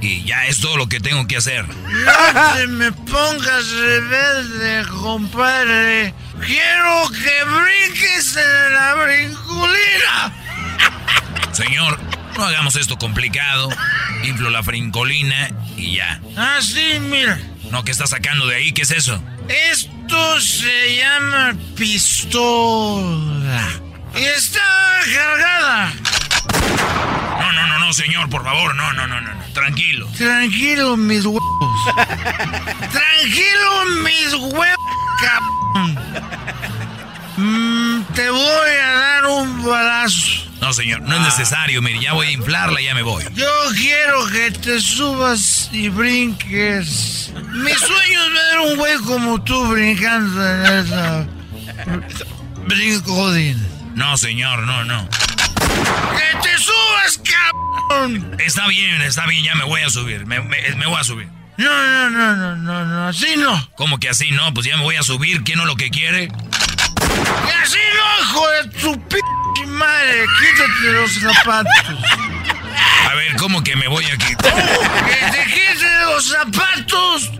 y 0.00 0.24
ya 0.24 0.46
es 0.46 0.60
todo 0.60 0.76
lo 0.76 0.88
que 0.88 1.00
tengo 1.00 1.26
que 1.26 1.38
hacer. 1.38 1.66
No 1.66 2.54
te 2.54 2.66
me 2.66 2.92
pongas 2.92 3.70
rebelde, 3.70 4.84
compadre. 4.90 6.14
Quiero 6.44 7.08
que 7.10 7.44
brinques 7.44 8.36
en 8.36 8.74
la 8.74 8.94
brincolina. 8.94 10.32
Señor, 11.52 11.98
no 12.36 12.44
hagamos 12.44 12.76
esto 12.76 12.96
complicado. 12.98 13.68
Inflo 14.24 14.50
la 14.50 14.60
brincolina 14.62 15.48
y 15.76 15.96
ya. 15.96 16.20
Ah, 16.36 16.58
sí, 16.60 16.98
mira. 17.00 17.38
No, 17.70 17.84
¿qué 17.84 17.92
está 17.92 18.06
sacando 18.06 18.46
de 18.46 18.56
ahí? 18.56 18.72
¿Qué 18.72 18.82
es 18.82 18.90
eso? 18.90 19.22
Esto 19.48 20.40
se 20.40 20.96
llama 20.96 21.54
pistola. 21.76 23.62
Y 24.14 24.24
está 24.24 24.60
cargada. 25.14 25.92
No, 27.40 27.52
no, 27.52 27.66
no, 27.66 27.78
no, 27.78 27.92
señor, 27.92 28.28
por 28.30 28.44
favor, 28.44 28.74
no, 28.74 28.92
no, 28.92 29.06
no, 29.06 29.20
no, 29.20 29.34
no. 29.34 29.44
tranquilo. 29.52 30.08
Tranquilo, 30.16 30.96
mis 30.96 31.24
huevos. 31.24 31.42
Tranquilo, 32.92 33.84
mis 34.02 34.34
huevos, 34.34 34.76
cabrón. 35.20 35.98
Mm, 37.36 38.02
te 38.14 38.30
voy 38.30 38.70
a 38.82 38.90
dar 38.94 39.26
un 39.26 39.64
balazo. 39.64 40.45
No, 40.60 40.72
señor, 40.72 41.02
no 41.02 41.14
es 41.16 41.20
necesario, 41.22 41.80
mire, 41.82 42.00
ya 42.00 42.12
voy 42.14 42.28
a 42.28 42.30
inflarla 42.30 42.80
y 42.80 42.84
ya 42.86 42.94
me 42.94 43.02
voy. 43.02 43.22
Yo 43.34 43.46
quiero 43.76 44.26
que 44.28 44.50
te 44.50 44.80
subas 44.80 45.68
y 45.72 45.88
brinques. 45.90 47.30
Mi 47.52 47.72
sueño 47.72 48.24
es 48.26 48.32
ver 48.32 48.58
un 48.70 48.76
güey 48.76 48.96
como 49.06 49.42
tú 49.44 49.68
brincando 49.68 50.42
en 50.48 50.66
esa 50.66 51.26
brincolina. 52.66 53.62
No, 53.94 54.16
señor, 54.16 54.60
no, 54.60 54.84
no. 54.84 55.08
¡Que 55.08 56.38
te 56.48 56.58
subas, 56.58 57.20
cabrón! 57.88 58.36
Está 58.38 58.66
bien, 58.68 59.00
está 59.02 59.26
bien, 59.26 59.44
ya 59.44 59.54
me 59.54 59.64
voy 59.64 59.82
a 59.82 59.90
subir. 59.90 60.26
Me, 60.26 60.40
me- 60.40 60.74
me 60.76 60.86
voy 60.86 60.98
a 61.00 61.04
subir. 61.04 61.28
No, 61.58 61.64
no, 61.86 62.10
no, 62.10 62.36
no, 62.36 62.56
no, 62.56 62.84
no, 62.84 63.08
así 63.08 63.36
no. 63.36 63.70
¿Cómo 63.76 63.98
que 63.98 64.08
así 64.10 64.30
no? 64.30 64.52
Pues 64.52 64.66
ya 64.66 64.76
me 64.76 64.82
voy 64.82 64.96
a 64.96 65.02
subir. 65.02 65.42
¿Quién 65.44 65.58
no 65.58 65.64
lo 65.64 65.76
que 65.76 65.88
quiere? 65.90 66.24
Y 66.24 67.50
así 67.62 67.78
no, 67.94 68.22
hijo 68.22 68.48
de 68.50 68.68
tu 68.80 69.08
p 69.08 69.18
madre. 69.64 70.24
Quítate 70.38 70.92
los 70.92 71.12
zapatos. 71.14 71.98
A 73.10 73.14
ver, 73.14 73.36
¿cómo 73.36 73.62
que 73.62 73.76
me 73.76 73.88
voy 73.88 74.04
aquí? 74.06 74.34
¡Que 74.36 75.30
te 75.30 75.44
quites 75.46 75.82
los 76.06 76.28
zapatos! 76.28 77.30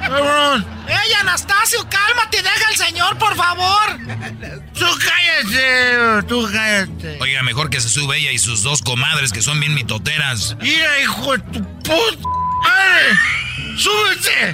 ¡Cabrón! 0.00 0.66
¡Ey, 0.88 1.12
Anastasio, 1.20 1.86
cálmate! 1.88 2.42
¡Deja 2.42 2.68
al 2.68 2.76
señor, 2.76 3.18
por 3.18 3.36
favor! 3.36 3.98
¡Tú 4.74 4.86
cállate! 5.04 6.26
¡Tú 6.26 6.48
cállate! 6.50 7.18
Oiga, 7.20 7.42
mejor 7.42 7.70
que 7.70 7.80
se 7.80 7.88
sube 7.88 8.16
ella 8.16 8.32
y 8.32 8.38
sus 8.38 8.62
dos 8.62 8.82
comadres 8.82 9.32
que 9.32 9.42
son 9.42 9.60
bien 9.60 9.74
mitoteras. 9.74 10.56
¡Mira, 10.60 11.00
hijo 11.00 11.36
de 11.36 11.38
tu 11.38 11.62
puta 11.82 12.45
madre! 12.68 13.76
¡Súbete! 13.76 14.52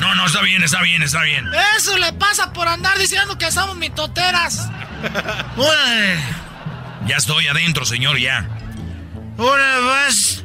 No, 0.00 0.14
no, 0.14 0.26
está 0.26 0.42
bien, 0.42 0.62
está 0.62 0.82
bien, 0.82 1.02
está 1.02 1.22
bien. 1.22 1.46
Eso 1.76 1.96
le 1.98 2.12
pasa 2.14 2.52
por 2.52 2.68
andar 2.68 2.98
diciendo 2.98 3.36
que 3.38 3.50
somos 3.52 3.76
mitoteras. 3.76 4.68
¡Órale! 5.56 6.18
Ya 7.06 7.16
estoy 7.16 7.46
adentro, 7.48 7.84
señor, 7.84 8.18
ya. 8.18 8.48
Ahora 9.38 9.80
vas. 9.80 10.44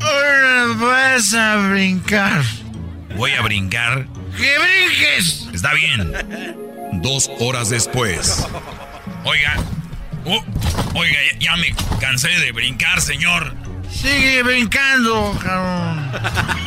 Ahora 0.00 0.66
vas 0.76 1.34
a 1.34 1.56
brincar. 1.68 2.42
Voy 3.16 3.32
a 3.32 3.42
brincar. 3.42 4.06
¡Que 4.36 4.58
brinques! 4.58 5.48
Está 5.52 5.72
bien. 5.74 6.12
Dos 7.02 7.30
horas 7.38 7.70
después. 7.70 8.46
Oiga. 9.24 9.56
Oh, 10.24 10.42
oiga, 10.94 11.18
ya, 11.32 11.38
ya 11.38 11.56
me 11.56 11.74
cansé 12.00 12.28
de 12.28 12.52
brincar, 12.52 13.00
señor. 13.00 13.54
Sigue 13.94 14.42
brincando, 14.42 15.38
cabrón. 15.42 16.10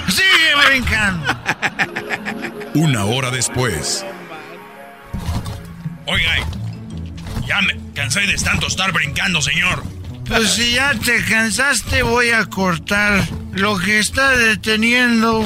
Sigue 0.07 0.55
brincando. 0.67 1.35
Una 2.73 3.05
hora 3.05 3.29
después. 3.31 4.05
Oiga, 6.05 6.31
ya 7.45 7.61
me 7.61 7.77
cansé 7.93 8.21
de 8.21 8.35
tanto 8.37 8.67
estar 8.67 8.91
brincando, 8.91 9.41
señor. 9.41 9.83
Pues 10.27 10.51
si 10.51 10.73
ya 10.73 10.93
te 10.93 11.23
cansaste, 11.25 12.01
voy 12.01 12.31
a 12.31 12.45
cortar 12.45 13.21
lo 13.51 13.77
que 13.77 13.99
está 13.99 14.31
deteniendo 14.31 15.45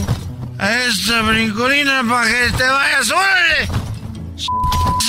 a 0.59 0.71
esta 0.83 1.21
brincolina 1.23 2.03
para 2.07 2.27
que 2.27 2.51
te 2.57 2.63
vayas. 2.63 3.11
¡Órale! 3.11 3.67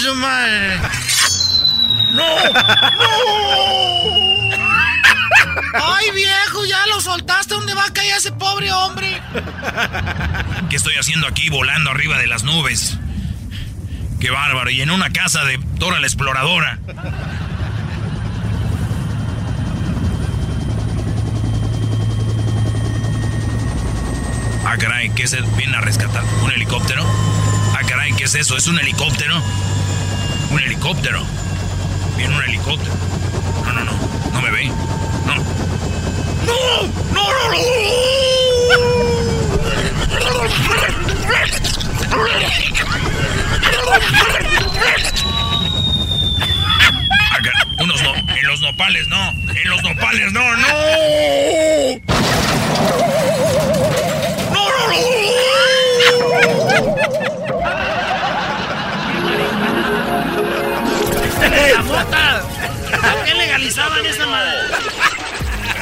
¡Su 0.03 0.15
madre! 0.17 0.79
¡No! 2.13 2.27
¡Ay, 5.75 6.11
viejo! 6.15 6.65
¡Ya 6.67 6.87
lo 6.87 7.01
soltaste! 7.01 7.55
¿Dónde 7.55 7.75
va 7.75 7.87
a 7.87 7.93
caer 7.93 8.17
ese 8.17 8.33
pobre 8.33 8.73
hombre? 8.73 9.21
¿Qué 10.71 10.77
estoy 10.77 10.95
haciendo 10.95 11.27
aquí 11.27 11.49
volando 11.51 11.91
arriba 11.91 12.19
de 12.19 12.27
las 12.27 12.45
nubes? 12.45 12.99
Qué 14.21 14.31
bárbaro. 14.31 14.71
Y 14.71 14.81
en 14.81 14.91
una 14.91 15.11
casa 15.11 15.45
de 15.45 15.59
Dora 15.75 16.01
la 16.01 16.07
Exploradora. 16.07 16.79
Ah, 24.65 24.77
caray, 24.79 25.11
¿qué 25.11 25.25
es 25.25 25.33
eso? 25.33 25.45
¿Vienen 25.57 25.75
a 25.75 25.81
rescatar 25.81 26.23
un 26.43 26.51
helicóptero? 26.53 27.05
Ah, 27.75 27.81
caray, 27.87 28.13
¿qué 28.15 28.25
es 28.25 28.35
eso? 28.35 28.57
¿Es 28.57 28.69
un 28.69 28.79
helicóptero? 28.79 29.37
Un 30.51 30.61
helicóptero. 30.61 31.23
Viene 32.17 32.37
un 32.37 32.45
helicóptero. 32.45 32.95
No, 33.65 33.73
no, 33.73 33.85
no. 33.85 34.12
No 34.33 34.41
me 34.43 34.51
ve. 34.51 34.67
No. 35.27 35.35
¡No! 36.47 36.87
¡No, 37.13 37.33
no, 37.33 37.53
Ah, 47.31 47.39
car- 47.43 47.67
Unos 47.83 48.03
no, 48.03 48.15
en 48.15 48.47
los 48.47 48.61
nopales 48.61 49.09
no, 49.09 49.31
en 49.31 49.69
los 49.69 49.83
nopales 49.83 50.33
no, 50.33 50.57
no. 50.57 50.69
No, 54.53 54.69
no, 54.69 55.93
¡La 61.73 61.83
mota! 61.83 62.43
¿Por 63.01 63.25
qué 63.25 63.35
legalizaban 63.35 64.05
esa 64.07 64.27
madre? 64.27 64.59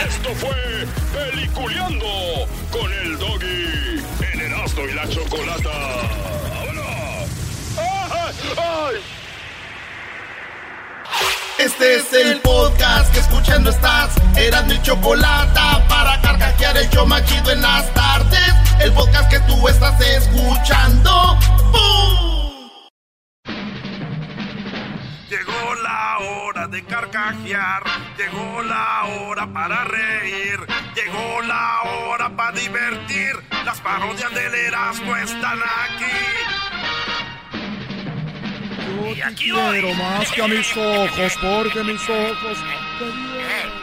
Esto 0.08 0.34
fue 0.36 0.86
Peliculeando 1.12 2.48
con 2.70 2.92
el 2.92 3.18
doggy 3.18 4.02
en 4.32 4.40
Erasmo 4.40 4.82
y 4.82 4.92
la 4.92 5.08
Chocolata. 5.08 5.70
¡Ay, 7.76 8.34
ay! 8.56 8.96
Este 11.58 11.96
es 11.96 12.12
el 12.14 12.40
podcast 12.40 13.12
que 13.12 13.20
escuchando 13.20 13.70
estás. 13.70 14.14
Eran 14.36 14.66
mi 14.66 14.80
chocolate 14.82 15.60
para 15.88 16.20
carcajear 16.22 16.76
el 16.78 16.88
yo 16.90 17.04
machido 17.06 17.50
en 17.50 17.60
las 17.60 17.92
tardes. 17.92 18.54
el 18.80 18.92
podcast 18.92 19.30
que 19.30 19.40
tú 19.40 19.68
estás 19.68 20.00
escuchando. 20.00 21.36
¡Bum! 21.70 22.70
Llegó 25.28 25.74
la 25.82 26.09
de 26.70 26.84
carcajear, 26.84 27.82
llegó 28.16 28.62
la 28.62 29.04
hora 29.04 29.46
para 29.52 29.84
reír, 29.84 30.58
llegó 30.94 31.42
la 31.42 31.82
hora 31.82 32.34
para 32.36 32.52
divertir. 32.58 33.34
Las 33.64 33.80
parodias 33.80 34.32
del 34.34 34.54
Erasmo 34.54 35.16
están 35.16 35.58
aquí. 35.62 36.04
Yo 39.18 39.28
te 39.28 39.34
quiero 39.34 39.94
más 39.94 40.30
que 40.32 40.42
a 40.42 40.48
mis 40.48 40.76
ojos, 40.76 41.38
porque 41.40 41.82
mis 41.82 42.08
ojos 42.08 42.58
te 42.98 43.80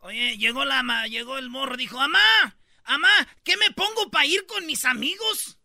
Oye, 0.00 0.36
llegó 0.36 0.64
la 0.64 0.82
ma- 0.82 1.06
llegó 1.06 1.38
el 1.38 1.48
morro, 1.48 1.76
dijo, 1.76 2.00
"Amá, 2.00 2.56
amá, 2.84 3.08
¿qué 3.44 3.56
me 3.56 3.70
pongo 3.70 4.10
para 4.10 4.26
ir 4.26 4.44
con 4.46 4.66
mis 4.66 4.84
amigos?" 4.84 5.58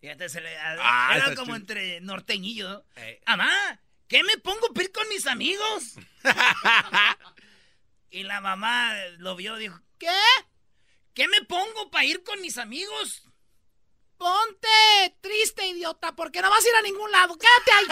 Fíjate, 0.00 0.28
se 0.28 0.40
le 0.40 0.56
Ah, 0.58 1.12
era 1.16 1.34
como 1.34 1.46
chido. 1.46 1.56
entre 1.56 2.00
norteñillo. 2.00 2.68
¿no? 2.68 2.82
Amá, 3.26 3.50
¿qué 4.08 4.22
me 4.22 4.36
pongo 4.38 4.72
para 4.72 4.84
ir 4.84 4.92
con 4.92 5.08
mis 5.08 5.26
amigos? 5.26 5.94
y 8.10 8.22
la 8.22 8.40
mamá 8.40 8.94
lo 9.18 9.36
vio, 9.36 9.56
dijo, 9.56 9.80
¿qué? 9.98 10.08
¿Qué 11.14 11.28
me 11.28 11.42
pongo 11.42 11.90
para 11.90 12.04
ir 12.04 12.22
con 12.22 12.40
mis 12.40 12.58
amigos? 12.58 13.22
Ponte 14.18 14.68
triste, 15.20 15.66
idiota, 15.66 16.16
porque 16.16 16.40
no 16.40 16.48
vas 16.48 16.64
a 16.64 16.68
ir 16.68 16.74
a 16.74 16.82
ningún 16.82 17.10
lado. 17.10 17.36
Quédate 17.36 17.70
ahí. 17.70 17.86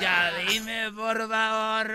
ya 0.00 0.32
dime, 0.46 0.90
por 0.92 1.28
favor. 1.28 1.86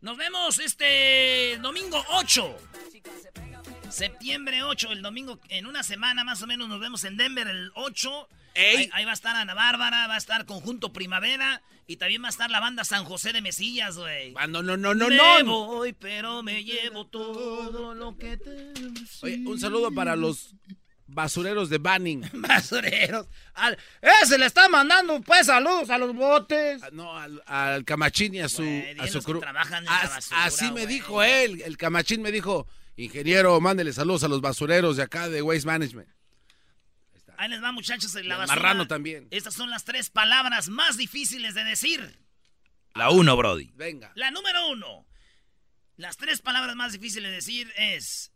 Nos 0.00 0.16
vemos 0.16 0.58
este 0.58 1.58
domingo 1.60 2.02
8. 2.08 2.56
Septiembre 3.90 4.62
8, 4.62 4.92
el 4.92 5.02
domingo, 5.02 5.38
en 5.48 5.66
una 5.66 5.82
semana 5.82 6.24
más 6.24 6.42
o 6.42 6.46
menos 6.46 6.68
nos 6.68 6.80
vemos 6.80 7.04
en 7.04 7.16
Denver 7.16 7.46
el 7.46 7.70
8. 7.74 8.28
Ahí, 8.56 8.88
ahí 8.92 9.04
va 9.04 9.10
a 9.12 9.14
estar 9.14 9.34
Ana 9.36 9.54
Bárbara, 9.54 10.06
va 10.06 10.14
a 10.14 10.18
estar 10.18 10.44
Conjunto 10.46 10.92
Primavera 10.92 11.62
y 11.86 11.96
también 11.96 12.22
va 12.22 12.26
a 12.26 12.30
estar 12.30 12.50
la 12.50 12.60
banda 12.60 12.84
San 12.84 13.04
José 13.04 13.32
de 13.32 13.40
Mesillas, 13.40 13.96
güey. 13.96 14.32
Ah, 14.36 14.46
no, 14.46 14.62
no, 14.62 14.76
no, 14.76 14.94
no, 14.94 15.08
me 15.08 15.16
no. 15.16 15.44
voy, 15.66 15.92
pero 15.92 16.42
me 16.42 16.64
llevo 16.64 17.06
todo 17.06 17.94
lo 17.94 18.16
que 18.16 18.36
te... 18.36 18.72
Oye, 19.22 19.42
un 19.46 19.58
saludo 19.60 19.92
para 19.92 20.16
los 20.16 20.54
basureros 21.06 21.68
de 21.68 21.78
Banning. 21.78 22.28
Basureros. 22.34 23.26
Al- 23.54 23.78
¡Ese 24.22 24.38
le 24.38 24.46
está 24.46 24.68
mandando, 24.68 25.20
pues, 25.20 25.46
saludos 25.46 25.90
a 25.90 25.98
los 25.98 26.14
botes! 26.14 26.80
No, 26.92 27.16
al, 27.16 27.42
al 27.46 27.84
Camachín 27.84 28.34
y 28.34 28.40
a 28.40 28.48
su, 28.48 28.64
a 28.98 29.06
su 29.06 29.22
crew. 29.22 29.40
trabajan 29.40 29.78
en 29.80 29.84
la 29.86 29.98
As- 30.00 30.10
basura, 30.10 30.44
así 30.44 30.72
me 30.72 30.86
dijo 30.86 31.22
él. 31.22 31.60
El 31.62 31.76
Camachín 31.76 32.22
me 32.22 32.32
dijo, 32.32 32.66
ingeniero, 32.96 33.60
mándele 33.60 33.92
saludos 33.92 34.24
a 34.24 34.28
los 34.28 34.40
basureros 34.40 34.96
de 34.96 35.02
acá 35.02 35.28
de 35.28 35.42
Waste 35.42 35.66
Management. 35.66 36.08
Ahí 37.36 37.48
les 37.48 37.60
va, 37.62 37.72
muchachos, 37.72 38.14
en 38.14 38.28
la 38.28 38.36
basura. 38.36 38.56
marrano 38.56 38.86
también. 38.86 39.26
Estas 39.30 39.54
son 39.54 39.70
las 39.70 39.84
tres 39.84 40.10
palabras 40.10 40.68
más 40.68 40.96
difíciles 40.96 41.54
de 41.54 41.64
decir. 41.64 42.20
La 42.94 43.10
uno, 43.10 43.36
Brody. 43.36 43.72
Venga. 43.74 44.12
La 44.14 44.30
número 44.30 44.68
uno. 44.68 45.04
Las 45.96 46.16
tres 46.16 46.40
palabras 46.40 46.76
más 46.76 46.92
difíciles 46.92 47.30
de 47.30 47.36
decir 47.36 47.72
es 47.76 48.30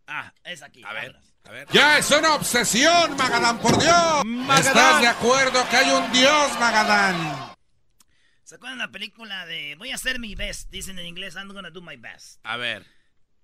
Ah, 0.08 0.34
es 0.44 0.64
aquí. 0.64 0.82
A 0.86 0.94
ver, 0.94 1.16
a 1.46 1.52
ver. 1.52 1.68
Ya 1.72 1.98
es 1.98 2.10
una 2.12 2.36
obsesión, 2.36 3.18
Magadán, 3.18 3.60
por 3.60 3.78
Dios. 3.80 4.24
¿Estás 4.60 5.02
de 5.02 5.08
acuerdo 5.08 5.68
que 5.70 5.76
hay 5.76 5.92
un 5.92 6.12
Dios, 6.12 6.60
Magadán? 6.60 7.56
¿Se 8.44 8.56
acuerdan 8.56 8.80
la 8.80 8.90
película 8.90 9.46
de 9.46 9.76
Voy 9.76 9.92
a 9.92 9.96
hacer 9.96 10.20
mi 10.20 10.34
best? 10.34 10.70
Dicen 10.72 10.98
en 10.98 11.06
inglés, 11.06 11.36
I'm 11.36 11.54
gonna 11.54 11.70
do 11.70 11.82
my 11.82 11.98
best. 11.98 12.40
A 12.44 12.58
ver. 12.58 12.86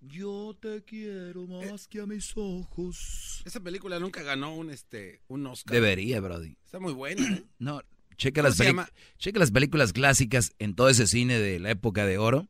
Yo 0.02 0.56
te 0.62 0.84
quiero 0.84 1.48
más 1.48 1.88
que 1.88 2.02
a 2.02 2.06
mis 2.06 2.32
ojos. 2.36 3.42
Esa 3.46 3.60
película 3.60 4.00
nunca 4.00 4.22
ganó 4.22 4.56
un, 4.56 4.70
este, 4.70 5.22
un 5.28 5.48
Oscar. 5.48 5.74
Debería, 5.74 6.20
Brody. 6.20 6.58
Está 6.64 6.80
muy 6.80 6.94
buena, 6.94 7.28
¿eh? 7.28 7.44
No, 7.60 7.82
checa 8.18 8.42
¿Cómo 8.42 8.50
las, 8.50 8.92
checa 9.18 9.40
las 9.40 9.52
películas 9.52 9.94
clásicas 9.94 10.54
en 10.60 10.76
todo 10.76 10.90
ese 10.90 11.08
cine 11.08 11.40
de 11.40 11.60
la 11.60 11.72
época 11.72 12.06
de 12.06 12.18
oro. 12.18 12.48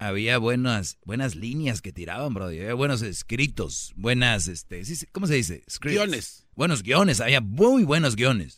Había 0.00 0.38
buenas, 0.38 0.96
buenas 1.04 1.34
líneas 1.34 1.82
que 1.82 1.92
tiraban, 1.92 2.32
Brody. 2.32 2.60
Había 2.60 2.74
buenos 2.74 3.02
escritos, 3.02 3.92
buenas, 3.96 4.46
este, 4.46 4.82
¿cómo 5.10 5.26
se 5.26 5.34
dice? 5.34 5.64
Scripts. 5.68 5.98
Guiones. 5.98 6.46
Buenos 6.54 6.82
guiones, 6.82 7.20
había 7.20 7.40
muy 7.40 7.84
buenos 7.84 8.14
guiones. 8.16 8.57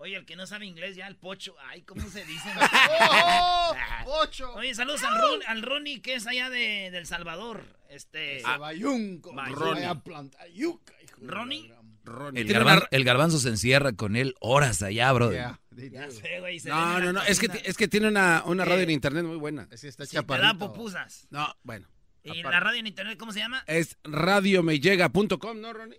Oye, 0.00 0.16
el 0.16 0.24
que 0.24 0.36
no 0.36 0.46
sabe 0.46 0.64
inglés 0.64 0.94
ya, 0.96 1.06
el 1.08 1.16
pocho. 1.16 1.54
Ay, 1.68 1.82
¿cómo 1.82 2.08
se 2.08 2.24
dice? 2.24 2.48
¡Oh, 3.10 3.74
pocho! 4.04 4.52
Oye, 4.54 4.74
saludos 4.74 5.02
al, 5.02 5.14
Ron- 5.20 5.42
al 5.46 5.62
Ronnie, 5.62 6.00
que 6.00 6.14
es 6.14 6.26
allá 6.26 6.48
de, 6.50 6.90
del 6.92 7.06
Salvador. 7.06 7.64
Este. 7.90 8.38
Ese 8.38 8.58
bayunco, 8.58 9.32
Bayunco. 9.34 9.70
vaya 9.70 9.90
a 9.90 10.00
plantar 10.02 10.48
yuca, 10.50 10.94
hijo 11.02 11.16
¿Ronnie? 11.22 11.72
Ronnie. 12.04 12.40
El, 12.42 12.46
Tiene 12.46 12.60
garban- 12.64 12.76
una- 12.78 12.88
el 12.90 13.04
garbanzo 13.04 13.38
se 13.38 13.48
encierra 13.48 13.92
con 13.92 14.14
él 14.16 14.34
horas 14.40 14.82
allá, 14.82 15.12
Brody. 15.12 15.34
Yeah, 15.34 15.60
Ya 15.90 16.10
sé, 16.10 16.40
güey. 16.40 16.60
se 16.60 16.68
No, 16.68 17.00
no, 17.00 17.12
no. 17.12 17.22
Es 17.22 17.38
que, 17.40 17.48
es 17.64 17.76
que 17.76 17.88
tiene 17.88 18.08
una, 18.08 18.42
una 18.46 18.64
radio 18.64 18.84
en 18.84 18.90
internet 18.90 19.24
muy 19.24 19.36
buena. 19.36 19.66
Es 19.70 19.80
que 19.82 19.88
está 19.88 20.06
Sí, 20.06 20.16
te 20.16 20.38
da 20.38 20.54
popusas. 20.54 21.26
No, 21.30 21.52
bueno. 21.64 21.86
¿Y 22.22 22.30
aparte. 22.40 22.50
la 22.50 22.60
radio 22.60 22.80
en 22.80 22.86
internet 22.86 23.18
cómo 23.18 23.32
se 23.32 23.38
llama? 23.40 23.62
Es 23.66 23.96
radiomellega.com, 24.04 25.60
¿no, 25.60 25.72
Ronnie? 25.72 25.98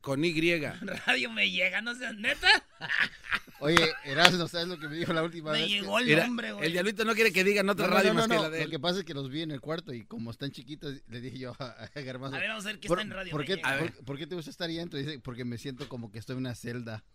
Con 0.00 0.24
Y. 0.24 0.32
Radio 1.06 1.30
me 1.30 1.50
llega, 1.50 1.80
no 1.82 1.94
sé, 1.94 2.12
neta. 2.14 2.48
Oye, 3.60 3.76
Erasmo, 4.04 4.48
¿sabes 4.48 4.68
lo 4.68 4.78
que 4.78 4.88
me 4.88 4.96
dijo 4.96 5.12
la 5.12 5.22
última 5.22 5.52
Me 5.52 5.60
vez? 5.60 5.68
llegó 5.68 5.98
el 5.98 6.06
Mira, 6.06 6.26
nombre, 6.26 6.52
güey. 6.52 6.64
el 6.66 6.72
diablito 6.72 7.04
no 7.04 7.14
quiere 7.14 7.30
que 7.30 7.44
digan 7.44 7.68
otra 7.68 7.86
No, 7.88 7.92
radio 7.94 8.14
no, 8.14 8.20
más 8.20 8.28
no, 8.28 8.34
que 8.34 8.36
no. 8.36 8.42
la 8.44 8.48
de 8.50 8.58
Lo 8.60 8.64
él. 8.64 8.70
que 8.70 8.78
pasa 8.78 9.00
es 9.00 9.04
que 9.04 9.12
los 9.12 9.28
vi 9.28 9.42
en 9.42 9.50
el 9.50 9.60
cuarto 9.60 9.92
y 9.92 10.06
como 10.06 10.30
están 10.30 10.50
chiquitos, 10.50 10.94
le 11.08 11.20
dije 11.20 11.38
yo 11.38 11.54
a, 11.58 11.64
a 11.94 12.00
Garbanzo. 12.00 12.36
A 12.36 12.40
ver, 12.40 12.48
vamos 12.48 12.64
a 12.64 12.68
ver 12.68 12.80
qué 12.80 12.88
¿por, 12.88 12.98
está 12.98 13.06
en 13.06 13.14
radio. 13.14 13.30
¿por 13.32 13.40
me 13.42 13.46
qué, 13.46 13.56
llega. 13.56 13.78
por- 13.78 14.04
por 14.06 14.16
qué 14.18 14.26
te 14.26 14.34
gusta 14.34 14.50
estar 14.50 14.70
ahí 14.70 14.78
adentro? 14.78 14.98
Dice, 14.98 15.18
porque 15.18 15.44
me 15.44 15.58
siento 15.58 15.86
como 15.90 16.10
que 16.10 16.18
estoy 16.18 16.32
en 16.34 16.38
una 16.38 16.54
celda. 16.54 17.04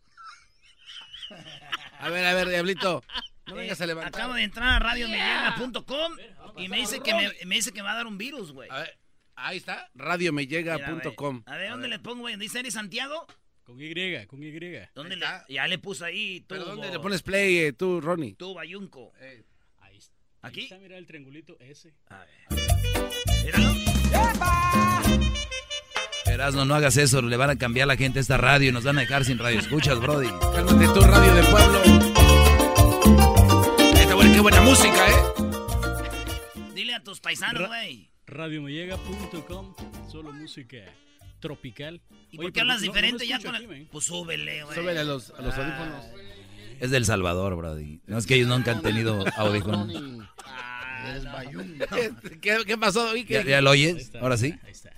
A 1.99 2.09
ver, 2.09 2.25
a 2.25 2.33
ver, 2.35 2.49
diablito. 2.49 3.03
No 3.47 3.55
Eh, 3.55 3.57
vengas 3.59 3.79
a 3.81 3.85
levantar. 3.87 4.13
Acabo 4.21 4.35
de 4.35 4.43
entrar 4.43 4.67
a 4.69 4.79
radiomellega.com 4.79 6.13
y 6.57 6.67
me 6.67 6.77
dice 6.77 6.99
que 6.99 7.13
me, 7.15 7.31
me 7.45 7.55
dice 7.55 7.71
que 7.71 7.79
me 7.81 7.85
va 7.87 7.93
a 7.93 7.95
dar 7.95 8.05
un 8.07 8.17
virus, 8.17 8.51
güey. 8.51 8.69
A 8.69 8.79
ver, 8.81 8.97
ahí 9.35 9.57
está. 9.57 9.89
Radiomellega.com. 9.95 11.43
A 11.45 11.57
ver, 11.57 11.71
¿dónde 11.71 11.87
le 11.87 11.99
pongo, 11.99 12.21
güey? 12.21 12.37
¿Dice 12.37 12.59
Eri 12.59 12.71
Santiago? 12.71 13.27
Con 13.63 13.81
Y, 13.81 14.25
con 14.27 14.43
Y. 14.43 14.51
¿Dónde 14.93 15.15
le, 15.15 15.25
ya 15.49 15.67
le 15.67 15.79
puse 15.79 16.05
ahí 16.05 16.41
tú. 16.41 16.47
¿Pero 16.49 16.65
dónde 16.65 16.91
le 16.91 16.99
pones 16.99 17.23
play 17.23 17.57
eh, 17.57 17.73
tú, 17.73 17.99
Ronnie? 17.99 18.35
Tú, 18.35 18.53
Bayunco. 18.53 19.11
Ahí 19.79 19.97
está. 19.97 20.13
¿Aquí? 20.41 20.59
Ahí 20.59 20.65
está, 20.65 20.77
mira 20.77 20.97
el 20.97 21.07
triangulito 21.07 21.57
ese. 21.59 21.95
A 22.07 22.19
ver. 22.19 22.47
Míralo. 23.43 23.73
Erasno, 26.27 26.65
no 26.65 26.75
hagas 26.75 26.97
eso, 26.97 27.21
le 27.21 27.37
van 27.37 27.49
a 27.49 27.55
cambiar 27.57 27.87
la 27.87 27.95
gente 27.97 28.19
a 28.19 28.21
esta 28.21 28.37
radio 28.37 28.69
y 28.69 28.71
nos 28.71 28.83
van 28.83 28.97
a 28.97 29.01
dejar 29.01 29.25
sin 29.25 29.39
radio. 29.39 29.59
Escuchas, 29.59 29.99
Brody. 29.99 30.29
Cálmate 30.53 30.85
tú, 30.93 30.99
radio 31.01 31.33
de 31.33 31.43
pueblo. 31.43 31.81
Esta 33.95 34.15
buena, 34.15 34.33
qué 34.33 34.39
buena 34.41 34.61
música, 34.61 35.09
¿eh? 35.09 36.73
Dile 36.73 36.93
a 36.93 37.03
tus 37.03 37.19
paisanos, 37.19 37.67
güey. 37.67 38.11
Radiomellega.com, 38.27 39.73
solo 40.11 40.34
música 40.34 40.77
tropical. 41.39 42.02
¿Y 42.31 42.38
Oye, 42.38 42.47
por 42.47 42.53
qué 42.53 42.61
hablas 42.61 42.77
no- 42.81 42.88
diferente 42.88 43.27
ya 43.27 43.39
con 43.39 43.56
aquí, 43.56 43.65
el... 43.65 43.88
Pues 43.91 44.06
súbele, 44.06 44.64
güey. 44.64 44.76
Súbele 44.76 44.99
a 44.99 45.03
los, 45.03 45.30
a 45.31 45.41
los 45.41 45.53
Ah. 45.56 45.57
audífonos. 45.65 46.06
Es 46.80 46.91
del 46.91 47.06
Salvador, 47.06 47.56
Brody. 47.56 48.02
No 48.07 48.18
es 48.18 48.26
que 48.26 48.35
ellos 48.35 48.47
nunca 48.49 48.72
han 48.72 48.81
tenido 48.81 49.23
audífonos. 49.38 49.93
Ah. 50.43 51.43
¿Qué, 52.41 52.57
qué 52.65 52.77
pasó? 52.77 53.15
¿Ya, 53.15 53.26
¿qué- 53.43 53.49
ya 53.49 53.61
lo 53.61 53.72
oyes? 53.72 53.95
está, 53.97 54.19
¿Ahora 54.19 54.38
sí? 54.38 54.56
Ahí 54.64 54.72
está. 54.72 54.91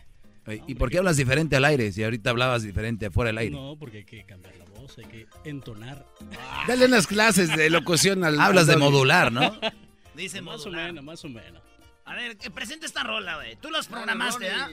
Oye, 0.48 0.64
¿Y 0.68 0.76
por 0.76 0.90
qué 0.90 0.98
hablas 1.00 1.18
diferente 1.18 1.58
al 1.58 1.66
aire 1.66 1.92
si 1.92 2.04
ahorita 2.04 2.30
hablabas 2.30 2.64
diferente 2.64 3.12
fuera 3.12 3.28
del 3.30 3.38
aire? 3.40 3.52
No, 3.56 3.76
porque 3.78 3.98
hay 3.98 4.06
que 4.06 4.24
cambiar 4.26 4.56
la 4.56 4.66
voz, 4.66 4.98
hay 4.98 5.04
que 5.06 5.28
entonar. 5.44 6.06
Dale 6.68 6.86
unas 6.86 7.06
clases 7.08 7.54
de 7.56 7.70
locución 7.70 8.24
al. 8.24 8.40
Hablas 8.40 8.70
al 8.70 8.76
de 8.76 8.78
modular, 8.78 9.32
¿no? 9.34 9.60
Dice 10.16 10.42
más 10.42 10.66
o 10.66 10.72
menos, 10.72 11.04
más 11.04 11.26
o 11.26 11.30
menos. 11.30 11.62
A 12.08 12.16
ver, 12.16 12.38
que 12.38 12.50
presenta 12.50 12.86
esta 12.86 13.04
rola, 13.04 13.36
güey. 13.36 13.58
Tú 13.58 13.70
los 13.70 13.88
programaste, 13.88 14.50
¿ah? 14.50 14.70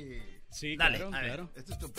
Sí, 0.50 0.76
Dale, 0.76 0.98
claro, 0.98 1.14
a 1.14 1.20
ver. 1.20 1.26
claro. 1.30 1.50
Esto 1.56 1.72
es 1.72 1.78
tu 1.80 1.92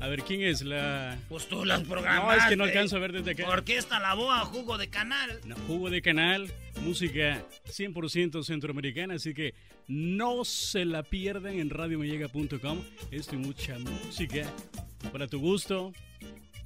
A 0.00 0.08
ver, 0.08 0.22
¿quién 0.22 0.42
es 0.42 0.62
la 0.62 1.18
Pues 1.28 1.46
tú 1.46 1.62
las 1.66 1.82
programaste. 1.82 2.36
No, 2.36 2.42
es 2.42 2.48
que 2.48 2.56
no 2.56 2.64
alcanzo 2.64 2.96
a 2.96 3.00
ver 3.00 3.12
desde 3.12 3.32
acá. 3.32 3.48
Orquesta 3.50 4.00
La 4.00 4.14
Boa, 4.14 4.40
jugo 4.46 4.78
de 4.78 4.88
canal. 4.88 5.40
No, 5.44 5.56
jugo 5.66 5.90
de 5.90 6.00
canal, 6.00 6.50
música 6.80 7.44
100% 7.66 8.44
centroamericana, 8.44 9.14
así 9.14 9.34
que 9.34 9.54
no 9.88 10.46
se 10.46 10.86
la 10.86 11.02
pierdan 11.02 11.58
en 11.58 11.68
radiomellega.com. 11.68 12.82
Esto 13.10 13.34
y 13.34 13.38
mucha 13.38 13.78
música 13.78 14.50
para 15.12 15.26
tu 15.28 15.38
gusto. 15.38 15.92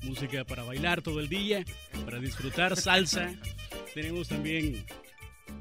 música 0.03 0.45
para 0.45 0.63
bailar 0.63 1.03
todo 1.03 1.19
el 1.19 1.29
día, 1.29 1.65
para 2.05 2.21
disfrutar 2.21 2.77
salsa. 2.77 3.35
Tenemos 3.95 4.29
también 4.29 4.87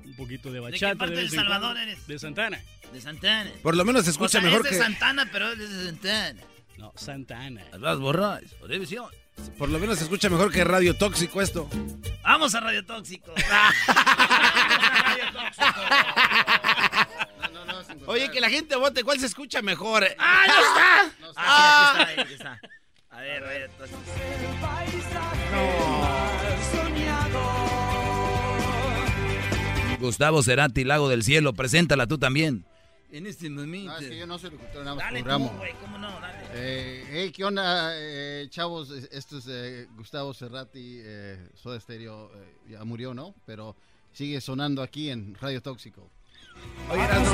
un 0.06 0.16
poquito 0.16 0.52
de 0.52 0.60
¿De 0.60 0.66
qué 0.72 0.86
bachata. 0.86 0.96
parte 0.98 1.16
de 1.16 1.22
El. 1.22 1.30
Salvador 1.30 1.78
eres? 1.78 2.08
De 2.08 2.20
Santana. 2.20 2.60
De 2.94 3.02
Santana. 3.02 3.52
Por 3.62 3.76
lo 3.78 3.86
menos 3.86 4.04
se 4.06 4.12
escucha 4.12 4.40
o 4.40 4.42
sea, 4.42 4.42
mejor 4.42 4.60
es 4.66 4.72
de 4.72 4.78
que- 4.78 4.84
Santana, 4.84 5.30
pero 5.32 5.52
es 5.52 5.60
de 5.60 5.86
Santana. 5.86 6.42
No, 6.78 6.94
Santana. 6.96 7.62
Las 7.78 8.00
borras, 8.00 8.42
o 8.62 8.68
división. 8.68 9.10
Por 9.58 9.70
lo 9.70 9.80
menos 9.80 9.98
se 9.98 10.04
escucha 10.04 10.30
mejor 10.30 10.52
que 10.52 10.64
Radio 10.66 10.96
Tóxico 10.96 11.42
esto. 11.42 11.70
Vamos 12.24 12.54
a 12.56 12.60
Radio 12.60 12.86
Tóxico. 12.86 13.34
Oye, 18.06 18.30
que 18.32 18.42
la 18.42 18.50
gente 18.50 18.76
vote 18.76 19.04
cuál 19.04 19.20
se 19.20 19.28
escucha 19.28 19.62
mejor. 19.62 20.06
¡Ah, 20.18 20.44
ya 20.48 20.60
está! 20.60 21.12
Ah. 21.38 21.96
Ah, 21.98 22.06
sí, 22.16 22.20
aquí 22.22 22.34
está, 22.34 22.54
aquí 22.54 22.66
está. 22.66 22.70
A 23.12 23.22
ver, 23.22 23.42
Radio 23.44 23.70
Tóxico. 23.78 24.00
Gustavo 30.00 30.42
Cerati, 30.44 30.84
Lago 30.84 31.10
del 31.10 31.24
Cielo, 31.24 31.54
preséntala 31.54 32.08
tú 32.08 32.18
también. 32.18 32.66
En 33.12 33.26
este 33.26 33.50
momento. 33.50 33.92
No, 33.92 33.98
es 33.98 34.08
que 34.08 34.18
yo 34.20 34.28
no 34.28 34.38
soy 34.38 34.52
locutor, 34.52 34.84
nada 34.84 34.96
más 34.96 35.04
Dale 35.06 35.24
tú, 35.24 35.58
güey, 35.58 35.74
¿cómo 35.82 35.98
no? 35.98 36.20
Dale. 36.20 36.38
Eh, 36.54 37.04
hey, 37.12 37.32
¿qué 37.36 37.44
onda, 37.44 37.92
eh, 37.96 38.48
chavos? 38.52 38.92
Es- 38.92 39.10
Esto 39.12 39.40
es 39.40 39.48
eh, 39.50 39.88
Gustavo 39.96 40.34
Cerrati, 40.34 41.00
eh, 41.02 41.50
Soda 41.56 41.80
Stereo, 41.80 42.32
eh, 42.36 42.58
ya 42.70 42.84
murió, 42.84 43.14
¿no? 43.16 43.34
Pero 43.48 43.76
sigue 44.14 44.40
sonando 44.42 44.84
aquí 44.84 45.10
en 45.10 45.34
Radio 45.36 45.60
Tóxico. 45.62 46.12
Oye, 46.92 47.04
Erasmo, 47.04 47.28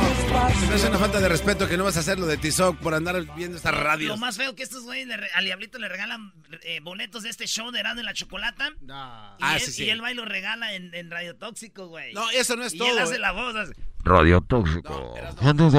se 0.59 0.67
me 0.67 0.75
hace 0.75 0.87
una 0.89 0.97
falta 0.97 1.21
de 1.21 1.29
respeto 1.29 1.69
que 1.69 1.77
no 1.77 1.85
vas 1.85 1.95
a 1.95 2.01
hacer 2.01 2.19
lo 2.19 2.25
de 2.25 2.35
Tizoc 2.35 2.77
por 2.79 2.93
andar 2.93 3.15
viendo 3.37 3.55
estas 3.55 3.73
Lo 3.73 3.79
radios. 3.83 4.19
más 4.19 4.35
feo 4.35 4.53
que 4.53 4.63
estos 4.63 4.83
güeyes 4.83 5.07
al 5.33 5.45
Diablito 5.45 5.79
le 5.79 5.87
regalan 5.87 6.33
eh, 6.63 6.81
boletos 6.81 7.23
de 7.23 7.29
este 7.29 7.47
show 7.47 7.71
de 7.71 7.79
Erasmo 7.79 8.01
y 8.01 8.03
la 8.03 8.13
Chocolata. 8.13 8.71
Y, 8.81 8.85
Ah, 8.91 9.37
él, 9.55 9.61
sí, 9.61 9.71
sí. 9.71 9.83
y 9.85 9.89
él 9.91 10.03
va 10.03 10.11
y 10.11 10.15
lo 10.15 10.25
regala 10.25 10.73
en, 10.73 10.93
en 10.93 11.09
Radio 11.09 11.37
Tóxico, 11.37 11.87
güey. 11.87 12.13
No, 12.13 12.29
eso 12.31 12.57
no 12.57 12.65
es 12.65 12.73
y 12.73 12.77
todo, 12.79 12.89
él 12.89 12.99
hace 12.99 13.15
eh. 13.15 13.19
la 13.19 13.31
voz. 13.31 13.55
hace- 13.55 13.73
Radio 14.03 14.41
Tóxico. 14.41 15.13
42, 15.39 15.73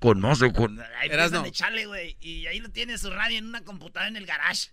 con 0.00 0.20
más 0.20 0.38
de... 0.38 0.50
Con... 0.52 0.80
Ahí 1.00 1.10
a 1.10 1.46
echarle, 1.46 1.86
güey. 1.86 2.16
Y 2.20 2.46
ahí 2.46 2.58
lo 2.58 2.70
tiene 2.70 2.96
su 2.96 3.10
radio 3.10 3.38
en 3.38 3.46
una 3.46 3.62
computadora 3.64 4.08
en 4.08 4.16
el 4.16 4.24
garage. 4.26 4.70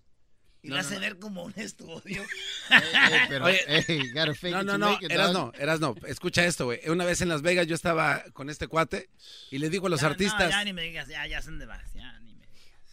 Y 0.64 0.70
No, 0.70 0.76
hace 0.78 0.96
no. 0.96 1.00
ver 1.02 1.18
como 1.18 1.44
un 1.44 1.54
estudio. 1.56 2.24
pero, 3.30 3.46
Oye, 3.46 3.60
hey, 3.68 4.12
no, 4.52 4.64
no, 4.64 4.78
no, 4.78 4.94
it, 5.02 5.12
eras 5.12 5.34
no, 5.34 5.52
eras 5.58 5.80
no. 5.80 5.96
Escucha 6.06 6.46
esto, 6.46 6.66
güey. 6.66 6.80
Una 6.88 7.04
vez 7.04 7.22
en 7.22 7.30
Las 7.30 7.42
Vegas 7.42 7.66
yo 7.66 7.74
estaba 7.74 8.24
con 8.34 8.50
este 8.50 8.68
cuate 8.68 9.10
y 9.50 9.58
le 9.58 9.70
digo 9.72 9.88
a 9.88 9.90
los 9.90 10.02
Ya, 10.02 10.08
artistas. 10.08 10.44
No, 10.44 10.50
ya 10.52 10.64
ni 10.64 10.74
me 10.74 10.84
digas, 10.84 11.08
ya, 11.08 11.26
ya 11.26 11.42
son 11.42 11.58
de 11.58 11.66
más. 11.66 11.92
Ya, 11.94 12.20
ni 12.20 12.34
me 12.36 12.46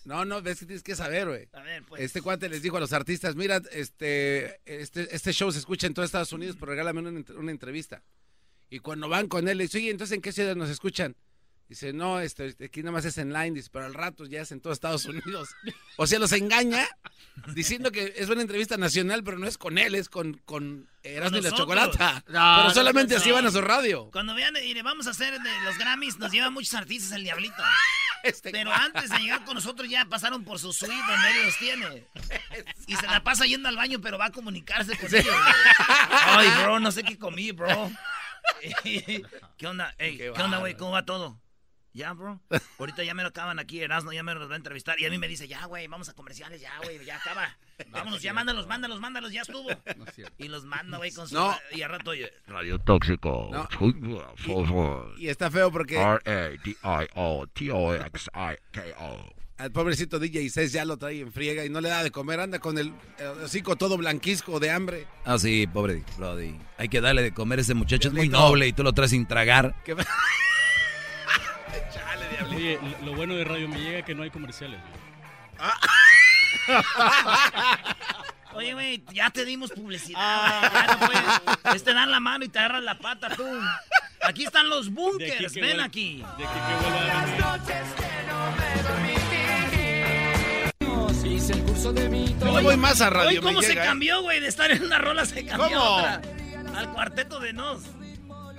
No, 0.06 0.24
no, 0.24 0.40
ves 0.40 0.60
que 0.60 0.66
tienes 0.66 0.82
que 0.82 0.96
saber, 0.96 1.28
güey. 1.28 1.48
A 1.52 1.60
ver, 1.60 1.82
pues. 1.84 2.00
Este 2.02 2.22
cuate 2.22 2.48
les 2.48 2.62
dijo 2.62 2.78
a 2.78 2.80
los 2.80 2.94
artistas, 2.94 3.36
mira, 3.36 3.60
este, 3.72 4.60
este, 4.64 5.14
este 5.14 5.32
show 5.34 5.52
se 5.52 5.58
escucha 5.58 5.86
en 5.86 5.92
todo 5.92 6.06
Estados 6.06 6.32
Unidos, 6.32 6.56
pero 6.58 6.70
regálame 6.72 7.00
una, 7.00 7.22
una 7.36 7.50
entrevista. 7.50 8.02
Y 8.70 8.78
cuando 8.78 9.08
van 9.10 9.28
con 9.28 9.46
él, 9.48 9.58
le 9.58 9.64
dice, 9.64 9.78
oye, 9.78 9.90
entonces, 9.90 10.14
¿en 10.14 10.22
qué 10.22 10.32
ciudad 10.32 10.56
nos 10.56 10.70
escuchan? 10.70 11.16
Dice, 11.68 11.92
no, 11.92 12.18
este, 12.20 12.56
aquí 12.64 12.80
nada 12.80 12.92
más 12.92 13.04
es 13.04 13.18
en 13.18 13.32
line, 13.32 13.50
dice, 13.50 13.68
pero 13.70 13.84
al 13.84 13.92
rato 13.92 14.24
ya 14.24 14.40
es 14.40 14.52
en 14.52 14.60
todo 14.60 14.72
Estados 14.72 15.04
Unidos. 15.04 15.50
O 15.96 16.06
sea, 16.06 16.18
los 16.18 16.32
engaña 16.32 16.88
diciendo 17.54 17.92
que 17.92 18.14
es 18.16 18.28
una 18.30 18.40
entrevista 18.40 18.78
nacional, 18.78 19.22
pero 19.22 19.38
no 19.38 19.46
es 19.46 19.58
con 19.58 19.76
él, 19.76 19.94
es 19.94 20.08
con, 20.08 20.34
con 20.46 20.88
Erasmo 21.02 21.38
y 21.38 21.42
la. 21.42 21.52
Chocolata. 21.52 22.24
No, 22.28 22.56
pero 22.60 22.70
solamente 22.72 23.14
no, 23.14 23.20
así 23.20 23.30
van 23.30 23.46
a 23.46 23.50
su 23.50 23.60
radio. 23.60 24.10
Cuando 24.12 24.34
vean 24.34 24.54
y 24.56 24.72
le 24.72 24.82
vamos 24.82 25.06
a 25.08 25.10
hacer 25.10 25.38
de 25.38 25.60
los 25.64 25.76
Grammys, 25.76 26.18
nos 26.18 26.32
llevan 26.32 26.54
muchos 26.54 26.72
artistas 26.74 27.12
el 27.12 27.24
Diablito. 27.24 27.56
Este 28.24 28.50
Pero 28.50 28.72
antes 28.72 29.10
de 29.10 29.18
llegar 29.18 29.44
con 29.44 29.54
nosotros 29.54 29.88
ya 29.88 30.04
pasaron 30.04 30.42
por 30.42 30.58
su 30.58 30.72
suite 30.72 30.92
donde 30.92 31.30
él 31.30 31.46
los 31.46 31.56
tiene. 31.58 32.04
Y 32.88 32.96
se 32.96 33.06
la 33.06 33.22
pasa 33.22 33.46
yendo 33.46 33.68
al 33.68 33.76
baño, 33.76 34.00
pero 34.00 34.18
va 34.18 34.26
a 34.26 34.32
comunicarse 34.32 34.98
con 34.98 35.06
ellos. 35.14 35.24
güey. 35.24 35.38
Ay, 36.10 36.48
bro, 36.62 36.80
no 36.80 36.90
sé 36.90 37.04
qué 37.04 37.16
comí, 37.16 37.52
bro. 37.52 37.92
¿Qué 39.56 39.66
onda? 39.66 39.94
Ey, 39.98 40.18
¿Qué, 40.18 40.30
onda, 40.30 40.58
güey? 40.58 40.76
¿Cómo 40.76 40.92
va 40.92 41.04
todo? 41.04 41.40
Ya, 41.94 42.12
bro. 42.12 42.40
Ahorita 42.78 43.02
ya 43.02 43.14
me 43.14 43.22
lo 43.22 43.30
acaban 43.30 43.58
aquí, 43.58 43.80
Erasmo, 43.80 44.12
ya 44.12 44.22
me 44.22 44.32
los 44.34 44.48
va 44.48 44.52
a 44.54 44.56
entrevistar. 44.56 45.00
Y 45.00 45.06
a 45.06 45.10
mí 45.10 45.18
me 45.18 45.26
dice, 45.26 45.48
ya, 45.48 45.64
güey, 45.66 45.86
vamos 45.88 46.08
a 46.08 46.12
comerciales, 46.14 46.60
ya, 46.60 46.70
güey, 46.84 47.04
ya 47.04 47.16
acaba. 47.16 47.56
Vámonos, 47.90 48.22
ya 48.22 48.32
mándalos, 48.32 48.66
mándalos, 48.68 49.00
mándalos, 49.00 49.32
ya 49.32 49.42
estuvo. 49.42 49.68
Y 50.36 50.48
los 50.48 50.64
manda, 50.64 50.98
güey, 50.98 51.10
con 51.12 51.26
su... 51.28 51.34
No. 51.34 51.56
Y 51.72 51.82
al 51.82 51.90
rato, 51.90 52.10
oye, 52.10 52.32
Radio 52.46 52.78
Tóxico. 52.78 53.48
No. 53.50 53.68
Y 55.18 55.28
está 55.28 55.50
feo 55.50 55.72
porque 55.72 55.96
R-A-D-I-O-T-O-X-I-K-O. 57.98 59.34
al 59.58 59.72
pobrecito 59.72 60.18
DJ 60.20 60.48
6 60.50 60.72
ya 60.72 60.84
lo 60.84 60.96
trae 60.98 61.20
en 61.20 61.32
friega 61.32 61.64
y 61.64 61.68
no 61.70 61.80
le 61.80 61.88
da 61.88 62.02
de 62.04 62.10
comer, 62.12 62.38
anda 62.40 62.58
con 62.60 62.78
el 62.78 62.88
eh, 63.18 63.26
hocico 63.44 63.74
todo 63.76 63.96
blanquisco 63.96 64.60
de 64.60 64.70
hambre. 64.70 65.06
Ah, 65.24 65.38
sí, 65.38 65.66
pobre 65.66 66.04
Brody. 66.16 66.54
Hay 66.76 66.88
que 66.88 67.00
darle 67.00 67.22
de 67.22 67.32
comer 67.34 67.58
a 67.58 67.62
ese 67.62 67.74
muchacho, 67.74 68.08
es 68.08 68.14
muy 68.14 68.28
noble 68.28 68.68
y 68.68 68.72
tú 68.72 68.84
lo 68.84 68.92
traes 68.92 69.10
sin 69.10 69.26
tragar. 69.26 69.74
¿Qué- 69.84 69.96
Oye, 72.58 72.78
lo- 73.04 73.14
bueno 73.14 73.34
de 73.34 73.44
Radio 73.44 73.68
Me 73.68 73.78
Llega 73.80 73.98
es 74.00 74.04
que 74.04 74.14
no 74.14 74.22
hay 74.24 74.30
comerciales. 74.30 74.78
Oye, 78.54 78.72
güey, 78.74 79.04
ya 79.12 79.30
te 79.30 79.44
dimos 79.44 79.70
publicidad. 79.70 80.70
güey, 80.70 80.72
ya 80.72 80.86
no 80.86 80.98
puedes- 81.06 81.22
es 81.76 81.84
te 81.84 81.94
dan 81.94 82.10
la 82.10 82.18
mano 82.18 82.44
y 82.44 82.48
te 82.48 82.58
agarran 82.58 82.84
la 82.84 82.98
pata 82.98 83.28
tú. 83.36 83.44
Aquí 84.22 84.42
están 84.44 84.68
los 84.68 84.86
De 84.86 84.90
bunkers, 84.90 85.34
aquí 85.34 85.46
que 85.54 85.60
ven 85.60 85.76
huele- 85.76 85.84
aquí. 85.84 86.24
De 86.36 86.44
aquí 86.44 86.58
que 86.66 86.74
huele 86.84 87.10
a 87.10 87.26
Hice 91.24 91.52
el 91.52 91.62
curso 91.62 91.92
de 91.92 92.08
mi 92.08 92.26
Yo 92.38 92.44
no 92.46 92.62
voy 92.62 92.76
más 92.76 93.00
a 93.00 93.10
radio. 93.10 93.28
Oye, 93.28 93.40
¿cómo 93.40 93.60
me 93.60 93.62
se 93.62 93.68
llega, 93.70 93.84
¿eh? 93.84 93.86
cambió, 93.86 94.22
güey? 94.22 94.40
De 94.40 94.48
estar 94.48 94.68
en 94.72 94.82
una 94.82 94.98
rola 94.98 95.24
se 95.26 95.44
cambió 95.46 95.68
¿Cómo? 95.68 95.80
a 95.80 95.96
otra. 96.18 96.22
Al 96.74 96.92
cuarteto 96.92 97.38
de 97.38 97.52
Nos. 97.52 97.82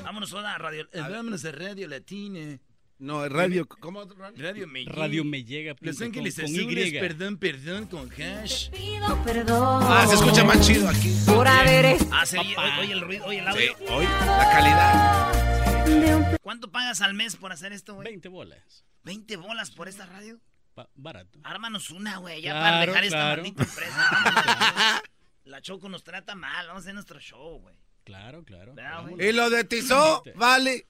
Vámonos 0.03 0.33
a 0.33 0.57
radio. 0.57 0.87
eh, 0.93 1.01
vámonos 1.01 1.43
a 1.45 1.51
Radio 1.51 1.87
Latina. 1.89 2.57
No, 2.99 3.27
radio. 3.29 3.65
¿Cómo? 3.65 4.03
Radio 4.35 4.67
Me 4.67 4.83
Radio 4.85 5.23
Me 5.23 5.43
Llega. 5.45 5.73
Los 5.79 6.01
Ángeles 6.01 6.37
Azules, 6.37 6.91
perdón, 6.99 7.37
perdón, 7.37 7.85
con 7.87 8.09
hash. 8.11 8.69
Pido 8.71 9.23
perdón. 9.23 9.83
Ah, 9.87 10.05
se 10.07 10.15
escucha 10.15 10.43
más 10.43 10.65
chido 10.67 10.89
aquí. 10.89 11.15
Por 11.25 11.47
haber 11.47 11.95
Ah, 12.11 12.25
se 12.25 12.37
oye, 12.39 12.53
oye, 12.57 12.79
oye 12.81 12.91
el 12.93 13.01
ruido, 13.01 13.25
oye 13.25 13.39
el 13.39 13.47
audio. 13.47 13.61
Sí, 13.77 13.83
hoy 13.89 14.03
la 14.05 14.49
calidad. 14.51 16.37
¿Cuánto 16.41 16.71
pagas 16.71 16.99
al 17.01 17.13
mes 17.13 17.37
por 17.37 17.53
hacer 17.53 17.71
esto, 17.71 17.95
güey? 17.95 18.05
20 18.09 18.27
bolas. 18.27 18.83
20 19.03 19.37
bolas 19.37 19.71
por 19.71 19.87
esta 19.87 20.05
radio. 20.05 20.37
Pa- 20.73 20.89
barato. 20.95 21.39
Ármanos 21.43 21.91
una, 21.91 22.17
güey, 22.17 22.41
ya 22.41 22.51
Claro, 22.51 22.63
para 22.65 22.85
dejar 22.85 23.03
esta 23.05 23.17
claro. 23.17 23.41
maldita 23.43 23.63
empresa. 23.63 25.03
La 25.45 25.61
Choco 25.61 25.87
nos 25.87 26.03
trata 26.03 26.35
mal, 26.35 26.67
vamos 26.67 26.81
a 26.81 26.83
hacer 26.83 26.93
nuestro 26.93 27.19
show, 27.21 27.59
güey. 27.61 27.75
Claro, 28.03 28.43
claro. 28.43 28.73
¿Verdad, 28.75 29.03
güey? 29.07 29.29
Y 29.29 29.31
lo 29.31 29.49
de 29.49 29.63
Tizó, 29.63 30.21
vale. 30.35 30.85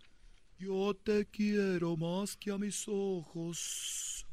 Yo 0.59 0.93
te 0.93 1.25
quiero 1.25 1.95
más 1.95 2.35
que 2.35 2.51
a 2.51 2.57
mis 2.57 2.83
ojos, 2.87 4.25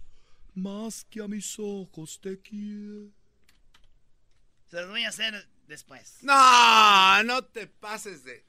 más 0.54 1.04
que 1.04 1.22
a 1.22 1.28
mis 1.28 1.56
ojos 1.56 2.20
te 2.20 2.40
quiero. 2.40 3.12
Se 4.68 4.80
los 4.80 4.90
voy 4.90 5.04
a 5.04 5.10
hacer 5.10 5.48
después. 5.68 6.18
No, 6.22 7.22
no 7.22 7.44
te 7.44 7.68
pases 7.68 8.24
de. 8.24 8.44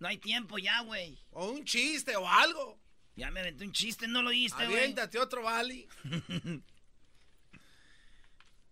No 0.00 0.08
hay 0.08 0.18
tiempo 0.18 0.58
ya, 0.58 0.82
güey. 0.82 1.18
O 1.32 1.48
un 1.48 1.64
chiste 1.64 2.14
o 2.14 2.28
algo. 2.28 2.78
Ya 3.16 3.30
me 3.30 3.40
aventé 3.40 3.64
un 3.64 3.72
chiste, 3.72 4.06
no 4.06 4.22
lo 4.22 4.28
oíste, 4.28 4.66
güey. 4.66 4.76
Aviéntate 4.76 5.18
otro, 5.18 5.42
vale. 5.42 5.88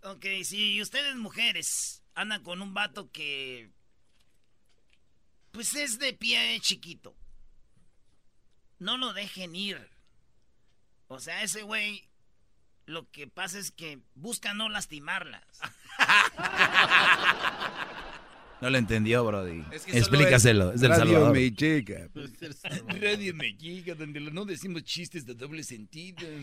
Ok, 0.02 0.24
si 0.44 0.80
ustedes 0.80 1.16
mujeres 1.16 2.04
andan 2.14 2.40
con 2.44 2.62
un 2.62 2.72
vato 2.72 3.10
que... 3.10 3.72
Pues 5.50 5.74
es 5.74 5.98
de 5.98 6.12
pie 6.12 6.60
chiquito. 6.60 7.16
No 8.78 8.96
lo 8.98 9.12
dejen 9.12 9.56
ir. 9.56 9.88
O 11.08 11.18
sea, 11.20 11.42
ese 11.42 11.62
güey... 11.62 12.04
Lo 12.84 13.10
que 13.10 13.26
pasa 13.26 13.58
es 13.58 13.72
que 13.72 13.98
busca 14.14 14.54
no 14.54 14.68
lastimarlas. 14.68 15.42
No 18.60 18.70
lo 18.70 18.78
entendió, 18.78 19.24
Brody. 19.24 19.62
Es 19.70 19.84
que 19.84 19.98
Explícaselo, 19.98 20.72
es 20.72 20.80
del 20.80 20.90
Radio 20.90 21.04
Salvador. 21.04 21.32
me 21.34 21.50
llega. 21.50 22.08
Radio 23.00 23.34
Mexica, 23.34 23.94
donde 23.94 24.18
no 24.18 24.46
decimos 24.46 24.82
chistes 24.82 25.26
de 25.26 25.34
doble 25.34 25.62
sentido. 25.62 26.26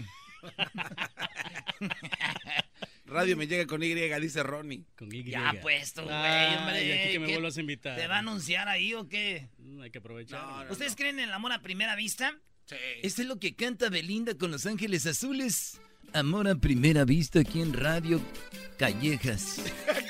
Radio 3.05 3.35
me 3.35 3.47
llega 3.47 3.65
con 3.67 3.84
Y, 3.84 3.93
dice 3.93 4.43
Ronnie. 4.43 4.85
Con 4.97 5.13
Y. 5.13 5.23
Ya 5.25 5.53
puesto, 5.61 6.03
güey, 6.03 6.15
hombre. 6.55 6.85
y 6.85 6.91
aquí 6.91 7.11
que 7.13 7.19
me 7.19 7.27
¿qué- 7.27 7.34
vuelvas 7.34 7.57
a 7.57 7.59
invitar. 7.59 7.95
¿Te 7.97 8.07
va 8.07 8.15
a 8.15 8.19
anunciar 8.19 8.69
ahí 8.69 8.93
o 8.93 9.09
qué? 9.09 9.49
Mm, 9.57 9.81
Hay 9.81 9.91
que 9.91 9.97
aprovechar. 9.99 10.71
¿Ustedes 10.71 10.95
creen 10.95 11.19
en 11.19 11.25
el 11.25 11.34
amor 11.34 11.51
a 11.51 11.61
primera 11.61 11.95
vista? 11.95 12.38
Sí. 12.65 12.75
Esto 13.01 13.21
es 13.23 13.27
lo 13.27 13.39
que 13.39 13.55
canta 13.55 13.89
Belinda 13.89 14.35
con 14.38 14.51
Los 14.51 14.65
Ángeles 14.65 15.05
Azules. 15.05 15.81
Amor 16.13 16.47
a 16.47 16.55
primera 16.55 17.03
vista 17.05 17.39
aquí 17.41 17.61
en 17.61 17.73
Radio 17.73 18.21
Callejas. 18.77 19.61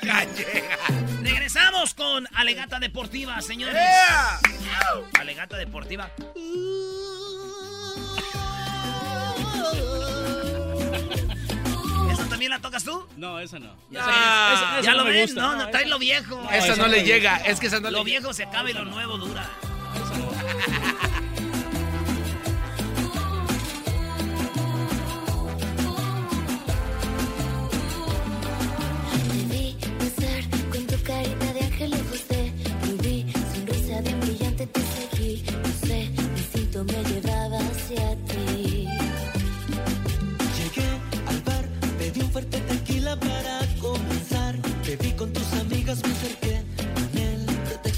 Regresamos 1.22 1.94
con 1.94 2.26
Alegata 2.34 2.78
Deportiva, 2.78 3.40
señores. 3.40 3.76
Alegata 5.18 5.56
Deportiva. 5.56 6.12
¿También 12.44 12.60
la 12.60 12.68
tocas 12.68 12.84
tú? 12.84 13.06
No, 13.16 13.40
esa 13.40 13.58
no. 13.58 13.74
Ah, 13.96 14.78
ya 14.82 14.92
lo 14.92 15.04
me 15.06 15.12
ves, 15.12 15.34
no, 15.34 15.56
no 15.56 15.70
traes 15.70 15.88
lo 15.88 15.98
viejo. 15.98 16.46
Esa 16.52 16.76
no, 16.76 16.88
le 16.88 17.02
llega, 17.02 17.38
es 17.38 17.58
que 17.58 17.68
esa 17.68 17.80
no 17.80 17.90
lo 17.90 18.04
viejo 18.04 18.34
se 18.34 18.42
acaba 18.42 18.70
y 18.70 18.74
lo 18.74 18.84
nuevo 18.84 19.16
dura. 19.16 19.48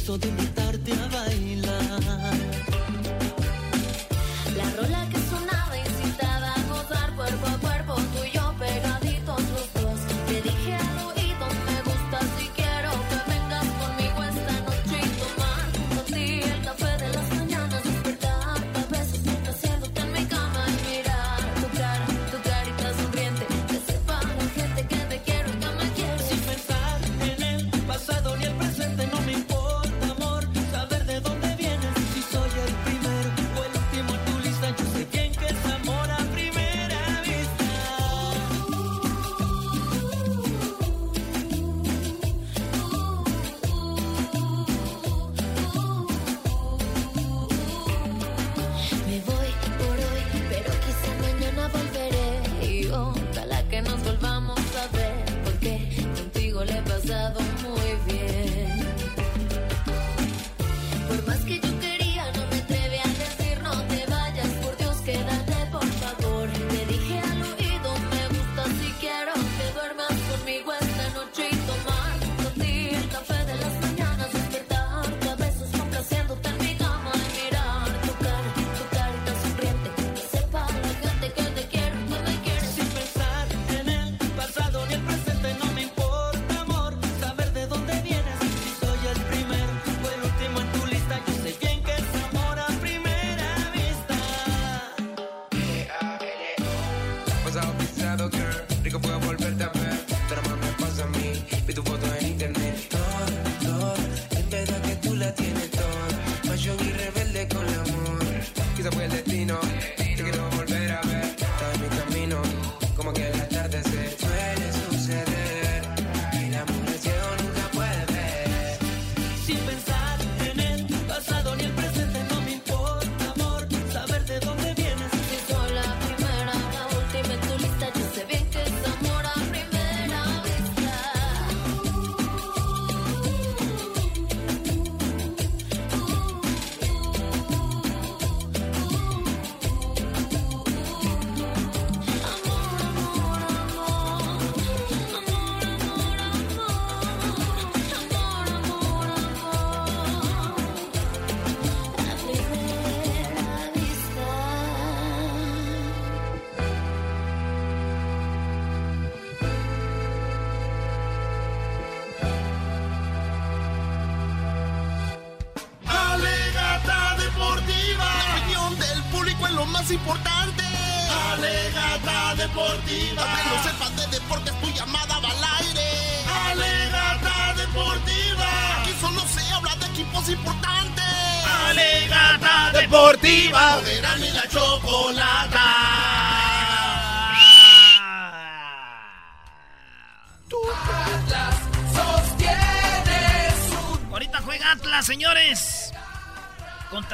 so 0.06 0.16
the 0.16 0.35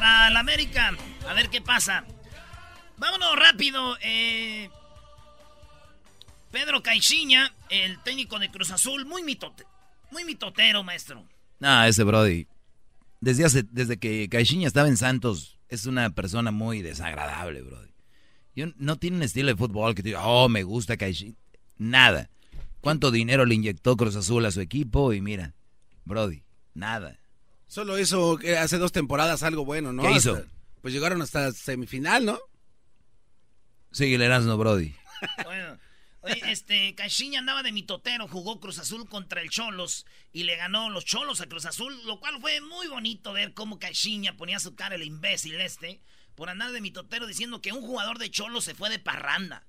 contra 0.03 0.29
el 0.29 0.37
América. 0.37 0.97
A 1.29 1.35
ver 1.35 1.49
qué 1.49 1.61
pasa. 1.61 2.05
Vámonos 2.97 3.37
rápido. 3.37 3.97
Eh, 4.03 4.69
Pedro 6.51 6.83
Caixinha, 6.83 7.55
el 7.71 7.99
técnico 8.03 8.39
de 8.39 8.51
Cruz 8.51 8.71
Azul, 8.71 9.07
muy, 9.07 9.23
mitote, 9.23 9.65
muy 10.11 10.25
mitotero, 10.25 10.83
maestro. 10.83 11.25
Ah, 11.61 11.87
ese 11.89 12.05
Brody. 12.05 12.47
Desde, 13.21 13.63
desde 13.71 13.99
que 13.99 14.29
Caixinha 14.29 14.67
estaba 14.67 14.89
en 14.89 14.97
Santos, 14.97 15.59
es 15.69 15.87
una 15.87 16.11
persona 16.11 16.51
muy 16.51 16.83
desagradable, 16.83 17.63
Brody. 17.63 17.93
Yo, 18.55 18.67
no 18.77 18.97
tiene 18.97 19.17
un 19.17 19.23
estilo 19.23 19.49
de 19.49 19.57
fútbol 19.57 19.95
que 19.95 20.03
te 20.03 20.11
diga, 20.11 20.27
oh, 20.27 20.49
me 20.49 20.65
gusta 20.65 20.97
Caixinha. 20.97 21.37
Nada. 21.79 22.29
¿Cuánto 22.81 23.13
dinero 23.13 23.47
le 23.47 23.55
inyectó 23.55 23.97
Cruz 23.97 24.17
Azul 24.17 24.45
a 24.45 24.51
su 24.51 24.61
equipo? 24.61 25.13
Y 25.13 25.21
mira, 25.21 25.55
Brody, 26.05 26.43
nada. 26.75 27.22
Solo 27.73 27.97
eso 27.97 28.39
hace 28.59 28.77
dos 28.77 28.93
temporadas 28.93 29.43
algo 29.43 29.65
bueno, 29.65 29.95
¿no? 29.95 30.03
¿Qué 30.03 30.13
hizo? 30.13 30.45
Pues 30.83 30.93
llegaron 30.93 31.23
hasta 31.23 31.53
semifinal, 31.53 32.23
¿no? 32.23 32.39
Sí, 33.93 34.13
el 34.13 34.21
Erasmo 34.21 34.59
Brody. 34.59 34.95
bueno, 35.45 35.79
este, 36.49 36.95
Caixinha 36.95 37.39
andaba 37.39 37.63
de 37.63 37.73
mitotero, 37.73 38.29
jugó 38.29 38.61
Cruz 38.61 38.79
Azul 38.79 39.09
contra 39.09 39.41
el 39.41 39.49
Cholos 39.49 40.05
y 40.35 40.43
le 40.43 40.57
ganó 40.57 40.91
los 40.91 41.07
Cholos 41.07 41.41
a 41.41 41.47
Cruz 41.47 41.65
Azul, 41.65 41.99
lo 42.05 42.21
cual 42.21 42.43
fue 42.43 42.61
muy 42.61 42.89
bonito 42.89 43.33
ver 43.33 43.55
cómo 43.55 43.79
Caixinha 43.79 44.37
ponía 44.37 44.61
su 44.61 44.75
cara 44.75 44.97
el 44.97 45.03
imbécil 45.03 45.59
este 45.59 46.03
por 46.35 46.51
andar 46.51 46.73
de 46.73 46.83
mitotero 46.83 47.27
diciendo 47.27 47.63
que 47.63 47.73
un 47.73 47.81
jugador 47.81 48.19
de 48.19 48.31
Cholos 48.31 48.65
se 48.65 48.75
fue 48.75 48.91
de 48.91 48.99
parranda. 48.99 49.67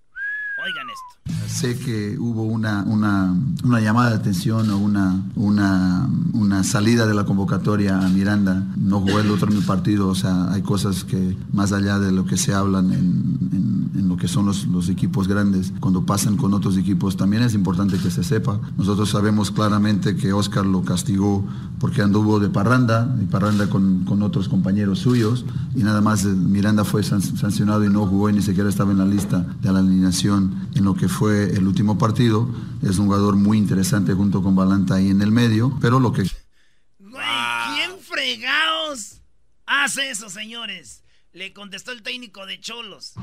Oigan 0.61 0.87
esto. 0.87 1.23
Sé 1.47 1.77
que 1.77 2.17
hubo 2.19 2.43
una, 2.43 2.83
una, 2.83 3.81
llamada 3.81 4.11
de 4.11 4.15
atención 4.17 4.69
o 4.69 4.77
una, 4.77 5.23
una, 5.35 6.07
una, 6.33 6.63
salida 6.63 7.07
de 7.07 7.13
la 7.13 7.25
convocatoria 7.25 7.99
a 7.99 8.09
Miranda. 8.09 8.63
No 8.77 8.99
jugó 8.99 9.19
el 9.19 9.31
otro 9.31 9.51
mi 9.51 9.61
partido. 9.61 10.09
O 10.09 10.15
sea, 10.15 10.51
hay 10.51 10.61
cosas 10.61 11.03
que 11.03 11.35
más 11.51 11.71
allá 11.71 11.99
de 11.99 12.11
lo 12.11 12.25
que 12.25 12.37
se 12.37 12.53
hablan 12.53 12.91
en, 12.91 14.07
lo 14.07 14.17
que 14.17 14.27
son 14.27 14.45
los, 14.45 14.89
equipos 14.89 15.27
grandes, 15.27 15.73
cuando 15.79 16.05
pasan 16.05 16.37
con 16.37 16.53
otros 16.53 16.77
equipos, 16.77 17.17
también 17.17 17.41
es 17.41 17.55
importante 17.55 17.97
que 17.97 18.11
se 18.11 18.23
sepa. 18.23 18.59
Nosotros 18.77 19.09
sabemos 19.09 19.49
claramente 19.49 20.15
que 20.15 20.33
Oscar 20.33 20.65
lo 20.65 20.83
castigó 20.83 21.43
porque 21.79 22.03
anduvo 22.03 22.39
de 22.39 22.49
parranda 22.49 23.15
y 23.21 23.25
parranda 23.25 23.69
con, 23.69 24.03
con 24.05 24.21
otros 24.21 24.49
compañeros 24.49 24.99
suyos. 24.99 25.45
Y 25.73 25.83
nada 25.83 26.01
más 26.01 26.25
eh, 26.25 26.27
Miranda 26.27 26.83
fue 26.83 27.01
sancionado 27.01 27.83
y 27.85 27.89
no 27.89 28.05
jugó 28.05 28.29
y 28.29 28.33
ni 28.33 28.41
siquiera 28.41 28.69
estaba 28.69 28.91
en 28.91 28.99
la 28.99 29.05
lista 29.05 29.45
de 29.61 29.71
la 29.71 29.79
alineación 29.79 30.42
en 30.75 30.83
lo 30.83 30.95
que 30.95 31.07
fue 31.07 31.51
el 31.51 31.67
último 31.67 31.97
partido. 31.97 32.49
Es 32.81 32.97
un 32.97 33.05
jugador 33.05 33.35
muy 33.35 33.57
interesante 33.57 34.13
junto 34.13 34.41
con 34.41 34.55
Balanta 34.55 34.95
ahí 34.95 35.09
en 35.09 35.21
el 35.21 35.31
medio, 35.31 35.77
pero 35.81 35.99
lo 35.99 36.11
que... 36.13 36.23
¿Quién 36.23 37.99
fregados 38.01 39.21
hace 39.65 40.09
eso, 40.09 40.29
señores? 40.29 41.03
Le 41.31 41.53
contestó 41.53 41.91
el 41.91 42.03
técnico 42.03 42.45
de 42.45 42.59
Cholos. 42.59 43.13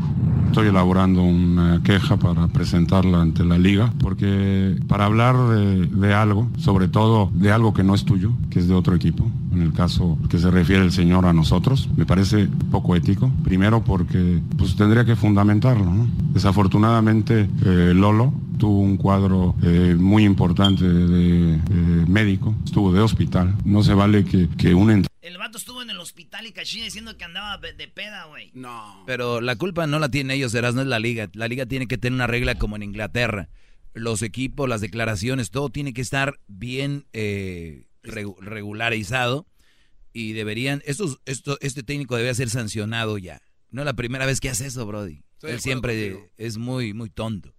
Estoy 0.51 0.67
elaborando 0.67 1.23
una 1.23 1.81
queja 1.85 2.17
para 2.17 2.49
presentarla 2.49 3.23
ante 3.23 3.45
la 3.45 3.57
liga, 3.57 3.93
porque 4.01 4.77
para 4.89 5.05
hablar 5.05 5.37
de, 5.37 6.13
algo, 6.13 6.49
sobre 6.59 6.89
todo 6.89 7.31
de 7.33 7.53
algo 7.53 7.73
que 7.73 7.85
no 7.85 7.95
es 7.95 8.05
tuyo, 8.05 8.33
que 8.51 8.59
es 8.59 8.67
de 8.67 8.75
otro 8.75 8.97
equipo, 8.97 9.31
en 9.55 9.63
el 9.63 9.73
caso 9.73 10.19
que 10.29 10.41
se 10.41 10.51
refiere 10.51 10.83
el 10.83 10.91
señor 10.91 11.25
a 11.27 11.33
nosotros, 11.33 11.89
me 11.97 12.05
parece 12.05 12.49
poco 12.73 12.97
ético. 12.97 13.31
Primero 13.45 13.85
porque 13.85 14.41
pues 14.59 14.75
tendría 14.75 15.05
que 15.05 15.15
fundamentarlo. 15.15 15.87
Desafortunadamente 16.33 17.49
eh, 17.65 17.93
Lolo 17.95 18.33
tuvo 18.61 18.79
un 18.79 18.97
cuadro 18.97 19.57
eh, 19.65 19.97
muy 19.99 20.25
importante 20.25 20.85
de, 20.85 21.55
eh, 21.55 21.61
médico, 22.07 22.55
estuvo 22.65 22.93
de 22.93 23.01
hospital. 23.01 23.57
No 23.65 23.83
se 23.83 23.95
vale 23.95 24.25
que, 24.25 24.49
que 24.57 24.75
un 24.75 25.05
El 25.23 25.39
vato 25.39 25.59
estuvo 25.59 25.83
en 25.83 25.91
el 25.91 25.99
hospital 25.99 26.47
y 26.47 26.53
cachín 26.53 26.85
diciendo 26.85 27.17
que 27.17 27.25
andaba 27.25 27.57
de 27.59 27.89
peda, 27.89 28.27
güey. 28.27 28.51
No. 28.55 29.03
Pero 29.07 29.41
la 29.41 29.57
culpa 29.57 29.87
no 29.89 29.99
la 29.99 30.11
tienen 30.11 30.37
ellos, 30.37 30.55
Eras, 30.55 30.75
no 30.75 30.83
es 30.83 30.87
la 30.87 31.01
liga. 31.01 31.29
La 31.33 31.49
liga 31.49 31.67
tiene 31.67 31.89
que 31.89 31.99
tener 31.99 32.15
una 32.15 32.27
regla 32.29 32.55
como 32.57 32.77
en 32.77 32.83
Inglaterra. 32.85 33.49
Los 33.95 34.23
equipos, 34.23 34.69
las 34.69 34.81
declaraciones, 34.81 35.51
todo 35.51 35.69
tiene 35.71 35.93
que 35.93 36.01
estar 36.03 36.39
bien 36.47 37.07
eh, 37.13 37.87
regu- 38.05 38.39
regularizado 38.41 39.47
y 40.13 40.33
deberían, 40.33 40.83
estos, 40.87 41.19
esto, 41.25 41.57
este 41.61 41.83
técnico 41.83 42.15
debe 42.17 42.33
ser 42.35 42.51
sancionado 42.51 43.19
ya. 43.19 43.41
No 43.71 43.83
es 43.83 43.87
la 43.87 43.95
primera 43.95 44.27
vez 44.27 44.41
que 44.41 44.49
hace 44.51 44.67
eso, 44.67 44.87
Brody. 44.87 45.23
Estoy 45.35 45.53
Él 45.53 45.61
siempre 45.61 46.11
contigo. 46.11 46.29
es 46.37 46.59
muy, 46.59 46.93
muy 46.95 47.09
tonto. 47.11 47.55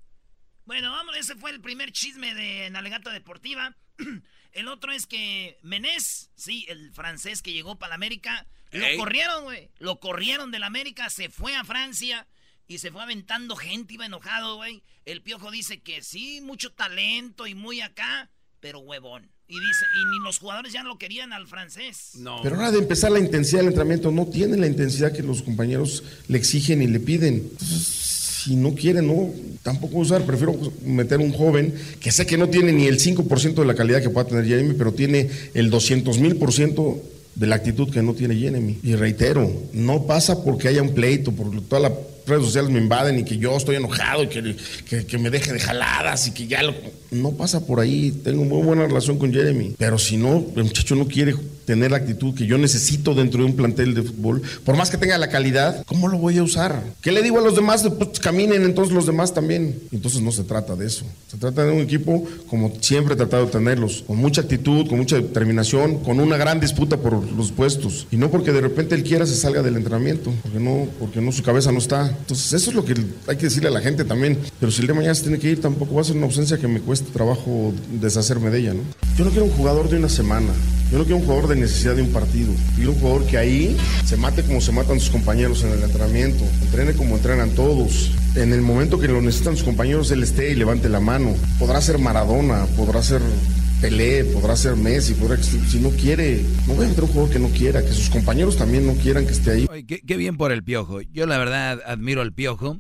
Bueno, 0.65 0.91
vamos, 0.91 1.15
ese 1.17 1.35
fue 1.35 1.51
el 1.51 1.61
primer 1.61 1.91
chisme 1.91 2.33
de 2.35 2.69
Nalegata 2.69 3.11
Deportiva. 3.11 3.75
El 4.53 4.67
otro 4.67 4.91
es 4.91 5.07
que 5.07 5.57
Menés, 5.61 6.29
sí, 6.35 6.65
el 6.67 6.91
francés 6.91 7.41
que 7.41 7.53
llegó 7.53 7.79
para 7.79 7.91
la 7.91 7.95
América, 7.95 8.47
Ey. 8.71 8.81
lo 8.81 9.03
corrieron, 9.03 9.45
güey. 9.45 9.69
Lo 9.79 10.01
corrieron 10.01 10.51
de 10.51 10.59
la 10.59 10.67
América, 10.67 11.09
se 11.09 11.29
fue 11.29 11.55
a 11.55 11.63
Francia 11.63 12.27
y 12.67 12.79
se 12.79 12.91
fue 12.91 13.01
aventando 13.01 13.55
gente, 13.55 13.93
iba 13.93 14.05
enojado, 14.05 14.57
güey. 14.57 14.83
El 15.05 15.21
piojo 15.21 15.51
dice 15.51 15.81
que 15.81 16.01
sí, 16.01 16.41
mucho 16.41 16.73
talento 16.73 17.47
y 17.47 17.55
muy 17.55 17.79
acá, 17.79 18.29
pero 18.59 18.79
huevón. 18.79 19.31
Y 19.47 19.59
dice, 19.59 19.85
y 19.95 20.05
ni 20.05 20.23
los 20.23 20.37
jugadores 20.37 20.71
ya 20.71 20.83
lo 20.83 20.97
querían 20.97 21.33
al 21.33 21.47
francés. 21.47 22.11
No. 22.15 22.39
Pero 22.41 22.55
ahora 22.55 22.71
de 22.71 22.79
empezar 22.79 23.11
la 23.11 23.19
intensidad 23.19 23.59
del 23.59 23.67
entrenamiento, 23.67 24.11
no 24.11 24.27
tiene 24.27 24.55
la 24.55 24.67
intensidad 24.67 25.13
que 25.13 25.23
los 25.23 25.41
compañeros 25.41 26.03
le 26.27 26.37
exigen 26.37 26.81
y 26.81 26.87
le 26.87 27.01
piden. 27.01 27.35
Entonces, 27.35 28.20
si 28.43 28.55
no 28.55 28.73
quiere, 28.73 29.01
no, 29.01 29.29
tampoco 29.63 29.97
usar. 29.99 30.23
Prefiero 30.23 30.57
meter 30.85 31.19
un 31.19 31.31
joven 31.33 31.73
que 31.99 32.11
sé 32.11 32.25
que 32.25 32.37
no 32.37 32.49
tiene 32.49 32.71
ni 32.71 32.87
el 32.87 32.99
5% 32.99 33.53
de 33.55 33.65
la 33.65 33.75
calidad 33.75 34.01
que 34.01 34.09
pueda 34.09 34.27
tener 34.27 34.45
Jeremy, 34.45 34.73
pero 34.77 34.93
tiene 34.93 35.29
el 35.53 35.69
200 35.69 36.17
mil 36.19 36.35
por 36.37 36.51
ciento 36.53 37.01
de 37.35 37.47
la 37.47 37.55
actitud 37.55 37.89
que 37.89 38.01
no 38.01 38.13
tiene 38.13 38.35
Jeremy. 38.35 38.79
Y 38.83 38.95
reitero, 38.95 39.51
no 39.73 40.03
pasa 40.05 40.43
porque 40.43 40.67
haya 40.67 40.81
un 40.81 40.93
pleito, 40.93 41.31
porque 41.31 41.59
todas 41.67 41.83
las 41.83 41.93
redes 42.27 42.45
sociales 42.45 42.69
me 42.71 42.79
invaden 42.79 43.19
y 43.19 43.23
que 43.23 43.37
yo 43.37 43.55
estoy 43.57 43.77
enojado 43.77 44.23
y 44.23 44.27
que, 44.27 44.55
que- 44.87 45.05
que 45.05 45.17
me 45.17 45.29
deje 45.29 45.51
de 45.53 45.59
jaladas 45.59 46.27
y 46.27 46.31
que 46.31 46.45
ya 46.47 46.61
lo... 46.61 46.73
No 47.09 47.31
pasa 47.31 47.65
por 47.65 47.79
ahí. 47.79 48.11
Tengo 48.23 48.43
muy 48.45 48.61
buena 48.63 48.85
relación 48.85 49.17
con 49.17 49.33
Jeremy. 49.33 49.75
Pero 49.77 49.97
si 49.97 50.17
no, 50.17 50.45
el 50.55 50.63
muchacho 50.65 50.95
no 50.95 51.07
quiere 51.07 51.33
tener 51.65 51.91
la 51.91 51.97
actitud 51.97 52.33
que 52.33 52.45
yo 52.45 52.57
necesito 52.57 53.13
dentro 53.13 53.41
de 53.41 53.45
un 53.45 53.55
plantel 53.55 53.93
de 53.93 54.03
fútbol, 54.03 54.41
por 54.63 54.75
más 54.75 54.89
que 54.89 54.97
tenga 54.97 55.17
la 55.17 55.29
calidad, 55.29 55.83
¿cómo 55.85 56.07
lo 56.07 56.17
voy 56.17 56.37
a 56.37 56.43
usar? 56.43 56.83
¿Qué 57.01 57.11
le 57.11 57.21
digo 57.21 57.39
a 57.39 57.41
los 57.41 57.55
demás? 57.55 57.87
Pues 57.97 58.19
caminen 58.19 58.63
entonces 58.63 58.93
los 58.93 59.05
demás 59.05 59.33
también. 59.33 59.79
Entonces 59.91 60.21
no 60.21 60.31
se 60.31 60.43
trata 60.43 60.75
de 60.75 60.87
eso. 60.87 61.05
Se 61.29 61.37
trata 61.37 61.63
de 61.63 61.71
un 61.71 61.79
equipo 61.79 62.27
como 62.47 62.73
siempre 62.81 63.13
he 63.13 63.17
tratado 63.17 63.45
de 63.45 63.51
tenerlos, 63.51 64.03
con 64.05 64.17
mucha 64.17 64.41
actitud, 64.41 64.87
con 64.87 64.97
mucha 64.97 65.15
determinación, 65.15 65.99
con 65.99 66.19
una 66.19 66.37
gran 66.37 66.59
disputa 66.59 66.97
por 66.97 67.31
los 67.31 67.51
puestos. 67.51 68.07
Y 68.11 68.17
no 68.17 68.29
porque 68.29 68.51
de 68.51 68.61
repente 68.61 68.95
él 68.95 69.03
quiera 69.03 69.25
se 69.25 69.35
salga 69.35 69.61
del 69.61 69.75
entrenamiento, 69.77 70.31
porque 70.41 70.59
no, 70.59 70.87
porque 70.99 71.21
no 71.21 71.31
su 71.31 71.43
cabeza 71.43 71.71
no 71.71 71.79
está. 71.79 72.07
Entonces 72.07 72.53
eso 72.53 72.69
es 72.71 72.75
lo 72.75 72.85
que 72.85 72.95
hay 73.27 73.37
que 73.37 73.43
decirle 73.43 73.69
a 73.69 73.71
la 73.71 73.81
gente 73.81 74.03
también. 74.03 74.37
Pero 74.59 74.71
si 74.71 74.81
el 74.81 74.87
de 74.87 74.93
mañana 74.93 75.15
se 75.15 75.23
tiene 75.23 75.39
que 75.39 75.49
ir, 75.49 75.61
tampoco 75.61 75.95
va 75.95 76.01
a 76.01 76.03
ser 76.03 76.17
una 76.17 76.25
ausencia 76.25 76.57
que 76.57 76.67
me 76.67 76.81
cueste 76.81 77.11
trabajo 77.11 77.73
deshacerme 77.99 78.49
de 78.49 78.59
ella, 78.59 78.73
¿no? 78.73 78.81
Yo 79.17 79.25
no 79.25 79.31
quiero 79.31 79.45
un 79.45 79.51
jugador 79.51 79.89
de 79.89 79.97
una 79.97 80.09
semana. 80.09 80.51
Yo 80.91 80.97
no 80.97 81.03
quiero 81.03 81.17
un 81.17 81.23
jugador 81.23 81.47
de 81.47 81.50
necesidad 81.55 81.95
de 81.95 82.01
un 82.01 82.11
partido. 82.11 82.53
Quiero 82.75 82.91
un 82.91 82.99
jugador 82.99 83.25
que 83.27 83.37
ahí 83.37 83.77
se 84.05 84.17
mate 84.17 84.43
como 84.43 84.61
se 84.61 84.71
matan 84.71 84.99
sus 84.99 85.09
compañeros 85.09 85.63
en 85.63 85.71
el 85.71 85.83
entrenamiento. 85.83 86.43
Entrene 86.61 86.93
como 86.93 87.15
entrenan 87.15 87.51
todos. 87.51 88.11
En 88.35 88.53
el 88.53 88.61
momento 88.61 88.99
que 88.99 89.07
lo 89.07 89.21
necesitan 89.21 89.55
sus 89.55 89.65
compañeros, 89.65 90.11
él 90.11 90.23
esté 90.23 90.51
y 90.51 90.55
levante 90.55 90.89
la 90.89 90.99
mano. 90.99 91.35
Podrá 91.59 91.81
ser 91.81 91.97
Maradona, 91.97 92.65
podrá 92.77 93.01
ser 93.03 93.21
Pelé, 93.81 94.23
podrá 94.25 94.55
ser 94.55 94.75
Messi, 94.75 95.15
podrá 95.15 95.41
si 95.41 95.79
no 95.79 95.89
quiere, 95.89 96.43
no 96.67 96.75
voy 96.75 96.85
a 96.85 96.89
meter 96.89 97.03
un 97.03 97.09
jugador 97.09 97.31
que 97.33 97.39
no 97.39 97.47
quiera, 97.49 97.81
que 97.81 97.91
sus 97.91 98.11
compañeros 98.11 98.55
también 98.55 98.85
no 98.85 98.93
quieran 98.93 99.25
que 99.25 99.31
esté 99.31 99.51
ahí. 99.51 99.67
Oye, 99.71 99.85
qué, 99.87 100.01
qué 100.01 100.17
bien 100.17 100.37
por 100.37 100.51
el 100.51 100.63
piojo. 100.63 101.01
Yo 101.01 101.25
la 101.25 101.39
verdad 101.39 101.81
admiro 101.87 102.21
al 102.21 102.31
piojo 102.31 102.79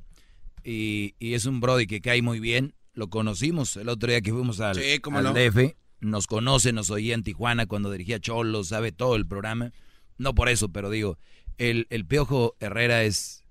y, 0.63 1.15
y 1.17 1.33
es 1.33 1.45
un 1.45 1.59
Brody 1.59 1.87
que 1.87 2.01
cae 2.01 2.21
muy 2.21 2.39
bien. 2.39 2.75
Lo 2.93 3.09
conocimos 3.09 3.77
el 3.77 3.89
otro 3.89 4.09
día 4.09 4.21
que 4.21 4.31
fuimos 4.31 4.59
al, 4.59 4.75
Sí, 4.75 4.99
al 5.11 5.23
no. 5.23 5.33
DF. 5.33 5.73
Nos 6.01 6.27
conoce, 6.27 6.73
nos 6.73 6.89
oía 6.89 7.13
en 7.13 7.23
Tijuana 7.23 7.67
cuando 7.67 7.91
dirigía 7.91 8.19
Cholos, 8.19 8.69
sabe 8.69 8.91
todo 8.91 9.15
el 9.15 9.27
programa. 9.27 9.71
No 10.17 10.35
por 10.35 10.49
eso, 10.49 10.69
pero 10.69 10.89
digo, 10.89 11.17
el, 11.57 11.87
el 11.89 12.05
piojo 12.05 12.55
Herrera 12.59 13.03
es... 13.03 13.43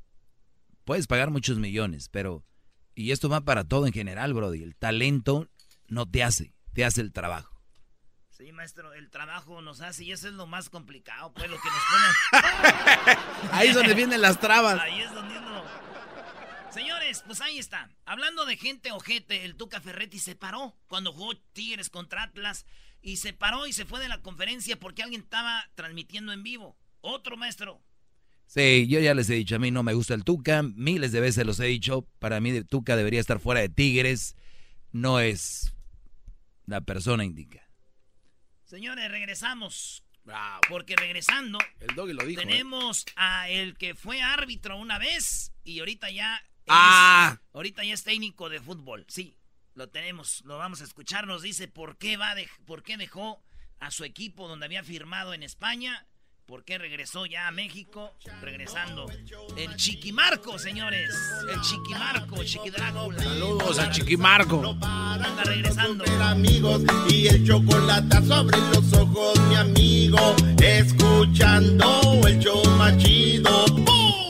Puedes 0.85 1.07
pagar 1.07 1.31
muchos 1.31 1.59
millones, 1.59 2.09
pero... 2.09 2.45
Y 2.95 3.13
esto 3.13 3.29
va 3.29 3.41
para 3.43 3.65
todo 3.65 3.87
en 3.87 3.93
general, 3.93 4.35
Brody. 4.35 4.63
El 4.63 4.75
talento 4.77 5.49
no 5.89 6.07
te 6.11 6.23
hace, 6.25 6.53
te 6.75 6.85
hace 6.85 7.01
el 7.01 7.13
trabajo. 7.13 7.63
Sí, 8.31 8.51
maestro, 8.53 8.93
el 8.95 9.11
trabajo 9.11 9.63
nos 9.63 9.81
hace 9.81 10.05
y 10.05 10.13
eso 10.13 10.27
es 10.27 10.35
lo 10.35 10.47
más 10.47 10.71
complicado, 10.71 11.33
pues 11.33 11.49
lo 11.49 11.57
que 11.61 11.69
nos 11.69 11.83
pone. 11.91 13.19
Ahí 13.53 13.69
es 13.69 13.75
donde 13.75 13.95
vienen 13.95 14.21
las 14.21 14.41
trabas. 14.41 14.81
Ahí 14.81 15.01
es 15.03 15.13
donde 15.15 15.39
uno- 15.39 15.63
Señores, 16.73 17.23
pues 17.27 17.41
ahí 17.41 17.59
está. 17.59 17.91
Hablando 18.05 18.47
de 18.47 18.57
gente 18.57 18.93
ojete, 18.93 19.45
el 19.45 19.57
Tuca 19.57 19.81
Ferretti 19.81 20.19
se 20.19 20.37
paró 20.37 20.77
cuando 20.87 21.13
jugó 21.13 21.37
Tigres 21.53 21.91
contra 21.91 22.23
Atlas 22.23 22.65
y 23.03 23.17
se 23.17 23.33
paró 23.33 23.67
y 23.67 23.73
se 23.73 23.85
fue 23.85 23.99
de 24.01 24.09
la 24.09 24.23
conferencia 24.23 24.79
porque 24.79 25.03
alguien 25.03 25.23
estaba 25.23 25.69
transmitiendo 25.75 26.33
en 26.33 26.43
vivo. 26.45 26.77
Otro 27.01 27.37
maestro. 27.37 27.83
Sí, 28.47 28.87
yo 28.89 29.01
ya 29.01 29.15
les 29.15 29.29
he 29.31 29.35
dicho, 29.35 29.57
a 29.57 29.59
mí 29.59 29.71
no 29.71 29.83
me 29.83 29.95
gusta 29.95 30.15
el 30.15 30.25
Tuca, 30.25 30.63
miles 30.63 31.13
de 31.13 31.21
veces 31.21 31.47
los 31.47 31.59
he 31.61 31.67
dicho, 31.67 32.03
para 32.19 32.41
mí 32.41 32.63
Tuca 32.65 32.97
debería 32.97 33.21
estar 33.21 33.39
fuera 33.41 33.61
de 33.61 33.69
Tigres, 33.69 34.37
no 34.93 35.21
es 35.21 35.73
la 36.67 36.81
persona 36.81 37.25
indica. 37.25 37.69
Señores, 38.65 39.11
regresamos. 39.11 40.05
Porque 40.69 40.95
regresando, 40.97 41.59
El 41.81 41.95
doggy 41.95 42.13
lo 42.13 42.25
dijo. 42.25 42.41
¿eh? 42.41 42.45
tenemos 42.45 43.05
a 43.17 43.49
el 43.49 43.77
que 43.77 43.95
fue 43.95 44.23
árbitro 44.23 44.77
una 44.77 44.99
vez 44.99 45.53
y 45.65 45.81
ahorita 45.81 46.11
ya 46.11 46.41
es, 46.71 46.77
Ah. 46.77 47.39
ahorita 47.53 47.85
ya 47.85 47.95
es 47.95 48.05
técnico 48.05 48.49
de 48.49 48.61
fútbol. 48.61 49.05
Sí, 49.09 49.37
lo 49.75 49.89
tenemos, 49.89 50.43
lo 50.45 50.59
vamos 50.59 50.81
a 50.81 50.85
escuchar. 50.85 51.27
Nos 51.27 51.43
dice 51.43 51.69
por 51.69 51.97
qué 51.99 52.17
va 52.17 52.35
de, 52.35 52.49
por 52.67 52.83
qué 52.83 52.97
dejó 52.97 53.43
a 53.79 53.91
su 53.91 54.05
equipo 54.05 54.47
donde 54.49 54.67
había 54.67 54.83
firmado 54.85 55.33
en 55.35 55.43
España, 55.43 56.07
por 56.47 56.65
qué 56.65 56.79
regresó 56.79 57.27
ya 57.27 57.47
a 57.47 57.51
México, 57.53 58.13
regresando. 58.41 59.07
El 59.57 59.77
Chiquimarco, 59.77 60.59
señores, 60.59 61.09
el 61.49 61.61
Chiquimarco, 61.61 62.43
Chiquidrácula. 62.45 63.23
Saludos 63.23 63.79
a 63.79 63.91
Chiquimarco. 63.91 64.77
Anda 64.83 65.45
regresando. 65.45 66.05
amigos 66.23 66.83
y 67.09 67.29
el 67.29 67.47
chocolate 67.47 68.17
sobre 68.27 68.59
los 68.59 68.93
ojos, 68.95 69.39
mi 69.49 69.55
amigo, 69.57 70.35
escuchando 70.63 72.27
el 72.27 72.39
show 72.41 72.63
machido. 72.77 73.67
¡Bum! 73.67 74.30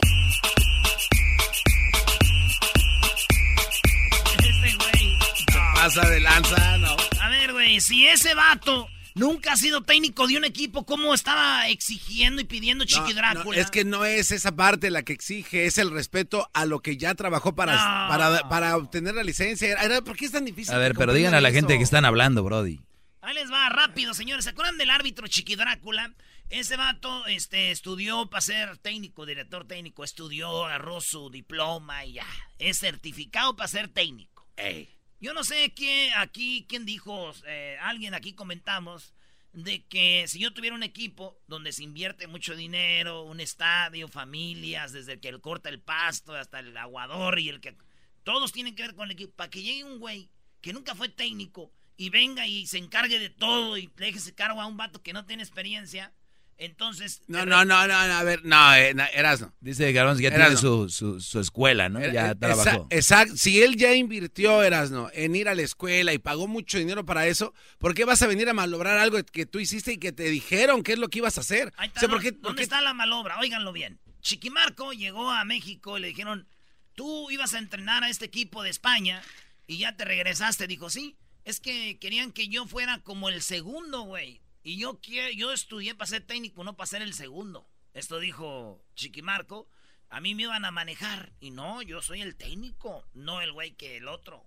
Pasa 5.81 6.07
de 6.07 6.19
lanza, 6.19 6.77
no. 6.77 6.95
A 7.19 7.29
ver, 7.29 7.53
güey, 7.53 7.81
si 7.81 8.07
ese 8.07 8.35
vato 8.35 8.87
nunca 9.15 9.53
ha 9.53 9.57
sido 9.57 9.81
técnico 9.81 10.27
de 10.27 10.37
un 10.37 10.45
equipo, 10.45 10.85
¿cómo 10.85 11.11
estaba 11.11 11.67
exigiendo 11.69 12.39
y 12.39 12.45
pidiendo 12.45 12.85
Chiqui 12.85 13.15
No, 13.15 13.15
Drácula? 13.15 13.55
no, 13.57 13.61
es 13.63 13.71
que 13.71 13.83
no 13.83 14.05
es 14.05 14.29
esa 14.29 14.55
parte 14.55 14.91
la 14.91 15.01
que 15.01 15.13
exige, 15.13 15.65
es 15.65 15.79
el 15.79 15.89
respeto 15.89 16.47
a 16.53 16.67
lo 16.67 16.81
que 16.81 16.97
ya 16.97 17.15
trabajó 17.15 17.55
para, 17.55 17.73
No. 17.73 18.09
para, 18.09 18.47
para 18.47 18.77
obtener 18.77 19.15
la 19.15 19.23
licencia. 19.23 19.75
¿Por 20.05 20.15
qué 20.15 20.25
es 20.25 20.31
tan 20.31 20.45
difícil? 20.45 20.71
A 20.75 20.77
ver, 20.77 20.93
pero 20.93 21.13
digan 21.13 21.33
a 21.33 21.41
la 21.41 21.49
gente 21.51 21.75
que 21.79 21.83
están 21.83 22.05
hablando, 22.05 22.43
Brody. 22.43 22.79
Ahí 23.21 23.33
les 23.33 23.51
va 23.51 23.67
rápido, 23.69 24.13
señores. 24.13 24.43
¿Se 24.43 24.51
acuerdan 24.51 24.77
del 24.77 24.91
árbitro 24.91 25.25
Chiqui 25.27 25.55
Drácula? 25.55 26.13
Ese 26.51 26.77
vato 26.77 27.25
este, 27.25 27.71
estudió 27.71 28.29
para 28.29 28.41
ser 28.41 28.77
técnico, 28.77 29.25
director 29.25 29.65
técnico. 29.65 30.03
Estudió, 30.03 30.65
agarró 30.67 31.01
su 31.01 31.31
diploma 31.31 32.05
y 32.05 32.13
ya. 32.13 32.27
Es 32.59 32.77
certificado 32.77 33.55
para 33.55 33.67
ser 33.67 33.87
técnico. 33.87 34.45
Yo 35.21 35.35
no 35.35 35.43
sé 35.43 35.71
qué 35.75 36.11
aquí, 36.17 36.65
quién 36.67 36.83
dijo, 36.83 37.31
eh, 37.45 37.77
alguien 37.79 38.15
aquí 38.15 38.33
comentamos 38.33 39.13
de 39.53 39.85
que 39.85 40.25
si 40.27 40.39
yo 40.39 40.51
tuviera 40.51 40.75
un 40.75 40.81
equipo 40.81 41.39
donde 41.45 41.73
se 41.73 41.83
invierte 41.83 42.25
mucho 42.25 42.55
dinero, 42.55 43.21
un 43.21 43.39
estadio, 43.39 44.07
familias, 44.07 44.93
desde 44.93 45.13
el 45.13 45.19
que 45.19 45.39
corta 45.39 45.69
el 45.69 45.79
pasto 45.79 46.33
hasta 46.33 46.59
el 46.59 46.75
aguador 46.75 47.39
y 47.39 47.49
el 47.49 47.61
que... 47.61 47.77
Todos 48.23 48.51
tienen 48.51 48.73
que 48.73 48.81
ver 48.81 48.95
con 48.95 49.05
el 49.05 49.11
equipo. 49.11 49.35
Para 49.35 49.51
que 49.51 49.61
llegue 49.61 49.83
un 49.83 49.99
güey 49.99 50.31
que 50.59 50.73
nunca 50.73 50.95
fue 50.95 51.07
técnico 51.07 51.71
y 51.97 52.09
venga 52.09 52.47
y 52.47 52.65
se 52.65 52.79
encargue 52.79 53.19
de 53.19 53.29
todo 53.29 53.77
y 53.77 53.91
deje 53.97 54.17
ese 54.17 54.33
cargo 54.33 54.59
a 54.59 54.65
un 54.65 54.77
vato 54.77 55.03
que 55.03 55.13
no 55.13 55.25
tiene 55.25 55.43
experiencia, 55.43 56.11
entonces... 56.63 57.21
No, 57.27 57.45
no, 57.45 57.65
no, 57.65 57.87
no, 57.87 58.07
no, 58.07 58.13
a 58.13 58.23
ver, 58.23 58.45
no, 58.45 58.75
eh, 58.75 58.93
no, 58.93 59.03
Erasno. 59.13 59.53
Dice 59.59 59.91
Garbanzo 59.91 60.17
que 60.19 60.29
ya 60.29 60.35
Erasno. 60.35 60.47
tiene 60.59 60.61
su, 60.61 60.89
su, 60.89 61.19
su 61.21 61.39
escuela, 61.39 61.89
¿no? 61.89 61.99
Ya 62.01 62.27
esa- 62.27 62.35
trabajó. 62.35 62.87
Exacto. 62.89 63.35
Si 63.35 63.61
él 63.61 63.75
ya 63.77 63.93
invirtió, 63.95 64.61
Erasno, 64.63 65.09
en 65.13 65.35
ir 65.35 65.49
a 65.49 65.55
la 65.55 65.63
escuela 65.63 66.13
y 66.13 66.19
pagó 66.19 66.47
mucho 66.47 66.77
dinero 66.77 67.05
para 67.05 67.25
eso, 67.27 67.53
¿por 67.79 67.93
qué 67.93 68.05
vas 68.05 68.21
a 68.21 68.27
venir 68.27 68.47
a 68.49 68.53
malograr 68.53 68.97
algo 68.97 69.17
que 69.23 69.45
tú 69.45 69.59
hiciste 69.59 69.93
y 69.93 69.97
que 69.97 70.11
te 70.11 70.23
dijeron 70.29 70.83
qué 70.83 70.93
es 70.93 70.99
lo 70.99 71.09
que 71.09 71.17
ibas 71.19 71.37
a 71.37 71.41
hacer? 71.41 71.73
Ahí 71.77 71.87
está, 71.87 71.99
O 71.99 72.01
sea, 72.01 72.09
¿por 72.09 72.17
¿no? 72.17 72.23
qué- 72.23 72.33
por 72.33 72.41
¿Dónde 72.43 72.59
qué- 72.59 72.63
está 72.63 72.79
la 72.81 72.93
malobra? 72.93 73.39
Óiganlo 73.39 73.73
bien. 73.73 73.99
Chiquimarco 74.21 74.93
llegó 74.93 75.31
a 75.31 75.43
México 75.45 75.97
y 75.97 76.01
le 76.01 76.07
dijeron, 76.09 76.47
tú 76.95 77.31
ibas 77.31 77.53
a 77.55 77.57
entrenar 77.57 78.03
a 78.03 78.09
este 78.09 78.25
equipo 78.25 78.61
de 78.63 78.69
España 78.69 79.21
y 79.65 79.77
ya 79.79 79.95
te 79.95 80.05
regresaste. 80.05 80.67
Dijo, 80.67 80.89
sí, 80.91 81.15
es 81.43 81.59
que 81.59 81.97
querían 81.99 82.31
que 82.31 82.47
yo 82.47 82.67
fuera 82.67 82.99
como 82.99 83.29
el 83.29 83.41
segundo, 83.41 84.01
güey. 84.01 84.41
Y 84.63 84.77
yo, 84.79 84.99
quie- 85.01 85.35
yo 85.35 85.51
estudié 85.51 85.95
para 85.95 86.07
ser 86.07 86.21
técnico, 86.21 86.63
no 86.63 86.75
para 86.75 86.87
ser 86.87 87.01
el 87.01 87.13
segundo. 87.13 87.67
Esto 87.93 88.19
dijo 88.19 88.81
Chiquimarco. 88.95 89.67
A 90.09 90.19
mí 90.21 90.35
me 90.35 90.43
iban 90.43 90.65
a 90.65 90.71
manejar. 90.71 91.31
Y 91.39 91.51
no, 91.51 91.81
yo 91.81 92.01
soy 92.01 92.21
el 92.21 92.35
técnico, 92.35 93.05
no 93.13 93.41
el 93.41 93.51
güey 93.53 93.71
que 93.73 93.97
el 93.97 94.07
otro. 94.07 94.43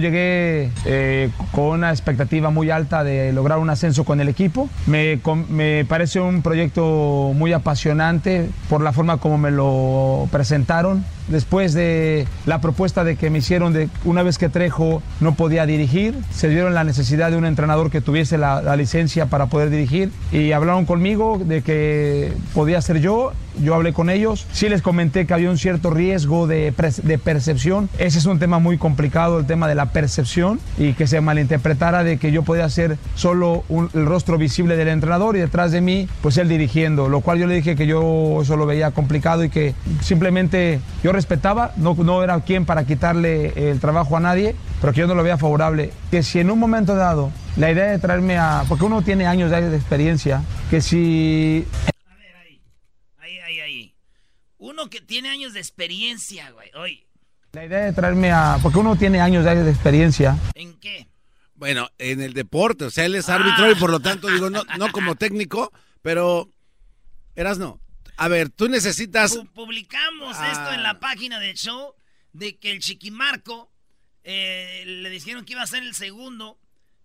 Llegué 0.00 0.72
eh, 0.84 1.30
con 1.52 1.64
una 1.66 1.90
expectativa 1.90 2.50
muy 2.50 2.70
alta 2.70 3.04
de 3.04 3.32
lograr 3.32 3.58
un 3.58 3.70
ascenso 3.70 4.04
con 4.04 4.20
el 4.20 4.28
equipo. 4.28 4.68
Me, 4.86 5.20
com- 5.22 5.46
me 5.48 5.84
parece 5.84 6.18
un 6.20 6.42
proyecto 6.42 7.32
muy 7.34 7.52
apasionante 7.52 8.48
por 8.68 8.80
la 8.82 8.92
forma 8.92 9.18
como 9.18 9.38
me 9.38 9.50
lo 9.52 10.28
presentaron. 10.32 11.04
Después 11.28 11.74
de 11.74 12.26
la 12.46 12.60
propuesta 12.60 13.02
de 13.04 13.16
que 13.16 13.30
me 13.30 13.38
hicieron 13.38 13.72
de 13.72 13.88
una 14.04 14.22
vez 14.22 14.38
que 14.38 14.48
Trejo 14.48 15.02
no 15.20 15.34
podía 15.34 15.66
dirigir, 15.66 16.14
se 16.30 16.48
dieron 16.48 16.74
la 16.74 16.84
necesidad 16.84 17.30
de 17.30 17.36
un 17.36 17.46
entrenador 17.46 17.90
que 17.90 18.00
tuviese 18.00 18.38
la, 18.38 18.62
la 18.62 18.76
licencia 18.76 19.26
para 19.26 19.46
poder 19.46 19.70
dirigir 19.70 20.10
y 20.32 20.52
hablaron 20.52 20.84
conmigo 20.86 21.40
de 21.44 21.62
que 21.62 22.32
podía 22.54 22.80
ser 22.80 23.00
yo. 23.00 23.32
Yo 23.58 23.74
hablé 23.74 23.94
con 23.94 24.10
ellos, 24.10 24.46
sí 24.52 24.68
les 24.68 24.82
comenté 24.82 25.26
que 25.26 25.32
había 25.32 25.48
un 25.48 25.56
cierto 25.56 25.88
riesgo 25.88 26.46
de, 26.46 26.74
de 27.04 27.16
percepción. 27.18 27.88
Ese 27.96 28.18
es 28.18 28.26
un 28.26 28.38
tema 28.38 28.58
muy 28.58 28.76
complicado, 28.76 29.38
el 29.38 29.46
tema 29.46 29.66
de 29.66 29.74
la 29.74 29.86
percepción 29.92 30.60
y 30.76 30.92
que 30.92 31.06
se 31.06 31.22
malinterpretara 31.22 32.04
de 32.04 32.18
que 32.18 32.32
yo 32.32 32.42
podía 32.42 32.68
ser 32.68 32.98
solo 33.14 33.64
un- 33.70 33.88
el 33.94 34.04
rostro 34.04 34.36
visible 34.36 34.76
del 34.76 34.88
entrenador 34.88 35.36
y 35.36 35.40
detrás 35.40 35.72
de 35.72 35.80
mí, 35.80 36.06
pues 36.20 36.36
él 36.36 36.50
dirigiendo. 36.50 37.08
Lo 37.08 37.22
cual 37.22 37.38
yo 37.38 37.46
le 37.46 37.54
dije 37.54 37.76
que 37.76 37.86
yo 37.86 38.40
eso 38.42 38.58
lo 38.58 38.66
veía 38.66 38.90
complicado 38.90 39.42
y 39.42 39.48
que 39.48 39.74
simplemente 40.02 40.80
yo 41.02 41.12
respetaba, 41.16 41.72
no, 41.76 41.94
no 41.94 42.22
era 42.22 42.38
quien 42.40 42.64
para 42.64 42.86
quitarle 42.86 43.70
el 43.70 43.80
trabajo 43.80 44.16
a 44.16 44.20
nadie, 44.20 44.54
pero 44.80 44.92
que 44.92 45.00
yo 45.00 45.06
no 45.08 45.14
lo 45.14 45.22
veía 45.22 45.38
favorable. 45.38 45.92
Que 46.10 46.22
si 46.22 46.38
en 46.38 46.50
un 46.50 46.58
momento 46.58 46.94
dado 46.94 47.32
la 47.56 47.70
idea 47.72 47.86
de 47.86 47.98
traerme 47.98 48.38
a. 48.38 48.64
Porque 48.68 48.84
uno 48.84 49.02
tiene 49.02 49.26
años 49.26 49.50
de 49.50 49.68
de 49.68 49.76
experiencia, 49.76 50.42
que 50.70 50.80
si 50.80 51.66
Ahí, 53.18 53.38
ahí, 53.38 53.60
ahí. 53.60 53.94
Uno 54.58 54.88
que 54.88 55.00
tiene 55.00 55.30
años 55.30 55.54
de 55.54 55.60
experiencia, 55.60 56.50
güey. 56.52 56.70
Oye, 56.74 57.06
La 57.52 57.64
idea 57.64 57.80
de 57.86 57.92
traerme 57.92 58.30
a. 58.30 58.58
Porque 58.62 58.78
uno 58.78 58.96
tiene 58.96 59.20
años 59.20 59.44
de 59.44 59.62
de 59.62 59.70
experiencia. 59.70 60.36
¿en 60.54 60.78
qué? 60.78 61.08
Bueno, 61.54 61.88
en 61.98 62.20
el 62.20 62.34
deporte, 62.34 62.84
o 62.84 62.90
sea, 62.90 63.06
él 63.06 63.14
es 63.14 63.30
árbitro 63.30 63.70
y 63.70 63.74
por 63.76 63.90
lo 63.90 64.00
tanto, 64.00 64.28
digo, 64.28 64.50
no, 64.50 64.62
no 64.78 64.92
como 64.92 65.14
técnico, 65.16 65.72
pero, 66.02 66.50
Erasno, 67.34 67.80
a 68.16 68.28
ver, 68.28 68.48
tú 68.50 68.68
necesitas... 68.68 69.36
Pu- 69.36 69.50
publicamos 69.52 70.36
esto 70.52 70.72
en 70.72 70.82
la 70.82 70.98
página 71.00 71.38
del 71.38 71.54
show 71.56 71.94
de 72.32 72.56
que 72.58 72.70
el 72.70 72.80
Chiquimarco 72.80 73.70
eh, 74.24 74.82
le 74.86 75.10
dijeron 75.10 75.44
que 75.44 75.52
iba 75.52 75.62
a 75.62 75.66
ser 75.66 75.82
el 75.82 75.94
segundo 75.94 76.58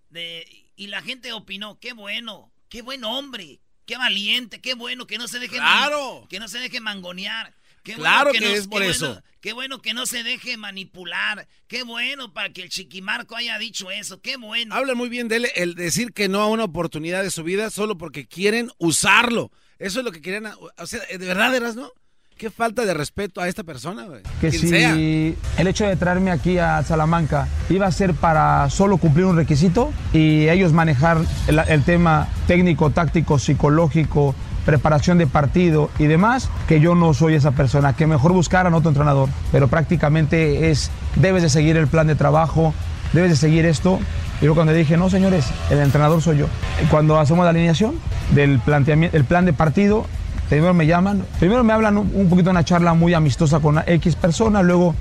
de, 0.09 0.45
y 0.75 0.87
la 0.87 1.01
gente 1.01 1.33
opinó, 1.33 1.79
qué 1.79 1.93
bueno, 1.93 2.51
qué 2.69 2.81
buen 2.81 3.03
hombre, 3.03 3.61
qué 3.85 3.97
valiente, 3.97 4.59
qué 4.61 4.73
bueno 4.73 5.07
que 5.07 5.17
no 5.17 5.27
se 5.27 5.39
deje 5.39 5.57
Claro. 5.57 6.27
que 6.29 6.39
no 6.39 6.47
se 6.47 6.59
deje 6.59 6.79
mangonear. 6.81 7.53
Qué 7.83 7.95
Claro 7.95 8.29
bueno 8.29 8.39
que 8.39 8.45
no- 8.45 8.51
es 8.55 8.67
por 8.67 8.83
eso. 8.83 9.07
bueno- 9.07 9.23
qué 9.41 9.53
bueno 9.53 9.81
que 9.81 9.93
no 9.95 10.05
se 10.05 10.21
deje 10.23 10.55
manipular. 10.55 11.47
Qué 11.67 11.81
bueno 11.83 12.31
para 12.31 12.53
que 12.53 12.61
el 12.61 12.69
Chiquimarco 12.69 13.35
haya 13.35 13.57
dicho 13.57 13.89
eso. 13.89 14.21
Qué 14.21 14.37
bueno. 14.37 14.75
Habla 14.75 14.93
muy 14.93 15.09
bien 15.09 15.27
de 15.27 15.37
él 15.37 15.47
el 15.55 15.73
decir 15.73 16.13
que 16.13 16.29
no 16.29 16.41
a 16.41 16.47
una 16.47 16.63
oportunidad 16.65 17.23
de 17.23 17.31
su 17.31 17.43
vida 17.43 17.71
solo 17.71 17.97
porque 17.97 18.27
quieren 18.27 18.69
usarlo. 18.77 19.51
Eso 19.81 19.99
es 19.99 20.05
lo 20.05 20.11
que 20.11 20.21
querían. 20.21 20.51
O 20.77 20.85
sea, 20.85 20.99
de 21.09 21.25
verdad, 21.25 21.53
Erasno, 21.55 21.89
qué 22.37 22.51
falta 22.51 22.85
de 22.85 22.93
respeto 22.93 23.41
a 23.41 23.47
esta 23.47 23.63
persona, 23.63 24.03
güey. 24.03 24.21
que 24.39 24.49
Quien 24.49 24.61
si 24.61 24.69
sea. 24.69 24.93
el 24.93 25.67
hecho 25.67 25.85
de 25.85 25.95
traerme 25.95 26.31
aquí 26.31 26.59
a 26.59 26.83
Salamanca 26.83 27.47
iba 27.69 27.87
a 27.87 27.91
ser 27.91 28.13
para 28.13 28.69
solo 28.69 28.97
cumplir 28.97 29.25
un 29.25 29.35
requisito 29.35 29.91
y 30.13 30.47
ellos 30.49 30.71
manejar 30.71 31.17
el, 31.47 31.59
el 31.67 31.83
tema 31.83 32.27
técnico, 32.47 32.91
táctico, 32.91 33.39
psicológico, 33.39 34.35
preparación 34.65 35.17
de 35.17 35.25
partido 35.25 35.89
y 35.97 36.05
demás, 36.05 36.49
que 36.67 36.79
yo 36.79 36.93
no 36.93 37.15
soy 37.15 37.33
esa 37.33 37.51
persona, 37.51 37.95
que 37.95 38.05
mejor 38.05 38.33
buscaran 38.33 38.75
otro 38.75 38.89
entrenador, 38.89 39.29
pero 39.51 39.67
prácticamente 39.67 40.69
es, 40.69 40.91
debes 41.15 41.41
de 41.41 41.49
seguir 41.49 41.77
el 41.77 41.87
plan 41.87 42.05
de 42.05 42.13
trabajo, 42.15 42.73
debes 43.13 43.31
de 43.31 43.35
seguir 43.35 43.65
esto. 43.65 43.99
Yo 44.41 44.55
cuando 44.55 44.73
dije, 44.73 44.97
no 44.97 45.09
señores, 45.09 45.45
el 45.69 45.79
entrenador 45.79 46.21
soy 46.21 46.39
yo. 46.39 46.47
Cuando 46.89 47.19
hacemos 47.19 47.43
la 47.43 47.51
alineación 47.51 47.95
del 48.33 48.59
planteamiento, 48.59 49.15
el 49.15 49.25
plan 49.25 49.45
de 49.45 49.53
partido, 49.53 50.05
Primero 50.51 50.73
me 50.73 50.85
llaman, 50.85 51.23
primero 51.39 51.63
me 51.63 51.71
hablan 51.71 51.95
un 51.95 52.27
poquito 52.29 52.49
una 52.49 52.65
charla 52.65 52.93
muy 52.93 53.13
amistosa 53.13 53.61
con 53.61 53.75
una 53.75 53.85
X 53.87 54.17
persona, 54.17 54.61
luego 54.61 54.93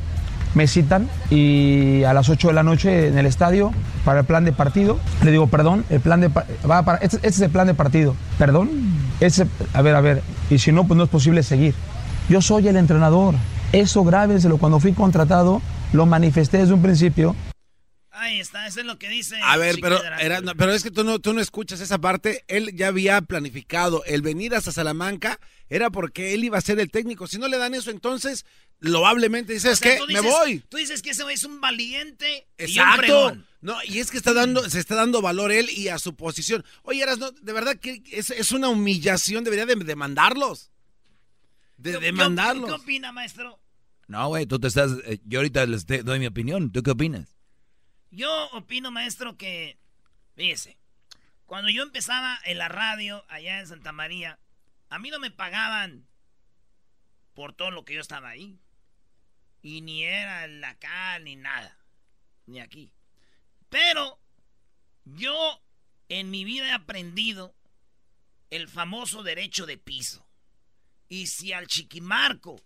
me 0.54 0.68
citan 0.68 1.08
y 1.28 2.04
a 2.04 2.14
las 2.14 2.28
8 2.28 2.48
de 2.48 2.54
la 2.54 2.62
noche 2.62 3.08
en 3.08 3.18
el 3.18 3.26
estadio 3.26 3.72
para 4.04 4.20
el 4.20 4.26
plan 4.26 4.44
de 4.44 4.52
partido. 4.52 5.00
Le 5.24 5.32
digo, 5.32 5.48
perdón, 5.48 5.84
el 5.90 5.98
plan 5.98 6.20
de 6.20 6.28
va 6.28 6.84
para 6.84 6.98
este, 6.98 7.16
este 7.16 7.28
es 7.28 7.40
el 7.40 7.50
plan 7.50 7.66
de 7.66 7.74
partido. 7.74 8.14
Perdón, 8.38 8.70
a 9.74 9.82
ver, 9.82 9.96
a 9.96 10.00
ver, 10.00 10.22
y 10.50 10.58
si 10.58 10.70
no, 10.70 10.86
pues 10.86 10.96
no 10.96 11.02
es 11.02 11.10
posible 11.10 11.42
seguir. 11.42 11.74
Yo 12.28 12.40
soy 12.40 12.68
el 12.68 12.76
entrenador. 12.76 13.34
Eso 13.72 14.04
grábenselo. 14.04 14.56
Cuando 14.58 14.78
fui 14.78 14.92
contratado, 14.92 15.60
lo 15.92 16.06
manifesté 16.06 16.58
desde 16.58 16.74
un 16.74 16.82
principio. 16.82 17.34
Ahí 18.12 18.40
está, 18.40 18.66
eso 18.66 18.80
es 18.80 18.86
lo 18.86 18.98
que 18.98 19.08
dice. 19.08 19.36
A 19.42 19.56
ver, 19.56 19.76
pero. 19.80 20.02
Erasno, 20.18 20.54
pero 20.56 20.72
es 20.72 20.82
que 20.82 20.90
tú 20.90 21.04
no, 21.04 21.20
tú 21.20 21.32
no 21.32 21.40
escuchas 21.40 21.80
esa 21.80 21.98
parte. 21.98 22.44
Él 22.48 22.72
ya 22.74 22.88
había 22.88 23.20
planificado 23.22 24.02
el 24.04 24.20
venir 24.22 24.52
hasta 24.54 24.72
Salamanca, 24.72 25.38
era 25.68 25.90
porque 25.90 26.34
él 26.34 26.42
iba 26.42 26.58
a 26.58 26.60
ser 26.60 26.80
el 26.80 26.90
técnico. 26.90 27.28
Si 27.28 27.38
no 27.38 27.46
le 27.46 27.56
dan 27.56 27.72
eso, 27.72 27.90
entonces, 27.92 28.44
loablemente 28.80 29.52
dices, 29.52 29.74
O 29.74 29.76
sea, 29.76 29.96
que 29.98 30.12
me 30.12 30.20
voy. 30.20 30.58
Tú 30.68 30.76
dices 30.78 31.02
que 31.02 31.10
ese 31.10 31.22
güey 31.22 31.36
es 31.36 31.44
un 31.44 31.60
valiente 31.60 32.48
y 32.58 32.62
un 32.62 32.68
Exacto. 32.68 33.36
No, 33.60 33.76
y 33.84 34.00
es 34.00 34.10
que 34.10 34.16
está 34.16 34.32
dando, 34.32 34.68
se 34.68 34.80
está 34.80 34.94
dando 34.96 35.22
valor 35.22 35.52
él 35.52 35.68
y 35.70 35.88
a 35.88 35.98
su 35.98 36.16
posición. 36.16 36.64
Oye, 36.82 37.02
Erasno, 37.02 37.30
de 37.30 37.52
verdad 37.52 37.76
que 37.76 38.02
es, 38.10 38.30
es 38.30 38.50
una 38.52 38.68
humillación, 38.70 39.44
debería 39.44 39.66
de 39.66 39.76
demandarlos. 39.76 40.70
De 41.76 41.92
¿Qué- 41.92 41.98
demandarlos. 42.06 42.68
¿Qué 42.70 42.76
opina, 42.76 43.12
maestro? 43.12 43.60
No, 44.08 44.26
güey, 44.28 44.46
tú 44.46 44.58
te 44.58 44.66
estás. 44.66 44.90
eh, 45.04 45.20
yo 45.26 45.38
ahorita 45.38 45.64
les 45.66 45.86
te- 45.86 46.02
doy 46.02 46.18
mi 46.18 46.26
opinión. 46.26 46.72
¿Tú 46.72 46.82
qué 46.82 46.90
opinas? 46.90 47.36
Yo 48.10 48.50
opino, 48.52 48.90
maestro, 48.90 49.36
que. 49.36 49.78
Fíjese. 50.34 50.78
Cuando 51.46 51.68
yo 51.70 51.82
empezaba 51.82 52.38
en 52.44 52.58
la 52.58 52.68
radio 52.68 53.24
allá 53.28 53.58
en 53.58 53.66
Santa 53.66 53.90
María, 53.90 54.38
a 54.88 54.98
mí 55.00 55.10
no 55.10 55.18
me 55.18 55.32
pagaban 55.32 56.06
por 57.34 57.52
todo 57.52 57.70
lo 57.72 57.84
que 57.84 57.94
yo 57.94 58.00
estaba 58.00 58.28
ahí. 58.28 58.60
Y 59.62 59.80
ni 59.80 60.04
era 60.04 60.44
el 60.44 60.62
acá 60.62 61.18
ni 61.18 61.36
nada. 61.36 61.76
Ni 62.46 62.60
aquí. 62.60 62.92
Pero 63.68 64.20
yo 65.04 65.60
en 66.08 66.30
mi 66.30 66.44
vida 66.44 66.68
he 66.68 66.72
aprendido 66.72 67.54
el 68.50 68.68
famoso 68.68 69.22
derecho 69.22 69.66
de 69.66 69.76
piso. 69.76 70.26
Y 71.08 71.26
si 71.26 71.52
al 71.52 71.66
chiquimarco, 71.66 72.62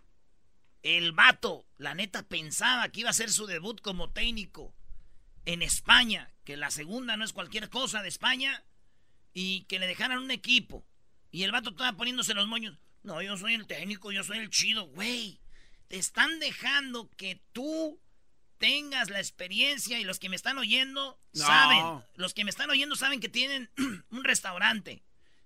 el 0.83 1.13
vato, 1.13 1.67
la 1.79 1.95
neta 1.95 2.23
pensaba 2.23 2.89
que 2.91 3.01
iba 3.01 3.09
a 3.09 3.13
hacer 3.13 3.31
su 3.31 3.47
debut 3.47 3.81
como 3.81 4.11
técnico 4.11 4.75
en 5.47 5.63
España, 5.63 6.33
que 6.45 6.57
la 6.57 6.71
segunda 6.71 7.17
no 7.17 7.25
es 7.25 7.33
cualquier 7.33 7.69
cosa 7.69 8.03
de 8.03 8.09
España, 8.09 8.65
y 9.33 9.65
que 9.65 9.79
le 9.79 9.87
dejaran 9.87 10.19
un 10.19 10.31
equipo, 10.31 10.87
y 11.31 11.43
el 11.43 11.53
vato 11.53 11.71
estaba 11.71 11.97
poniéndose 11.97 12.35
los 12.35 12.47
moños. 12.47 12.79
No, 13.03 13.21
yo 13.21 13.37
soy 13.37 13.55
el 13.55 13.67
técnico, 13.67 14.13
yo 14.13 14.25
soy 14.25 14.39
el 14.39 14.51
chido, 14.51 14.87
güey. 14.87 15.41
Te 15.89 15.99
están 15.99 16.39
dejando 16.39 17.11
que 17.17 17.43
tú 17.53 18.01
tengas 18.59 19.11
la 19.11 19.19
experiencia 19.19 19.99
y 19.99 20.05
los 20.05 20.19
que 20.19 20.29
me 20.29 20.37
están 20.37 20.57
oyendo 20.57 21.21
No. 21.35 21.45
saben, 21.47 22.05
los 22.15 22.33
que 22.33 22.45
me 22.45 22.51
están 22.51 22.71
oyendo 22.71 22.97
saben 22.97 23.21
que 23.21 23.29
tienen 23.29 23.71
un 24.11 24.25
restaurante, 24.25 25.03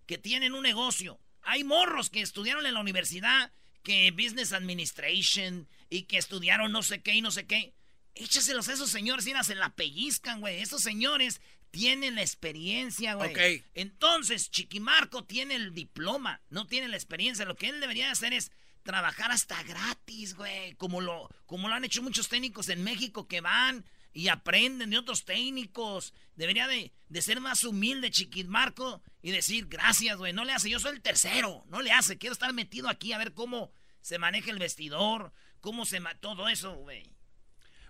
que 0.07 0.19
tienen 0.19 0.55
un 0.55 0.63
negocio. 0.63 1.19
Hay 1.43 1.65
morros 1.65 2.11
que 2.11 2.21
estudiaron 2.21 2.67
en 2.67 2.75
la 2.75 2.81
universidad, 2.81 3.53
que 3.83 4.11
Business 4.13 4.53
Administration, 4.53 5.69
y 5.91 6.03
que 6.03 6.19
estudiaron 6.19 6.71
no 6.71 6.83
sé 6.83 7.03
qué 7.03 7.15
y 7.15 7.23
no 7.23 7.31
sé 7.31 7.47
qué. 7.47 7.75
Échaselos 8.19 8.69
a 8.69 8.73
esos 8.73 8.91
señores 8.91 9.27
y 9.27 9.33
se 9.45 9.55
la 9.55 9.71
pellizcan, 9.71 10.41
güey. 10.41 10.61
Esos 10.61 10.83
señores 10.83 11.41
tienen 11.71 12.17
la 12.17 12.23
experiencia, 12.23 13.15
güey. 13.15 13.31
Ok. 13.31 13.65
Entonces, 13.75 14.51
Chiquimarco 14.51 15.25
tiene 15.25 15.55
el 15.55 15.73
diploma, 15.73 16.41
no 16.51 16.67
tiene 16.67 16.89
la 16.89 16.97
experiencia. 16.97 17.45
Lo 17.45 17.57
que 17.57 17.69
él 17.69 17.81
debería 17.81 18.11
hacer 18.11 18.33
es 18.33 18.51
trabajar 18.83 19.31
hasta 19.31 19.63
gratis, 19.63 20.35
güey. 20.35 20.75
Como 20.75 21.01
lo, 21.01 21.29
como 21.47 21.69
lo 21.69 21.75
han 21.75 21.85
hecho 21.85 22.03
muchos 22.03 22.29
técnicos 22.29 22.69
en 22.69 22.83
México 22.83 23.29
que 23.29 23.41
van 23.41 23.85
y 24.13 24.29
aprenden 24.29 24.91
de 24.91 24.99
otros 24.99 25.25
técnicos. 25.25 26.13
Debería 26.35 26.67
de, 26.67 26.93
de 27.09 27.23
ser 27.23 27.41
más 27.41 27.63
humilde, 27.63 28.11
Chiquimarco, 28.11 29.01
y 29.23 29.31
decir, 29.31 29.67
gracias, 29.69 30.17
güey. 30.17 30.33
No 30.33 30.45
le 30.45 30.53
hace, 30.53 30.71
yo 30.71 30.81
soy 30.81 30.97
el 30.97 31.03
tercero. 31.03 31.65
No 31.69 31.83
le 31.83 31.93
hace. 31.93 32.19
Quiero 32.19 32.33
estar 32.33 32.53
metido 32.53 32.89
aquí 32.89 33.13
a 33.13 33.19
ver 33.19 33.33
cómo 33.33 33.71
se 34.01 34.19
maneja 34.19 34.51
el 34.51 34.59
vestidor, 34.59 35.33
cómo 35.61 35.85
se 35.85 36.01
ma 36.01 36.15
todo 36.15 36.49
eso, 36.49 36.75
güey. 36.75 37.18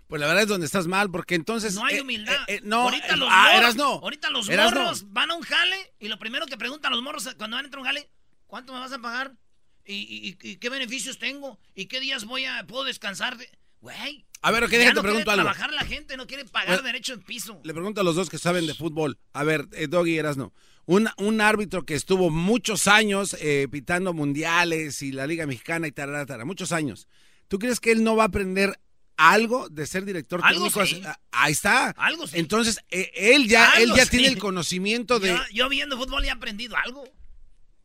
Pues 0.09 0.19
la 0.19 0.27
verdad 0.27 0.41
es 0.43 0.49
donde 0.49 0.65
estás 0.65 0.87
mal, 0.87 1.09
porque 1.11 1.35
entonces. 1.35 1.75
No 1.75 1.85
hay 1.85 1.97
eh, 1.97 2.01
humildad. 2.01 2.33
eh, 2.47 2.55
eh, 2.55 2.61
no, 2.63 2.81
ahorita 2.81 3.15
los, 3.15 3.29
ah, 3.31 3.43
morros, 3.43 3.59
eras 3.61 3.75
no. 3.77 3.85
ahorita 3.93 4.29
los 4.31 4.49
Eras 4.49 4.73
no. 4.73 4.79
morros 4.81 5.13
van 5.13 5.31
a 5.31 5.35
un 5.35 5.43
jale 5.43 5.93
y 5.99 6.07
lo 6.07 6.17
primero 6.19 6.45
que 6.47 6.57
preguntan 6.57 6.91
los 6.91 7.01
morros 7.01 7.29
cuando 7.37 7.55
van 7.55 7.63
a 7.65 7.67
entrar 7.67 7.77
a 7.79 7.81
un 7.81 7.87
jale, 7.87 8.09
¿cuánto 8.47 8.73
me 8.73 8.79
vas 8.79 8.91
a 8.91 8.99
pagar? 8.99 9.35
¿Y, 9.85 9.93
y- 9.93 10.37
y- 10.41 10.49
y 10.51 10.55
qué 10.57 10.69
beneficios 10.69 11.19
tengo? 11.19 11.59
¿Y 11.75 11.85
qué 11.85 11.99
días 11.99 12.25
voy 12.25 12.43
a 12.45 12.65
puedo 12.67 12.83
descansar? 12.83 13.37
de-?" 13.37 13.49
Güey. 13.81 14.25
A 14.41 14.51
ver, 14.51 14.63
ok, 14.63 14.71
ya 14.71 14.77
déjate 14.79 14.95
no 14.95 15.01
pregunto 15.03 15.31
algo. 15.31 15.43
trabajar 15.43 15.71
la 15.73 15.85
gente, 15.85 16.17
no 16.17 16.25
quiere 16.27 16.43
pagar 16.45 16.69
Bueno, 16.69 16.83
derecho 16.83 17.13
en 17.13 17.21
piso. 17.21 17.61
Le 17.63 17.73
pregunto 17.73 18.01
a 18.01 18.03
los 18.03 18.15
dos 18.15 18.29
que 18.29 18.37
saben 18.37 18.65
de 18.67 18.73
fútbol. 18.73 19.19
A 19.31 19.43
ver, 19.43 19.67
eh, 19.73 19.87
Doggy 19.87 20.17
eras 20.17 20.37
no. 20.37 20.53
Un, 20.85 21.07
un 21.17 21.39
árbitro 21.39 21.85
que 21.85 21.93
estuvo 21.93 22.29
muchos 22.31 22.87
años 22.87 23.37
eh, 23.39 23.67
pitando 23.71 24.11
mundiales 24.13 25.01
y 25.03 25.11
la 25.11 25.27
Liga 25.27 25.45
Mexicana 25.45 25.87
y 25.87 25.91
tarara, 25.91 26.25
tarara, 26.25 26.45
muchos 26.45 26.71
años. 26.71 27.07
¿Tú 27.47 27.59
crees 27.59 27.79
que 27.79 27.91
él 27.91 28.03
no 28.03 28.15
va 28.15 28.23
a 28.23 28.27
aprender 28.27 28.79
algo 29.19 29.67
de 29.69 29.85
ser 29.85 30.05
director 30.05 30.39
Algo 30.43 30.69
técnico? 30.69 30.85
sí. 30.85 31.01
Ah, 31.05 31.19
Ahí 31.31 31.51
está. 31.51 31.89
Algo 31.97 32.25
sí. 32.25 32.39
Entonces, 32.39 32.79
eh, 32.89 33.11
él 33.15 33.47
ya, 33.47 33.71
él 33.77 33.91
ya 33.95 34.05
sí. 34.05 34.11
tiene 34.11 34.27
el 34.27 34.37
conocimiento 34.37 35.19
de. 35.19 35.29
Yo, 35.29 35.39
yo 35.53 35.69
viendo 35.69 35.97
fútbol 35.97 36.23
he 36.25 36.29
aprendido 36.31 36.75
algo. 36.77 37.03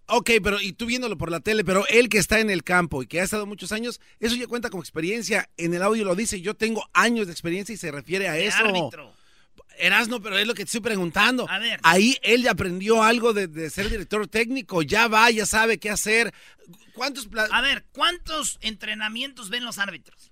Ok, 0.06 0.32
pero 0.43 0.61
y 0.61 0.73
tú 0.74 0.86
viéndolo 0.86 1.16
por 1.16 1.31
la 1.31 1.40
tele, 1.40 1.65
pero 1.65 1.86
él 1.89 2.09
que 2.11 2.19
está 2.19 2.39
en 2.39 2.51
el 2.51 2.62
campo 2.62 3.02
y 3.02 3.06
que 3.06 3.20
ha 3.20 3.24
estado 3.24 3.47
muchos 3.47 3.73
años, 3.73 4.01
eso 4.20 4.36
ya 4.36 4.47
cuenta 4.47 4.69
como 4.70 4.82
experiencia. 4.82 5.48
En 5.56 5.73
el 5.73 5.82
audio 5.82 6.05
lo 6.05 6.15
dice, 6.15 6.40
yo 6.43 6.55
tengo 6.55 6.85
años 6.93 7.27
de 7.27 7.32
experiencia 7.32 7.73
y 7.73 7.78
se 7.78 7.90
refiere 7.90 8.28
a 8.28 8.32
De 8.35 8.47
eso. 8.47 8.59
árbitro. 8.59 9.12
Erasno, 9.78 10.20
pero 10.23 10.39
es 10.39 10.47
lo 10.47 10.55
que 10.55 10.62
te 10.65 10.69
estoy 10.69 10.82
preguntando. 10.82 11.48
A 11.51 11.59
ver. 11.59 11.81
Ahí 11.82 12.16
él 12.23 12.43
ya 12.43 12.52
aprendió 12.52 13.02
algo 13.02 13.32
de, 13.32 13.48
de 13.48 13.70
ser 13.70 13.89
director 13.90 14.27
técnico, 14.28 14.82
ya 14.82 15.09
va, 15.09 15.31
ya 15.31 15.47
sabe 15.47 15.78
qué 15.78 15.90
hacer. 15.90 16.32
¿Cuántos 16.93 17.28
A 17.51 17.61
ver, 17.61 17.85
¿cuántos 17.90 18.59
entrenamientos 18.61 19.48
ven 19.51 19.65
los 19.65 19.78
árbitros? 19.78 20.31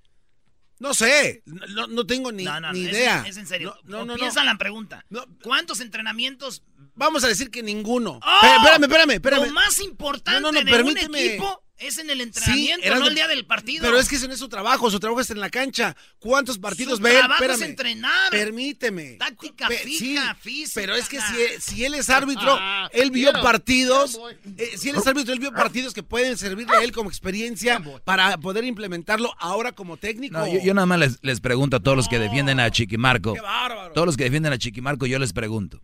No 0.83 0.95
sé, 0.95 1.45
no, 1.47 1.87
no 1.87 2.05
tengo 2.05 2.33
ni, 2.33 2.43
No, 2.43 2.59
no, 2.59 2.73
ni 2.73 2.81
idea. 2.81 3.25
Es, 3.25 3.37
en 3.37 3.47
serio. 3.47 3.77
No, 3.85 3.99
no, 3.99 4.05
no, 4.05 4.15
Piensa 4.17 4.43
la 4.43 4.59
pregunta. 4.59 5.07
¿Cuántos 5.41 5.79
entrenamientos? 5.79 6.65
Vamos 6.97 7.23
a 7.23 7.29
decir 7.29 7.53
que 7.53 7.63
ninguno. 7.63 8.19
¡Oh! 8.21 8.41
Espérame, 8.57 8.83
espérame, 8.83 9.11
espérame. 9.13 9.47
Lo 9.47 9.53
más 9.53 9.79
importante 9.79 10.65
de 10.65 10.83
un 10.83 10.99
equipo 10.99 11.63
es 11.83 11.99
en 11.99 12.11
el 12.11 12.21
entrenamiento, 12.21 12.87
Erasno, 12.87 13.05
no 13.05 13.09
el 13.09 13.15
día 13.15 13.29
del 13.29 13.45
partido. 13.45 13.83
Pero 13.85 13.99
es 13.99 14.09
que 14.09 14.17
ese 14.17 14.27
no 14.29 14.35
es 14.35 14.39
su 14.39 14.49
trabajo, 14.49 14.91
su 14.91 14.99
trabajo 15.01 15.21
es 15.21 15.31
en 15.31 15.41
la 15.41 15.51
cancha. 15.51 15.97
¿Cuántos 16.19 16.59
partidos 16.59 16.99
Su 16.99 17.03
ve 17.03 17.19
él? 17.19 17.51
es 17.51 17.61
entrenar. 17.61 18.31
Permíteme. 18.31 19.13
Táctica 19.19 19.69
Pe- 19.69 19.79
fija, 19.79 20.35
sí, 20.35 20.41
física. 20.51 20.81
Pero 20.81 20.95
es 20.95 21.09
que 21.09 21.19
si, 21.21 21.61
si 21.73 21.85
él 21.85 21.95
es 21.95 22.09
árbitro, 22.11 22.59
él 22.93 23.11
vio 23.11 23.31
Quiero, 23.31 23.43
partidos. 23.43 24.19
eh, 24.57 24.71
si 24.77 24.89
él 24.91 24.97
es 24.97 25.07
árbitro, 25.07 25.33
él 25.33 25.41
vio 25.41 25.53
partidos 25.53 25.93
que 25.95 26.03
pueden 26.03 26.37
servirle 26.39 26.77
a 26.77 26.83
él 26.85 26.93
como 26.93 27.11
experiencia 27.11 27.83
para 28.05 28.37
poder 28.39 28.65
implementarlo 28.65 29.33
ahora 29.39 29.73
como 29.73 29.97
técnico. 29.97 30.39
No, 30.39 30.47
yo, 30.47 30.61
yo 30.61 30.75
nada 30.75 30.87
más 30.87 30.99
les, 30.99 31.19
les 31.23 31.41
pregunto 31.41 31.77
a 31.77 31.81
todos 31.81 31.97
los 31.97 32.09
que 32.09 32.19
defienden 32.19 32.61
a 32.61 32.71
Chiquimarco. 32.71 33.35
Qué 33.35 33.41
bárbaro. 33.41 33.93
Todos 33.93 34.07
los 34.07 34.17
que 34.17 34.25
defienden 34.25 34.53
a 34.53 34.59
Chiquimarco, 34.59 35.07
yo 35.07 35.19
les 35.19 35.33
pregunto. 35.33 35.83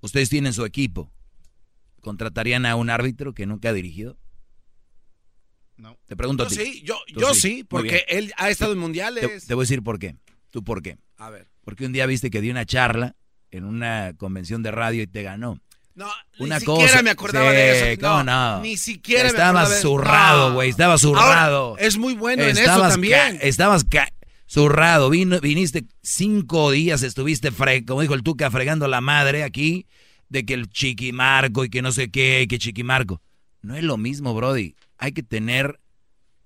¿Ustedes 0.00 0.28
tienen 0.28 0.52
su 0.52 0.64
equipo? 0.64 1.12
¿Contratarían 2.00 2.66
a 2.66 2.74
un 2.76 2.90
árbitro 2.90 3.32
que 3.34 3.46
nunca 3.46 3.68
ha 3.68 3.72
dirigido? 3.72 4.18
No. 5.82 5.98
Te 6.06 6.14
pregunto 6.16 6.44
Yo 6.44 6.46
a 6.46 6.50
ti. 6.50 6.54
sí, 6.64 6.82
yo, 6.84 6.96
yo 7.08 7.34
sí. 7.34 7.64
porque 7.68 8.04
él 8.08 8.32
ha 8.36 8.50
estado 8.50 8.72
en 8.72 8.78
mundiales. 8.78 9.46
te 9.46 9.54
voy 9.54 9.62
a 9.62 9.64
decir 9.64 9.82
por 9.82 9.98
qué. 9.98 10.14
¿Tú 10.50 10.62
por 10.62 10.80
qué? 10.80 10.96
A 11.16 11.28
ver. 11.28 11.48
Porque 11.64 11.86
un 11.86 11.92
día 11.92 12.06
viste 12.06 12.30
que 12.30 12.40
di 12.40 12.50
una 12.50 12.64
charla 12.64 13.16
en 13.50 13.64
una 13.64 14.12
convención 14.16 14.62
de 14.62 14.70
radio 14.70 15.02
y 15.02 15.06
te 15.08 15.22
ganó. 15.24 15.58
No, 15.94 16.06
Una 16.38 16.58
ni 16.60 16.64
cosa. 16.64 16.82
siquiera 16.82 17.02
me 17.02 17.10
acordaba 17.10 17.50
Sí, 17.50 17.56
de 17.56 17.92
eso. 17.92 18.00
¿cómo 18.00 18.22
no? 18.22 18.60
Ni 18.62 18.76
siquiera 18.76 19.26
Estaba 19.28 19.52
me 19.52 19.58
acordaba 19.60 19.80
zurrado, 19.82 20.48
No. 20.50 20.54
güey. 20.54 20.70
Estaba 20.70 20.96
zurrado. 20.98 21.66
Ahora, 21.70 21.82
es 21.82 21.98
muy 21.98 22.14
bueno 22.14 22.44
en 22.44 22.50
eso 22.50 22.60
Estabas 22.60 22.92
también. 22.92 23.38
ca- 23.38 23.44
estabas 23.44 23.84
ca- 23.84 24.08
zurrado. 24.46 25.10
Vino, 25.10 25.40
viniste 25.40 25.84
cinco 26.02 26.70
días, 26.70 27.02
estuviste, 27.02 27.50
fre 27.50 27.84
como 27.84 28.00
dijo 28.02 28.14
el 28.14 28.22
Tuca, 28.22 28.50
fregando 28.50 28.86
la 28.88 29.00
madre 29.00 29.42
aquí, 29.42 29.86
de 30.28 30.46
que 30.46 30.54
el 30.54 30.70
chiquimarco 30.70 31.64
y 31.64 31.70
que 31.70 31.82
no 31.82 31.90
sé 31.92 32.10
qué, 32.10 32.42
y 32.42 32.46
que 32.46 32.58
chiquimarco. 32.58 33.20
No 33.60 33.76
es 33.76 33.82
lo 33.84 33.96
mismo, 33.98 34.32
Brody. 34.34 34.74
Hay 35.02 35.12
que 35.12 35.22
tener 35.24 35.80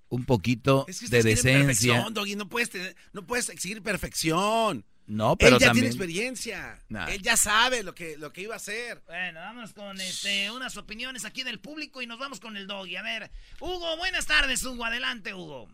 un 0.09 0.24
poquito 0.24 0.87
Es 0.89 1.01
que 1.01 1.09
de 1.09 1.23
decencia. 1.23 1.59
perfección, 1.59 2.15
Doggy, 2.15 2.37
no 2.37 2.49
puedes, 2.49 2.70
tener- 2.70 2.97
no 3.12 3.27
puedes 3.27 3.49
exigir 3.51 3.83
perfección. 3.83 4.85
No, 5.09 5.37
pero 5.37 5.57
él 5.57 5.61
ya 5.61 5.66
también. 5.69 5.85
tiene 5.85 5.95
experiencia. 5.95 6.83
Nah. 6.89 7.07
Él 7.09 7.23
ya 7.23 7.37
sabe 7.37 7.83
lo 7.85 7.95
que, 7.95 8.16
lo 8.16 8.33
que 8.33 8.41
iba 8.41 8.55
a 8.55 8.57
hacer. 8.57 9.03
Bueno, 9.07 9.39
vamos 9.41 9.73
con 9.73 10.01
este, 10.01 10.51
unas 10.51 10.77
opiniones 10.77 11.24
aquí 11.24 11.43
del 11.45 11.61
público 11.61 12.03
y 12.03 12.07
nos 12.09 12.19
vamos 12.19 12.41
con 12.41 12.57
el 12.57 12.66
doggy. 12.66 12.97
A 12.97 13.03
ver, 13.03 13.31
Hugo, 13.61 13.97
buenas 13.99 14.27
tardes, 14.27 14.65
Hugo. 14.65 14.85
Adelante, 14.85 15.33
Hugo. 15.35 15.69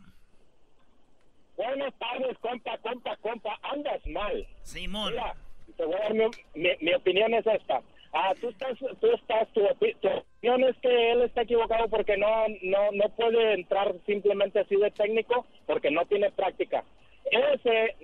Buenas 1.57 1.95
tardes, 1.99 2.37
compa, 2.41 2.77
compa, 2.79 3.17
compa. 3.19 3.59
Andas 3.63 4.01
mal. 4.13 4.47
Simón. 4.65 5.13
Mira, 5.13 5.35
te 5.77 5.85
voy 5.85 5.95
a 5.95 5.99
dar 6.01 6.15
mi, 6.15 6.25
mi- 6.55 6.77
mi 6.81 6.95
opinión 6.95 7.33
es 7.35 7.47
esta. 7.47 7.81
Ah, 8.13 8.35
tú 8.41 8.49
estás, 8.51 8.79
tú 9.01 9.07
estás, 9.15 9.49
tu, 9.55 9.61
opi- 9.63 9.97
tu 10.01 10.09
opinión 10.09 10.65
es 10.65 10.77
que 10.83 11.13
él 11.13 11.23
está 11.23 11.43
equivocado 11.43 11.89
porque 11.89 12.17
no, 12.19 12.47
no, 12.63 12.93
no 12.93 13.09
puede 13.17 13.55
entrar 13.55 13.95
simplemente 14.07 14.61
así 14.61 14.77
de 14.77 14.91
técnico 14.91 15.47
porque 15.67 15.91
no 15.91 16.05
tiene 16.07 16.31
práctica. 16.31 16.85
Ese, 17.31 17.97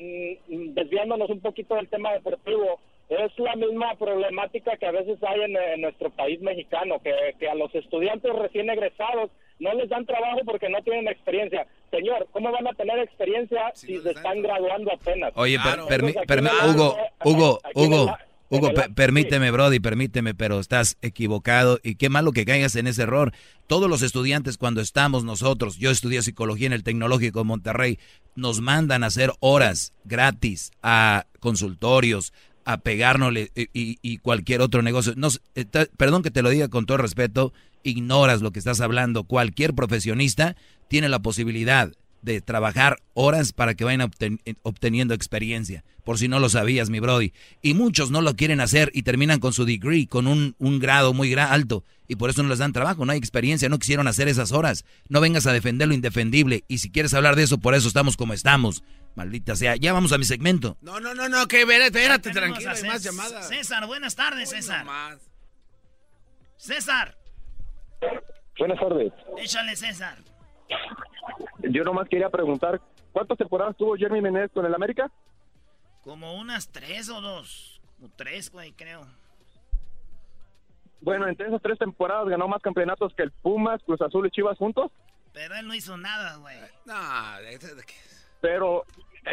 mm, 0.48 0.72
desviándonos 0.74 1.28
un 1.30 1.40
poquito 1.40 1.74
del 1.74 1.88
tema 1.88 2.12
deportivo, 2.12 2.80
es 3.10 3.38
la 3.38 3.56
misma 3.56 3.94
problemática 3.96 4.76
que 4.76 4.86
a 4.86 4.90
veces 4.92 5.18
hay 5.22 5.40
en, 5.42 5.56
en 5.56 5.80
nuestro 5.80 6.10
país 6.10 6.40
mexicano, 6.40 7.00
que, 7.02 7.12
que 7.38 7.48
a 7.48 7.54
los 7.54 7.74
estudiantes 7.74 8.32
recién 8.34 8.68
egresados 8.70 9.30
no 9.58 9.74
les 9.74 9.88
dan 9.88 10.06
trabajo 10.06 10.40
porque 10.44 10.68
no 10.68 10.80
tienen 10.82 11.08
experiencia. 11.08 11.66
Señor, 11.90 12.28
¿cómo 12.32 12.52
van 12.52 12.66
a 12.68 12.72
tener 12.74 12.98
experiencia 13.00 13.70
si, 13.74 13.98
se 13.98 14.10
están 14.10 14.40
graduando 14.42 14.92
apenas? 14.92 15.32
Oye, 15.36 15.58
per- 15.58 15.80
el- 16.20 16.26
Hugo, 16.74 16.96
Hugo, 17.24 17.58
Hugo, 17.74 18.16
Hugo, 18.50 18.68
permíteme, 18.94 19.50
Brody, 19.50 19.78
permíteme, 19.80 20.34
pero 20.34 20.58
estás 20.58 20.96
equivocado 21.02 21.80
y 21.82 21.96
qué 21.96 22.08
malo 22.08 22.32
que 22.32 22.44
caigas 22.46 22.76
en 22.76 22.86
ese 22.86 23.02
error. 23.02 23.32
Todos 23.66 23.90
los 23.90 24.00
estudiantes 24.02 24.56
cuando 24.56 24.80
estamos 24.80 25.24
nosotros, 25.24 25.76
yo 25.76 25.90
estudié 25.90 26.22
psicología 26.22 26.66
en 26.66 26.72
el 26.72 26.82
Tecnológico 26.82 27.40
de 27.40 27.44
Monterrey, 27.44 27.98
nos 28.36 28.60
mandan 28.60 29.04
a 29.04 29.08
hacer 29.08 29.32
horas 29.40 29.92
gratis 30.04 30.70
a 30.82 31.26
consultorios, 31.40 32.32
a 32.64 32.78
pegárnosle 32.78 33.50
y, 33.54 33.68
y- 33.72 33.98
y 34.02 34.18
cualquier 34.18 34.60
otro 34.62 34.82
negocio. 34.82 35.14
Eh, 35.54 35.64
perdón 35.96 36.22
que 36.22 36.30
te 36.30 36.42
lo 36.42 36.50
diga 36.50 36.68
con 36.68 36.86
todo 36.86 36.98
respeto, 36.98 37.52
ignoras 37.82 38.40
lo 38.42 38.50
que 38.52 38.58
estás 38.58 38.80
hablando. 38.80 39.24
Cualquier 39.24 39.74
profesionista 39.74 40.56
tiene 40.88 41.08
la 41.08 41.20
posibilidad 41.20 41.92
de 42.22 42.40
trabajar 42.40 42.96
horas 43.14 43.52
para 43.52 43.74
que 43.74 43.84
vayan 43.84 44.00
obten- 44.00 44.40
eh, 44.44 44.54
obteniendo 44.62 45.14
experiencia, 45.14 45.84
por 46.04 46.18
si 46.18 46.28
no 46.28 46.40
lo 46.40 46.48
sabías, 46.48 46.90
mi 46.90 47.00
Brody. 47.00 47.32
Y 47.62 47.74
muchos 47.74 48.10
no 48.10 48.20
lo 48.22 48.34
quieren 48.34 48.60
hacer 48.60 48.90
y 48.94 49.02
terminan 49.02 49.40
con 49.40 49.52
su 49.52 49.64
degree, 49.64 50.06
con 50.06 50.26
un, 50.26 50.54
un 50.58 50.78
grado 50.78 51.12
muy 51.14 51.30
gra- 51.30 51.50
alto, 51.50 51.84
y 52.06 52.16
por 52.16 52.30
eso 52.30 52.42
no 52.42 52.48
les 52.48 52.58
dan 52.58 52.72
trabajo, 52.72 53.04
no 53.04 53.12
hay 53.12 53.18
experiencia, 53.18 53.68
no 53.68 53.78
quisieron 53.78 54.08
hacer 54.08 54.28
esas 54.28 54.52
horas. 54.52 54.84
No 55.08 55.20
vengas 55.20 55.46
a 55.46 55.52
defender 55.52 55.88
lo 55.88 55.94
indefendible, 55.94 56.64
y 56.68 56.78
si 56.78 56.90
quieres 56.90 57.14
hablar 57.14 57.36
de 57.36 57.42
eso, 57.44 57.58
por 57.58 57.74
eso 57.74 57.88
estamos 57.88 58.16
como 58.16 58.32
estamos. 58.34 58.82
Maldita 59.14 59.56
sea, 59.56 59.74
ya 59.76 59.92
vamos 59.92 60.12
a 60.12 60.18
mi 60.18 60.24
segmento. 60.24 60.76
No, 60.80 61.00
no, 61.00 61.12
no, 61.14 61.28
no, 61.28 61.46
que 61.48 61.60
espérate, 61.62 61.86
espérate, 61.98 62.30
tranquilo, 62.30 62.70
hay 62.70 62.82
más 62.84 63.02
llamadas. 63.02 63.48
César, 63.48 63.86
buenas 63.86 64.14
tardes, 64.14 64.50
César. 64.50 64.86
César, 66.56 67.16
Buenas 68.58 68.78
tardes. 68.80 69.12
échale, 69.40 69.76
César. 69.76 70.18
Yo 71.70 71.84
nomás 71.84 72.08
quería 72.08 72.30
preguntar, 72.30 72.80
¿cuántas 73.12 73.38
temporadas 73.38 73.76
tuvo 73.76 73.96
Jeremy 73.96 74.20
Menez 74.20 74.50
con 74.52 74.64
el 74.64 74.74
América? 74.74 75.10
Como 76.02 76.34
unas 76.38 76.68
tres 76.70 77.08
o 77.10 77.20
dos. 77.20 77.80
Como 77.96 78.10
tres, 78.16 78.50
güey, 78.50 78.72
creo. 78.72 79.06
Bueno, 81.00 81.28
entre 81.28 81.46
esas 81.46 81.62
tres 81.62 81.78
temporadas 81.78 82.28
ganó 82.28 82.48
más 82.48 82.62
campeonatos 82.62 83.14
que 83.14 83.22
el 83.22 83.30
Pumas, 83.30 83.82
Cruz 83.84 84.00
Azul 84.00 84.26
y 84.26 84.30
Chivas 84.30 84.58
juntos. 84.58 84.90
Pero 85.32 85.54
él 85.56 85.66
no 85.66 85.74
hizo 85.74 85.96
nada, 85.96 86.36
güey. 86.36 86.56
No, 86.86 86.94
Pero 88.40 88.84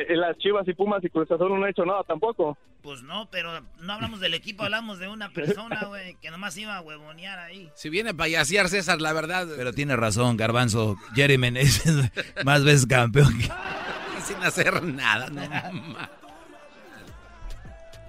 las 0.10 0.38
Chivas 0.38 0.68
y 0.68 0.74
Pumas 0.74 1.04
y 1.04 1.10
Cruz 1.10 1.30
Azul 1.32 1.50
no 1.50 1.64
han 1.64 1.70
hecho 1.70 1.86
nada 1.86 2.04
tampoco. 2.04 2.58
Pues 2.82 3.02
no, 3.04 3.28
pero 3.32 3.62
no 3.80 3.94
hablamos 3.94 4.20
del 4.20 4.34
equipo, 4.36 4.64
hablamos 4.64 5.00
de 5.00 5.08
una 5.08 5.30
persona, 5.32 5.86
güey, 5.86 6.16
que 6.22 6.30
nomás 6.30 6.56
iba 6.58 6.76
a 6.78 6.82
huevonear 6.82 7.40
ahí. 7.40 7.70
Si 7.76 7.90
viene 7.90 8.12
a 8.12 8.14
payasear 8.14 8.70
César, 8.70 9.02
la 9.02 9.12
verdad. 9.14 9.48
Pero 9.58 9.74
tiene 9.74 9.96
razón, 9.96 10.38
Garbanzo. 10.38 10.98
Jerry 11.16 11.38
Menezes 11.38 12.12
más 12.44 12.64
veces 12.64 12.86
campeón. 12.86 13.38
que- 13.40 13.50
Sin 14.26 14.38
hacer 14.44 14.82
nada. 14.84 15.30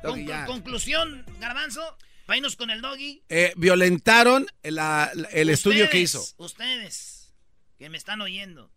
Doggy, 0.02 0.26
Con- 0.26 0.44
conclusión, 0.46 1.24
Garbanzo, 1.40 1.82
para 2.26 2.36
irnos 2.38 2.56
con 2.56 2.70
el 2.70 2.80
doggy. 2.80 3.22
Eh, 3.28 3.52
violentaron 3.56 4.46
la- 4.62 5.10
la- 5.14 5.28
el 5.28 5.50
estudio 5.50 5.88
que 5.90 6.00
hizo. 6.00 6.22
Ustedes, 6.38 7.34
que 7.78 7.88
me 7.90 7.96
están 7.96 8.20
oyendo, 8.20 8.70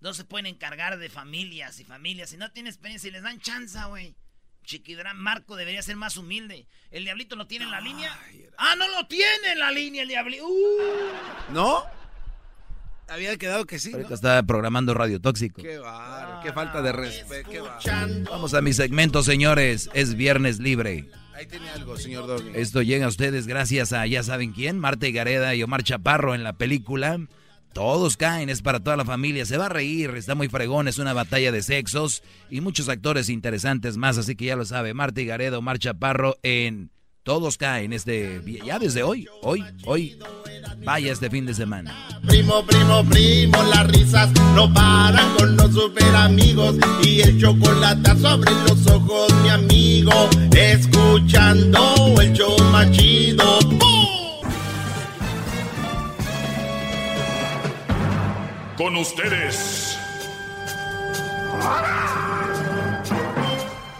no 0.00 0.14
se 0.14 0.24
pueden 0.24 0.46
encargar 0.46 0.98
de 0.98 1.08
familias 1.08 1.80
y 1.80 1.84
familias. 1.84 2.30
Si 2.30 2.36
no 2.36 2.50
tienen 2.52 2.70
experiencia 2.70 3.08
y 3.08 3.12
les 3.12 3.22
dan 3.22 3.40
chance, 3.40 3.78
güey. 3.88 4.14
Chiquidrán 4.64 5.16
Marco 5.16 5.56
debería 5.56 5.82
ser 5.82 5.96
más 5.96 6.16
humilde. 6.18 6.66
¿El 6.90 7.04
diablito 7.04 7.36
lo 7.36 7.46
tiene 7.46 7.64
en 7.64 7.70
la 7.70 7.80
línea? 7.80 8.16
¡Ah, 8.58 8.74
no 8.76 8.86
lo 8.88 9.06
tiene 9.06 9.52
en 9.52 9.58
la 9.58 9.70
línea 9.70 10.02
el 10.02 10.08
diablito! 10.08 10.46
¡Uh! 10.46 11.52
¿No? 11.52 11.84
Había 13.08 13.36
quedado 13.38 13.64
que 13.64 13.78
sí. 13.78 13.90
¿no? 13.90 13.96
Ahorita 13.96 14.14
está 14.14 14.42
programando 14.42 14.92
Radio 14.92 15.20
Tóxico. 15.20 15.62
Qué 15.62 15.78
bárbaro, 15.78 16.40
qué 16.42 16.52
falta 16.52 16.82
de 16.82 16.92
respeto. 16.92 17.66
Vamos 18.30 18.52
a 18.52 18.60
mi 18.60 18.74
segmento, 18.74 19.22
señores. 19.22 19.88
Es 19.94 20.14
viernes 20.14 20.58
libre. 20.58 21.08
Ahí 21.34 21.46
tiene 21.46 21.70
algo, 21.70 21.96
señor 21.96 22.26
Doggy. 22.26 22.50
Esto 22.54 22.82
llega 22.82 23.06
a 23.06 23.08
ustedes 23.08 23.46
gracias 23.46 23.92
a 23.92 24.06
ya 24.06 24.22
saben 24.22 24.52
quién, 24.52 24.78
Marta 24.78 25.08
Gareda 25.08 25.54
y 25.54 25.62
Omar 25.62 25.82
Chaparro 25.82 26.34
en 26.34 26.44
la 26.44 26.54
película. 26.54 27.18
Todos 27.78 28.16
caen, 28.16 28.50
es 28.50 28.60
para 28.60 28.80
toda 28.80 28.96
la 28.96 29.04
familia, 29.04 29.46
se 29.46 29.56
va 29.56 29.66
a 29.66 29.68
reír, 29.68 30.10
está 30.16 30.34
muy 30.34 30.48
fregón, 30.48 30.88
es 30.88 30.98
una 30.98 31.12
batalla 31.12 31.52
de 31.52 31.62
sexos 31.62 32.24
y 32.50 32.60
muchos 32.60 32.88
actores 32.88 33.28
interesantes 33.28 33.96
más, 33.96 34.18
así 34.18 34.34
que 34.34 34.46
ya 34.46 34.56
lo 34.56 34.64
sabe, 34.64 34.94
Marta 34.94 35.20
Gareda, 35.22 35.58
Omar 35.58 35.78
Chaparro 35.78 36.38
en 36.42 36.90
Todos 37.22 37.56
caen, 37.56 37.92
este, 37.92 38.42
ya 38.64 38.80
desde 38.80 39.04
hoy, 39.04 39.28
hoy, 39.42 39.64
hoy, 39.84 40.18
vaya 40.84 41.12
este 41.12 41.30
fin 41.30 41.46
de 41.46 41.54
semana. 41.54 41.94
Primo, 42.26 42.66
primo, 42.66 43.04
primo, 43.04 43.62
las 43.62 43.86
risas 43.86 44.28
no 44.56 44.74
paran 44.74 45.36
con 45.36 45.56
los 45.56 45.72
super 45.72 46.16
amigos 46.16 46.74
y 47.04 47.20
el 47.20 47.40
chocolate 47.40 48.16
sobre 48.16 48.50
los 48.66 48.84
ojos, 48.88 49.32
mi 49.44 49.50
amigo, 49.50 50.28
escuchando 50.50 51.94
el 52.20 52.32
show 52.32 52.58
más 52.72 52.90
chido. 52.90 53.60
¡Bum! 53.60 54.17
Con 58.78 58.94
ustedes. 58.96 59.98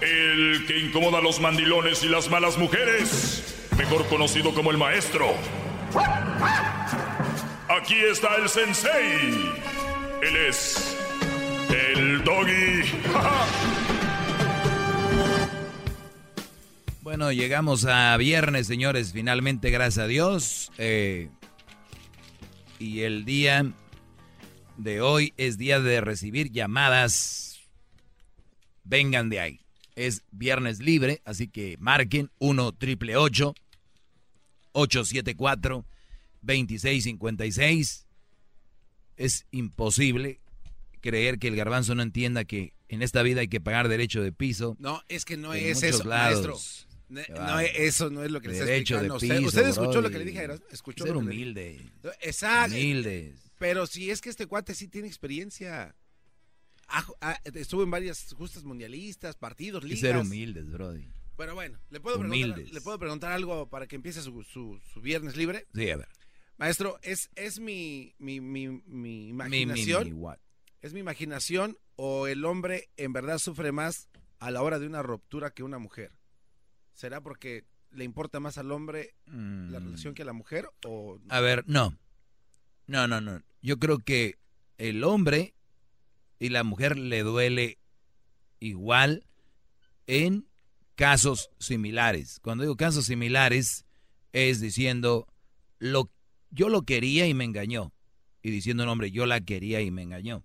El 0.01 0.65
que 0.69 0.79
incomoda 0.79 1.19
a 1.19 1.21
los 1.21 1.41
mandilones 1.41 2.05
y 2.05 2.09
las 2.09 2.31
malas 2.31 2.57
mujeres. 2.59 3.67
Mejor 3.77 4.07
conocido 4.07 4.55
como 4.55 4.71
el 4.71 4.79
maestro. 4.79 5.35
Aquí 7.69 7.97
está 7.97 8.37
el 8.37 8.49
sensei. 8.49 9.51
Él 10.23 10.37
es 10.49 10.97
el 11.71 12.23
doggy. 12.23 12.83
Bueno, 17.03 17.33
llegamos 17.33 17.87
a 17.87 18.15
viernes, 18.19 18.67
señores, 18.67 19.13
finalmente, 19.15 19.71
gracias 19.71 20.05
a 20.05 20.07
Dios. 20.07 20.71
Eh, 20.77 21.31
y 22.79 23.01
el 23.01 23.25
día 23.25 23.73
de 24.79 25.01
hoy 25.03 25.35
es 25.37 25.59
día 25.59 25.81
de 25.81 26.01
recibir 26.01 26.51
llamadas. 26.51 27.61
Vengan 28.85 29.29
de 29.29 29.41
ahí. 29.41 29.61
Es 29.97 30.23
viernes 30.31 30.79
libre, 30.81 31.21
así 31.25 31.49
que 31.49 31.77
marquen 31.79 32.31
1 32.39 32.73
triple 32.73 33.17
874 34.73 35.85
2656. 36.43 38.07
Es 39.17 39.47
imposible 39.51 40.41
creer 41.01 41.39
que 41.39 41.49
el 41.49 41.57
garbanzo 41.57 41.95
no 41.97 42.03
entienda 42.03 42.45
que 42.45 42.73
en 42.89 43.03
esta 43.03 43.23
vida 43.23 43.41
hay 43.41 43.49
que 43.49 43.61
pagar 43.61 43.89
derecho 43.89 44.23
de 44.23 44.33
piso. 44.33 44.77
No, 44.79 45.03
es 45.09 45.25
que 45.25 45.37
no 45.37 45.53
En 45.55 45.67
es 45.67 45.83
eso, 45.83 46.05
lados. 46.05 46.47
maestro. 46.47 46.59
No, 47.09 47.23
bárbaro. 47.35 47.61
eso 47.75 48.11
no 48.11 48.23
es 48.23 48.31
lo 48.31 48.41
que 48.41 48.49
le 48.49 48.55
está 48.55 48.67
Derecho 48.67 49.01
de 49.01 49.07
explicando 49.07 49.15
a 49.15 49.17
usted. 49.17 49.37
piso, 49.39 49.49
Usted 49.49 49.67
escuchó 49.69 50.01
lo 50.03 50.11
que 50.11 50.19
le 50.19 50.25
dije, 50.27 50.47
escuchó 50.71 51.05
Ser 51.05 51.17
humilde. 51.17 51.81
Exacto. 52.21 52.75
Humildes. 52.77 53.48
Pero 53.59 53.87
si 53.87 54.11
es 54.11 54.21
que 54.21 54.31
este 54.31 54.47
cuate 54.47 54.75
sí 54.75 54.89
tiene 54.89 55.09
experiencia. 55.09 55.95
Ha- 56.89 57.05
ha- 57.21 57.41
estuvo 57.55 57.83
en 57.83 57.91
varias 57.91 58.33
justas 58.35 58.65
mundialistas, 58.65 59.37
partidos, 59.37 59.85
Y 59.85 59.89
ligas. 59.89 60.01
ser 60.01 60.17
humildes, 60.17 60.71
Brody. 60.71 61.07
Pero 61.37 61.55
bueno, 61.55 61.79
¿le 61.91 62.01
puedo, 62.01 62.19
preguntar. 62.19 62.59
¿le 62.59 62.81
puedo 62.81 62.99
preguntar 62.99 63.33
algo 63.33 63.69
para 63.69 63.87
que 63.87 63.97
empiece 63.97 64.23
su, 64.23 64.43
su- 64.43 64.81
su 64.93 65.01
viernes 65.01 65.37
libre? 65.37 65.67
Sí, 65.75 65.91
a 65.91 65.97
ver. 65.99 66.09
Maestro, 66.57 66.99
¿es, 67.03 67.31
es 67.37 67.61
mi, 67.61 68.15
mi, 68.19 68.41
mi, 68.41 69.29
imaginación? 69.29 70.05
mi, 70.05 70.11
mi, 70.13 70.19
what? 70.19 70.39
¿Es 70.81 70.93
mi 70.95 71.01
imaginación 71.01 71.77
o 71.97 72.27
el 72.27 72.45
hombre 72.45 72.89
en 72.97 73.13
verdad 73.13 73.39
sufre 73.39 73.71
más 73.71 74.09
a 74.39 74.51
la 74.51 74.63
hora 74.63 74.79
de 74.79 74.87
una 74.87 75.03
ruptura 75.03 75.51
que 75.51 75.63
una 75.63 75.79
mujer? 75.79 76.13
¿Será 76.95 77.21
porque 77.21 77.65
le 77.93 78.05
importa 78.05 78.41
más 78.41 78.59
al 78.59 78.73
hombre 78.73 79.15
la 79.27 79.79
relación 79.79 80.15
que 80.15 80.23
a 80.23 80.25
la 80.25 80.33
mujer? 80.33 80.69
O... 80.85 81.21
A 81.29 81.41
ver, 81.41 81.65
no. 81.69 81.97
No, 82.89 83.07
no, 83.07 83.21
no. 83.21 83.43
Yo 83.63 83.79
creo 83.79 83.99
que 83.99 84.37
el 84.79 85.05
hombre 85.05 85.55
y 86.41 86.49
la 86.49 86.65
mujer 86.65 86.99
le 86.99 87.23
duele 87.23 87.79
igual 88.61 89.25
en 90.07 90.49
casos 90.95 91.51
similares. 91.59 92.41
Cuando 92.41 92.65
digo 92.65 92.77
casos 92.77 93.05
similares, 93.05 93.85
es 94.33 94.61
diciendo, 94.61 95.29
lo, 95.79 96.11
yo 96.51 96.71
lo 96.71 96.83
quería 96.83 97.27
y 97.27 97.35
me 97.35 97.45
engañó. 97.45 97.93
Y 98.43 98.51
diciendo, 98.51 98.87
no, 98.87 98.93
hombre, 98.93 99.11
yo 99.11 99.27
la 99.27 99.43
quería 99.43 99.83
y 99.83 99.91
me 99.91 100.03
engañó. 100.03 100.45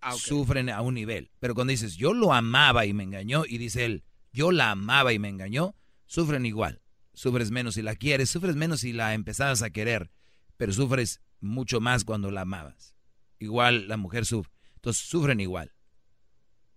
Ah. 0.00 0.14
Sufren 0.14 0.68
a 0.68 0.80
un 0.82 0.94
nivel. 0.94 1.30
Pero 1.38 1.54
cuando 1.54 1.70
dices, 1.70 1.96
yo 1.96 2.12
lo 2.12 2.32
amaba 2.32 2.86
y 2.86 2.92
me 2.92 3.04
engañó, 3.04 3.44
y 3.46 3.58
dice 3.58 3.84
él, 3.84 4.04
yo 4.32 4.50
la 4.50 4.72
amaba 4.72 5.12
y 5.12 5.18
me 5.18 5.28
engañó, 5.28 5.76
sufren 6.06 6.44
igual. 6.44 6.82
Sufres 7.14 7.50
menos 7.50 7.74
si 7.74 7.82
la 7.82 7.94
quieres, 7.94 8.30
sufres 8.30 8.56
menos 8.56 8.80
si 8.80 8.92
la 8.92 9.14
empezabas 9.14 9.62
a 9.62 9.70
querer, 9.70 10.10
pero 10.56 10.72
sufres 10.72 11.20
mucho 11.40 11.80
más 11.80 12.04
cuando 12.04 12.30
la 12.30 12.42
amabas. 12.42 12.94
Igual 13.38 13.88
la 13.88 13.96
mujer 13.96 14.26
sufre. 14.26 14.52
Entonces 14.76 15.04
sufren 15.06 15.40
igual. 15.40 15.72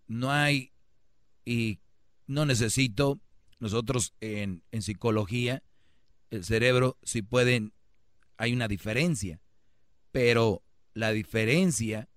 No 0.07 0.31
hay, 0.31 0.73
y 1.45 1.79
no 2.27 2.45
necesito, 2.45 3.19
nosotros 3.59 4.13
en, 4.19 4.63
en 4.71 4.81
psicología, 4.81 5.63
el 6.31 6.43
cerebro, 6.43 6.97
si 7.03 7.21
pueden, 7.21 7.73
hay 8.37 8.53
una 8.53 8.67
diferencia, 8.67 9.41
pero 10.11 10.63
la 10.93 11.11
diferencia 11.11 12.09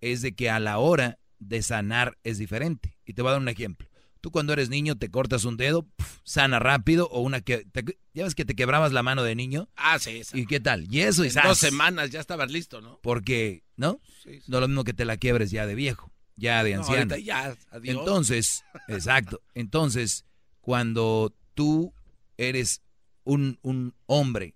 es 0.00 0.22
de 0.22 0.34
que 0.34 0.50
a 0.50 0.60
la 0.60 0.78
hora 0.78 1.18
de 1.38 1.62
sanar 1.62 2.18
es 2.24 2.38
diferente. 2.38 2.98
Y 3.04 3.14
te 3.14 3.22
voy 3.22 3.30
a 3.30 3.32
dar 3.32 3.40
un 3.40 3.48
ejemplo. 3.48 3.88
Tú 4.20 4.30
cuando 4.30 4.52
eres 4.52 4.68
niño 4.68 4.96
te 4.96 5.10
cortas 5.10 5.44
un 5.44 5.56
dedo, 5.56 5.88
sana 6.24 6.58
rápido, 6.58 7.08
o 7.10 7.20
una 7.20 7.40
que... 7.40 7.64
Te, 7.64 7.98
¿Ya 8.14 8.24
ves 8.24 8.34
que 8.34 8.44
te 8.44 8.54
quebrabas 8.54 8.92
la 8.92 9.02
mano 9.02 9.22
de 9.22 9.34
niño? 9.34 9.68
Ah, 9.76 9.98
sí, 9.98 10.18
esa. 10.18 10.36
¿Y 10.36 10.46
qué 10.46 10.60
tal? 10.60 10.86
Y 10.92 11.00
eso 11.00 11.24
y 11.24 11.28
En 11.28 11.34
dos 11.44 11.58
semanas 11.58 12.10
ya 12.10 12.20
estabas 12.20 12.50
listo, 12.50 12.80
¿no? 12.80 12.98
Porque, 13.02 13.64
¿no? 13.76 14.00
Sí, 14.22 14.40
sí. 14.40 14.44
No 14.48 14.58
es 14.58 14.60
lo 14.60 14.68
mismo 14.68 14.84
que 14.84 14.92
te 14.92 15.04
la 15.04 15.16
quiebres 15.16 15.50
ya 15.50 15.66
de 15.66 15.74
viejo, 15.74 16.12
ya 16.36 16.62
de 16.62 16.74
No, 16.74 16.80
anciano. 16.82 17.16
ya, 17.16 17.56
adiós. 17.70 17.96
Entonces, 17.98 18.64
exacto. 18.88 19.40
Entonces, 19.54 20.26
cuando 20.60 21.34
tú 21.54 21.94
eres 22.36 22.82
un, 23.24 23.58
un 23.62 23.94
hombre 24.06 24.54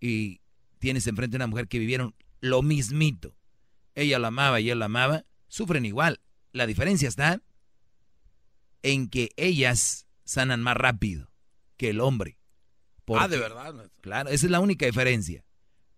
y 0.00 0.40
tienes 0.78 1.06
enfrente 1.06 1.36
a 1.36 1.38
una 1.38 1.46
mujer 1.48 1.66
que 1.68 1.78
vivieron 1.78 2.14
lo 2.40 2.62
mismito, 2.62 3.36
ella 3.94 4.18
la 4.18 4.28
amaba 4.28 4.60
y 4.60 4.70
él 4.70 4.78
la 4.78 4.86
amaba, 4.86 5.24
sufren 5.48 5.84
igual. 5.84 6.20
La 6.52 6.66
diferencia 6.66 7.08
está 7.08 7.42
en 8.82 9.08
que 9.08 9.30
ellas 9.36 10.06
sanan 10.30 10.62
más 10.62 10.76
rápido 10.76 11.28
que 11.76 11.90
el 11.90 12.00
hombre. 12.00 12.38
Ah, 13.16 13.26
de 13.26 13.38
verdad. 13.38 13.90
Claro, 14.00 14.28
esa 14.30 14.46
es 14.46 14.52
la 14.52 14.60
única 14.60 14.86
diferencia. 14.86 15.44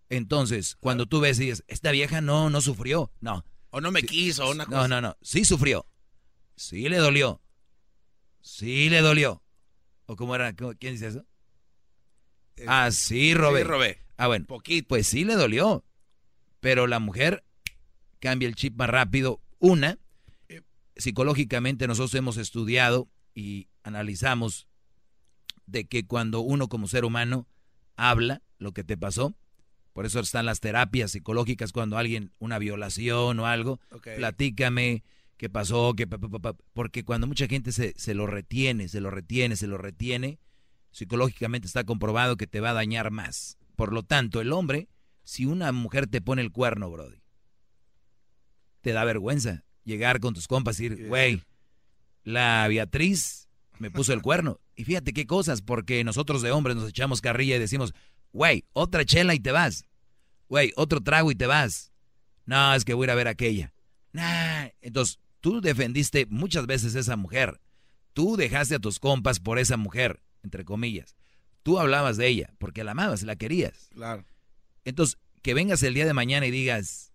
Entonces, 0.09 0.77
cuando 0.81 1.05
tú 1.05 1.21
ves 1.21 1.39
y 1.39 1.45
dices, 1.47 1.65
esta 1.69 1.91
vieja 1.91 2.23
no, 2.23 2.49
no 2.49 2.63
sufrió. 2.63 3.13
No. 3.21 3.45
O 3.71 3.83
no 3.83 3.91
me 3.91 4.03
quiso, 4.03 4.51
una 4.51 4.65
No, 4.65 4.71
cosa. 4.71 4.89
no, 4.89 5.01
no. 5.03 5.17
Sí 5.21 5.45
sufrió. 5.45 5.87
Sí 6.57 6.89
le 6.89 6.97
dolió. 6.97 7.43
Sí 8.41 8.89
le 8.89 9.03
dolió. 9.03 9.43
¿O 10.07 10.17
cómo 10.17 10.35
era? 10.35 10.55
¿Cómo- 10.57 10.73
¿Quién 10.75 10.95
dice 10.95 11.09
eso? 11.09 11.27
Ah, 12.67 12.91
sí, 12.91 13.35
robé. 13.35 13.61
Eh, 13.61 13.65
sí, 13.65 13.69
robé. 13.69 13.99
Ah, 14.17 14.27
bueno. 14.29 14.47
Poquito. 14.47 14.89
Pues 14.89 15.07
sí 15.07 15.25
le 15.25 15.35
dolió. 15.35 15.85
Pero 16.61 16.87
la 16.87 16.99
mujer 16.99 17.45
cambia 18.21 18.49
el 18.49 18.55
chip 18.55 18.77
más 18.77 18.89
rápido. 18.89 19.43
Una, 19.59 19.99
psicológicamente 20.97 21.87
nosotros 21.87 22.15
hemos 22.15 22.37
estudiado 22.39 23.09
y 23.35 23.69
analizamos 23.83 24.67
de 25.67 25.87
que 25.87 26.07
cuando 26.07 26.41
uno 26.41 26.69
como 26.69 26.89
ser 26.89 27.05
humano 27.05 27.47
habla 27.97 28.43
lo 28.59 28.73
que 28.73 28.85
te 28.85 28.97
pasó, 28.97 29.35
Por 29.93 30.07
eso 30.07 30.21
están 30.21 30.47
las 30.47 30.61
terapias 30.61 31.11
psicológicas 31.13 31.71
cuando 31.73 31.99
alguien, 31.99 32.33
una 32.39 32.59
violación 32.59 33.39
o 33.39 33.47
algo, 33.47 33.79
platícame 34.17 35.05
qué 35.37 35.51
pasó, 35.51 35.93
qué 35.95 36.07
pa, 36.07 36.19
pa, 36.19 36.29
pa, 36.29 36.39
pa, 36.39 36.57
porque 36.73 37.05
cuando 37.05 37.27
mucha 37.27 37.47
gente 37.47 37.73
se, 37.73 37.93
se 37.97 38.15
lo 38.15 38.27
retiene, 38.27 38.89
se 38.89 39.01
lo 39.01 39.11
retiene, 39.11 39.57
se 39.57 39.67
lo 39.67 39.77
retiene, 39.77 40.39
psicológicamente 40.93 41.67
está 41.67 41.85
comprobado 41.85 42.37
que 42.37 42.47
te 42.47 42.61
va 42.61 42.71
a 42.71 42.75
dañar 42.75 43.11
más. 43.11 43.59
Por 43.77 43.93
lo 43.93 44.03
tanto, 44.03 44.41
el 44.41 44.53
hombre, 44.53 44.89
si 45.25 45.45
una 45.45 45.73
mujer 45.73 46.07
te 46.07 46.21
pone 46.21 46.43
el 46.43 46.53
cuerno, 46.53 46.91
Brody, 46.91 47.21
te 48.81 48.93
da 48.93 49.05
vergüenza 49.05 49.65
llegar 49.85 50.21
con 50.21 50.33
tus 50.33 50.49
compas 50.49 50.81
y 50.81 50.89
decir, 50.89 51.09
güey, 51.09 51.43
la 52.25 52.67
Beatriz 52.69 53.49
me 53.79 53.91
puso 53.91 54.13
el 54.13 54.23
cuerno. 54.23 54.61
Y 54.77 54.85
fíjate 54.85 55.13
qué 55.13 55.27
cosas, 55.27 55.63
porque 55.63 56.03
nosotros 56.05 56.43
de 56.43 56.51
hombres 56.51 56.77
nos 56.77 56.89
echamos 56.89 57.21
carrilla 57.21 57.57
y 57.57 57.61
decimos, 57.61 57.93
güey, 58.33 58.65
otra 58.73 59.05
chela 59.05 59.35
y 59.35 59.41
te 59.41 59.53
vas. 59.53 59.85
Güey, 60.49 60.73
otro 60.77 61.01
trago 61.01 61.31
y 61.31 61.35
te 61.35 61.47
vas. 61.47 61.93
No, 62.47 62.75
es 62.75 62.85
que 62.85 62.95
voy 62.95 63.05
a 63.05 63.07
ir 63.07 63.11
a 63.11 63.15
ver 63.15 63.29
aquella. 63.29 63.73
Nah. 64.13 64.69
Entonces, 64.81 65.19
tú 65.41 65.61
defendiste 65.61 66.27
muchas 66.29 66.67
veces 66.67 66.95
a 66.95 67.01
esa 67.01 67.17
mujer. 67.17 67.61
Tú 68.13 68.37
dejaste 68.37 68.75
a 68.75 68.79
tus 68.79 68.99
compas 68.99 69.41
por 69.41 69.59
esa 69.59 69.77
mujer, 69.77 70.23
entre 70.43 70.65
comillas. 70.65 71.17
Tú 71.63 71.79
hablabas 71.79 72.17
de 72.17 72.29
ella 72.29 72.55
porque 72.59 72.85
la 72.85 72.93
amabas, 72.93 73.23
la 73.23 73.37
querías. 73.37 73.89
Claro. 73.93 74.25
Entonces, 74.85 75.19
que 75.43 75.55
vengas 75.55 75.83
el 75.83 75.95
día 75.95 76.07
de 76.07 76.13
mañana 76.13 76.47
y 76.47 76.51
digas, 76.51 77.13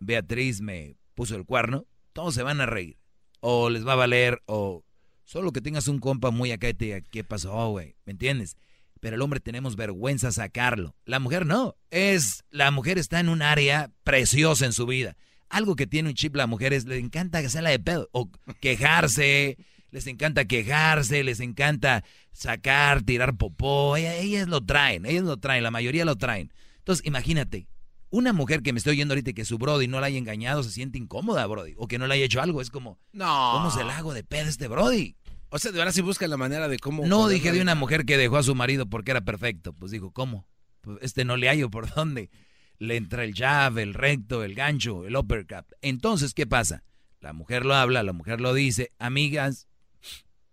Beatriz 0.00 0.60
me 0.60 0.96
puso 1.14 1.36
el 1.36 1.44
cuerno, 1.44 1.86
todos 2.12 2.34
se 2.34 2.42
van 2.42 2.60
a 2.60 2.66
reír. 2.66 2.98
O 3.44 3.70
les 3.70 3.84
va 3.84 3.94
a 3.94 3.96
valer, 3.96 4.40
o 4.46 4.84
solo 5.24 5.50
que 5.50 5.60
tengas 5.60 5.88
un 5.88 5.98
compa 5.98 6.30
muy 6.30 6.52
acá 6.52 6.68
y 6.68 6.74
te 6.74 6.84
diga, 6.84 7.00
¿qué 7.00 7.24
pasó, 7.24 7.70
güey? 7.70 7.96
¿Me 8.04 8.12
entiendes? 8.12 8.56
Pero 9.00 9.16
el 9.16 9.22
hombre 9.22 9.40
tenemos 9.40 9.74
vergüenza 9.74 10.30
sacarlo. 10.30 10.94
La 11.04 11.18
mujer 11.18 11.44
no. 11.44 11.74
Es, 11.90 12.44
la 12.50 12.70
mujer 12.70 12.98
está 12.98 13.18
en 13.18 13.28
un 13.28 13.42
área 13.42 13.90
preciosa 14.04 14.64
en 14.64 14.72
su 14.72 14.86
vida. 14.86 15.16
Algo 15.48 15.74
que 15.74 15.88
tiene 15.88 16.10
un 16.10 16.14
chip 16.14 16.36
la 16.36 16.46
mujer 16.46 16.72
es, 16.72 16.84
le 16.84 16.98
encanta 16.98 17.38
hacerla 17.38 17.70
de 17.70 17.80
pedo. 17.80 18.08
O 18.12 18.30
quejarse, 18.60 19.58
les 19.90 20.06
encanta 20.06 20.44
quejarse, 20.44 21.24
les 21.24 21.40
encanta 21.40 22.04
sacar, 22.30 23.02
tirar 23.02 23.36
popó. 23.36 23.96
Ellas, 23.96 24.14
ellas 24.20 24.46
lo 24.46 24.64
traen, 24.64 25.04
ellas 25.04 25.24
lo 25.24 25.36
traen, 25.38 25.64
la 25.64 25.72
mayoría 25.72 26.04
lo 26.04 26.14
traen. 26.14 26.52
Entonces, 26.78 27.04
imagínate, 27.04 27.66
una 28.12 28.32
mujer 28.32 28.62
que 28.62 28.72
me 28.72 28.78
estoy 28.78 28.92
oyendo 28.92 29.14
ahorita 29.14 29.30
y 29.30 29.34
que 29.34 29.44
su 29.44 29.58
Brody 29.58 29.88
no 29.88 29.98
la 29.98 30.06
haya 30.06 30.18
engañado 30.18 30.62
se 30.62 30.70
siente 30.70 30.98
incómoda, 30.98 31.44
Brody. 31.46 31.74
O 31.76 31.88
que 31.88 31.98
no 31.98 32.06
le 32.06 32.14
haya 32.14 32.24
hecho 32.26 32.40
algo. 32.40 32.60
Es 32.60 32.70
como, 32.70 33.00
No. 33.12 33.50
¿cómo 33.54 33.70
se 33.72 33.82
la 33.82 33.96
hago 33.96 34.14
de 34.14 34.22
pedo 34.22 34.48
este 34.48 34.68
Brody? 34.68 35.16
O 35.48 35.58
sea, 35.58 35.72
de 35.72 35.78
verdad 35.78 35.92
si 35.92 36.02
busca 36.02 36.28
la 36.28 36.36
manera 36.36 36.68
de 36.68 36.78
cómo... 36.78 37.04
No 37.06 37.26
dije 37.26 37.50
de 37.52 37.60
una 37.60 37.74
mujer 37.74 38.04
que 38.04 38.16
dejó 38.16 38.36
a 38.36 38.42
su 38.42 38.54
marido 38.54 38.86
porque 38.86 39.10
era 39.10 39.22
perfecto. 39.22 39.72
Pues 39.72 39.90
dijo, 39.90 40.12
¿cómo? 40.12 40.46
Pues 40.82 40.98
este 41.02 41.24
no 41.24 41.36
le 41.36 41.48
hallo 41.48 41.70
por 41.70 41.88
dónde. 41.94 42.30
Le 42.78 42.96
entra 42.96 43.24
el 43.24 43.34
jab, 43.34 43.78
el 43.78 43.94
recto, 43.94 44.44
el 44.44 44.54
gancho, 44.54 45.06
el 45.06 45.16
uppercut. 45.16 45.66
Entonces, 45.80 46.34
¿qué 46.34 46.46
pasa? 46.46 46.84
La 47.20 47.32
mujer 47.32 47.64
lo 47.64 47.74
habla, 47.74 48.02
la 48.02 48.12
mujer 48.12 48.40
lo 48.40 48.52
dice. 48.54 48.92
Amigas, 48.98 49.68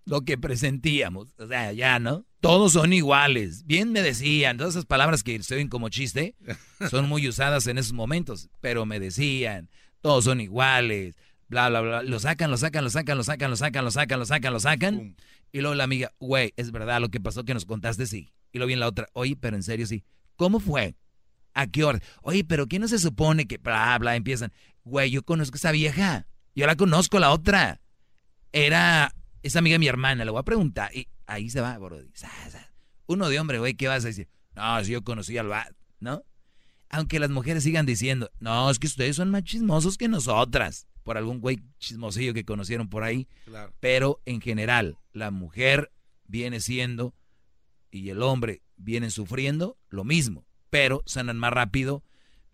lo 0.06 0.22
que 0.22 0.38
presentíamos. 0.38 1.34
O 1.38 1.48
sea, 1.48 1.72
ya, 1.74 2.00
¿no? 2.00 2.26
Todos 2.42 2.74
son 2.74 2.94
iguales. 2.94 3.66
Bien 3.66 3.92
me 3.92 4.02
decían. 4.02 4.58
Todas 4.58 4.74
esas 4.74 4.86
palabras 4.86 5.24
que 5.24 5.42
se 5.44 5.56
oyen 5.56 5.68
como 5.68 5.90
chiste 5.90 6.36
son 6.90 7.10
muy 7.10 7.28
usadas 7.28 7.68
en 7.68 7.78
esos 7.78 7.94
momentos. 7.94 8.50
Pero 8.62 8.86
me 8.86 9.00
decían, 9.00 9.70
todos 10.02 10.24
son 10.26 10.40
iguales. 10.40 11.16
Bla, 11.48 11.70
bla, 11.70 11.82
bla. 11.82 12.04
Lo 12.04 12.20
sacan, 12.20 12.52
lo 12.52 12.58
sacan, 12.58 12.84
lo 12.84 12.90
sacan, 12.90 13.18
lo 13.18 13.24
sacan, 13.24 13.50
lo 13.50 13.56
sacan, 13.58 13.84
lo 13.84 13.92
sacan, 13.92 14.20
lo 14.20 14.26
sacan, 14.26 14.54
lo 14.54 14.60
sacan. 14.60 15.16
Y 15.52 15.62
luego 15.62 15.76
la 15.76 15.84
amiga, 15.84 16.14
güey, 16.20 16.54
es 16.56 16.72
verdad 16.72 17.02
lo 17.02 17.10
que 17.10 17.20
pasó 17.20 17.44
que 17.44 17.54
nos 17.54 17.66
contaste, 17.66 18.06
sí. 18.06 18.30
Y 18.52 18.60
luego 18.60 18.68
viene 18.68 18.82
la 18.82 18.88
otra, 18.88 19.08
oye, 19.14 19.36
pero 19.36 19.56
en 19.56 19.64
serio, 19.64 19.86
sí. 19.86 20.04
¿Cómo 20.36 20.60
fue? 20.60 20.96
¿A 21.54 21.68
qué 21.68 21.84
hora? 21.84 22.00
Oye, 22.22 22.44
pero 22.44 22.68
¿quién 22.68 22.84
no 22.84 22.88
se 22.88 23.00
supone 23.00 23.48
que 23.48 23.58
bla, 23.58 23.98
bla, 24.00 24.16
empiezan? 24.16 24.54
Güey, 24.84 25.12
yo 25.12 25.24
conozco 25.24 25.56
a 25.56 25.58
esa 25.58 25.72
vieja. 25.72 26.28
Yo 26.56 26.66
la 26.68 26.76
conozco, 26.76 27.20
la 27.20 27.32
otra. 27.32 27.82
Era 28.52 29.14
esa 29.44 29.60
amiga 29.60 29.76
de 29.76 29.80
mi 29.80 29.88
hermana, 29.88 30.26
le 30.26 30.32
voy 30.32 30.40
a 30.40 30.44
preguntar. 30.44 30.96
Y 30.96 31.08
ahí 31.26 31.50
se 31.50 31.62
va, 31.62 31.78
Brody. 31.78 32.10
Uno 33.08 33.30
de 33.30 33.40
hombre, 33.40 33.60
güey, 33.60 33.74
¿qué 33.74 33.88
vas 33.88 34.04
a 34.04 34.08
decir? 34.08 34.30
No, 34.56 34.84
si 34.84 34.92
yo 34.92 35.04
conocí 35.04 35.38
al 35.38 35.52
va, 35.52 35.68
¿no? 36.00 36.24
Aunque 36.90 37.20
las 37.20 37.30
mujeres 37.30 37.64
sigan 37.64 37.86
diciendo, 37.86 38.32
no, 38.40 38.70
es 38.70 38.80
que 38.80 38.88
ustedes 38.88 39.16
son 39.16 39.30
más 39.30 39.44
chismosos 39.44 39.98
que 39.98 40.08
nosotras. 40.08 40.88
Por 41.04 41.18
algún 41.18 41.40
güey 41.40 41.62
chismosillo 41.80 42.34
que 42.34 42.46
conocieron 42.46 42.90
por 42.90 43.04
ahí. 43.04 43.28
Claro. 43.46 43.74
Pero 43.80 44.22
en 44.26 44.42
general, 44.42 44.98
la 45.14 45.32
mujer 45.32 45.92
viene 46.28 46.60
siendo 46.60 47.16
y 47.92 48.10
el 48.10 48.22
hombre 48.22 48.62
vienen 48.78 49.12
sufriendo 49.12 49.78
lo 49.90 50.04
mismo, 50.04 50.46
pero 50.70 51.04
sanan 51.06 51.38
más 51.38 51.52
rápido. 51.52 52.04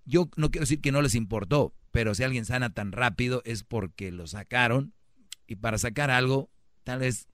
Yo 0.05 0.29
no 0.35 0.51
quiero 0.51 0.63
decir 0.63 0.81
que 0.81 0.91
no 0.91 1.01
les 1.01 1.15
importó, 1.15 1.73
pero 1.91 2.15
si 2.15 2.23
alguien 2.23 2.45
sana 2.45 2.73
tan 2.73 2.91
rápido 2.91 3.41
es 3.45 3.63
porque 3.63 4.11
lo 4.11 4.27
sacaron 4.27 4.93
y 5.47 5.55
para 5.55 5.77
sacar 5.77 6.11
algo, 6.11 6.49
tal 6.85 6.99
vez 6.99 7.27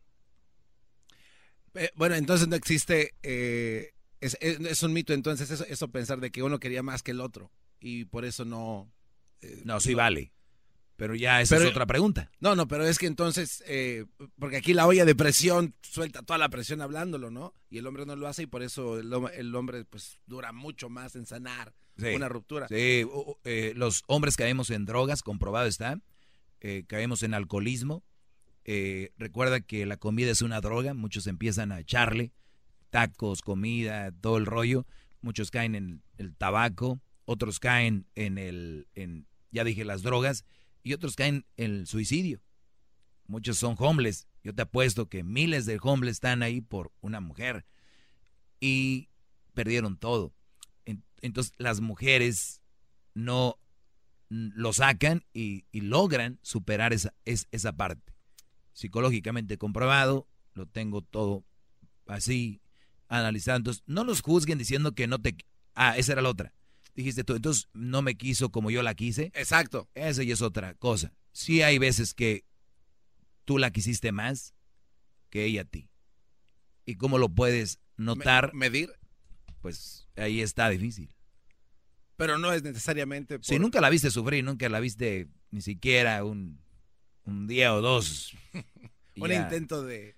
Eh, 1.75 1.89
bueno, 1.95 2.15
entonces 2.15 2.47
no 2.47 2.55
existe... 2.55 3.13
eh, 3.23 3.93
es, 4.19 4.37
es- 4.41 4.59
es 4.59 4.83
un 4.83 4.93
mito 4.93 5.13
entonces 5.13 5.49
eso, 5.51 5.65
eso 5.65 5.87
pensar 5.89 6.19
de 6.19 6.31
que 6.31 6.43
uno 6.43 6.59
quería 6.59 6.83
más 6.83 7.01
que 7.03 7.11
el 7.11 7.21
otro. 7.21 7.51
Y 7.79 8.05
por 8.05 8.25
eso 8.25 8.45
no... 8.45 8.91
eh, 9.41 9.61
no, 9.65 9.79
sí 9.79 9.93
vale. 9.93 10.31
Pero 10.97 11.15
ya 11.15 11.41
esa 11.41 11.55
Pero- 11.55 11.65
es 11.65 11.71
otra 11.71 11.87
pregunta. 11.87 12.29
No, 12.39 12.55
no, 12.55 12.67
pero 12.67 12.85
es 12.85 12.99
que 12.99 13.07
entonces, 13.07 13.63
eh, 13.65 14.05
porque 14.37 14.57
aquí 14.57 14.73
la 14.73 14.85
olla 14.85 15.05
de 15.05 15.15
presión 15.15 15.73
suelta 15.81 16.21
toda 16.21 16.37
la 16.37 16.49
presión 16.49 16.81
hablándolo, 16.81 17.31
¿no? 17.31 17.53
Y 17.71 17.79
el 17.79 17.87
hombre 17.87 18.05
no 18.05 18.15
lo 18.15 18.27
hace 18.27 18.43
y 18.43 18.47
por 18.47 18.61
eso 18.61 18.99
el, 18.99 19.09
hom- 19.11 19.31
el 19.33 19.55
hombre 19.55 19.83
pues 19.85 20.19
dura 20.27 20.51
mucho 20.51 20.89
más 20.89 21.15
en 21.15 21.25
sanar 21.25 21.73
Sí. 21.97 22.07
una 22.15 22.29
ruptura. 22.29 22.67
Sí, 22.67 23.03
u- 23.05 23.31
u- 23.31 23.37
eh, 23.43 23.73
los 23.75 24.03
hombres 24.07 24.35
caemos 24.37 24.69
en 24.69 24.85
drogas, 24.85 25.23
comprobado 25.23 25.67
está. 25.67 25.99
Eh, 26.59 26.83
caemos 26.87 27.23
en 27.23 27.33
alcoholismo. 27.33 28.03
Eh, 28.65 29.11
recuerda 29.17 29.61
que 29.61 29.85
la 29.85 29.97
comida 29.97 30.31
es 30.31 30.41
una 30.41 30.61
droga, 30.61 30.93
muchos 30.93 31.27
empiezan 31.27 31.71
a 31.71 31.79
echarle 31.79 32.31
tacos, 32.89 33.41
comida, 33.41 34.11
todo 34.11 34.37
el 34.37 34.45
rollo. 34.45 34.85
Muchos 35.21 35.51
caen 35.51 35.75
en 35.75 36.03
el 36.17 36.35
tabaco, 36.35 37.01
otros 37.25 37.59
caen 37.59 38.07
en 38.15 38.37
el, 38.37 38.87
en, 38.95 39.27
ya 39.51 39.63
dije, 39.63 39.85
las 39.85 40.01
drogas, 40.03 40.45
y 40.83 40.93
otros 40.93 41.15
caen 41.15 41.45
en 41.57 41.71
el 41.71 41.87
suicidio. 41.87 42.41
Muchos 43.27 43.57
son 43.57 43.75
homeless. 43.77 44.27
Yo 44.43 44.53
te 44.53 44.63
apuesto 44.63 45.07
que 45.07 45.23
miles 45.23 45.65
de 45.65 45.79
homeless 45.81 46.15
están 46.15 46.43
ahí 46.43 46.59
por 46.61 46.91
una 47.01 47.19
mujer 47.21 47.65
y 48.59 49.09
perdieron 49.53 49.97
todo. 49.97 50.33
En- 50.85 51.03
Entonces 51.21 51.53
las 51.57 51.81
mujeres 51.81 52.61
no 53.13 53.57
lo 54.29 54.73
sacan 54.73 55.23
y, 55.33 55.65
y 55.71 55.81
logran 55.81 56.39
superar 56.41 56.93
esa, 56.93 57.13
es- 57.25 57.47
esa 57.51 57.73
parte. 57.73 58.10
Psicológicamente 58.73 59.57
comprobado, 59.57 60.27
lo 60.53 60.65
tengo 60.65 61.01
todo 61.01 61.43
así 62.07 62.61
analizado. 63.07 63.57
Entonces, 63.57 63.83
no 63.85 64.03
los 64.03 64.21
juzguen 64.21 64.57
diciendo 64.57 64.93
que 64.93 65.07
no 65.07 65.19
te... 65.19 65.35
Ah, 65.75 65.97
esa 65.97 66.13
era 66.13 66.21
la 66.21 66.29
otra. 66.29 66.53
Dijiste 66.95 67.23
tú, 67.23 67.35
entonces 67.35 67.67
no 67.73 68.01
me 68.01 68.15
quiso 68.15 68.49
como 68.49 68.69
yo 68.71 68.83
la 68.83 68.95
quise. 68.95 69.31
Exacto. 69.33 69.89
Eso 69.95 70.21
ya 70.23 70.33
es 70.33 70.41
otra 70.41 70.73
cosa. 70.75 71.13
Sí 71.31 71.61
hay 71.61 71.77
veces 71.77 72.13
que 72.13 72.43
tú 73.45 73.57
la 73.57 73.71
quisiste 73.71 74.11
más 74.11 74.53
que 75.29 75.45
ella 75.45 75.61
a 75.61 75.65
ti. 75.65 75.89
¿Y 76.85 76.95
cómo 76.95 77.17
lo 77.17 77.29
puedes 77.29 77.79
notar? 77.95 78.53
medir. 78.53 78.91
Pues 79.61 80.09
ahí 80.17 80.41
está 80.41 80.69
difícil. 80.69 81.13
Pero 82.17 82.37
no 82.37 82.51
es 82.51 82.63
necesariamente... 82.63 83.37
por- 83.39 83.45
Si 83.45 83.57
nunca 83.59 83.79
la 83.81 83.89
viste 83.89 84.11
sufrir, 84.11 84.43
nunca 84.43 84.67
la 84.69 84.79
viste 84.79 85.27
ni 85.51 85.61
siquiera 85.61 86.23
un, 86.25 86.59
un 87.25 87.47
día 87.47 87.73
o 87.73 87.81
dos. 87.81 88.33
un 89.15 89.29
ya. 89.29 89.41
intento 89.41 89.83
de... 89.83 90.15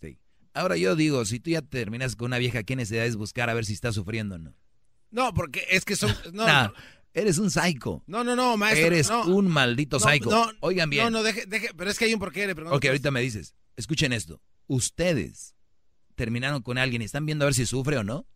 Sí. 0.00 0.18
Ahora 0.54 0.76
yo 0.76 0.96
digo, 0.96 1.24
si 1.24 1.40
tú 1.40 1.50
ya 1.50 1.62
terminas 1.62 2.16
con 2.16 2.26
una 2.26 2.38
vieja, 2.38 2.62
¿qué 2.62 2.76
necesidad 2.76 3.06
es 3.06 3.16
buscar 3.16 3.50
a 3.50 3.54
ver 3.54 3.64
si 3.64 3.72
está 3.72 3.92
sufriendo 3.92 4.36
o 4.36 4.38
no? 4.38 4.54
No, 5.10 5.32
porque 5.34 5.64
es 5.70 5.84
que 5.84 5.96
son... 5.96 6.14
No, 6.32 6.72
eres 7.14 7.38
un 7.38 7.50
psycho. 7.50 8.02
no, 8.06 8.24
no, 8.24 8.36
no, 8.36 8.56
maestro. 8.56 8.86
Eres 8.86 9.08
no. 9.08 9.26
un 9.26 9.48
maldito 9.48 9.98
psycho. 9.98 10.52
Oigan 10.60 10.90
bien. 10.90 11.04
No, 11.04 11.10
no, 11.10 11.22
deje, 11.22 11.46
deje, 11.46 11.70
pero 11.74 11.90
es 11.90 11.98
que 11.98 12.04
hay 12.04 12.14
un 12.14 12.20
porqué. 12.20 12.46
Le. 12.46 12.52
Ok, 12.52 12.84
ahorita 12.84 13.10
me 13.10 13.20
dices, 13.20 13.54
escuchen 13.76 14.12
esto. 14.12 14.42
Ustedes 14.66 15.54
terminaron 16.14 16.62
con 16.62 16.76
alguien 16.78 17.02
y 17.02 17.04
están 17.04 17.24
viendo 17.24 17.44
a 17.44 17.46
ver 17.46 17.54
si 17.54 17.66
sufre 17.66 17.98
o 17.98 18.04
no. 18.04 18.26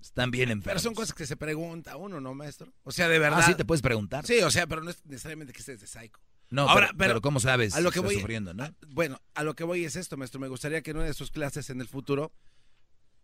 Están 0.00 0.30
bien 0.30 0.48
Pero 0.48 0.58
enfermos. 0.58 0.82
son 0.82 0.94
cosas 0.94 1.14
que 1.14 1.26
se 1.26 1.36
pregunta 1.36 1.96
uno, 1.96 2.20
¿no, 2.20 2.34
maestro? 2.34 2.72
O 2.84 2.92
sea, 2.92 3.08
de 3.08 3.18
verdad. 3.18 3.40
Ah, 3.42 3.46
sí 3.46 3.54
te 3.54 3.64
puedes 3.64 3.82
preguntar. 3.82 4.24
Sí, 4.26 4.40
o 4.40 4.50
sea, 4.50 4.66
pero 4.66 4.82
no 4.82 4.90
es 4.90 5.04
necesariamente 5.04 5.52
que 5.52 5.60
estés 5.60 5.80
de 5.80 5.86
psycho. 5.86 6.20
No, 6.50 6.68
Ahora, 6.68 6.88
pero, 6.96 6.98
pero 6.98 7.20
¿cómo 7.20 7.40
sabes 7.40 7.74
a 7.74 7.80
lo 7.80 7.90
que 7.90 8.00
voy, 8.00 8.14
sufriendo, 8.14 8.54
no? 8.54 8.74
Bueno, 8.88 9.20
a 9.34 9.42
lo 9.42 9.54
que 9.54 9.64
voy 9.64 9.84
es 9.84 9.96
esto, 9.96 10.16
maestro. 10.16 10.40
Me 10.40 10.48
gustaría 10.48 10.80
que 10.82 10.92
en 10.92 10.98
una 10.98 11.06
de 11.06 11.14
sus 11.14 11.30
clases 11.30 11.68
en 11.68 11.80
el 11.80 11.88
futuro 11.88 12.32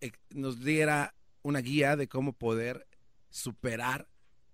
eh, 0.00 0.12
nos 0.30 0.62
diera 0.62 1.14
una 1.42 1.60
guía 1.60 1.96
de 1.96 2.08
cómo 2.08 2.32
poder 2.34 2.86
superar 3.30 4.08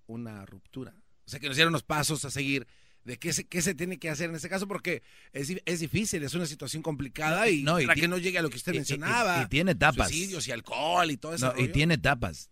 una 0.06 0.46
ruptura. 0.46 0.94
O 1.26 1.30
sea, 1.30 1.40
que 1.40 1.48
nos 1.48 1.56
diera 1.56 1.68
unos 1.68 1.82
pasos 1.82 2.24
a 2.24 2.30
seguir 2.30 2.66
de 3.04 3.18
qué 3.18 3.32
se, 3.32 3.46
qué 3.46 3.62
se 3.62 3.74
tiene 3.74 3.98
que 3.98 4.10
hacer 4.10 4.28
en 4.30 4.36
este 4.36 4.48
caso, 4.48 4.68
porque 4.68 5.02
es, 5.32 5.50
es 5.64 5.80
difícil, 5.80 6.22
es 6.22 6.34
una 6.34 6.46
situación 6.46 6.82
complicada 6.82 7.48
y, 7.48 7.62
No, 7.62 7.80
y 7.80 7.86
para 7.86 8.00
que 8.00 8.08
no 8.08 8.18
llegue 8.18 8.38
a 8.38 8.42
lo 8.42 8.50
que 8.50 8.56
usted 8.56 8.72
y- 8.74 8.76
mencionaba. 8.76 9.42
y 9.42 9.48
tiene 9.48 9.72
etapas. 9.72 10.08
Suicidios 10.08 10.46
y 10.48 10.52
alcohol 10.52 11.10
y 11.10 11.16
todo 11.16 11.34
eso. 11.34 11.52
No, 11.54 11.60
y 11.60 11.68
tiene 11.68 11.94
etapas. 11.94 12.50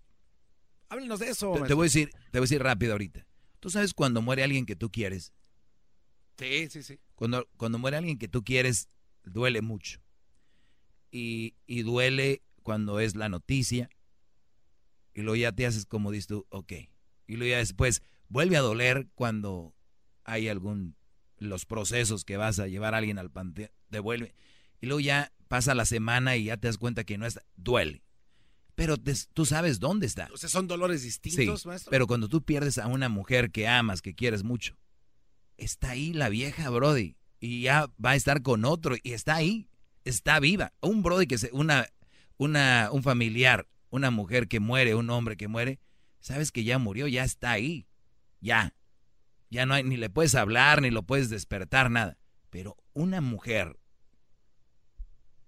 Háblenos 0.88 1.20
de 1.20 1.28
eso. 1.28 1.52
Te, 1.52 1.62
te 1.68 1.74
voy 1.74 1.84
a 1.84 1.88
decir, 1.88 2.10
te 2.30 2.38
voy 2.38 2.44
a 2.44 2.48
decir 2.48 2.62
rápido 2.62 2.92
ahorita. 2.92 3.26
Tú 3.60 3.68
sabes 3.70 3.92
cuando 3.92 4.22
muere 4.22 4.42
alguien 4.42 4.64
que 4.64 4.74
tú 4.76 4.90
quieres. 4.90 5.32
Sí, 6.38 6.68
sí, 6.70 6.82
sí. 6.82 6.98
Cuando, 7.14 7.46
cuando 7.56 7.78
muere 7.78 7.96
alguien 7.98 8.16
que 8.18 8.28
tú 8.28 8.42
quieres, 8.44 8.88
duele 9.24 9.60
mucho. 9.60 10.00
Y, 11.10 11.54
y 11.66 11.82
duele 11.82 12.42
cuando 12.62 13.00
es 13.00 13.16
la 13.16 13.28
noticia. 13.28 13.90
Y 15.14 15.22
luego 15.22 15.36
ya 15.36 15.52
te 15.52 15.66
haces 15.66 15.84
como 15.84 16.10
dices 16.12 16.28
tú, 16.28 16.46
ok. 16.50 16.72
Y 17.26 17.36
luego 17.36 17.50
ya 17.50 17.58
después 17.58 18.02
vuelve 18.28 18.56
a 18.56 18.60
doler 18.60 19.08
cuando 19.14 19.74
hay 20.28 20.48
algún, 20.48 20.94
los 21.38 21.64
procesos 21.66 22.24
que 22.24 22.36
vas 22.36 22.58
a 22.58 22.66
llevar 22.68 22.94
a 22.94 22.98
alguien 22.98 23.18
al 23.18 23.30
panteón, 23.30 23.70
te 23.90 23.98
vuelve. 24.00 24.34
Y 24.80 24.86
luego 24.86 25.00
ya 25.00 25.32
pasa 25.48 25.74
la 25.74 25.84
semana 25.86 26.36
y 26.36 26.44
ya 26.44 26.56
te 26.56 26.68
das 26.68 26.78
cuenta 26.78 27.04
que 27.04 27.18
no 27.18 27.26
está, 27.26 27.42
duele. 27.56 28.02
Pero 28.74 28.96
te- 28.96 29.14
tú 29.34 29.44
sabes 29.44 29.80
dónde 29.80 30.06
está. 30.06 30.28
O 30.32 30.36
sea, 30.36 30.48
son 30.48 30.68
dolores 30.68 31.02
distintos, 31.02 31.62
Sí, 31.62 31.68
maestro. 31.68 31.90
pero 31.90 32.06
cuando 32.06 32.28
tú 32.28 32.42
pierdes 32.44 32.78
a 32.78 32.86
una 32.86 33.08
mujer 33.08 33.50
que 33.50 33.66
amas, 33.66 34.02
que 34.02 34.14
quieres 34.14 34.44
mucho, 34.44 34.76
está 35.56 35.90
ahí 35.90 36.12
la 36.12 36.28
vieja 36.28 36.70
Brody 36.70 37.16
y 37.40 37.62
ya 37.62 37.86
va 38.04 38.10
a 38.10 38.16
estar 38.16 38.42
con 38.42 38.64
otro 38.64 38.94
y 39.02 39.12
está 39.12 39.34
ahí, 39.36 39.68
está 40.04 40.38
viva. 40.38 40.72
Un 40.80 41.02
Brody 41.02 41.26
que 41.26 41.38
se, 41.38 41.50
una, 41.52 41.86
una, 42.36 42.90
un 42.92 43.02
familiar, 43.02 43.66
una 43.90 44.10
mujer 44.10 44.46
que 44.48 44.60
muere, 44.60 44.94
un 44.94 45.10
hombre 45.10 45.36
que 45.36 45.48
muere, 45.48 45.80
sabes 46.20 46.52
que 46.52 46.62
ya 46.64 46.78
murió, 46.78 47.08
ya 47.08 47.24
está 47.24 47.50
ahí, 47.52 47.88
ya, 48.40 48.74
ya 49.50 49.66
no 49.66 49.74
hay, 49.74 49.84
ni 49.84 49.96
le 49.96 50.10
puedes 50.10 50.34
hablar, 50.34 50.82
ni 50.82 50.90
lo 50.90 51.02
puedes 51.02 51.30
despertar, 51.30 51.90
nada. 51.90 52.18
Pero 52.50 52.76
una 52.94 53.20
mujer 53.20 53.78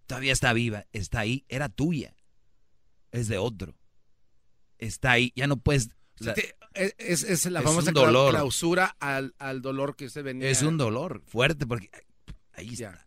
todavía 0.06 0.32
está 0.32 0.52
viva, 0.52 0.86
está 0.92 1.20
ahí, 1.20 1.44
era 1.48 1.68
tuya, 1.68 2.14
es 3.12 3.28
de 3.28 3.38
otro, 3.38 3.76
está 4.78 5.12
ahí, 5.12 5.32
ya 5.36 5.46
no 5.46 5.56
puedes. 5.58 5.88
Te- 6.16 6.54
es, 6.74 6.94
es- 6.98 7.24
es 7.24 7.46
la 7.46 7.60
Es 7.60 7.64
famosa 7.64 7.90
dolor. 7.92 8.30
clausura 8.32 8.96
al, 9.00 9.34
al 9.38 9.60
dolor 9.62 9.96
que 9.96 10.06
usted 10.06 10.22
venía. 10.22 10.48
Es 10.48 10.62
un 10.62 10.76
dolor 10.78 11.22
fuerte 11.26 11.66
porque 11.66 11.90
ahí 12.52 12.68
está. 12.74 13.06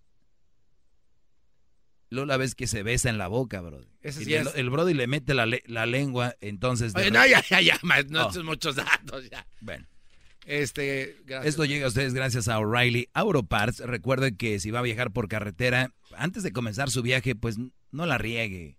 Luego 2.09 2.27
la 2.27 2.37
vez 2.37 2.53
que 2.53 2.67
se 2.67 2.83
besa 2.83 3.09
en 3.09 3.17
la 3.17 3.27
boca, 3.27 3.61
bro. 3.61 3.81
Ese 4.01 4.21
Y 4.21 4.25
sí 4.25 4.33
el, 4.35 4.69
brody 4.69 4.93
le 4.93 5.07
mete 5.07 5.33
la, 5.33 5.47
la 5.65 5.85
lengua, 5.87 6.35
entonces... 6.41 6.93
Oye, 6.95 7.09
no, 7.09 7.25
ya, 7.25 7.41
ya, 7.49 7.59
ya, 7.59 7.79
no, 8.09 8.27
Oh. 8.27 8.43
muchos 8.43 8.75
datos, 8.75 9.27
ya. 9.31 9.47
Bueno. 9.61 9.87
Este, 10.45 11.17
gracias. 11.25 11.49
Esto 11.49 11.65
llega 11.65 11.85
a 11.85 11.89
ustedes 11.89 12.13
gracias 12.13 12.47
a 12.47 12.59
O'Reilly 12.59 13.07
Auto 13.13 13.43
Parts. 13.43 13.79
Recuerde 13.79 14.35
que 14.35 14.59
si 14.59 14.71
va 14.71 14.79
a 14.79 14.83
viajar 14.83 15.11
por 15.11 15.27
carretera, 15.27 15.93
antes 16.17 16.43
de 16.43 16.51
comenzar 16.51 16.89
su 16.91 17.01
viaje, 17.01 17.35
pues 17.35 17.57
no 17.91 18.05
la 18.05 18.17
riegue. 18.17 18.77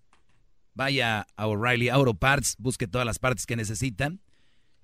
Vaya 0.74 1.26
a 1.36 1.46
O'Reilly 1.46 1.88
Auto 1.88 2.14
Parts, 2.14 2.56
busque 2.58 2.88
todas 2.88 3.06
las 3.06 3.18
partes 3.18 3.46
que 3.46 3.56
necesitan. 3.56 4.20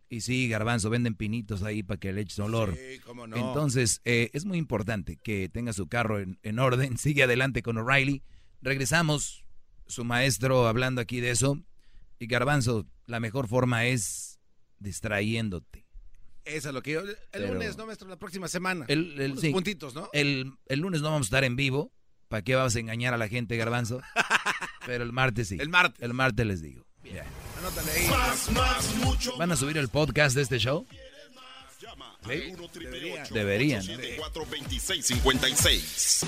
Y 0.09 0.23
sí, 0.23 0.48
garbanzo, 0.48 0.90
venden 0.90 1.15
pinitos 1.15 1.62
ahí 1.62 1.85
para 1.85 2.01
que 2.01 2.12
le 2.12 2.23
eches 2.23 2.39
olor. 2.40 2.74
Sí, 2.74 2.98
cómo 3.01 3.28
no. 3.28 3.36
Entonces, 3.36 4.01
eh, 4.05 4.31
es 4.32 4.44
muy 4.44 4.59
importante 4.59 5.16
que 5.16 5.48
tenga 5.48 5.73
su 5.73 5.86
carro 5.86 6.19
en, 6.19 6.39
en 6.43 6.59
orden. 6.59 6.98
Sigue 6.98 7.23
adelante 7.23 7.62
con 7.62 7.78
O'Reilly. 7.78 8.23
Regresamos, 8.61 9.44
su 9.86 10.05
maestro 10.05 10.66
hablando 10.66 11.01
aquí 11.01 11.20
de 11.20 11.31
eso. 11.31 11.61
Y 12.19 12.27
garbanzo, 12.27 12.86
la 13.07 13.20
mejor 13.20 13.47
forma 13.48 13.86
es 13.86 14.40
distrayéndote. 14.78 15.90
Eso 16.45 16.69
es 16.69 16.75
lo 16.75 16.83
que 16.83 16.93
yo. 16.93 17.01
El 17.03 17.17
Pero- 17.31 17.53
lunes, 17.55 17.77
¿no, 17.77 17.87
maestro? 17.87 18.09
La 18.09 18.17
próxima 18.19 18.49
semana. 18.49 18.85
El, 18.89 19.21
el- 19.21 19.31
Unos 19.33 19.43
sí. 19.43 19.51
puntitos, 19.51 19.95
¿no? 19.95 20.09
El, 20.12 20.53
el 20.67 20.81
lunes 20.81 21.01
no 21.03 21.11
vamos 21.11 21.27
a 21.27 21.29
estar 21.29 21.45
en 21.45 21.57
vivo. 21.57 21.93
¿Para 22.29 22.43
qué 22.43 22.55
vas 22.55 22.77
a 22.77 22.79
engañar 22.81 23.12
a 23.12 23.19
la 23.19 23.29
gente, 23.29 23.57
Garbanzo? 23.57 24.01
Pero 24.87 25.03
el 25.05 25.12
martes 25.12 25.49
sí. 25.49 25.57
El 25.61 25.69
martes. 25.69 26.01
El 26.03 26.15
martes 26.15 26.47
les 26.47 26.62
digo. 26.62 26.87
Ya. 27.05 27.25
Anótale 27.59 27.91
ahí. 27.91 28.09
Más, 28.09 28.51
más, 28.53 28.95
mucho 28.97 29.37
¿Van 29.37 29.51
a 29.53 29.57
subir 29.57 29.77
el 29.79 29.89
podcast 29.89 30.37
de 30.37 30.43
este 30.43 30.59
show? 30.59 30.87
Sí. 32.29 32.53
Deberían. 33.33 33.85
¿no? 33.87 33.93
2656. 34.35 36.25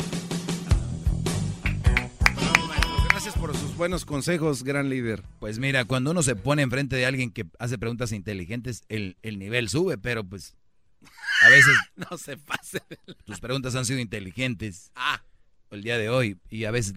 Gracias 3.24 3.40
por 3.40 3.57
sus 3.57 3.77
buenos 3.77 4.05
consejos, 4.05 4.65
gran 4.65 4.89
líder. 4.90 5.23
Pues 5.39 5.61
mira, 5.61 5.85
cuando 5.85 6.11
uno 6.11 6.24
se 6.24 6.35
pone 6.35 6.62
enfrente 6.62 6.97
de 6.97 7.07
alguien 7.07 7.31
que 7.31 7.47
hace 7.61 7.78
preguntas 7.78 8.11
inteligentes, 8.11 8.82
el, 8.89 9.16
el 9.23 9.39
nivel 9.39 9.69
sube, 9.69 9.97
pero 9.97 10.24
pues 10.24 10.57
a 11.43 11.49
veces 11.49 11.73
No 12.11 12.19
se 12.19 12.36
pase. 12.36 12.82
tus 13.24 13.39
preguntas 13.39 13.77
han 13.77 13.86
sido 13.86 14.01
inteligentes 14.01 14.90
Ah. 14.97 15.23
el 15.70 15.85
día 15.85 15.99
de 15.99 16.09
hoy 16.09 16.36
y 16.51 16.65
a 16.65 16.73
veces, 16.73 16.94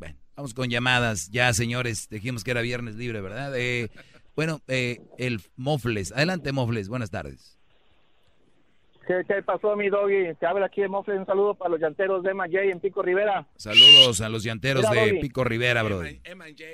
bueno, 0.00 0.18
vamos 0.34 0.54
con 0.54 0.70
llamadas. 0.70 1.30
Ya, 1.30 1.52
señores, 1.54 2.08
dijimos 2.10 2.42
que 2.42 2.50
era 2.50 2.62
viernes 2.62 2.96
libre, 2.96 3.20
¿verdad? 3.20 3.52
Eh, 3.56 3.92
bueno, 4.34 4.60
eh, 4.66 4.98
el 5.18 5.40
Mofles. 5.54 6.10
Adelante, 6.10 6.50
Mofles. 6.50 6.88
Buenas 6.88 7.10
tardes. 7.10 7.59
¿Qué, 9.10 9.24
qué 9.26 9.42
pasó, 9.42 9.74
mi 9.74 9.88
doggy? 9.88 10.34
Te 10.38 10.46
habla 10.46 10.66
aquí 10.66 10.82
de 10.82 10.88
Mofle. 10.88 11.18
Un 11.18 11.26
saludo 11.26 11.54
para 11.54 11.70
los 11.70 11.80
llanteros 11.80 12.22
de 12.22 12.30
J 12.32 12.62
en 12.62 12.78
Pico 12.78 13.02
Rivera. 13.02 13.44
Saludos 13.56 14.20
a 14.20 14.28
los 14.28 14.44
llanteros 14.44 14.88
Mira, 14.88 15.02
de 15.02 15.08
Doggy. 15.08 15.20
Pico 15.20 15.42
Rivera, 15.42 15.82
brother. 15.82 16.20
M&J, 16.22 16.64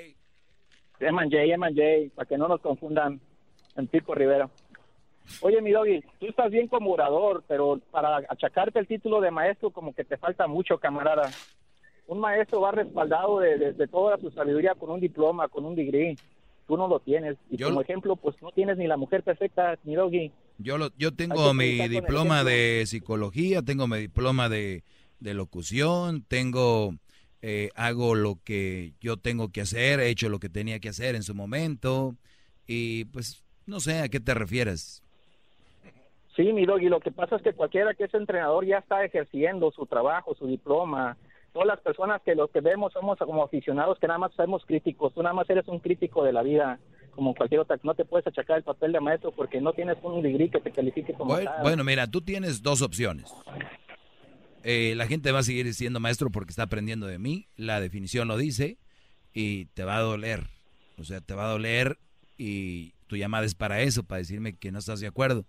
M&J, 0.99 2.13
para 2.15 2.27
que 2.27 2.37
no 2.37 2.47
nos 2.47 2.61
confundan 2.61 3.19
en 3.75 3.87
Pico 3.87 4.13
Rivera. 4.13 4.51
Oye, 5.41 5.61
mi 5.63 5.71
doggy, 5.71 6.03
tú 6.19 6.27
estás 6.27 6.51
bien 6.51 6.67
como 6.67 6.91
orador, 6.91 7.43
pero 7.47 7.79
para 7.89 8.17
achacarte 8.29 8.77
el 8.77 8.85
título 8.87 9.19
de 9.19 9.31
maestro 9.31 9.71
como 9.71 9.95
que 9.95 10.03
te 10.03 10.17
falta 10.17 10.45
mucho, 10.45 10.77
camarada. 10.77 11.31
Un 12.05 12.19
maestro 12.19 12.61
va 12.61 12.71
respaldado 12.71 13.39
de, 13.39 13.57
de- 13.57 13.73
de 13.73 13.87
toda 13.87 14.17
su 14.19 14.29
sabiduría 14.29 14.75
con 14.75 14.91
un 14.91 14.99
diploma, 14.99 15.47
con 15.47 15.65
un 15.65 15.75
degree. 15.75 16.15
Tú 16.67 16.77
no 16.77 16.87
lo 16.87 16.99
tienes. 16.99 17.35
Y 17.49 17.57
Yo 17.57 17.65
como 17.67 17.79
lo- 17.79 17.83
ejemplo, 17.83 18.15
pues 18.15 18.39
no 18.43 18.51
tienes 18.51 18.77
ni 18.77 18.85
la 18.85 18.95
mujer 18.95 19.23
perfecta, 19.23 19.75
mi 19.83 19.95
doggy. 19.95 20.31
Yo, 20.57 20.77
lo, 20.77 20.89
yo 20.97 21.13
tengo 21.13 21.53
mi 21.53 21.87
diploma 21.87 22.43
de 22.43 22.83
psicología, 22.85 23.61
tengo 23.61 23.87
mi 23.87 23.99
diploma 23.99 24.49
de, 24.49 24.83
de 25.19 25.33
locución, 25.33 26.23
tengo, 26.27 26.95
eh, 27.41 27.69
hago 27.75 28.15
lo 28.15 28.39
que 28.43 28.93
yo 28.99 29.17
tengo 29.17 29.51
que 29.51 29.61
hacer, 29.61 29.99
he 29.99 30.09
hecho 30.09 30.29
lo 30.29 30.39
que 30.39 30.49
tenía 30.49 30.79
que 30.79 30.89
hacer 30.89 31.15
en 31.15 31.23
su 31.23 31.35
momento 31.35 32.15
y 32.65 33.05
pues 33.05 33.43
no 33.65 33.79
sé 33.79 33.99
a 33.99 34.09
qué 34.09 34.19
te 34.19 34.33
refieres. 34.33 35.03
Sí, 36.35 36.53
mi 36.53 36.65
doggy, 36.65 36.87
lo 36.87 36.99
que 36.99 37.11
pasa 37.11 37.35
es 37.37 37.41
que 37.41 37.53
cualquiera 37.53 37.95
que 37.95 38.03
es 38.03 38.13
entrenador 38.13 38.63
ya 38.65 38.77
está 38.77 39.03
ejerciendo 39.03 39.71
su 39.71 39.87
trabajo, 39.87 40.35
su 40.35 40.45
diploma. 40.45 41.17
Todas 41.51 41.67
las 41.67 41.81
personas 41.81 42.21
que 42.21 42.35
los 42.35 42.51
que 42.51 42.61
vemos 42.61 42.93
somos 42.93 43.17
como 43.17 43.43
aficionados 43.43 43.97
que 43.97 44.05
nada 44.05 44.19
más 44.19 44.33
somos 44.33 44.63
críticos. 44.63 45.13
Tú 45.15 45.23
nada 45.23 45.33
más 45.33 45.49
eres 45.49 45.67
un 45.67 45.79
crítico 45.79 46.23
de 46.23 46.33
la 46.33 46.43
vida, 46.43 46.79
como 47.17 47.35
cualquier 47.35 47.59
otra. 47.59 47.77
No 47.83 47.93
te 47.95 48.05
puedes 48.05 48.25
achacar 48.25 48.57
el 48.59 48.63
papel 48.63 48.93
de 48.93 49.01
maestro 49.01 49.31
porque 49.33 49.59
no 49.59 49.73
tienes 49.73 49.97
un 50.01 50.21
degree 50.21 50.49
que 50.49 50.61
te 50.61 50.71
califique 50.71 51.11
como 51.13 51.33
Bueno, 51.33 51.51
tal. 51.51 51.61
bueno, 51.63 51.83
mira, 51.83 52.07
tú 52.07 52.21
tienes 52.21 52.61
dos 52.61 52.81
opciones. 52.81 53.25
Eh, 54.63 54.93
la 54.95 55.07
gente 55.07 55.31
va 55.31 55.39
a 55.39 55.43
seguir 55.43 55.73
siendo 55.73 55.99
maestro 55.99 56.29
porque 56.29 56.51
está 56.51 56.63
aprendiendo 56.63 57.07
de 57.07 57.19
mí, 57.19 57.47
la 57.55 57.79
definición 57.79 58.27
lo 58.27 58.37
dice, 58.37 58.77
y 59.33 59.65
te 59.67 59.83
va 59.83 59.97
a 59.97 60.01
doler. 60.01 60.47
O 60.97 61.03
sea, 61.03 61.21
te 61.21 61.33
va 61.33 61.45
a 61.47 61.51
doler 61.51 61.97
y 62.37 62.93
tu 63.07 63.15
llamada 63.17 63.45
es 63.45 63.55
para 63.55 63.81
eso, 63.81 64.03
para 64.03 64.19
decirme 64.19 64.55
que 64.55 64.71
no 64.71 64.79
estás 64.79 64.99
de 64.99 65.07
acuerdo. 65.07 65.45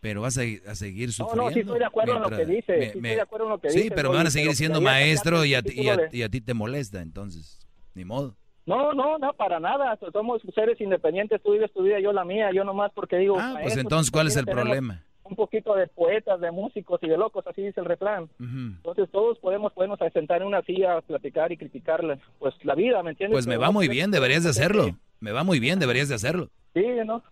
Pero 0.00 0.20
vas 0.22 0.38
a, 0.38 0.42
a 0.68 0.74
seguir 0.74 1.08
No, 1.08 1.14
sufriendo. 1.14 1.44
no, 1.44 1.50
sí 1.54 1.60
estoy 1.60 1.78
de 1.78 1.84
acuerdo 1.86 2.16
en 2.16 2.22
lo 2.22 2.30
que 2.30 2.44
dice, 2.46 2.76
me- 2.76 2.92
sí 2.92 2.98
estoy 2.98 3.02
de 3.02 3.20
acuerdo 3.20 3.46
en 3.46 3.50
lo 3.52 3.58
que 3.60 3.70
Sí, 3.70 3.78
dice, 3.82 3.90
pero 3.94 4.10
me 4.10 4.16
van 4.16 4.26
a 4.26 4.30
seguir 4.30 4.54
siendo 4.54 4.80
maestro 4.80 5.44
y 5.44 5.54
a, 5.54 5.62
ti, 5.62 5.74
y 6.12 6.22
a 6.22 6.28
ti 6.28 6.40
te 6.40 6.54
molesta, 6.54 7.00
entonces, 7.02 7.66
ni 7.94 8.04
modo. 8.04 8.36
No, 8.66 8.92
no, 8.92 9.18
no, 9.18 9.32
para 9.32 9.60
nada. 9.60 9.98
Somos 10.12 10.42
seres 10.54 10.80
independientes. 10.80 11.40
Tú 11.42 11.52
vives 11.52 11.72
tu 11.72 11.82
vida, 11.82 12.00
yo 12.00 12.12
la 12.12 12.24
mía. 12.24 12.50
Yo 12.52 12.64
nomás 12.64 12.92
porque 12.92 13.16
digo. 13.16 13.36
Ah, 13.38 13.58
pues 13.62 13.76
entonces, 13.76 14.10
¿cuál 14.10 14.26
es 14.26 14.36
el 14.36 14.44
problema? 14.44 15.02
Un 15.22 15.34
poquito 15.34 15.74
de 15.74 15.88
poetas, 15.88 16.40
de 16.40 16.52
músicos 16.52 17.00
y 17.02 17.08
de 17.08 17.16
locos, 17.16 17.44
así 17.48 17.60
dice 17.60 17.80
el 17.80 17.86
refrán. 17.86 18.28
Entonces 18.38 19.08
todos 19.10 19.38
podemos 19.38 19.72
podernos 19.72 19.98
sentar 20.12 20.40
en 20.40 20.46
una 20.46 20.62
silla, 20.62 21.00
platicar 21.00 21.50
y 21.50 21.56
criticarla. 21.56 22.18
Pues 22.38 22.54
la 22.64 22.76
vida, 22.76 23.02
¿me 23.02 23.10
entiendes? 23.10 23.34
Pues 23.34 23.46
me 23.48 23.56
va 23.56 23.72
muy 23.72 23.88
bien, 23.88 24.12
deberías 24.12 24.44
de 24.44 24.50
hacerlo. 24.50 24.96
Me 25.18 25.32
va 25.32 25.42
muy 25.42 25.58
bien, 25.58 25.80
deberías 25.80 26.08
de 26.08 26.14
hacerlo. 26.14 26.50
Sí, 26.74 26.84
¿no? 27.04 27.24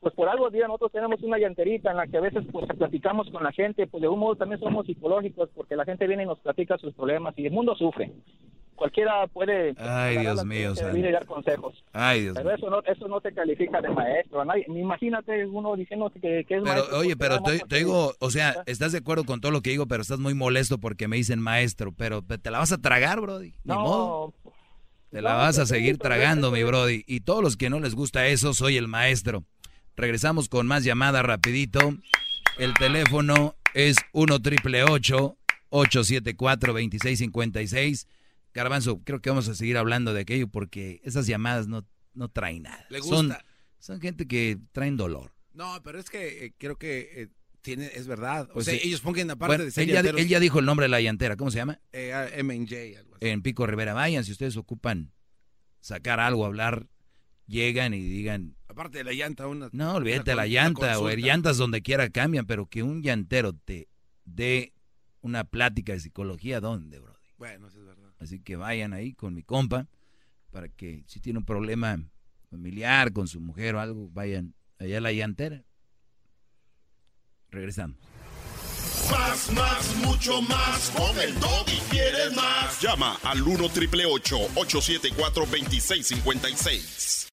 Pues 0.00 0.14
por 0.14 0.28
algo, 0.28 0.50
día 0.50 0.66
nosotros 0.66 0.92
tenemos 0.92 1.20
una 1.22 1.38
llanterita 1.38 1.90
en 1.90 1.96
la 1.96 2.06
que 2.06 2.18
a 2.18 2.20
veces 2.20 2.44
pues 2.52 2.66
platicamos 2.78 3.28
con 3.30 3.42
la 3.42 3.50
gente, 3.52 3.86
pues 3.86 4.02
de 4.02 4.08
un 4.08 4.18
modo 4.18 4.36
también 4.36 4.60
somos 4.60 4.86
psicológicos 4.86 5.48
porque 5.54 5.74
la 5.74 5.84
gente 5.84 6.06
viene 6.06 6.22
y 6.22 6.26
nos 6.26 6.38
platica 6.38 6.78
sus 6.78 6.94
problemas 6.94 7.34
y 7.38 7.46
el 7.46 7.52
mundo 7.52 7.74
sufre. 7.74 8.12
Cualquiera 8.76 9.26
puede 9.28 9.74
Ay, 9.78 10.18
Dios 10.18 10.44
mío, 10.44 10.74
y 10.94 11.02
dar 11.10 11.24
consejos. 11.24 11.82
Ay, 11.94 12.20
Dios 12.24 12.36
Pero 12.36 12.50
eso 12.54 12.68
no, 12.68 12.82
eso 12.82 13.08
no 13.08 13.22
te 13.22 13.32
califica 13.32 13.80
de 13.80 13.88
maestro. 13.88 14.42
a 14.42 14.44
nadie- 14.44 14.66
Imagínate 14.68 15.46
uno 15.46 15.74
diciendo 15.76 16.10
que, 16.10 16.20
que 16.20 16.56
es 16.56 16.62
Pero, 16.62 16.62
maestro. 16.62 16.98
oye, 16.98 17.16
porque 17.16 17.28
pero 17.38 17.42
te, 17.42 17.58
te 17.66 17.76
digo, 17.76 18.12
o 18.20 18.30
sea, 18.30 18.62
estás 18.66 18.92
de 18.92 18.98
acuerdo 18.98 19.24
con 19.24 19.40
todo 19.40 19.50
lo 19.50 19.62
que 19.62 19.70
digo, 19.70 19.86
pero 19.86 20.02
estás 20.02 20.18
muy 20.18 20.34
molesto 20.34 20.76
porque 20.76 21.08
me 21.08 21.16
dicen 21.16 21.40
maestro, 21.40 21.92
pero 21.96 22.20
te 22.22 22.50
la 22.50 22.58
vas 22.58 22.70
a 22.72 22.76
tragar, 22.78 23.18
Brody. 23.22 23.52
Ni 23.64 23.74
No, 23.74 23.80
modo. 23.80 24.34
Te 25.08 25.22
la 25.22 25.34
vas 25.34 25.56
a 25.56 25.60
pues 25.62 25.68
seguir 25.70 25.96
tragando, 25.96 26.50
mi 26.50 26.62
Brody. 26.62 27.02
Y 27.06 27.20
todos 27.20 27.42
los 27.42 27.56
que 27.56 27.70
no 27.70 27.80
les 27.80 27.94
gusta 27.94 28.26
eso, 28.26 28.52
soy 28.52 28.76
el 28.76 28.88
maestro. 28.88 29.44
Regresamos 29.96 30.48
con 30.48 30.66
más 30.66 30.84
llamadas 30.84 31.24
rapidito. 31.24 31.96
El 32.58 32.74
teléfono 32.74 33.56
es 33.74 33.96
1 34.12 34.42
triple 34.42 34.84
874 34.84 36.72
2656. 36.72 38.06
Garbanzo, 38.52 39.02
creo 39.04 39.20
que 39.20 39.30
vamos 39.30 39.48
a 39.48 39.54
seguir 39.54 39.76
hablando 39.76 40.12
de 40.14 40.20
aquello 40.22 40.48
porque 40.48 41.00
esas 41.04 41.26
llamadas 41.26 41.66
no, 41.66 41.86
no 42.14 42.28
traen 42.28 42.64
nada. 42.64 42.86
Le 42.90 43.00
gusta. 43.00 43.44
son 43.78 44.00
gente 44.00 44.26
que 44.26 44.58
traen 44.72 44.96
dolor. 44.96 45.32
No, 45.52 45.82
pero 45.82 45.98
es 45.98 46.10
que 46.10 46.46
eh, 46.46 46.54
creo 46.58 46.76
que 46.76 47.08
eh, 47.14 47.28
tiene, 47.62 47.90
es 47.94 48.06
verdad. 48.06 48.48
Pues 48.52 48.68
o 48.68 48.70
sea, 48.70 48.78
sí. 48.78 48.88
ellos 48.88 49.00
pongan 49.00 49.30
aparte 49.30 49.50
Bueno, 49.52 49.64
de 49.64 49.70
ser 49.70 49.84
él, 49.84 49.94
ya, 49.94 50.00
él 50.00 50.28
ya 50.28 50.40
dijo 50.40 50.58
el 50.58 50.66
nombre 50.66 50.84
de 50.84 50.88
la 50.90 51.00
llantera. 51.00 51.36
¿Cómo 51.36 51.50
se 51.50 51.58
llama? 51.58 51.80
eh, 51.92 52.12
ah, 52.12 52.28
M&J, 52.34 52.98
algo 52.98 53.16
así. 53.16 53.26
En 53.26 53.42
Pico 53.42 53.66
Rivera. 53.66 53.94
Vayan, 53.94 54.24
si 54.24 54.32
ustedes 54.32 54.56
ocupan 54.58 55.12
sacar 55.80 56.20
algo, 56.20 56.44
hablar, 56.44 56.86
llegan 57.46 57.94
y 57.94 58.00
digan, 58.00 58.56
Aparte 58.68 58.98
de 58.98 59.04
la 59.04 59.12
llanta, 59.12 59.46
una. 59.46 59.70
No, 59.72 59.94
olvídate 59.94 60.32
una 60.32 60.42
la 60.42 60.46
llanta, 60.46 60.94
consulta. 60.94 61.16
llantas 61.16 61.56
donde 61.56 61.80
quiera 61.82 62.10
cambian, 62.10 62.46
pero 62.46 62.66
que 62.66 62.82
un 62.82 63.02
llantero 63.02 63.54
te 63.54 63.88
dé 64.24 64.74
una 65.22 65.44
plática 65.44 65.92
de 65.94 66.00
psicología, 66.00 66.60
¿dónde, 66.60 66.98
bro? 66.98 67.16
Bueno, 67.38 67.68
eso 67.68 67.80
es 67.80 67.86
verdad. 67.86 68.12
Así 68.18 68.40
que 68.40 68.56
vayan 68.56 68.92
ahí 68.92 69.14
con 69.14 69.34
mi 69.34 69.42
compa, 69.42 69.88
para 70.50 70.68
que 70.68 71.04
si 71.06 71.20
tiene 71.20 71.38
un 71.38 71.44
problema 71.44 71.98
familiar 72.50 73.12
con 73.12 73.28
su 73.28 73.40
mujer 73.40 73.74
o 73.76 73.80
algo, 73.80 74.10
vayan 74.10 74.54
allá 74.78 74.98
a 74.98 75.00
la 75.00 75.12
llantera. 75.12 75.64
Regresamos. 77.50 77.96
Más, 79.10 79.50
más, 79.52 79.96
mucho 79.96 80.42
más. 80.42 80.90
Con 80.96 81.18
el 81.20 81.34
y 81.66 81.78
quieres 81.90 82.34
más. 82.34 82.80
Llama 82.80 83.18
al 83.22 83.42
1 83.42 83.68
triple 83.70 84.06
874 84.06 85.46
2656. 85.46 87.28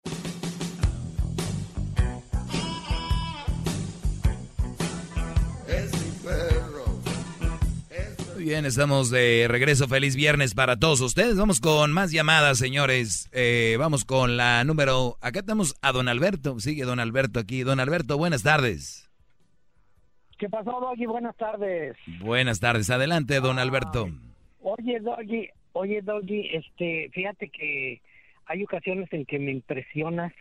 Es 5.68 5.92
mi 5.92 6.10
perro. 6.22 6.84
Muy 8.34 8.44
bien, 8.44 8.66
estamos 8.66 9.10
de 9.10 9.46
regreso. 9.48 9.88
Feliz 9.88 10.16
viernes 10.16 10.54
para 10.54 10.76
todos 10.76 11.00
ustedes. 11.00 11.36
Vamos 11.36 11.60
con 11.60 11.92
más 11.92 12.10
llamadas, 12.10 12.58
señores. 12.58 13.28
Eh, 13.32 13.76
vamos 13.78 14.04
con 14.04 14.36
la 14.36 14.64
número. 14.64 15.16
Acá 15.20 15.42
tenemos 15.42 15.74
a 15.80 15.92
don 15.92 16.08
Alberto. 16.08 16.58
Sigue 16.60 16.84
don 16.84 17.00
Alberto 17.00 17.40
aquí. 17.40 17.62
Don 17.62 17.80
Alberto, 17.80 18.18
buenas 18.18 18.42
tardes. 18.42 19.11
¿Qué 20.42 20.48
pasó, 20.48 20.72
Doggy? 20.80 21.06
Buenas 21.06 21.36
tardes. 21.36 21.96
Buenas 22.20 22.58
tardes. 22.58 22.90
Adelante, 22.90 23.38
don 23.38 23.60
Alberto. 23.60 24.08
Oye, 24.60 24.98
Doggy, 24.98 25.48
oye, 25.72 26.02
Doggy, 26.02 26.48
este, 26.52 27.10
fíjate 27.12 27.48
que 27.48 28.02
hay 28.46 28.64
ocasiones 28.64 29.06
en 29.12 29.24
que 29.24 29.38
me 29.38 29.52
impresionas. 29.52 30.32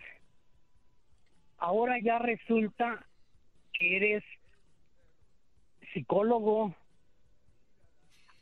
Ahora 1.60 2.00
ya 2.04 2.18
resulta 2.18 3.06
que 3.74 3.98
eres 3.98 4.24
psicólogo. 5.94 6.74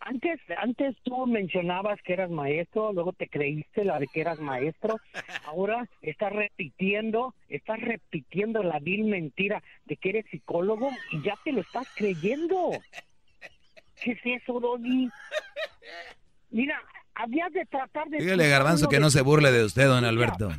Antes, 0.10 0.40
antes 0.57 0.95
tú 1.03 1.27
mencionabas 1.27 2.02
que 2.02 2.14
eras 2.14 2.31
maestro, 2.31 2.91
luego 2.94 3.14
te 3.14 3.27
creíste 3.27 3.86
la 3.86 3.99
de 3.99 4.07
que 4.07 4.22
eras 4.22 4.40
maestro. 4.40 4.99
Ahora 5.45 5.88
estás 6.02 6.34
repitiendo, 6.34 7.36
estás 7.48 7.80
repitiendo 7.80 8.64
la 8.64 8.80
vil 8.80 9.03
mentira 9.03 9.61
de 9.86 9.98
que 9.98 10.10
eres 10.10 10.26
psicólogo 10.31 10.90
y 11.11 11.22
ya 11.22 11.36
te 11.44 11.52
lo 11.52 11.61
estás 11.61 11.88
creyendo. 11.95 12.72
¿Qué 14.02 14.14
es 14.14 14.19
eso, 14.23 14.60
Doggy? 14.60 15.11
Mira, 16.49 16.81
habías 17.14 17.53
de 17.53 17.68
tratar 17.68 18.07
de... 18.10 18.18
Dígale 18.18 18.49
Garbanzo 18.49 18.90
que 18.90 18.99
no 18.99 19.11
se 19.11 19.22
burle 19.22 19.52
de 19.52 19.64
usted, 19.64 19.86
don 19.86 20.06
Alberto. 20.06 20.49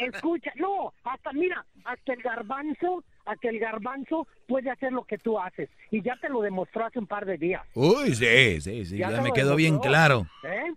Escucha, 0.00 0.50
no, 0.56 0.92
hasta 1.04 1.32
mira, 1.32 1.64
hasta 1.84 2.14
el 2.14 2.22
garbanzo, 2.22 3.04
hasta 3.30 3.48
el 3.48 3.58
garbanzo 3.58 4.26
puede 4.46 4.70
hacer 4.70 4.92
lo 4.92 5.04
que 5.04 5.18
tú 5.18 5.38
haces. 5.38 5.68
Y 5.90 6.02
ya 6.02 6.16
te 6.20 6.28
lo 6.28 6.40
demostró 6.42 6.84
hace 6.86 6.98
un 6.98 7.06
par 7.06 7.24
de 7.26 7.36
días. 7.38 7.62
Uy, 7.74 8.14
sí, 8.14 8.60
sí, 8.60 8.84
sí, 8.84 8.98
ya, 8.98 9.10
te 9.14 9.20
me 9.20 9.32
quedó 9.32 9.56
bien 9.56 9.78
claro. 9.78 10.26
¿Eh? 10.44 10.72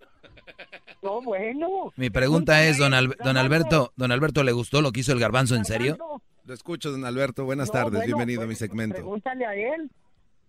No, 1.02 1.20
bueno. 1.22 1.92
Mi 1.96 2.10
pregunta 2.10 2.64
es, 2.64 2.78
don, 2.78 2.94
Al- 2.94 3.16
don 3.22 3.36
Alberto, 3.36 3.92
don 3.96 4.12
Alberto, 4.12 4.42
¿le 4.44 4.52
gustó 4.52 4.80
lo 4.82 4.92
que 4.92 5.00
hizo 5.00 5.12
el 5.12 5.20
garbanzo 5.20 5.54
en 5.56 5.64
serio? 5.64 5.96
Lo 6.44 6.54
escucho, 6.54 6.90
don 6.90 7.04
Alberto. 7.04 7.44
Buenas 7.44 7.68
No, 7.68 7.72
tardes. 7.72 7.92
bueno, 7.92 8.06
Bienvenido 8.06 8.42
a 8.42 8.44
mi 8.44 8.48
pues, 8.50 8.58
segmento. 8.58 8.96
Pregúntale 8.96 9.46
a 9.46 9.54
él. 9.54 9.90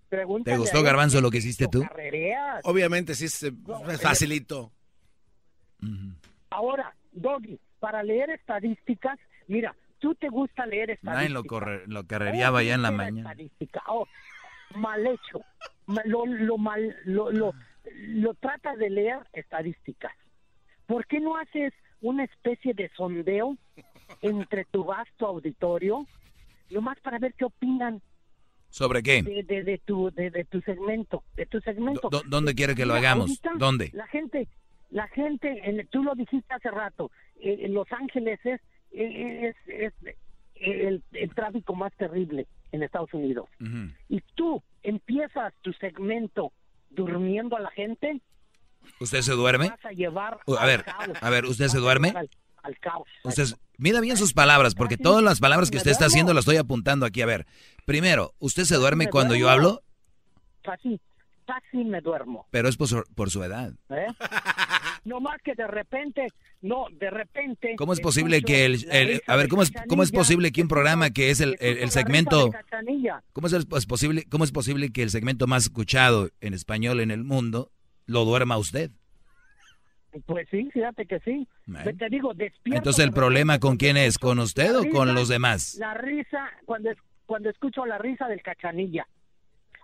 Pregúntale 0.10 0.56
¿Te 0.56 0.60
gustó, 0.60 0.78
a 0.78 0.80
él. 0.82 0.86
Garbanzo, 0.86 1.22
lo 1.22 1.32
que 1.32 1.38
hiciste 1.38 1.68
tú? 1.68 1.82
Carrereas. 1.84 2.62
Obviamente, 2.64 3.16
sí, 3.16 3.26
es, 3.26 3.44
eh, 3.44 3.52
es 3.90 4.02
facilito. 4.02 4.72
Ahora, 6.50 6.94
Doggy, 7.12 7.60
para 7.80 8.04
leer 8.04 8.30
estadísticas, 8.32 9.20
mira, 9.48 9.76
tú 10.06 10.14
te 10.14 10.30
gusta 10.30 10.68
leer 10.68 10.92
estadísticas. 10.92 11.16
Nadie 11.16 11.30
lo, 11.30 11.44
corre, 11.46 11.82
lo 11.88 12.06
carrereaba 12.06 12.62
ya 12.62 12.76
en 12.76 12.84
la 12.84 12.92
mañana. 12.92 13.32
estadística. 13.32 13.82
Oh, 13.88 14.08
mal 14.76 15.04
hecho. 15.08 15.42
Lo, 16.06 16.28
lo 16.28 16.58
mal, 16.60 16.96
lo, 17.06 17.32
lo, 17.32 17.54
lo 18.08 18.34
tratas 18.36 18.78
de 18.78 18.92
leer 18.92 19.18
estadísticas. 19.34 20.14
¿Por 20.86 21.08
qué 21.08 21.20
no 21.20 21.38
haces 21.38 21.74
una 22.02 22.24
especie 22.24 22.76
de 22.76 22.90
sondeo 22.96 23.58
entre 24.22 24.66
tu 24.66 24.84
vasto 24.84 25.26
auditorio, 25.26 26.06
nomás 26.70 27.00
para 27.00 27.18
ver 27.18 27.34
qué 27.34 27.46
opinan 27.46 28.00
¿Sobre 28.70 29.02
qué? 29.02 29.24
de, 29.24 29.42
de, 29.42 29.64
de 29.64 29.78
tu 29.80 30.12
de, 30.12 30.30
de 30.30 30.44
tu 30.46 30.62
segmento, 30.62 31.24
de 31.36 31.48
tu 31.48 31.60
segmento? 31.62 32.10
¿Dó- 32.12 32.22
¿Dónde 32.28 32.54
quiere 32.54 32.76
que 32.76 32.86
lo 32.86 32.94
hagamos? 32.94 33.30
ahorita 33.32 33.52
¿Dónde? 33.58 33.90
La 33.94 34.06
gente, 34.08 34.48
la 34.92 35.08
gente, 35.08 35.48
en- 35.68 35.88
tú 35.88 36.04
lo 36.04 36.14
dijiste 36.14 36.54
hace 36.54 36.70
rato, 36.70 37.10
eh, 37.40 37.58
en 37.62 37.74
Los 37.74 37.92
Ángeles 37.92 38.40
es, 38.46 38.62
es, 38.92 39.56
es 39.68 39.94
el, 40.56 41.04
el 41.14 41.36
tráfico 41.36 41.76
más 41.76 41.94
terrible 41.98 42.48
en 42.72 42.84
Estados 42.84 43.14
Unidos. 43.14 43.48
Ujú. 43.62 43.90
Y 44.10 44.22
tú 44.36 44.64
empiezas 44.84 45.54
tu 45.62 45.74
segmento 45.74 46.52
durmiendo 46.90 47.56
a 47.58 47.60
la 47.60 47.72
gente, 47.72 48.22
¿Usted 49.00 49.22
se 49.22 49.32
duerme? 49.34 49.70
vas 49.70 49.84
a 49.86 49.92
llevar 49.92 50.40
Uh, 50.46 50.56
A 50.58 50.66
ver, 50.66 50.84
caos. 50.84 51.10
a 51.20 51.30
ver, 51.32 51.46
¿usted 51.46 51.68
se 51.70 51.80
duerme? 51.80 52.10
Al, 52.16 52.30
al 52.64 52.78
caos. 52.80 53.08
Usted, 53.24 53.46
mida 53.80 54.00
bien 54.00 54.16
sus 54.16 54.34
palabras, 54.34 54.76
porque 54.76 54.96
todas 54.98 55.24
las 55.24 55.40
palabras 55.40 55.72
que 55.72 55.78
usted 55.78 55.90
está 55.92 56.06
haciendo 56.06 56.34
las 56.36 56.44
estoy 56.44 56.58
apuntando 56.58 57.06
aquí. 57.06 57.22
A 57.24 57.26
ver, 57.26 57.48
primero, 57.86 58.34
¿usted 58.40 58.64
se 58.64 58.76
duerme 58.76 59.06
me 59.06 59.10
cuando 59.10 59.34
yo 59.36 59.48
duermo. 59.48 59.68
hablo? 59.68 59.82
Casi, 60.62 61.00
casi 61.48 61.84
me 61.84 62.00
duermo. 62.02 62.48
Pero 62.52 62.70
es 62.70 62.78
por 62.78 62.88
su, 62.88 63.04
por 63.16 63.32
su 63.32 63.44
edad. 63.44 63.74
¿eh? 63.90 64.06
no 65.06 65.22
más 65.22 65.42
que 65.44 65.54
de 65.56 65.68
repente, 65.68 66.28
no, 66.62 66.88
de 66.92 67.10
repente. 67.10 67.76
¿Cómo 67.78 67.94
es 67.94 68.02
posible 68.02 68.42
que 68.42 68.66
el, 68.66 68.86
el- 68.92 69.22
a 69.28 69.36
ver, 69.36 69.48
cómo 69.48 69.62
es, 69.62 69.72
cómo 69.88 70.04
es 70.04 70.12
posible 70.12 70.52
que 70.52 70.62
un 70.62 70.68
programa 70.68 71.12
que 71.12 71.30
es 71.30 71.40
el, 71.40 71.56
el- 71.60 71.90
segmento, 71.92 72.52
cómo 73.34 73.48
es, 73.48 73.86
posible, 73.86 74.26
cómo 74.30 74.44
es 74.44 74.52
posible 74.52 74.92
que 74.92 75.04
el 75.04 75.10
segmento 75.12 75.48
más 75.48 75.64
escuchado 75.64 76.30
en 76.42 76.54
español 76.54 77.00
en 77.00 77.12
el 77.12 77.24
mundo 77.24 77.72
lo 78.08 78.26
duerma 78.26 78.58
usted? 78.58 78.92
Pues 80.26 80.48
sí, 80.50 80.70
fíjate 80.74 81.06
que 81.06 81.20
sí. 81.20 81.48
Bueno. 81.66 81.92
Te 81.98 82.10
digo, 82.10 82.34
despierto. 82.34 82.78
Entonces 82.78 83.04
el 83.06 83.12
problema 83.12 83.60
con 83.60 83.76
quién 83.78 83.98
es, 83.98 84.18
con 84.18 84.40
usted 84.40 84.72
La 84.72 84.80
o 84.80 84.90
con 84.90 85.14
los 85.14 85.28
demás? 85.28 85.76
La 85.80 85.94
risa, 85.94 86.50
cuando, 86.66 86.92
es- 86.92 86.98
cuando 87.26 87.50
escucho 87.50 87.86
la 87.86 87.98
risa 87.98 88.28
del 88.28 88.42
cachanilla. 88.42 89.06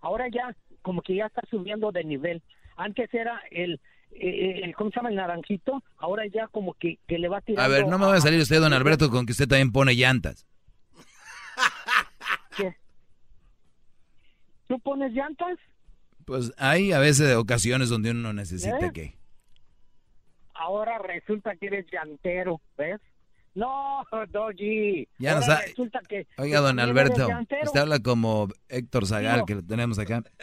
Ahora 0.01 0.27
ya, 0.29 0.55
como 0.81 1.01
que 1.01 1.15
ya 1.15 1.25
está 1.25 1.41
subiendo 1.49 1.91
de 1.91 2.03
nivel. 2.05 2.41
Antes 2.77 3.13
era 3.13 3.41
el, 3.51 3.79
eh, 4.13 4.61
el 4.63 4.75
¿cómo 4.75 4.89
se 4.91 4.97
llama? 4.97 5.09
El 5.09 5.15
naranjito. 5.15 5.83
Ahora 5.97 6.23
ya 6.27 6.47
como 6.47 6.73
que, 6.75 6.99
que 7.07 7.17
le 7.17 7.27
va 7.27 7.41
tirando. 7.41 7.63
A 7.63 7.67
ver, 7.67 7.87
no 7.87 7.97
me 7.97 8.05
va 8.05 8.15
a 8.15 8.21
salir 8.21 8.39
usted, 8.39 8.59
don 8.59 8.73
Alberto, 8.73 9.09
con 9.09 9.25
que 9.25 9.31
usted 9.31 9.47
también 9.47 9.71
pone 9.71 9.93
llantas. 9.93 10.45
¿Qué? 12.57 12.75
¿Tú 14.67 14.79
pones 14.79 15.11
llantas? 15.13 15.57
Pues 16.25 16.53
hay 16.57 16.91
a 16.91 16.99
veces 16.99 17.35
ocasiones 17.35 17.89
donde 17.89 18.11
uno 18.11 18.31
necesita 18.33 18.87
¿Eh? 18.87 18.91
que... 18.93 19.15
Ahora 20.53 20.99
resulta 20.99 21.55
que 21.55 21.65
eres 21.67 21.85
llantero, 21.91 22.61
¿ves? 22.77 23.01
No, 23.55 24.05
Doggy. 24.29 25.07
Ya 25.17 25.31
no 25.31 25.35
Ahora 25.37 25.47
sabe. 25.55 25.67
resulta 25.67 25.99
que- 26.07 26.27
Oiga, 26.37 26.59
don 26.59 26.79
Alberto, 26.79 27.27
usted 27.63 27.79
habla 27.79 27.99
como 27.99 28.47
Héctor 28.69 29.07
Zagal, 29.07 29.43
que 29.45 29.55
lo 29.55 29.63
tenemos 29.63 29.99
acá. 29.99 30.23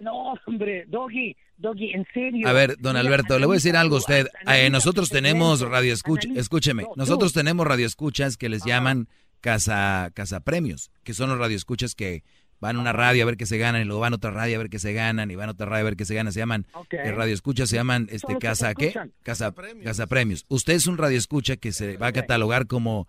No, 0.00 0.34
hombre, 0.46 0.84
Doggy, 0.88 1.36
Doggy, 1.56 1.92
en 1.92 2.06
serio. 2.12 2.48
A 2.48 2.52
ver, 2.52 2.76
don 2.78 2.96
Alberto, 2.96 3.38
le 3.38 3.46
voy 3.46 3.54
a 3.54 3.58
decir 3.58 3.76
algo 3.76 3.96
a 3.96 3.98
usted. 4.00 4.26
Eh, 4.52 4.70
nosotros 4.70 5.08
tenemos 5.08 5.60
radio 5.60 5.92
escucha, 5.92 6.28
escúcheme, 6.34 6.84
nosotros 6.96 7.32
tenemos 7.32 7.66
radio 7.66 7.86
escuchas 7.86 8.36
que 8.36 8.48
les 8.48 8.64
llaman 8.64 9.08
casa, 9.40 10.10
casa 10.14 10.40
premios, 10.40 10.90
que 11.04 11.14
son 11.14 11.30
los 11.30 11.38
radio 11.38 11.56
escuchas 11.56 11.94
que 11.94 12.22
van 12.60 12.76
a 12.76 12.80
una 12.80 12.92
radio 12.92 13.24
a 13.24 13.26
ver 13.26 13.36
qué 13.36 13.44
se 13.46 13.58
ganan 13.58 13.82
y 13.82 13.84
luego 13.84 14.00
van 14.00 14.14
a 14.14 14.16
otra 14.16 14.30
radio 14.30 14.56
a 14.56 14.58
ver 14.58 14.70
qué 14.70 14.78
se 14.78 14.92
ganan 14.94 15.30
y 15.30 15.34
van 15.36 15.48
a 15.50 15.52
otra 15.52 15.66
radio 15.66 15.82
a 15.82 15.84
ver 15.84 15.96
qué 15.96 16.06
se 16.06 16.14
ganan, 16.14 16.32
se 16.32 16.38
llaman 16.40 16.66
Ok. 16.72 16.94
eh, 16.94 17.12
radio 17.12 17.34
escuchas, 17.34 17.68
se 17.68 17.76
llaman 17.76 18.08
este 18.10 18.38
casa 18.38 18.74
qué? 18.74 18.92
Casa 19.22 19.52
casa 19.84 20.06
premios. 20.06 20.46
Usted 20.48 20.72
es 20.72 20.86
un 20.86 20.96
radio 20.96 21.18
escucha 21.18 21.56
que 21.56 21.72
se 21.72 21.98
va 21.98 22.06
a 22.08 22.12
catalogar 22.12 22.66
como 22.66 23.06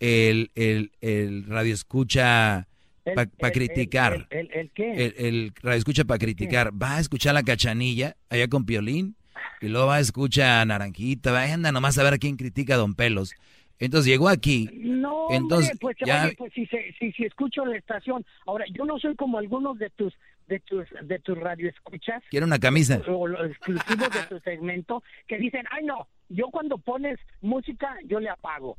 el 0.00 0.50
el 0.54 0.92
el 1.00 1.44
radio 1.46 1.72
escucha 1.74 2.58
El- 2.58 2.66
para 3.04 3.22
el- 3.22 3.52
criticar. 3.52 4.26
El, 4.30 4.38
el, 4.38 4.50
el 4.52 4.70
qué? 4.70 4.92
El, 5.06 5.14
el 5.26 5.52
radio 5.62 5.78
escucha 5.78 6.04
para 6.04 6.18
criticar. 6.18 6.70
Va 6.80 6.96
a 6.96 7.00
escuchar 7.00 7.34
la 7.34 7.42
cachanilla 7.42 8.16
allá 8.28 8.48
con 8.48 8.64
Piolín 8.66 9.16
y 9.60 9.68
luego 9.68 9.86
va 9.88 9.96
a 9.96 10.00
escuchar 10.00 10.60
a 10.62 10.64
Naranjita. 10.64 11.32
Va 11.32 11.44
anda 11.44 11.72
nomás 11.72 11.98
a 11.98 12.02
ver 12.02 12.14
a 12.14 12.18
quién 12.18 12.36
critica 12.36 12.74
a 12.74 12.78
Don 12.78 12.94
Pelos. 12.94 13.34
Entonces 13.78 14.10
llegó 14.10 14.28
aquí. 14.28 14.68
No, 14.74 15.28
entonces, 15.30 15.70
hombre, 15.72 15.78
pues, 15.80 15.96
ya, 16.04 16.26
oye, 16.26 16.34
pues 16.36 16.52
si, 16.52 16.66
se- 16.66 16.94
si, 16.98 17.12
si 17.12 17.24
escucho 17.24 17.64
la 17.64 17.78
estación. 17.78 18.26
Ahora, 18.46 18.66
yo 18.74 18.84
no 18.84 18.98
soy 18.98 19.16
como 19.16 19.38
algunos 19.38 19.78
de 19.78 19.88
tus 19.90 20.12
de 20.48 20.58
tus 20.60 20.84
de 21.04 21.18
tus 21.20 21.38
radioescuchas 21.38 22.22
quiero 22.28 22.44
una 22.44 22.58
camisa. 22.58 23.00
o 23.06 23.26
los 23.28 23.48
exclusivos 23.50 24.10
de 24.10 24.22
tu 24.28 24.40
segmento 24.40 25.02
que 25.28 25.38
dicen, 25.38 25.64
ay 25.70 25.84
no, 25.86 26.08
yo 26.28 26.48
cuando 26.50 26.76
pones 26.76 27.18
música 27.40 27.96
yo 28.04 28.18
le 28.20 28.28
apago. 28.28 28.76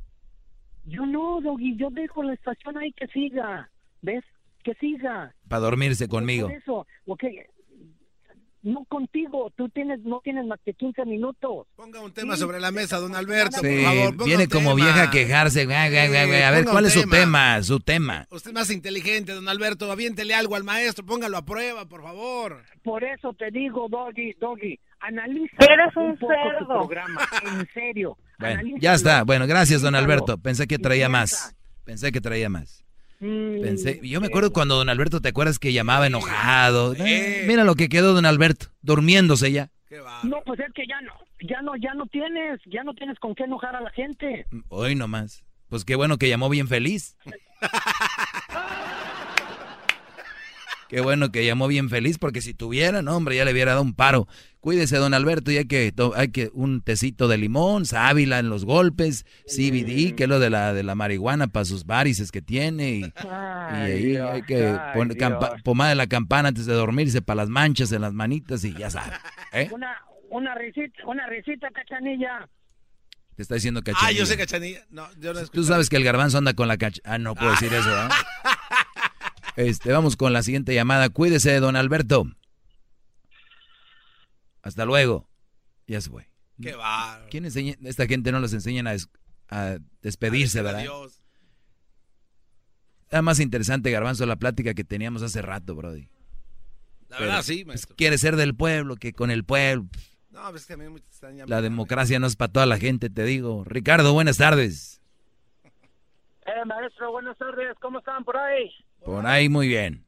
Yo 0.84 1.06
no, 1.06 1.40
Doggy, 1.40 1.76
yo 1.76 1.88
dejo 1.90 2.22
la 2.22 2.34
estación 2.34 2.76
ahí 2.76 2.92
que 2.92 3.06
siga, 3.08 3.70
¿ves? 4.02 4.22
Que 4.62 4.74
siga. 4.74 5.34
Para 5.48 5.60
dormirse 5.60 6.06
conmigo. 6.08 6.48
Por 6.48 6.56
eso, 6.56 6.86
ok. 7.06 7.24
No 8.64 8.84
contigo, 8.84 9.52
tú 9.56 9.68
tienes 9.70 9.98
no 10.04 10.20
tienes 10.22 10.46
más 10.46 10.60
que 10.64 10.72
15 10.72 11.04
minutos. 11.04 11.66
Ponga 11.74 11.98
un 12.00 12.12
tema 12.12 12.36
sobre 12.36 12.60
la 12.60 12.70
mesa, 12.70 12.98
don 12.98 13.16
Alberto, 13.16 13.56
Sí, 13.60 13.66
por 13.66 13.82
favor. 13.82 14.10
ponga 14.16 14.24
viene 14.24 14.44
un 14.44 14.50
como 14.50 14.76
tema. 14.76 14.84
vieja 14.84 15.02
a 15.02 15.10
quejarse. 15.10 15.62
A 15.74 16.50
ver, 16.52 16.64
¿cuál 16.66 16.84
es 16.86 16.92
su 16.92 17.00
tema. 17.00 17.16
tema? 17.16 17.62
Su 17.64 17.80
tema. 17.80 18.26
Usted 18.30 18.50
es 18.50 18.54
más 18.54 18.70
inteligente, 18.70 19.32
don 19.32 19.48
Alberto. 19.48 19.90
Aviéntele 19.90 20.32
algo 20.36 20.54
al 20.54 20.62
maestro, 20.62 21.04
póngalo 21.04 21.38
a 21.38 21.44
prueba, 21.44 21.86
por 21.88 22.02
favor. 22.04 22.62
Por 22.84 23.02
eso 23.02 23.34
te 23.34 23.50
digo, 23.50 23.88
Doggy, 23.88 24.32
Doggy, 24.40 24.78
analiza 25.00 25.56
Eres 25.58 25.96
un 25.96 26.16
poco 26.16 26.32
tu 26.60 26.66
programa, 26.68 27.20
en 27.58 27.68
serio. 27.74 28.16
Bueno, 28.38 28.62
ya 28.78 28.94
está. 28.94 29.24
Bueno, 29.24 29.48
gracias, 29.48 29.82
don. 29.82 29.96
Alberto. 29.96 30.38
Pensé 30.38 30.68
que 30.68 30.78
traía 30.78 31.08
más. 31.08 31.56
Pensé 31.84 32.12
que 32.12 32.20
traía 32.20 32.48
más. 32.48 32.81
Mm, 33.22 33.62
Pensé, 33.62 34.00
yo 34.02 34.20
me 34.20 34.26
acuerdo 34.26 34.52
cuando 34.52 34.74
don 34.74 34.88
Alberto, 34.88 35.20
¿te 35.20 35.28
acuerdas 35.28 35.60
que 35.60 35.72
llamaba 35.72 36.08
enojado? 36.08 36.92
Eh, 36.94 37.44
mira 37.46 37.62
lo 37.62 37.76
que 37.76 37.88
quedó 37.88 38.14
don 38.14 38.26
Alberto, 38.26 38.66
durmiéndose 38.82 39.52
ya. 39.52 39.70
No, 40.24 40.42
pues 40.44 40.58
es 40.58 40.72
que 40.74 40.82
ya 40.88 41.00
no, 41.02 41.12
ya 41.40 41.62
no, 41.62 41.76
ya 41.76 41.94
no 41.94 42.06
tienes, 42.06 42.60
ya 42.66 42.82
no 42.82 42.94
tienes 42.94 43.18
con 43.20 43.36
qué 43.36 43.44
enojar 43.44 43.76
a 43.76 43.80
la 43.80 43.90
gente. 43.90 44.46
Hoy 44.68 44.96
nomás. 44.96 45.44
Pues 45.68 45.84
qué 45.84 45.94
bueno 45.94 46.18
que 46.18 46.28
llamó 46.28 46.48
bien 46.48 46.66
feliz. 46.66 47.16
Qué 50.92 51.00
bueno 51.00 51.32
que 51.32 51.46
llamó 51.46 51.68
bien 51.68 51.88
feliz, 51.88 52.18
porque 52.18 52.42
si 52.42 52.52
tuviera, 52.52 53.00
no, 53.00 53.16
hombre, 53.16 53.34
ya 53.36 53.46
le 53.46 53.52
hubiera 53.52 53.70
dado 53.70 53.82
un 53.82 53.94
paro. 53.94 54.28
Cuídese, 54.60 54.98
don 54.98 55.14
Alberto, 55.14 55.50
y 55.50 55.56
hay 55.56 55.64
que, 55.64 55.90
hay 56.14 56.28
que 56.28 56.50
un 56.52 56.82
tecito 56.82 57.28
de 57.28 57.38
limón, 57.38 57.86
sábila 57.86 58.38
en 58.38 58.50
los 58.50 58.66
golpes, 58.66 59.24
CBD, 59.46 60.14
que 60.14 60.24
es 60.24 60.28
lo 60.28 60.38
de 60.38 60.50
la, 60.50 60.74
de 60.74 60.82
la 60.82 60.94
marihuana 60.94 61.46
para 61.46 61.64
sus 61.64 61.86
varices 61.86 62.30
que 62.30 62.42
tiene, 62.42 62.90
y, 62.90 63.04
y 63.04 63.10
ahí 63.26 64.16
hay 64.16 64.42
que 64.42 64.78
poner 64.92 65.16
pomada 65.64 65.88
de 65.88 65.96
la 65.96 66.08
campana 66.08 66.50
antes 66.50 66.66
de 66.66 66.74
dormirse 66.74 67.22
para 67.22 67.36
las 67.36 67.48
manchas 67.48 67.90
en 67.92 68.02
las 68.02 68.12
manitas, 68.12 68.62
y 68.62 68.74
ya 68.74 68.90
sabe. 68.90 69.14
¿eh? 69.54 69.70
Una, 69.72 69.96
una 70.28 70.54
risita, 70.54 71.06
una 71.06 71.26
risita, 71.26 71.70
cachanilla. 71.70 72.50
Te 73.34 73.40
está 73.40 73.54
diciendo 73.54 73.82
cachanilla. 73.82 74.08
Ah, 74.08 74.12
yo 74.12 74.26
sé 74.26 74.36
cachanilla. 74.36 74.84
No, 74.90 75.08
yo 75.18 75.32
no 75.32 75.40
Tú 75.46 75.64
sabes 75.64 75.88
que 75.88 75.96
el 75.96 76.04
garbanzo 76.04 76.36
anda 76.36 76.52
con 76.52 76.68
la 76.68 76.76
cach... 76.76 76.98
Ah, 77.04 77.16
no 77.16 77.34
puedo 77.34 77.50
decir 77.52 77.72
eso, 77.72 77.88
¿verdad? 77.88 78.10
Este, 79.56 79.92
vamos 79.92 80.16
con 80.16 80.32
la 80.32 80.42
siguiente 80.42 80.74
llamada. 80.74 81.08
Cuídese, 81.10 81.58
don 81.60 81.76
Alberto. 81.76 82.24
Hasta 84.62 84.84
luego. 84.84 85.28
Ya 85.86 86.00
se 86.00 86.10
fue. 86.10 86.28
Qué 86.60 86.74
va. 86.74 87.26
¿Quién 87.30 87.44
enseña? 87.44 87.74
Esta 87.84 88.06
gente 88.06 88.30
no 88.32 88.40
los 88.40 88.52
enseñan 88.52 88.86
a, 88.86 88.92
des- 88.92 89.08
a 89.48 89.78
despedirse, 90.00 90.62
¿verdad? 90.62 90.80
Adiós. 90.82 91.20
Era 93.10 93.20
más 93.22 93.40
interesante, 93.40 93.90
Garbanzo, 93.90 94.24
la 94.24 94.36
plática 94.36 94.72
que 94.72 94.84
teníamos 94.84 95.22
hace 95.22 95.42
rato, 95.42 95.74
Brody. 95.74 96.08
La 97.08 97.18
Pero, 97.18 97.28
verdad, 97.28 97.42
sí, 97.42 97.56
pues, 97.56 97.66
maestro. 97.66 97.96
quiere 97.96 98.16
ser 98.16 98.36
del 98.36 98.54
pueblo, 98.54 98.96
que 98.96 99.12
con 99.12 99.30
el 99.30 99.44
pueblo. 99.44 99.86
No, 100.30 100.48
pues 100.50 100.62
es 100.62 100.66
que 100.66 100.72
a 100.74 100.76
mí 100.78 100.88
me 100.88 100.98
están 100.98 101.32
llamando. 101.32 101.54
La 101.54 101.60
democracia 101.60 102.18
no 102.18 102.26
es 102.26 102.36
para 102.36 102.50
toda 102.52 102.64
la 102.64 102.78
gente, 102.78 103.10
te 103.10 103.24
digo. 103.24 103.64
Ricardo, 103.64 104.14
buenas 104.14 104.38
tardes. 104.38 105.01
Eh, 106.54 106.64
maestro, 106.66 107.12
buenas 107.12 107.36
tardes, 107.38 107.74
¿cómo 107.80 107.98
están 108.00 108.24
por 108.24 108.36
ahí? 108.36 108.70
Por 109.04 109.24
ahí 109.26 109.48
muy 109.48 109.68
bien. 109.68 110.04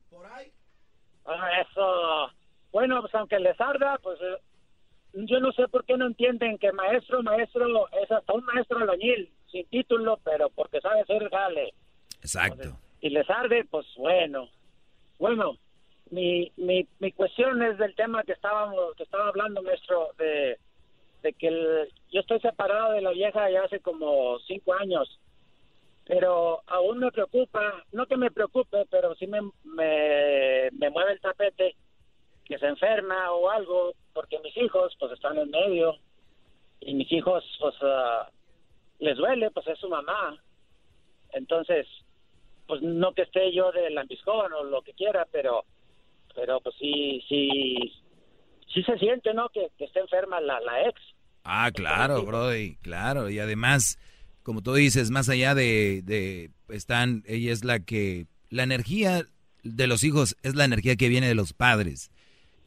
Ah, 1.27 1.61
eso. 1.63 2.31
Bueno, 2.71 3.01
pues 3.01 3.15
aunque 3.15 3.39
les 3.39 3.59
arda, 3.61 3.99
pues 4.03 4.19
eh, 4.21 4.37
yo 5.15 5.41
no 5.41 5.53
sé 5.53 5.69
por 5.69 5.85
qué 5.87 5.97
no 5.97 6.07
entienden 6.07 6.59
que 6.59 6.71
maestro, 6.73 7.23
maestro 7.23 7.67
es 8.03 8.11
hasta 8.11 8.33
un 8.35 8.45
maestro 8.45 8.79
albañil, 8.79 9.33
sin 9.51 9.67
título, 9.69 10.19
pero 10.23 10.51
porque 10.51 10.81
sabe 10.81 11.01
hacer 11.01 11.31
jale. 11.31 11.73
Exacto. 12.21 12.77
Y 13.01 13.09
les 13.11 13.29
arde, 13.31 13.65
pues 13.71 13.87
bueno. 13.97 14.49
Bueno, 15.19 15.57
mi, 16.11 16.53
mi, 16.57 16.87
mi 16.99 17.13
cuestión 17.13 17.63
es 17.63 17.79
del 17.79 17.95
tema 17.95 18.23
que 18.25 18.33
estábamos, 18.33 18.95
que 18.97 19.05
estaba 19.05 19.29
hablando, 19.29 19.63
maestro, 19.63 20.11
de, 20.19 20.59
de 21.23 21.33
que 21.33 21.49
el- 21.49 21.89
yo 22.13 22.21
estoy 22.21 22.41
separado 22.41 22.93
de 22.93 23.01
la 23.01 23.11
vieja 23.13 23.49
ya 23.51 23.63
hace 23.63 23.81
como 23.81 24.39
cinco 24.41 24.75
años 24.75 25.19
pero 26.07 26.63
aún 26.67 26.99
me 26.99 27.11
preocupa, 27.11 27.83
no 27.93 28.07
que 28.07 28.17
me 28.17 28.31
preocupe, 28.31 28.87
pero 28.91 29.15
sí 29.15 29.27
me, 29.27 29.41
me, 29.65 30.71
me 30.73 30.91
mueve 30.91 31.13
el 31.13 31.21
tapete 31.21 31.77
que 32.45 32.59
se 32.59 32.67
enferma 32.67 33.33
o 33.33 33.49
algo, 33.49 33.95
porque 34.13 34.39
mis 34.41 34.57
hijos 34.57 34.95
pues 34.99 35.13
están 35.13 35.39
en 35.39 35.51
medio 35.51 35.97
y 36.81 36.95
mis 36.95 37.11
hijos 37.11 37.43
pues 37.59 37.75
ah, 37.83 38.29
les 38.99 39.17
duele, 39.17 39.51
pues 39.51 39.67
es 39.67 39.79
su 39.79 39.89
mamá. 39.89 40.39
Entonces, 41.33 41.87
pues 42.67 42.83
no 42.83 43.13
que 43.13 43.23
esté 43.23 43.53
yo 43.53 43.73
de 43.73 43.91
lambiscón 43.91 44.53
o 44.53 44.65
lo 44.65 44.83
que 44.83 44.93
quiera, 44.93 45.27
pero 45.31 45.65
pero 46.35 46.61
pues 46.61 46.75
sí, 46.79 47.23
sí, 47.29 47.79
sí 48.73 48.83
se 48.83 48.99
siente, 48.99 49.33
¿no? 49.33 49.49
Que, 49.51 49.69
que 49.79 49.85
esté 49.85 50.01
enferma 50.01 50.41
la, 50.41 50.61
la 50.61 50.83
ex. 50.89 51.01
Ah, 51.45 51.71
claro, 51.73 52.25
Brody, 52.25 52.77
claro. 52.77 53.31
Y 53.31 53.39
además, 53.39 53.99
como 54.45 54.63
tú 54.63 54.75
dices, 54.75 55.11
más 55.11 55.29
allá 55.29 55.55
de, 55.55 56.03
de 56.05 56.51
están, 56.69 57.25
ella 57.27 57.53
es 57.53 57.65
la 57.65 57.81
que, 57.81 58.27
la 58.51 58.63
energía 58.63 59.27
de 59.65 59.87
los 59.87 60.05
hijos 60.05 60.37
es 60.43 60.55
la 60.55 60.67
energía 60.67 60.97
que 60.97 61.09
viene 61.09 61.27
de 61.27 61.35
los 61.35 61.55
padres. 61.55 62.11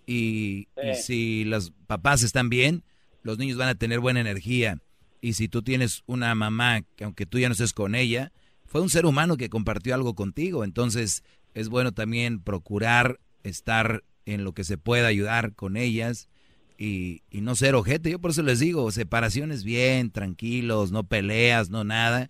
Y, 0.08 0.68
y 0.84 0.96
si 0.96 1.44
los 1.46 1.72
papás 1.86 2.24
están 2.24 2.50
bien, 2.50 2.84
los 3.22 3.38
niños 3.38 3.58
van 3.58 3.70
a 3.70 3.76
tener 3.76 4.00
buena 4.00 4.20
energía. 4.20 4.80
Y 5.22 5.34
si 5.34 5.48
tú 5.48 5.62
tienes 5.62 6.04
una 6.08 6.34
mamá 6.34 6.82
que 6.96 7.04
aunque 7.04 7.28
tú 7.28 7.38
ya 7.38 7.48
no 7.48 7.54
estés 7.54 7.74
con 7.74 7.94
ella, 7.94 8.32
fue 8.66 8.82
un 8.82 8.90
ser 8.90 9.06
humano 9.06 9.38
que 9.38 9.50
compartió 9.50 9.94
algo 9.94 10.16
contigo. 10.16 10.64
Entonces 10.64 11.24
es 11.54 11.70
bueno 11.70 11.92
también 11.92 12.42
procurar 12.42 13.20
estar 13.44 14.04
en 14.26 14.44
lo 14.44 14.54
que 14.54 14.64
se 14.64 14.80
pueda 14.80 15.08
ayudar 15.08 15.54
con 15.54 15.78
ellas 15.78 16.28
y, 16.78 17.22
y 17.32 17.42
no 17.42 17.56
ser 17.56 17.76
ojete. 17.76 18.12
Yo 18.12 18.20
por 18.20 18.32
eso 18.32 18.44
les 18.44 18.60
digo, 18.60 18.90
separaciones 18.92 19.64
bien, 19.64 20.12
tranquilos, 20.12 20.92
no 20.92 21.04
peleas, 21.04 21.70
no 21.70 21.84
nada, 21.84 22.30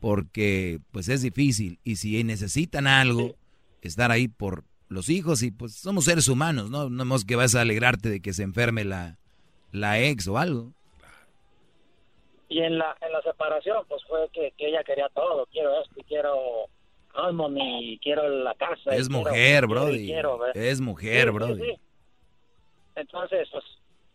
porque 0.00 0.80
pues 0.90 1.08
es 1.08 1.22
difícil. 1.22 1.78
Y 1.84 1.96
si 1.96 2.22
necesitan 2.24 2.86
algo, 2.86 3.36
estar 3.82 4.10
ahí 4.10 4.28
por 4.28 4.64
los 4.88 5.08
hijos 5.08 5.42
y 5.42 5.50
pues 5.50 5.74
somos 5.74 6.04
seres 6.04 6.28
humanos, 6.28 6.70
¿no? 6.70 6.90
No 6.90 7.14
es 7.16 7.24
que 7.24 7.36
vas 7.36 7.54
a 7.54 7.62
alegrarte 7.62 8.08
de 8.10 8.20
que 8.20 8.32
se 8.32 8.42
enferme 8.42 8.84
la, 8.84 9.18
la 9.70 10.00
ex 10.00 10.26
o 10.28 10.38
algo. 10.38 10.72
Y 12.48 12.60
en 12.60 12.76
la, 12.76 12.94
en 13.00 13.12
la 13.12 13.22
separación, 13.22 13.78
pues 13.88 14.02
fue 14.06 14.28
que, 14.32 14.52
que 14.58 14.68
ella 14.68 14.84
quería 14.84 15.08
todo. 15.14 15.46
Quiero 15.50 15.80
esto, 15.82 15.94
y 15.98 16.04
quiero 16.04 16.34
Harmony, 17.14 17.98
quiero 18.02 18.28
la 18.28 18.54
casa. 18.54 18.94
Es 18.94 19.08
mujer, 19.08 19.66
quiero 19.66 19.68
Brody. 19.68 20.12
Es 20.54 20.80
mujer, 20.82 21.28
Sí, 21.28 21.30
sí, 21.30 21.34
Brody. 21.34 21.62
sí. 21.62 21.80
Entonces, 22.94 23.48
pues, 23.50 23.64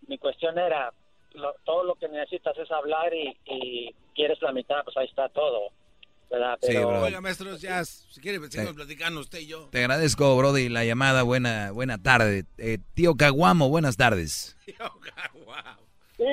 mi 0.07 0.17
cuestión 0.17 0.57
era, 0.57 0.91
lo- 1.33 1.55
todo 1.65 1.83
lo 1.83 1.95
que 1.95 2.07
necesitas 2.09 2.57
es 2.57 2.69
hablar 2.71 3.13
y, 3.13 3.37
y 3.45 3.95
quieres 4.15 4.41
la 4.41 4.51
mitad, 4.51 4.83
pues 4.83 4.97
ahí 4.97 5.05
está 5.07 5.29
todo. 5.29 5.69
Oiga, 7.03 7.21
maestros, 7.21 7.61
ya, 7.61 7.85
si 7.85 8.19
quiere, 8.19 8.37
seguimos 8.51 8.75
platicando 8.75 9.21
usted 9.21 9.39
y 9.39 9.47
yo. 9.47 9.69
Te 9.71 9.79
agradezco, 9.79 10.35
Brody, 10.35 10.67
la 10.67 10.83
llamada. 10.83 11.23
Buena, 11.23 11.71
buena 11.71 11.97
tarde. 12.03 12.43
Eh, 12.57 12.79
tío 12.95 13.15
Caguamo, 13.15 13.69
buenas 13.69 13.95
tardes. 13.95 14.57
Sí, 16.17 16.23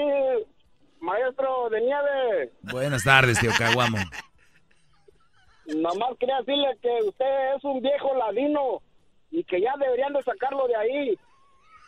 maestro 1.01 1.69
de 1.71 1.81
nieve. 1.83 2.53
Buenas 2.63 3.05
tardes, 3.05 3.39
tío 3.39 3.51
Caguamo. 3.57 3.99
Nomás 5.67 6.17
quería 6.19 6.39
decirle 6.39 6.77
que 6.83 7.09
usted 7.09 7.55
es 7.57 7.65
un 7.65 7.81
viejo 7.81 8.15
ladino 8.17 8.83
y 9.31 9.45
que 9.45 9.61
ya 9.61 9.73
deberían 9.79 10.13
de 10.13 10.23
sacarlo 10.23 10.67
de 10.67 10.77
ahí. 10.77 11.19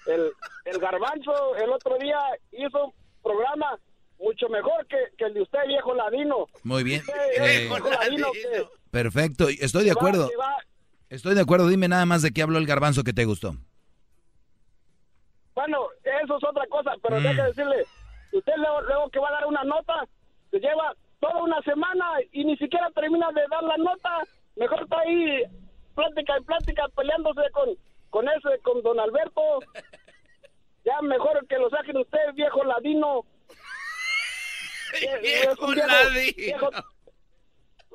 El, 0.06 0.30
el 0.64 0.78
garbanzo 0.78 1.56
el 1.56 1.70
otro 1.70 1.96
día 1.98 2.18
hizo 2.52 2.86
un 2.86 2.92
programa 3.22 3.78
mucho 4.20 4.48
mejor 4.48 4.86
que, 4.86 4.96
que 5.18 5.24
el 5.26 5.34
de 5.34 5.42
usted, 5.42 5.58
viejo 5.66 5.94
ladino. 5.94 6.46
Muy 6.64 6.82
bien. 6.84 7.00
Usted 7.00 7.14
Eh, 7.42 7.68
viejo 7.68 7.78
ladino 7.90 8.28
que 8.32 8.66
perfecto, 8.90 9.48
estoy 9.48 9.84
de 9.84 9.90
que 9.90 9.94
va- 9.94 10.00
acuerdo. 10.00 10.28
que 10.28 10.36
va- 10.36 10.56
Estoy 11.08 11.34
de 11.34 11.40
acuerdo. 11.40 11.68
Dime 11.68 11.86
nada 11.88 12.04
más 12.06 12.22
de 12.22 12.32
qué 12.32 12.42
habló 12.42 12.58
el 12.58 12.66
garbanzo 12.66 13.04
que 13.04 13.12
te 13.12 13.24
gustó. 13.26 13.54
Bueno, 15.54 15.78
eso 16.24 16.36
es 16.36 16.44
otra 16.44 16.66
cosa, 16.68 16.92
pero 17.02 17.18
Mm. 17.18 17.22
deje 17.22 17.42
decirle, 17.42 17.84
usted 18.32 18.52
luego, 18.56 18.80
luego 18.82 19.10
que 19.10 19.18
va 19.18 19.28
a 19.28 19.32
dar 19.32 19.46
una 19.46 19.64
nota, 19.64 20.06
se 20.50 20.58
lleva 20.60 20.94
toda 21.20 21.42
una 21.42 21.60
semana 21.62 22.04
y 22.32 22.44
ni 22.44 22.56
siquiera 22.56 22.90
termina 22.90 23.28
de 23.32 23.42
dar 23.50 23.62
la 23.62 23.76
nota, 23.78 24.22
mejor 24.56 24.82
está 24.82 24.98
ahí 25.00 25.42
plática 25.94 26.38
y 26.38 26.42
plática 26.44 26.88
peleándose 26.94 27.40
con, 27.52 27.70
con 28.16 28.26
ese, 28.28 28.58
con 28.62 28.82
don 28.82 28.98
Alberto. 28.98 29.42
Ya 30.86 31.02
mejor 31.02 31.46
que 31.48 31.58
lo 31.58 31.68
saquen 31.68 31.98
usted, 31.98 32.32
viejo 32.34 32.64
ladino. 32.64 33.24
Es 35.22 35.58
un 35.58 35.74
Viejo 35.74 35.86
ladino. 35.88 36.32
viejo, 36.36 36.70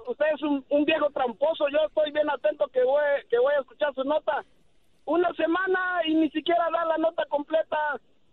usted 0.07 0.26
es 0.35 0.41
un, 0.43 0.64
un 0.69 0.85
viejo 0.85 1.10
tramposo. 1.10 1.68
Yo 1.69 1.80
estoy 1.88 2.11
bien 2.11 2.30
atento 2.30 2.68
que 2.68 2.84
voy, 2.84 3.02
que 3.30 3.39
voy 3.39 3.53
a 3.56 3.61
escuchar 3.61 3.95
su 3.95 4.03
nota. 4.03 4.43
Una 5.06 5.34
semana 5.34 6.02
y 6.06 6.14
ni 6.14 6.30
siquiera 6.30 6.64
da 6.72 6.85
la 6.85 6.98
nota 6.98 7.23
completa, 7.30 7.77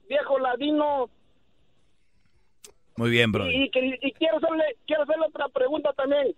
viejo 0.09 0.39
ladino. 0.41 1.09
Muy 2.97 3.11
bien, 3.11 3.33
bro. 3.33 3.47
Y, 3.49 3.71
y- 3.73 3.99
y 4.03 4.13
quiero 4.13 4.37
hacerle, 4.39 4.65
quiero 4.87 5.05
hacerle 5.05 5.27
otra 5.29 5.49
pregunta 5.49 5.93
también. 5.95 6.35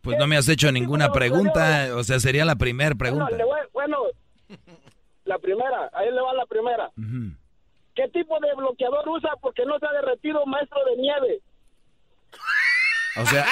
Pues 0.00 0.16
no 0.16 0.26
me 0.28 0.36
has 0.38 0.48
hecho 0.48 0.70
ninguna 0.72 1.10
pregunta, 1.12 1.88
o 1.96 2.04
sea, 2.04 2.18
sería 2.20 2.44
la 2.46 2.56
primera 2.56 2.94
pregunta. 2.94 3.24
Bueno, 3.24 3.36
le 3.36 3.44
voy- 3.44 3.68
bueno, 3.74 3.98
la 5.24 5.38
primera, 5.38 5.90
ahí 5.92 6.10
le 6.10 6.20
va 6.20 6.32
la 6.34 6.46
primera. 6.46 6.90
¿Qué 7.94 8.08
tipo 8.08 8.38
de 8.40 8.54
bloqueador 8.54 9.08
usa 9.08 9.30
porque 9.40 9.64
no 9.64 9.78
se 9.78 9.86
ha 9.86 9.92
derretido 9.92 10.44
maestro 10.46 10.78
de 10.84 10.96
nieve? 11.02 11.40
O 13.20 13.26
sea, 13.26 13.46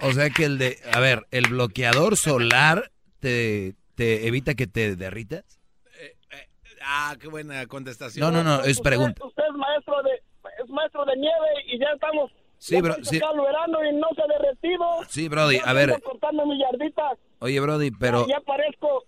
o 0.00 0.12
sea 0.12 0.30
que 0.30 0.44
el 0.44 0.58
de, 0.58 0.78
a 0.92 1.00
ver, 1.00 1.26
el 1.30 1.48
bloqueador 1.48 2.16
solar 2.16 2.90
te, 3.20 3.74
te 3.94 4.26
evita 4.28 4.54
que 4.54 4.66
te 4.66 4.96
derritas. 4.96 5.44
Ah, 6.82 7.16
qué 7.20 7.28
buena 7.28 7.66
contestación. 7.66 8.24
No, 8.24 8.30
no, 8.30 8.42
no, 8.44 8.62
es 8.64 8.80
pregunta. 8.80 9.24
Usted 9.24 9.42
es 9.44 9.54
maestro 9.54 10.02
de 10.02 10.22
es 10.62 10.68
maestro 10.70 11.04
de 11.04 11.16
nieve 11.16 11.46
y 11.66 11.78
ya 11.78 11.86
estamos 11.94 12.30
Sí, 12.58 12.80
bro, 12.80 12.96
sí. 13.02 13.20
verano 13.20 13.84
y 13.84 13.94
no 13.94 14.08
se 14.16 14.22
ha 14.22 14.26
derretido. 14.26 14.84
Sí, 15.08 15.28
Brody, 15.28 15.58
a 15.64 15.72
ver. 15.72 15.92
ando 15.92 16.02
cortando 16.02 16.46
mi 16.46 16.58
yardita. 16.58 17.12
Oye, 17.38 17.60
Brody, 17.60 17.90
pero 17.92 18.26
Ya 18.26 18.40
parezco. 18.40 19.04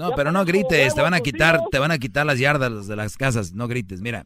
No, 0.00 0.12
pero 0.16 0.32
no 0.32 0.46
grites, 0.46 0.94
te 0.94 1.02
van 1.02 1.12
a 1.12 1.20
quitar, 1.20 1.60
te 1.70 1.78
van 1.78 1.90
a 1.90 1.98
quitar 1.98 2.24
las 2.24 2.38
yardas 2.38 2.86
de 2.86 2.96
las 2.96 3.18
casas, 3.18 3.52
no 3.52 3.68
grites. 3.68 4.00
Mira, 4.00 4.24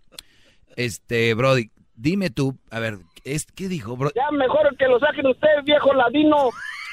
este, 0.76 1.34
Brody, 1.34 1.72
dime 1.96 2.30
tú, 2.30 2.56
a 2.70 2.78
ver, 2.78 2.98
es, 3.24 3.44
¿qué 3.46 3.66
dijo, 3.66 3.96
bro? 3.96 4.12
ya 4.14 4.30
mejor 4.30 4.76
que 4.76 4.86
lo 4.86 5.00
saquen 5.00 5.26
usted, 5.26 5.48
viejo 5.64 5.92
ladino. 5.92 6.50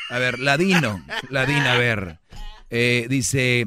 A 0.10 0.18
ver, 0.18 0.40
ladino, 0.40 1.00
ladino, 1.30 1.70
a 1.70 1.78
ver, 1.78 2.18
eh, 2.72 3.06
dice, 3.08 3.66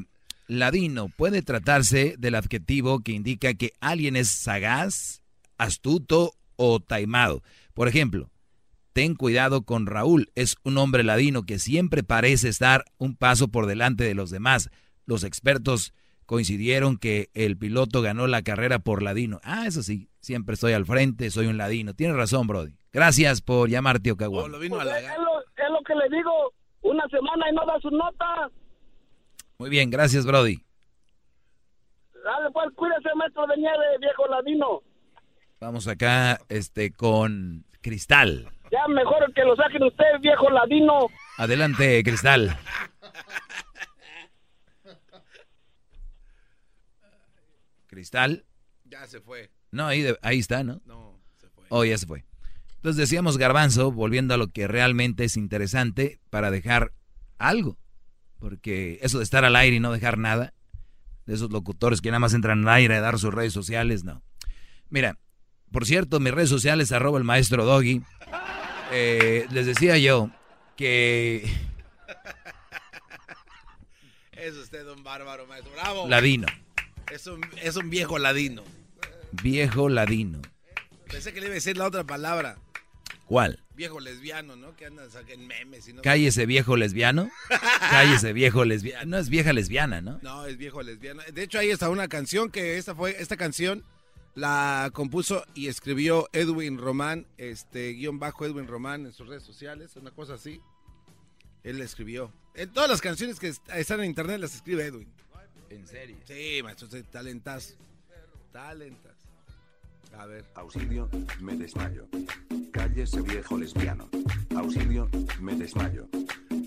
ladino 0.49 1.09
puede 1.17 1.43
tratarse 1.43 2.17
del 2.19 2.35
adjetivo 2.35 2.99
que 2.99 3.13
indica 3.13 3.55
que 3.55 3.71
alguien 3.81 4.17
es 4.17 4.29
sagaz, 4.31 5.23
astuto 5.59 6.33
o 6.57 6.81
taimado. 6.81 7.41
Por 7.73 7.87
ejemplo, 7.87 8.31
ten 8.93 9.15
cuidado 9.15 9.63
con 9.63 9.87
Raúl, 9.87 10.33
es 10.35 10.57
un 10.65 10.77
hombre 10.77 11.05
ladino 11.05 11.45
que 11.45 11.61
siempre 11.61 12.03
parece 12.03 12.49
estar 12.49 12.85
un 12.99 13.15
paso 13.15 13.47
por 13.47 13.67
delante 13.67 14.03
de 14.03 14.15
los 14.15 14.31
demás. 14.31 14.71
Los 15.07 15.25
expertos 15.25 15.93
coincidieron 16.27 16.97
que 16.97 17.29
el 17.35 17.57
piloto 17.57 18.03
ganó 18.03 18.27
la 18.27 18.43
carrera 18.43 18.79
por 18.79 19.03
ladino. 19.03 19.41
Ah, 19.43 19.67
eso 19.67 19.83
sí, 19.83 20.09
siempre 20.21 20.55
estoy 20.55 20.73
al 20.73 20.87
frente, 20.87 21.31
soy 21.31 21.47
un 21.47 21.59
ladino. 21.59 21.95
Tienes 21.95 22.17
razón, 22.17 22.47
Brody. 22.47 22.77
Gracias 22.93 23.41
por 23.41 23.69
llamar, 23.69 24.01
tío 24.01 24.17
Caguán. 24.17 24.51
Pues, 24.51 24.63
es, 24.63 24.71
lo, 24.71 24.81
es 24.81 25.71
lo 25.71 25.83
que 25.85 25.95
le 25.95 26.17
digo, 26.17 26.53
una 26.83 27.07
semana 27.09 27.51
y 27.51 27.55
no 27.55 27.67
da 27.67 27.79
su 27.81 27.91
nota. 27.91 28.51
Muy 29.59 29.71
bien, 29.71 29.91
gracias, 29.91 30.25
Brody. 30.25 30.61
Dale 32.25 32.51
pues, 32.53 32.69
cuídese 32.75 33.09
maestro 33.17 33.47
de 33.47 33.57
nieve, 33.57 33.85
viejo 34.01 34.27
ladino. 34.29 34.83
Vamos 35.61 35.87
acá 35.89 36.41
este, 36.49 36.91
con 36.93 37.65
Cristal. 37.81 38.49
Ya 38.71 38.89
mejor 38.89 39.33
que 39.35 39.45
lo 39.45 39.55
saquen 39.57 39.83
usted, 39.83 40.05
viejo 40.21 40.51
ladino. 40.51 41.09
Adelante, 41.37 42.03
Cristal. 42.03 42.57
Cristal. 47.95 48.45
Ya 48.85 49.07
se 49.07 49.21
fue. 49.21 49.51
No, 49.71 49.87
ahí, 49.87 50.03
de- 50.03 50.19
ahí 50.23 50.39
está, 50.41 50.65
¿no? 50.65 50.81
No, 50.85 51.21
se 51.41 51.49
fue. 51.49 51.65
Oh, 51.69 51.85
ya 51.85 51.97
se 51.97 52.07
fue. 52.07 52.25
Entonces 52.77 52.97
decíamos 52.99 53.39
garbanzo, 53.39 53.93
volviendo 53.93 54.35
a 54.35 54.37
lo 54.37 54.49
que 54.49 54.67
realmente 54.69 55.25
es 55.25 55.37
interesante 55.37 56.21
para 56.31 56.51
dejar 56.51 56.93
algo. 57.39 57.79
Porque 58.39 58.99
eso 59.03 59.19
de 59.19 59.25
estar 59.25 59.45
al 59.45 59.57
aire 59.57 59.77
y 59.77 59.81
no 59.81 59.91
dejar 59.93 60.19
nada, 60.19 60.53
de 61.25 61.35
esos 61.35 61.51
locutores 61.51 62.03
que 62.03 62.11
nada 62.11 62.19
más 62.19 62.35
entran 62.35 62.63
al 62.69 62.75
aire 62.75 62.97
a 62.97 63.01
dar 63.01 63.19
sus 63.19 63.33
redes 63.33 63.55
sociales, 63.55 64.05
no. 64.05 64.23
Mira, 64.91 65.19
por 65.73 65.87
cierto, 65.87 66.21
mis 66.21 66.35
redes 66.35 66.51
sociales, 66.51 66.93
arroba 66.93 67.17
el 67.19 67.25
maestro 67.25 67.65
Doggy. 67.65 68.03
Eh, 68.93 69.47
les 69.51 69.67
decía 69.67 69.97
yo 69.99 70.31
que 70.77 71.47
Es 74.33 74.55
usted 74.57 74.87
un 74.89 75.03
bárbaro, 75.03 75.47
maestro. 75.47 75.73
Bravo. 75.73 76.09
ladino, 76.09 76.47
Es 77.13 77.27
un, 77.27 77.41
es 77.63 77.77
un 77.77 77.91
viejo 77.91 78.19
ladino. 78.19 78.63
viejo 79.43 79.89
ladino. 79.89 80.41
Pensé 81.11 81.33
que 81.33 81.41
le 81.41 81.47
iba 81.47 81.53
a 81.53 81.55
decir 81.55 81.77
la 81.77 81.87
otra 81.87 82.05
palabra. 82.05 82.57
¿Cuál? 83.27 83.61
Viejo 83.77 84.01
lesbiano, 84.01 84.55
¿no? 84.57 84.77
Que 84.77 84.87
andan 84.87 85.09
en 85.29 85.47
memes 85.47 85.89
y 85.89 85.93
no. 85.93 86.03
Cállese 86.03 86.47
viejo 86.47 86.77
lesbiano. 86.77 87.31
Cállese 87.91 88.33
viejo 88.33 88.65
lesbiano. 88.65 89.07
No 89.07 89.19
es 89.19 89.29
vieja 89.29 89.53
lesbiana, 89.53 90.01
¿no? 90.01 90.19
No, 90.23 90.47
es 90.47 90.57
viejo 90.57 90.83
lesbiano. 90.83 91.23
De 91.33 91.43
hecho, 91.43 91.59
hay 91.59 91.71
hasta 91.71 91.89
una 91.91 92.09
canción 92.09 92.51
que 92.51 92.77
esta 92.79 92.95
fue, 92.95 93.17
esta 93.21 93.37
canción 93.37 93.83
la 94.35 94.91
compuso 94.93 95.45
y 95.55 95.69
escribió 95.69 96.29
Edwin 96.33 96.79
Román, 96.79 97.27
este 97.39 97.93
guion 97.93 98.19
bajo 98.19 98.45
Edwin 98.45 98.67
Román 98.67 99.07
en 99.07 99.13
sus 99.13 99.29
redes 99.29 99.43
sociales, 99.45 99.97
una 99.97 100.11
cosa 100.11 100.35
así. 100.35 100.61
Él 101.63 101.79
la 101.79 101.85
escribió. 101.85 102.33
En 102.55 102.73
todas 102.73 102.91
las 102.91 103.01
canciones 103.01 103.39
que 103.41 103.49
est- 103.49 103.69
están 103.75 104.01
en 104.01 104.07
internet 104.07 104.39
las 104.41 104.55
escribe 104.55 104.85
Edwin. 104.85 105.09
¿En 105.75 105.87
serio? 105.89 106.17
Sí, 106.25 106.61
maestro, 106.63 106.89
talentas. 107.11 107.77
Talentas. 108.53 109.17
A 110.17 110.27
ver. 110.27 110.45
Auxilio, 110.55 111.09
me 111.41 111.57
desmayo. 111.57 112.07
Cállese 112.73 113.21
viejo 113.23 113.59
lesbiano. 113.59 114.09
Auxilio, 114.55 115.11
me 115.41 115.57
desmayo. 115.57 116.09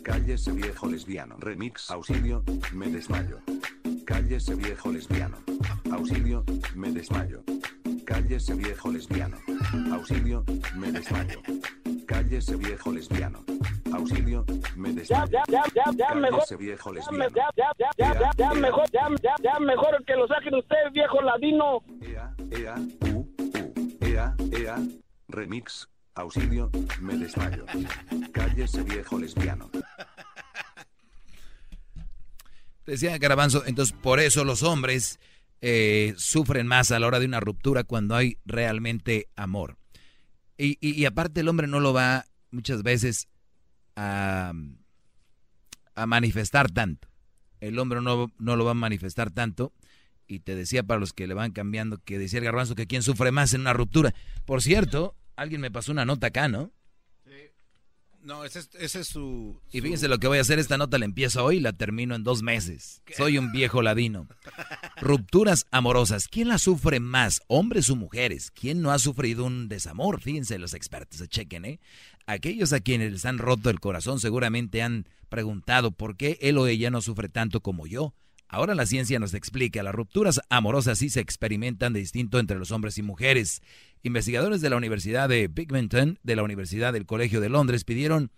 Cállese 0.04 0.52
viejo 0.52 0.88
lesbiano. 0.90 1.38
Remix. 1.40 1.90
Auxilio, 1.90 2.44
me 2.74 2.88
desmayo. 2.90 3.40
Cállese 4.06 4.56
viejo 4.56 4.92
lesbiano. 4.92 5.38
Auxilio, 5.92 6.44
me 6.76 6.92
desmayo. 6.92 7.44
Cállese 8.08 8.54
viejo 8.56 8.90
lesbiano. 8.90 9.38
Auxilio, 9.92 10.46
me 10.76 10.94
desmayo. 10.94 11.42
Cállese 12.08 12.56
viejo 12.56 12.94
lesbiano. 12.94 13.44
Auxilio, 13.94 14.46
me 14.78 14.94
desmayo. 14.94 15.30
ya, 15.30 15.44
ya, 15.50 15.64
ya, 15.76 15.84
ya 15.94 16.16
mejor. 16.16 16.58
Viejo 16.58 16.94
lesbiano. 16.94 17.26
ya, 17.36 17.50
ya, 17.58 17.70
ya, 17.78 17.90
ya, 17.98 18.14
ya, 18.18 18.32
ya 18.38 18.54
mejor, 18.54 18.90
ya, 18.92 19.10
ya, 19.22 19.36
ya 19.44 19.60
mejor 19.60 20.06
que 20.06 20.16
lo 20.16 20.26
saquen 20.30 20.56
usted, 20.56 20.78
viejo 20.94 21.22
ladino. 21.22 21.84
Ea, 22.02 22.76
u, 23.02 23.20
u. 23.20 23.98
Ea, 24.00 24.34
ea. 24.54 24.78
Remix. 25.28 25.90
Auxilio, 26.16 26.72
me 27.02 27.18
desmayo. 27.18 27.66
Cállese 28.32 28.84
viejo 28.84 29.20
lesbiano. 29.20 29.70
Decía 32.86 33.18
Garabanzo, 33.18 33.66
entonces 33.66 33.94
por 34.02 34.22
eso 34.22 34.46
los 34.46 34.64
hombres 34.64 35.20
eh, 35.62 36.14
sufren 36.18 36.68
más 36.68 36.92
a 36.92 37.00
la 37.00 37.08
hora 37.08 37.20
de 37.20 37.26
una 37.26 37.40
ruptura 37.40 37.84
cuando 37.84 38.16
hay 38.16 38.38
realmente 38.46 39.28
amor. 39.36 39.78
Y, 40.58 40.78
y- 40.82 41.06
aparte 41.06 41.42
el 41.42 41.48
hombre 41.50 41.68
no 41.68 41.80
lo 41.80 41.94
va 41.94 42.26
muchas 42.52 42.82
veces 42.84 43.28
a, 43.96 44.54
a 45.96 46.06
manifestar 46.08 46.72
tanto. 46.72 47.08
El 47.60 47.78
hombre 47.80 48.02
no, 48.02 48.32
no 48.38 48.56
lo 48.56 48.66
va 48.66 48.72
a 48.72 48.76
manifestar 48.76 49.32
tanto. 49.32 49.74
Y 50.28 50.40
te 50.40 50.56
decía 50.56 50.84
para 50.84 51.00
los 51.00 51.14
que 51.14 51.26
le 51.28 51.34
van 51.34 51.52
cambiando 51.52 52.00
que 52.04 52.20
decía 52.20 52.40
el 52.40 52.46
garbanzo 52.46 52.76
que 52.76 52.86
quién 52.88 53.02
sufre 53.02 53.32
más 53.32 53.54
en 53.54 53.62
una 53.62 53.74
ruptura. 53.74 54.14
Por 54.46 54.62
cierto, 54.62 55.16
alguien 55.36 55.62
me 55.62 55.72
pasó 55.72 55.92
una 55.92 56.06
nota 56.06 56.28
acá, 56.28 56.50
¿no? 56.50 56.72
No, 58.22 58.44
ese 58.44 58.60
es, 58.60 58.70
ese 58.74 59.00
es 59.02 59.08
su, 59.08 59.62
Y 59.72 59.82
fíjense 59.82 60.08
lo 60.08 60.20
que 60.20 60.28
voy 60.28 60.38
a 60.38 60.42
hacer, 60.42 60.60
esta 60.60 60.78
nota 60.78 60.98
la 60.98 61.06
empiezo 61.06 61.46
hoy 61.46 61.58
y 61.58 61.60
la 61.60 61.74
termino 61.74 62.16
en 62.16 62.24
dos 62.24 62.44
meses. 62.44 63.02
Soy 63.16 63.38
un 63.38 63.52
viejo 63.52 63.82
ladino. 63.82 64.28
Rupturas 65.02 65.66
amorosas. 65.72 66.28
¿Quién 66.28 66.50
las 66.50 66.64
sufre 66.64 67.00
más, 67.00 67.42
hombres 67.48 67.90
o 67.90 67.96
mujeres? 67.96 68.52
¿Quién 68.52 68.82
no 68.82 68.92
ha 68.92 69.00
sufrido 69.00 69.46
un 69.46 69.70
desamor? 69.70 70.20
Fíjense 70.20 70.58
los 70.58 70.74
expertos, 70.74 71.26
chequen, 71.30 71.66
¿eh? 71.66 71.80
Aquellos 72.26 72.74
a 72.74 72.82
quienes 72.82 73.12
les 73.12 73.26
han 73.26 73.38
roto 73.38 73.70
el 73.70 73.80
corazón 73.80 74.20
seguramente 74.20 74.82
han 74.82 75.08
preguntado 75.30 75.92
por 75.92 76.18
qué 76.18 76.38
él 76.42 76.58
o 76.58 76.68
ella 76.68 76.90
no 76.90 77.02
sufre 77.02 77.30
tanto 77.30 77.62
como 77.62 77.88
yo. 77.88 78.14
Ahora 78.50 78.76
la 78.76 78.86
ciencia 78.86 79.20
nos 79.20 79.34
explica, 79.34 79.84
las 79.84 79.94
rupturas 79.94 80.40
amorosas 80.50 81.00
sí 81.00 81.10
se 81.10 81.20
experimentan 81.20 81.92
de 81.92 82.00
distinto 82.00 82.40
entre 82.40 82.58
los 82.58 82.72
hombres 82.72 82.98
y 82.98 83.02
mujeres. 83.02 83.62
Investigadores 84.04 84.62
de 84.62 84.70
la 84.70 84.78
Universidad 84.78 85.30
de 85.30 85.48
Binghamton, 85.48 86.20
de 86.24 86.36
la 86.36 86.44
Universidad 86.44 86.94
del 86.94 87.06
Colegio 87.06 87.42
de 87.42 87.50
Londres, 87.50 87.84
pidieron 87.84 88.32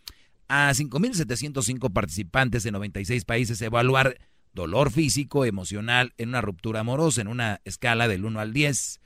a 0.47 0.71
5.705 0.71 1.93
participantes 1.93 2.63
de 2.63 2.71
96 2.71 3.25
países 3.25 3.61
evaluar 3.61 4.17
dolor 4.53 4.91
físico, 4.91 5.45
emocional 5.45 6.13
en 6.17 6.29
una 6.29 6.41
ruptura 6.41 6.81
amorosa 6.81 7.21
en 7.21 7.27
una 7.27 7.61
escala 7.65 8.07
del 8.07 8.25
1 8.25 8.39
al 8.39 8.53
10. 8.53 8.99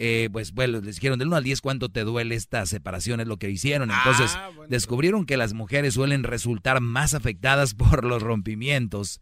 Eh, 0.00 0.28
pues 0.30 0.52
bueno, 0.52 0.80
les 0.80 0.94
dijeron 0.94 1.18
del 1.18 1.28
1 1.28 1.36
al 1.36 1.44
10 1.44 1.60
cuánto 1.60 1.88
te 1.88 2.04
duele 2.04 2.36
esta 2.36 2.64
separación, 2.66 3.20
es 3.20 3.26
lo 3.26 3.38
que 3.38 3.50
hicieron. 3.50 3.90
Entonces 3.90 4.38
descubrieron 4.68 5.26
que 5.26 5.36
las 5.36 5.52
mujeres 5.52 5.94
suelen 5.94 6.22
resultar 6.22 6.80
más 6.80 7.14
afectadas 7.14 7.74
por 7.74 8.04
los 8.04 8.22
rompimientos. 8.22 9.20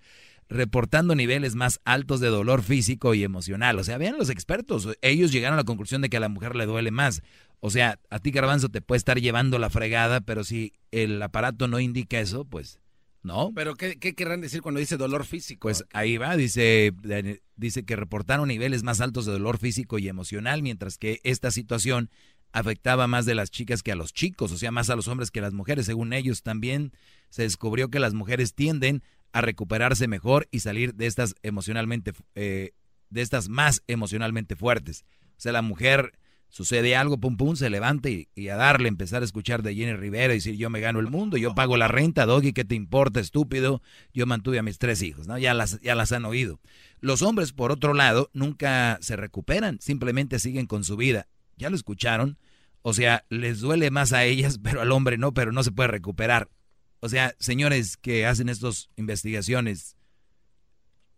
Reportando 0.49 1.15
niveles 1.15 1.55
más 1.55 1.81
altos 1.85 2.21
de 2.21 2.29
dolor 2.29 2.63
físico 2.63 3.15
y 3.15 3.25
emocional. 3.25 3.79
O 3.79 3.85
sea, 3.85 3.99
vean 3.99 4.17
los 4.17 4.31
expertos, 4.31 4.89
ellos 5.03 5.33
llegaron 5.33 5.55
a 5.55 5.63
la 5.63 5.65
conclusión 5.65 6.03
de 6.03 6.09
que 6.09 6.17
a 6.17 6.21
la 6.21 6.29
mujer 6.29 6.57
le 6.57 6.67
duele 6.67 6.91
más. 6.91 7.23
O 7.61 7.71
sea, 7.71 7.99
a 8.11 8.19
ti 8.19 8.31
garbanzo 8.31 8.69
te 8.69 8.83
puede 8.83 8.99
estar 8.99 9.21
llevando 9.21 9.59
la 9.59 9.71
fregada, 9.71 10.21
pero 10.21 10.45
si 10.45 10.73
el 10.91 11.21
aparato 11.23 11.69
no 11.69 11.81
indica 11.81 12.21
eso, 12.21 12.45
pues 12.45 12.81
no. 13.23 13.51
Pero 13.55 13.75
¿qué, 13.75 13.99
qué 13.99 14.15
querrán 14.15 14.41
decir 14.41 14.63
cuando 14.63 14.79
dice 14.79 14.97
dolor 14.97 15.25
físico? 15.25 15.63
Pues 15.63 15.85
ahí 15.93 16.17
va, 16.17 16.37
dice, 16.37 16.93
dice 17.57 17.85
que 17.85 17.97
reportaron 17.97 18.49
niveles 18.49 18.83
más 18.83 19.01
altos 19.01 19.27
de 19.27 19.33
dolor 19.33 19.59
físico 19.59 19.99
y 19.99 20.09
emocional, 20.09 20.63
mientras 20.63 20.97
que 20.97 21.21
esta 21.25 21.51
situación 21.51 22.11
afectaba 22.53 23.07
más 23.07 23.27
de 23.27 23.35
las 23.35 23.51
chicas 23.51 23.83
que 23.83 23.93
a 23.93 23.97
los 23.97 24.13
chicos, 24.13 24.53
o 24.53 24.57
sea, 24.57 24.71
más 24.71 24.89
a 24.91 24.97
los 24.97 25.09
hombres 25.09 25.31
que 25.31 25.41
a 25.41 25.43
las 25.43 25.53
mujeres. 25.53 25.87
Según 25.87 26.13
ellos, 26.13 26.43
también 26.43 26.93
se 27.29 27.43
descubrió 27.43 27.91
que 27.91 27.99
las 27.99 28.15
mujeres 28.15 28.55
tienden 28.55 29.03
a 29.33 29.41
recuperarse 29.41 30.09
mejor 30.09 30.49
y 30.51 30.61
salir 30.61 30.95
de 30.95 31.07
estas 31.07 31.35
emocionalmente, 31.43 32.13
eh, 32.35 32.73
de 33.11 33.23
estas 33.23 33.49
más 33.49 33.83
emocionalmente 33.87 34.57
fuertes. 34.57 35.05
O 35.33 35.41
sea, 35.41 35.53
la 35.53 35.63
mujer 35.63 36.13
sucede 36.49 36.97
algo, 36.97 37.19
pum 37.19 37.37
pum, 37.37 37.57
se 37.57 37.69
levanta 37.71 38.09
y, 38.09 38.49
a 38.49 38.57
darle, 38.57 38.89
empezar 38.89 39.23
a 39.23 39.25
escuchar 39.25 39.63
de 39.63 39.75
Jenny 39.75 39.95
Rivera 39.95 40.33
y 40.33 40.39
decir 40.39 40.57
yo 40.57 40.71
me 40.71 40.81
gano 40.81 41.01
el 41.01 41.09
mundo, 41.09 41.37
yo 41.37 41.55
pago 41.55 41.77
la 41.77 41.89
renta, 41.89 42.25
Doggy, 42.25 42.53
¿qué 42.53 42.65
te 42.65 42.75
importa, 42.75 43.21
estúpido? 43.21 43.83
Yo 44.15 44.27
mantuve 44.27 44.59
a 44.59 44.63
mis 44.63 44.79
tres 44.79 45.03
hijos, 45.03 45.27
¿no? 45.27 45.39
Ya 45.39 45.55
las, 45.55 45.81
ya 45.81 45.95
las 45.95 46.13
han 46.13 46.25
oído. 46.25 46.61
Los 47.01 47.23
hombres, 47.23 47.53
por 47.53 47.73
otro 47.73 47.95
lado, 47.95 48.31
nunca 48.33 48.99
se 49.01 49.17
recuperan, 49.17 49.79
simplemente 49.81 50.39
siguen 50.39 50.67
con 50.67 50.85
su 50.85 50.97
vida. 50.97 51.29
¿Ya 51.57 51.71
lo 51.71 51.77
escucharon? 51.77 52.39
O 52.83 52.95
sea, 52.95 53.25
les 53.29 53.61
duele 53.61 53.91
más 53.91 54.13
a 54.13 54.25
ellas, 54.25 54.59
pero 54.63 54.81
al 54.81 54.93
hombre 54.93 55.19
no, 55.19 55.35
pero 55.35 55.53
no 55.53 55.63
se 55.63 55.73
puede 55.73 55.89
recuperar. 55.89 56.49
O 57.07 57.09
sea, 57.09 57.37
señores 57.39 57.97
que 57.97 58.27
hacen 58.27 58.49
estas 58.49 58.91
investigaciones, 58.97 59.97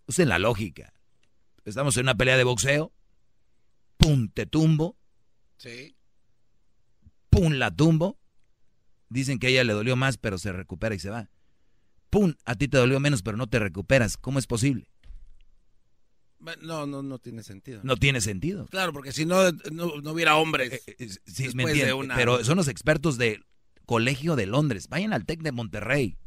usen 0.07 0.29
la 0.29 0.39
lógica. 0.39 0.93
Estamos 1.65 1.97
en 1.97 2.03
una 2.03 2.15
pelea 2.15 2.37
de 2.37 2.45
boxeo, 2.45 2.93
pum, 3.97 4.29
te 4.29 4.45
tumbo. 4.45 4.99
Sí. 5.57 5.97
Pum, 7.31 7.55
la 7.55 7.75
tumbo. 7.75 8.19
Dicen 9.09 9.39
que 9.39 9.47
a 9.47 9.51
ella 9.51 9.65
le 9.65 9.73
dolió 9.73 9.97
más, 9.97 10.19
pero 10.19 10.37
se 10.37 10.53
recupera 10.53 10.95
y 10.95 10.99
se 10.99 11.09
va. 11.09 11.31
Pum, 12.11 12.35
a 12.45 12.55
ti 12.55 12.69
te 12.69 12.77
dolió 12.77 13.01
menos, 13.01 13.23
pero 13.23 13.39
no 13.39 13.47
te 13.47 13.59
recuperas. 13.59 14.19
¿Cómo 14.19 14.39
es 14.39 14.47
posible? 14.47 14.91
No, 16.61 16.87
no, 16.87 17.03
no 17.03 17.19
tiene 17.19 17.43
sentido. 17.43 17.81
No 17.83 17.97
tiene 17.97 18.21
sentido. 18.21 18.67
Claro, 18.67 18.93
porque 18.93 19.13
si 19.13 19.25
no, 19.25 19.51
no, 19.73 20.13
hubiera 20.13 20.37
hombres. 20.37 20.83
Eh, 20.87 20.97
eh, 20.99 21.09
sí, 21.25 21.49
me 21.55 21.65
Pero 22.15 22.45
son 22.45 22.59
los 22.59 22.69
expertos 22.69 23.17
de 23.17 23.43
Colegio 23.89 24.37
de 24.37 24.45
Londres. 24.45 24.91
Vayan 24.91 25.15
al 25.15 25.25
TEC 25.25 25.41
de 25.41 25.51
Monterrey. 25.51 26.19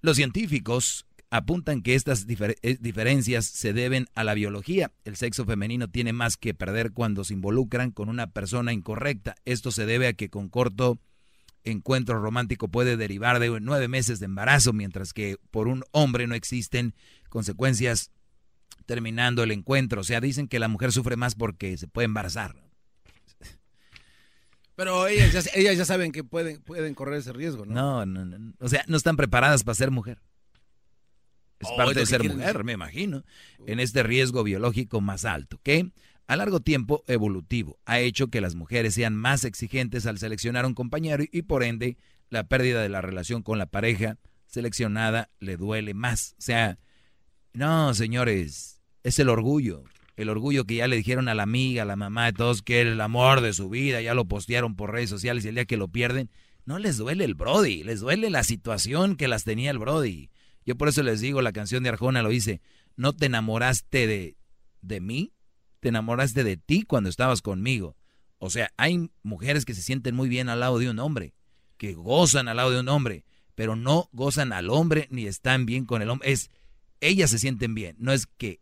Los 0.00 0.14
científicos 0.14 1.06
apuntan 1.28 1.82
que 1.82 1.96
estas 1.96 2.24
eh, 2.28 2.78
diferencias 2.80 3.46
se 3.46 3.72
deben 3.72 4.06
a 4.14 4.22
la 4.22 4.34
biología. 4.34 4.92
El 5.04 5.16
sexo 5.16 5.44
femenino 5.44 5.88
tiene 5.88 6.12
más 6.12 6.36
que 6.36 6.54
perder 6.54 6.92
cuando 6.92 7.24
se 7.24 7.34
involucran 7.34 7.90
con 7.90 8.08
una 8.08 8.28
persona 8.28 8.72
incorrecta. 8.72 9.34
Esto 9.44 9.72
se 9.72 9.86
debe 9.86 10.06
a 10.06 10.12
que 10.12 10.30
con 10.30 10.48
corto 10.48 11.00
encuentro 11.64 12.20
romántico 12.20 12.68
puede 12.68 12.96
derivar 12.96 13.40
de 13.40 13.58
nueve 13.60 13.88
meses 13.88 14.20
de 14.20 14.26
embarazo, 14.26 14.72
mientras 14.72 15.14
que 15.14 15.38
por 15.50 15.66
un 15.66 15.82
hombre 15.90 16.28
no 16.28 16.36
existen 16.36 16.94
consecuencias 17.28 18.12
terminando 18.86 19.42
el 19.42 19.50
encuentro. 19.50 20.02
O 20.02 20.04
sea, 20.04 20.20
dicen 20.20 20.46
que 20.46 20.60
la 20.60 20.68
mujer 20.68 20.92
sufre 20.92 21.16
más 21.16 21.34
porque 21.34 21.76
se 21.76 21.88
puede 21.88 22.04
embarazar. 22.04 22.63
Pero 24.76 25.06
ellas 25.06 25.32
ya, 25.32 25.50
ellas 25.54 25.76
ya 25.76 25.84
saben 25.84 26.12
que 26.12 26.24
pueden, 26.24 26.60
pueden 26.62 26.94
correr 26.94 27.18
ese 27.18 27.32
riesgo, 27.32 27.64
¿no? 27.64 27.74
No, 27.74 28.06
no, 28.06 28.24
no. 28.24 28.54
O 28.58 28.68
sea, 28.68 28.84
no 28.88 28.96
están 28.96 29.16
preparadas 29.16 29.62
para 29.62 29.74
ser 29.74 29.90
mujer. 29.90 30.20
Es 31.60 31.68
oh, 31.70 31.76
parte 31.76 32.00
de 32.00 32.06
ser 32.06 32.24
mujer, 32.24 32.64
me 32.64 32.72
imagino. 32.72 33.24
En 33.66 33.80
este 33.80 34.02
riesgo 34.02 34.42
biológico 34.42 35.00
más 35.00 35.24
alto, 35.24 35.60
que 35.62 35.92
a 36.26 36.36
largo 36.36 36.60
tiempo 36.60 37.04
evolutivo 37.06 37.78
ha 37.84 38.00
hecho 38.00 38.28
que 38.28 38.40
las 38.40 38.54
mujeres 38.54 38.94
sean 38.94 39.14
más 39.14 39.44
exigentes 39.44 40.06
al 40.06 40.18
seleccionar 40.18 40.66
un 40.66 40.74
compañero 40.74 41.24
y 41.30 41.42
por 41.42 41.62
ende 41.62 41.96
la 42.30 42.44
pérdida 42.44 42.82
de 42.82 42.88
la 42.88 43.00
relación 43.00 43.42
con 43.42 43.58
la 43.58 43.66
pareja 43.66 44.18
seleccionada 44.46 45.30
le 45.38 45.56
duele 45.56 45.94
más. 45.94 46.34
O 46.38 46.42
sea, 46.42 46.78
no, 47.52 47.94
señores, 47.94 48.80
es 49.02 49.18
el 49.18 49.28
orgullo 49.28 49.84
el 50.16 50.28
orgullo 50.28 50.64
que 50.64 50.76
ya 50.76 50.88
le 50.88 50.96
dijeron 50.96 51.28
a 51.28 51.34
la 51.34 51.42
amiga, 51.42 51.82
a 51.82 51.86
la 51.86 51.96
mamá 51.96 52.26
de 52.26 52.32
todos 52.32 52.62
que 52.62 52.80
el 52.80 53.00
amor 53.00 53.40
de 53.40 53.52
su 53.52 53.68
vida, 53.68 54.00
ya 54.00 54.14
lo 54.14 54.26
postearon 54.26 54.76
por 54.76 54.92
redes 54.92 55.10
sociales 55.10 55.44
y 55.44 55.48
el 55.48 55.54
día 55.56 55.64
que 55.64 55.76
lo 55.76 55.88
pierden, 55.88 56.30
no 56.64 56.78
les 56.78 56.96
duele 56.96 57.24
el 57.24 57.34
Brody, 57.34 57.82
les 57.82 58.00
duele 58.00 58.30
la 58.30 58.44
situación 58.44 59.16
que 59.16 59.28
las 59.28 59.44
tenía 59.44 59.70
el 59.70 59.78
Brody. 59.78 60.30
Yo 60.64 60.76
por 60.76 60.88
eso 60.88 61.02
les 61.02 61.20
digo, 61.20 61.42
la 61.42 61.52
canción 61.52 61.82
de 61.82 61.90
Arjona 61.90 62.22
lo 62.22 62.30
dice, 62.30 62.60
no 62.96 63.12
te 63.12 63.26
enamoraste 63.26 64.06
de, 64.06 64.36
de 64.80 65.00
mí, 65.00 65.32
te 65.80 65.88
enamoraste 65.90 66.44
de 66.44 66.56
ti 66.56 66.82
cuando 66.82 67.10
estabas 67.10 67.42
conmigo. 67.42 67.96
O 68.38 68.50
sea, 68.50 68.70
hay 68.76 69.10
mujeres 69.22 69.64
que 69.64 69.74
se 69.74 69.82
sienten 69.82 70.14
muy 70.14 70.28
bien 70.28 70.48
al 70.48 70.60
lado 70.60 70.78
de 70.78 70.88
un 70.88 70.98
hombre, 70.98 71.34
que 71.76 71.94
gozan 71.94 72.48
al 72.48 72.56
lado 72.56 72.70
de 72.70 72.80
un 72.80 72.88
hombre, 72.88 73.24
pero 73.54 73.76
no 73.76 74.08
gozan 74.12 74.52
al 74.52 74.70
hombre 74.70 75.08
ni 75.10 75.26
están 75.26 75.66
bien 75.66 75.84
con 75.84 76.02
el 76.02 76.10
hombre. 76.10 76.32
Es, 76.32 76.50
ellas 77.00 77.30
se 77.30 77.38
sienten 77.38 77.74
bien, 77.74 77.96
no 77.98 78.12
es 78.12 78.26
que 78.26 78.60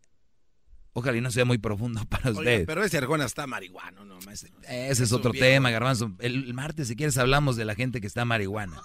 Ojalá 0.93 1.17
y 1.17 1.21
no 1.21 1.31
sea 1.31 1.43
muy 1.43 1.57
profundo 1.57 2.05
para 2.09 2.31
usted. 2.31 2.65
pero 2.65 2.83
ese 2.83 2.97
Arjona 2.97 3.25
está 3.25 3.47
marihuano, 3.47 4.05
¿no? 4.05 4.19
Ese, 4.31 5.03
es 5.03 5.11
otro 5.11 5.31
tema, 5.31 5.71
Garbanzo. 5.71 6.11
El, 6.19 6.53
martes, 6.53 6.87
si 6.87 6.95
quieres, 6.95 7.17
hablamos 7.17 7.55
de 7.55 7.65
la 7.65 7.75
gente 7.75 7.99
que 7.99 8.07
está 8.07 8.25
marihuana. 8.25 8.81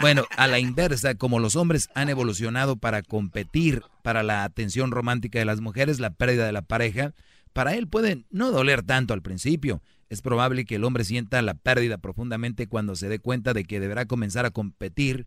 bueno, 0.00 0.24
a 0.36 0.46
la 0.46 0.58
inversa, 0.58 1.14
como 1.14 1.38
los 1.38 1.56
hombres 1.56 1.88
han 1.94 2.08
evolucionado 2.08 2.76
para 2.76 3.02
competir 3.02 3.82
para 4.02 4.22
la 4.22 4.44
atención 4.44 4.90
romántica 4.90 5.38
de 5.38 5.44
las 5.44 5.60
mujeres, 5.60 5.98
la 5.98 6.10
pérdida 6.10 6.46
de 6.46 6.52
la 6.52 6.62
pareja, 6.62 7.14
para 7.52 7.74
él 7.74 7.88
puede 7.88 8.24
no 8.30 8.50
doler 8.50 8.82
tanto 8.82 9.14
al 9.14 9.22
principio. 9.22 9.82
Es 10.08 10.22
probable 10.22 10.66
que 10.66 10.76
el 10.76 10.84
hombre 10.84 11.04
sienta 11.04 11.42
la 11.42 11.54
pérdida 11.54 11.98
profundamente 11.98 12.68
cuando 12.68 12.94
se 12.94 13.08
dé 13.08 13.18
cuenta 13.18 13.54
de 13.54 13.64
que 13.64 13.80
deberá 13.80 14.06
comenzar 14.06 14.46
a 14.46 14.50
competir 14.50 15.26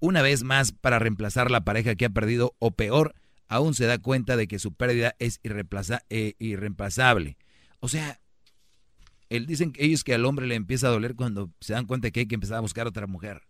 una 0.00 0.22
vez 0.22 0.42
más 0.42 0.72
para 0.72 0.98
reemplazar 0.98 1.50
la 1.50 1.62
pareja 1.62 1.94
que 1.94 2.04
ha 2.04 2.10
perdido 2.10 2.54
o 2.58 2.72
peor, 2.72 3.14
aún 3.48 3.74
se 3.74 3.86
da 3.86 3.98
cuenta 3.98 4.36
de 4.36 4.46
que 4.46 4.58
su 4.58 4.72
pérdida 4.72 5.16
es 5.18 5.40
eh, 5.42 6.34
irreemplazable. 6.38 7.36
O 7.80 7.88
sea, 7.88 8.20
él, 9.28 9.46
dicen 9.46 9.72
ellos 9.76 10.04
que 10.04 10.14
al 10.14 10.24
hombre 10.24 10.46
le 10.46 10.54
empieza 10.54 10.88
a 10.88 10.90
doler 10.90 11.14
cuando 11.14 11.50
se 11.60 11.72
dan 11.72 11.86
cuenta 11.86 12.10
que 12.10 12.20
hay 12.20 12.26
que 12.26 12.34
empezar 12.34 12.58
a 12.58 12.60
buscar 12.60 12.86
otra 12.86 13.06
mujer. 13.06 13.42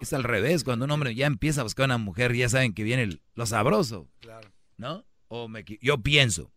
Es 0.00 0.12
al 0.12 0.24
revés, 0.24 0.64
cuando 0.64 0.84
un 0.84 0.90
hombre 0.90 1.14
ya 1.14 1.26
empieza 1.26 1.60
a 1.60 1.64
buscar 1.64 1.86
una 1.86 1.98
mujer, 1.98 2.34
ya 2.34 2.48
saben 2.48 2.74
que 2.74 2.82
viene 2.82 3.20
lo 3.34 3.46
sabroso. 3.46 4.08
Claro. 4.20 4.50
¿No? 4.76 5.04
O 5.28 5.48
me, 5.48 5.64
yo 5.80 5.98
pienso. 6.02 6.52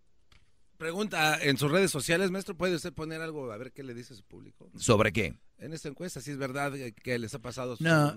Pregunta 0.78 1.42
en 1.42 1.58
sus 1.58 1.72
redes 1.72 1.90
sociales, 1.90 2.32
maestro, 2.32 2.56
¿puede 2.58 2.76
usted 2.76 2.94
poner 2.94 3.22
algo 3.22 3.52
a 3.52 3.58
ver 3.58 3.72
qué 3.72 3.84
le 3.84 3.94
dice 3.94 4.14
a 4.14 4.18
su 4.18 4.24
público? 4.24 4.70
¿Sobre 4.76 5.14
qué? 5.14 5.40
En 5.58 5.74
esta 5.74 5.88
encuesta, 5.88 6.20
si 6.20 6.32
es 6.32 6.38
verdad 6.38 6.74
que 7.02 7.18
les 7.18 7.34
ha 7.34 7.40
pasado. 7.40 7.78
No, 7.80 8.16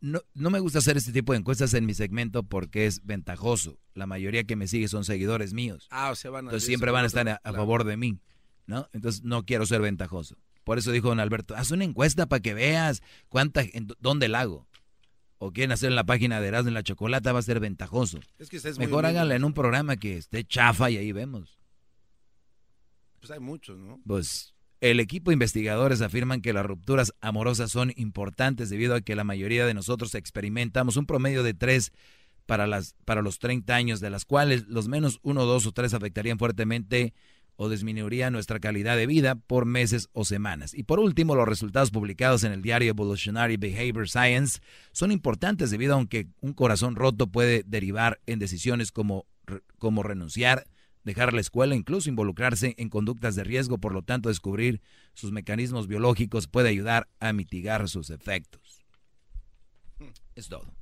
no, 0.00 0.22
no 0.34 0.50
me 0.50 0.60
gusta 0.60 0.78
hacer 0.78 0.96
este 0.96 1.12
tipo 1.12 1.32
de 1.32 1.38
encuestas 1.38 1.74
en 1.74 1.84
mi 1.84 1.92
segmento 1.92 2.42
porque 2.42 2.86
es 2.86 3.04
ventajoso. 3.04 3.78
La 3.94 4.06
mayoría 4.06 4.44
que 4.44 4.56
me 4.56 4.66
sigue 4.66 4.88
son 4.88 5.04
seguidores 5.04 5.52
míos. 5.52 5.88
Ah, 5.90 6.10
o 6.10 6.14
sea, 6.14 6.30
van 6.30 6.46
a 6.46 6.48
Entonces 6.48 6.66
siempre 6.66 6.90
van 6.90 7.04
a 7.04 7.08
estar 7.08 7.28
a, 7.28 7.52
favor 7.52 7.84
de 7.84 7.96
mí, 7.96 8.18
¿no? 8.66 8.88
Entonces 8.92 9.22
no 9.22 9.44
quiero 9.44 9.66
ser 9.66 9.82
ventajoso. 9.82 10.36
Por 10.64 10.78
eso 10.78 10.90
dijo 10.90 11.08
don 11.08 11.20
Alberto, 11.20 11.54
haz 11.54 11.70
una 11.70 11.84
encuesta 11.84 12.26
para 12.26 12.40
que 12.40 12.54
veas 12.54 13.02
cuánta, 13.28 13.62
dónde 14.00 14.28
la 14.28 14.40
hago 14.40 14.66
o 15.38 15.52
quieren 15.52 15.72
hacer 15.72 15.90
en 15.90 15.96
la 15.96 16.04
página 16.04 16.40
de 16.40 16.48
Erasmo 16.48 16.68
en 16.68 16.74
la 16.74 16.82
Chocolata, 16.82 17.32
va 17.32 17.40
a 17.40 17.42
ser 17.42 17.60
ventajoso. 17.60 18.20
Mejor 18.78 19.06
háganla 19.06 19.36
en 19.36 19.44
un 19.44 19.52
programa 19.52 19.96
que 19.96 20.16
esté 20.16 20.44
chafa 20.44 20.90
y 20.90 20.96
ahí 20.96 21.12
vemos. 21.12 21.58
Pues 23.20 23.30
hay 23.30 23.40
muchos, 23.40 23.78
¿no? 23.78 24.00
Pues 24.06 24.54
el 24.80 25.00
equipo 25.00 25.30
de 25.30 25.34
investigadores 25.34 26.00
afirman 26.00 26.42
que 26.42 26.52
las 26.52 26.66
rupturas 26.66 27.12
amorosas 27.20 27.70
son 27.70 27.92
importantes 27.96 28.70
debido 28.70 28.94
a 28.94 29.00
que 29.00 29.16
la 29.16 29.24
mayoría 29.24 29.66
de 29.66 29.74
nosotros 29.74 30.14
experimentamos 30.14 30.96
un 30.96 31.06
promedio 31.06 31.42
de 31.42 31.54
tres 31.54 31.92
para, 32.46 32.66
las, 32.66 32.94
para 33.04 33.22
los 33.22 33.38
30 33.38 33.74
años, 33.74 34.00
de 34.00 34.10
las 34.10 34.24
cuales 34.24 34.66
los 34.68 34.88
menos 34.88 35.18
uno, 35.22 35.44
dos 35.44 35.66
o 35.66 35.72
tres 35.72 35.94
afectarían 35.94 36.38
fuertemente 36.38 37.14
o 37.56 37.68
disminuiría 37.68 38.30
nuestra 38.30 38.60
calidad 38.60 38.96
de 38.96 39.06
vida 39.06 39.34
por 39.34 39.64
meses 39.64 40.08
o 40.12 40.24
semanas. 40.24 40.74
Y 40.74 40.82
por 40.82 41.00
último, 41.00 41.34
los 41.34 41.48
resultados 41.48 41.90
publicados 41.90 42.44
en 42.44 42.52
el 42.52 42.62
diario 42.62 42.90
Evolutionary 42.90 43.56
Behavior 43.56 44.08
Science 44.08 44.60
son 44.92 45.10
importantes 45.10 45.70
debido 45.70 45.96
a 45.96 46.06
que 46.06 46.28
un 46.40 46.52
corazón 46.52 46.94
roto 46.94 47.26
puede 47.26 47.62
derivar 47.66 48.20
en 48.26 48.38
decisiones 48.38 48.92
como, 48.92 49.26
como 49.78 50.02
renunciar, 50.02 50.66
dejar 51.02 51.32
la 51.32 51.40
escuela, 51.40 51.74
incluso 51.74 52.10
involucrarse 52.10 52.74
en 52.78 52.90
conductas 52.90 53.34
de 53.36 53.44
riesgo, 53.44 53.78
por 53.78 53.92
lo 53.92 54.02
tanto 54.02 54.28
descubrir 54.28 54.82
sus 55.14 55.32
mecanismos 55.32 55.86
biológicos 55.86 56.48
puede 56.48 56.68
ayudar 56.68 57.08
a 57.20 57.32
mitigar 57.32 57.88
sus 57.88 58.10
efectos. 58.10 58.84
Es 60.34 60.48
todo. 60.48 60.74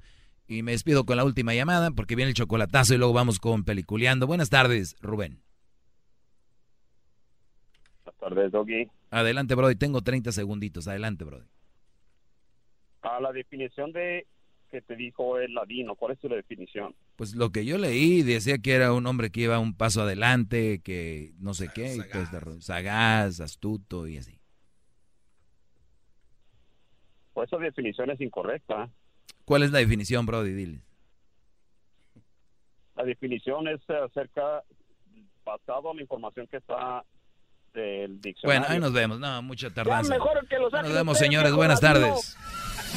Y 0.46 0.62
me 0.62 0.72
despido 0.72 1.06
con 1.06 1.16
la 1.16 1.24
última 1.24 1.54
llamada 1.54 1.92
porque 1.92 2.16
viene 2.16 2.30
el 2.30 2.34
chocolatazo 2.34 2.94
y 2.94 2.98
luego 2.98 3.12
vamos 3.12 3.38
con 3.38 3.64
peliculeando. 3.64 4.26
Buenas 4.26 4.50
tardes, 4.50 4.96
Rubén 5.00 5.44
tardes, 8.24 8.52
Doggy. 8.52 8.88
Adelante, 9.10 9.54
Brody. 9.54 9.76
Tengo 9.76 10.00
30 10.00 10.32
segunditos. 10.32 10.88
Adelante, 10.88 11.24
Brody. 11.24 11.46
A 13.02 13.20
la 13.20 13.32
definición 13.32 13.92
de 13.92 14.26
que 14.70 14.80
te 14.80 14.96
dijo 14.96 15.38
el 15.38 15.54
ladino? 15.54 15.94
¿Cuál 15.94 16.12
es 16.12 16.18
tu 16.18 16.28
definición? 16.28 16.94
Pues 17.16 17.36
lo 17.36 17.50
que 17.50 17.64
yo 17.64 17.78
leí 17.78 18.22
decía 18.22 18.58
que 18.58 18.72
era 18.72 18.92
un 18.92 19.06
hombre 19.06 19.30
que 19.30 19.42
iba 19.42 19.60
un 19.60 19.76
paso 19.76 20.02
adelante, 20.02 20.80
que 20.82 21.32
no 21.38 21.54
sé 21.54 21.68
qué, 21.72 21.94
y 21.94 22.10
todo 22.10 22.22
este 22.22 22.40
rollo. 22.40 22.60
sagaz, 22.60 23.40
astuto 23.40 24.08
y 24.08 24.16
así. 24.16 24.40
Pues 27.34 27.48
esa 27.52 27.58
definición 27.58 28.10
es 28.10 28.20
incorrecta. 28.20 28.90
¿Cuál 29.44 29.62
es 29.62 29.70
la 29.70 29.78
definición, 29.78 30.26
Brody? 30.26 30.52
Dile. 30.52 30.80
La 32.96 33.04
definición 33.04 33.68
es 33.68 33.80
acerca, 33.88 34.64
basado 35.44 35.90
en 35.90 35.98
la 35.98 36.02
información 36.02 36.48
que 36.48 36.56
está 36.56 37.04
del 37.74 38.20
diccionario. 38.20 38.60
Bueno, 38.60 38.66
ahí 38.68 38.80
nos 38.80 38.92
vemos. 38.92 39.18
No, 39.18 39.42
mucha 39.42 39.70
tardanza. 39.70 40.12
mejor 40.12 40.46
que 40.48 40.58
Los 40.58 40.72
Nos 40.72 40.92
vemos, 40.92 41.18
señores. 41.18 41.52
Buenas 41.52 41.80
tardes. 41.80 42.36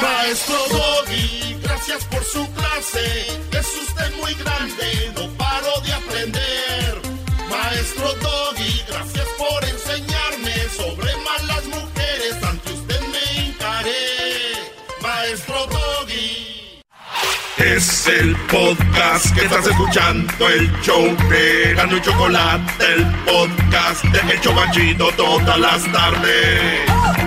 Maestro 0.01 0.56
Doggy, 0.69 1.57
gracias 1.61 2.06
por 2.06 2.23
su 2.23 2.47
clase. 2.53 3.27
Es 3.51 3.77
usted 3.81 4.15
muy 4.22 4.33
grande, 4.35 5.11
no 5.15 5.27
paro 5.38 5.81
de 5.83 5.93
aprender. 5.93 7.01
Maestro 7.49 8.07
Doggy, 8.22 8.83
gracias 8.88 9.27
por 9.38 9.64
enseñarme 9.64 10.53
sobre 10.69 11.17
Es 17.58 18.08
el 18.08 18.36
podcast 18.52 19.36
que 19.36 19.45
estás 19.45 19.66
escuchando, 19.66 20.48
el 20.48 20.72
show 20.82 21.03
de 21.27 21.74
Gano 21.74 21.98
y 21.98 22.02
Chocolate, 22.02 22.86
el 22.94 23.06
podcast 23.26 24.03
de 24.06 24.34
El 24.34 24.42
Chobachito 24.42 25.10
todas 25.18 25.60
las 25.60 25.92
tardes. 25.92 27.26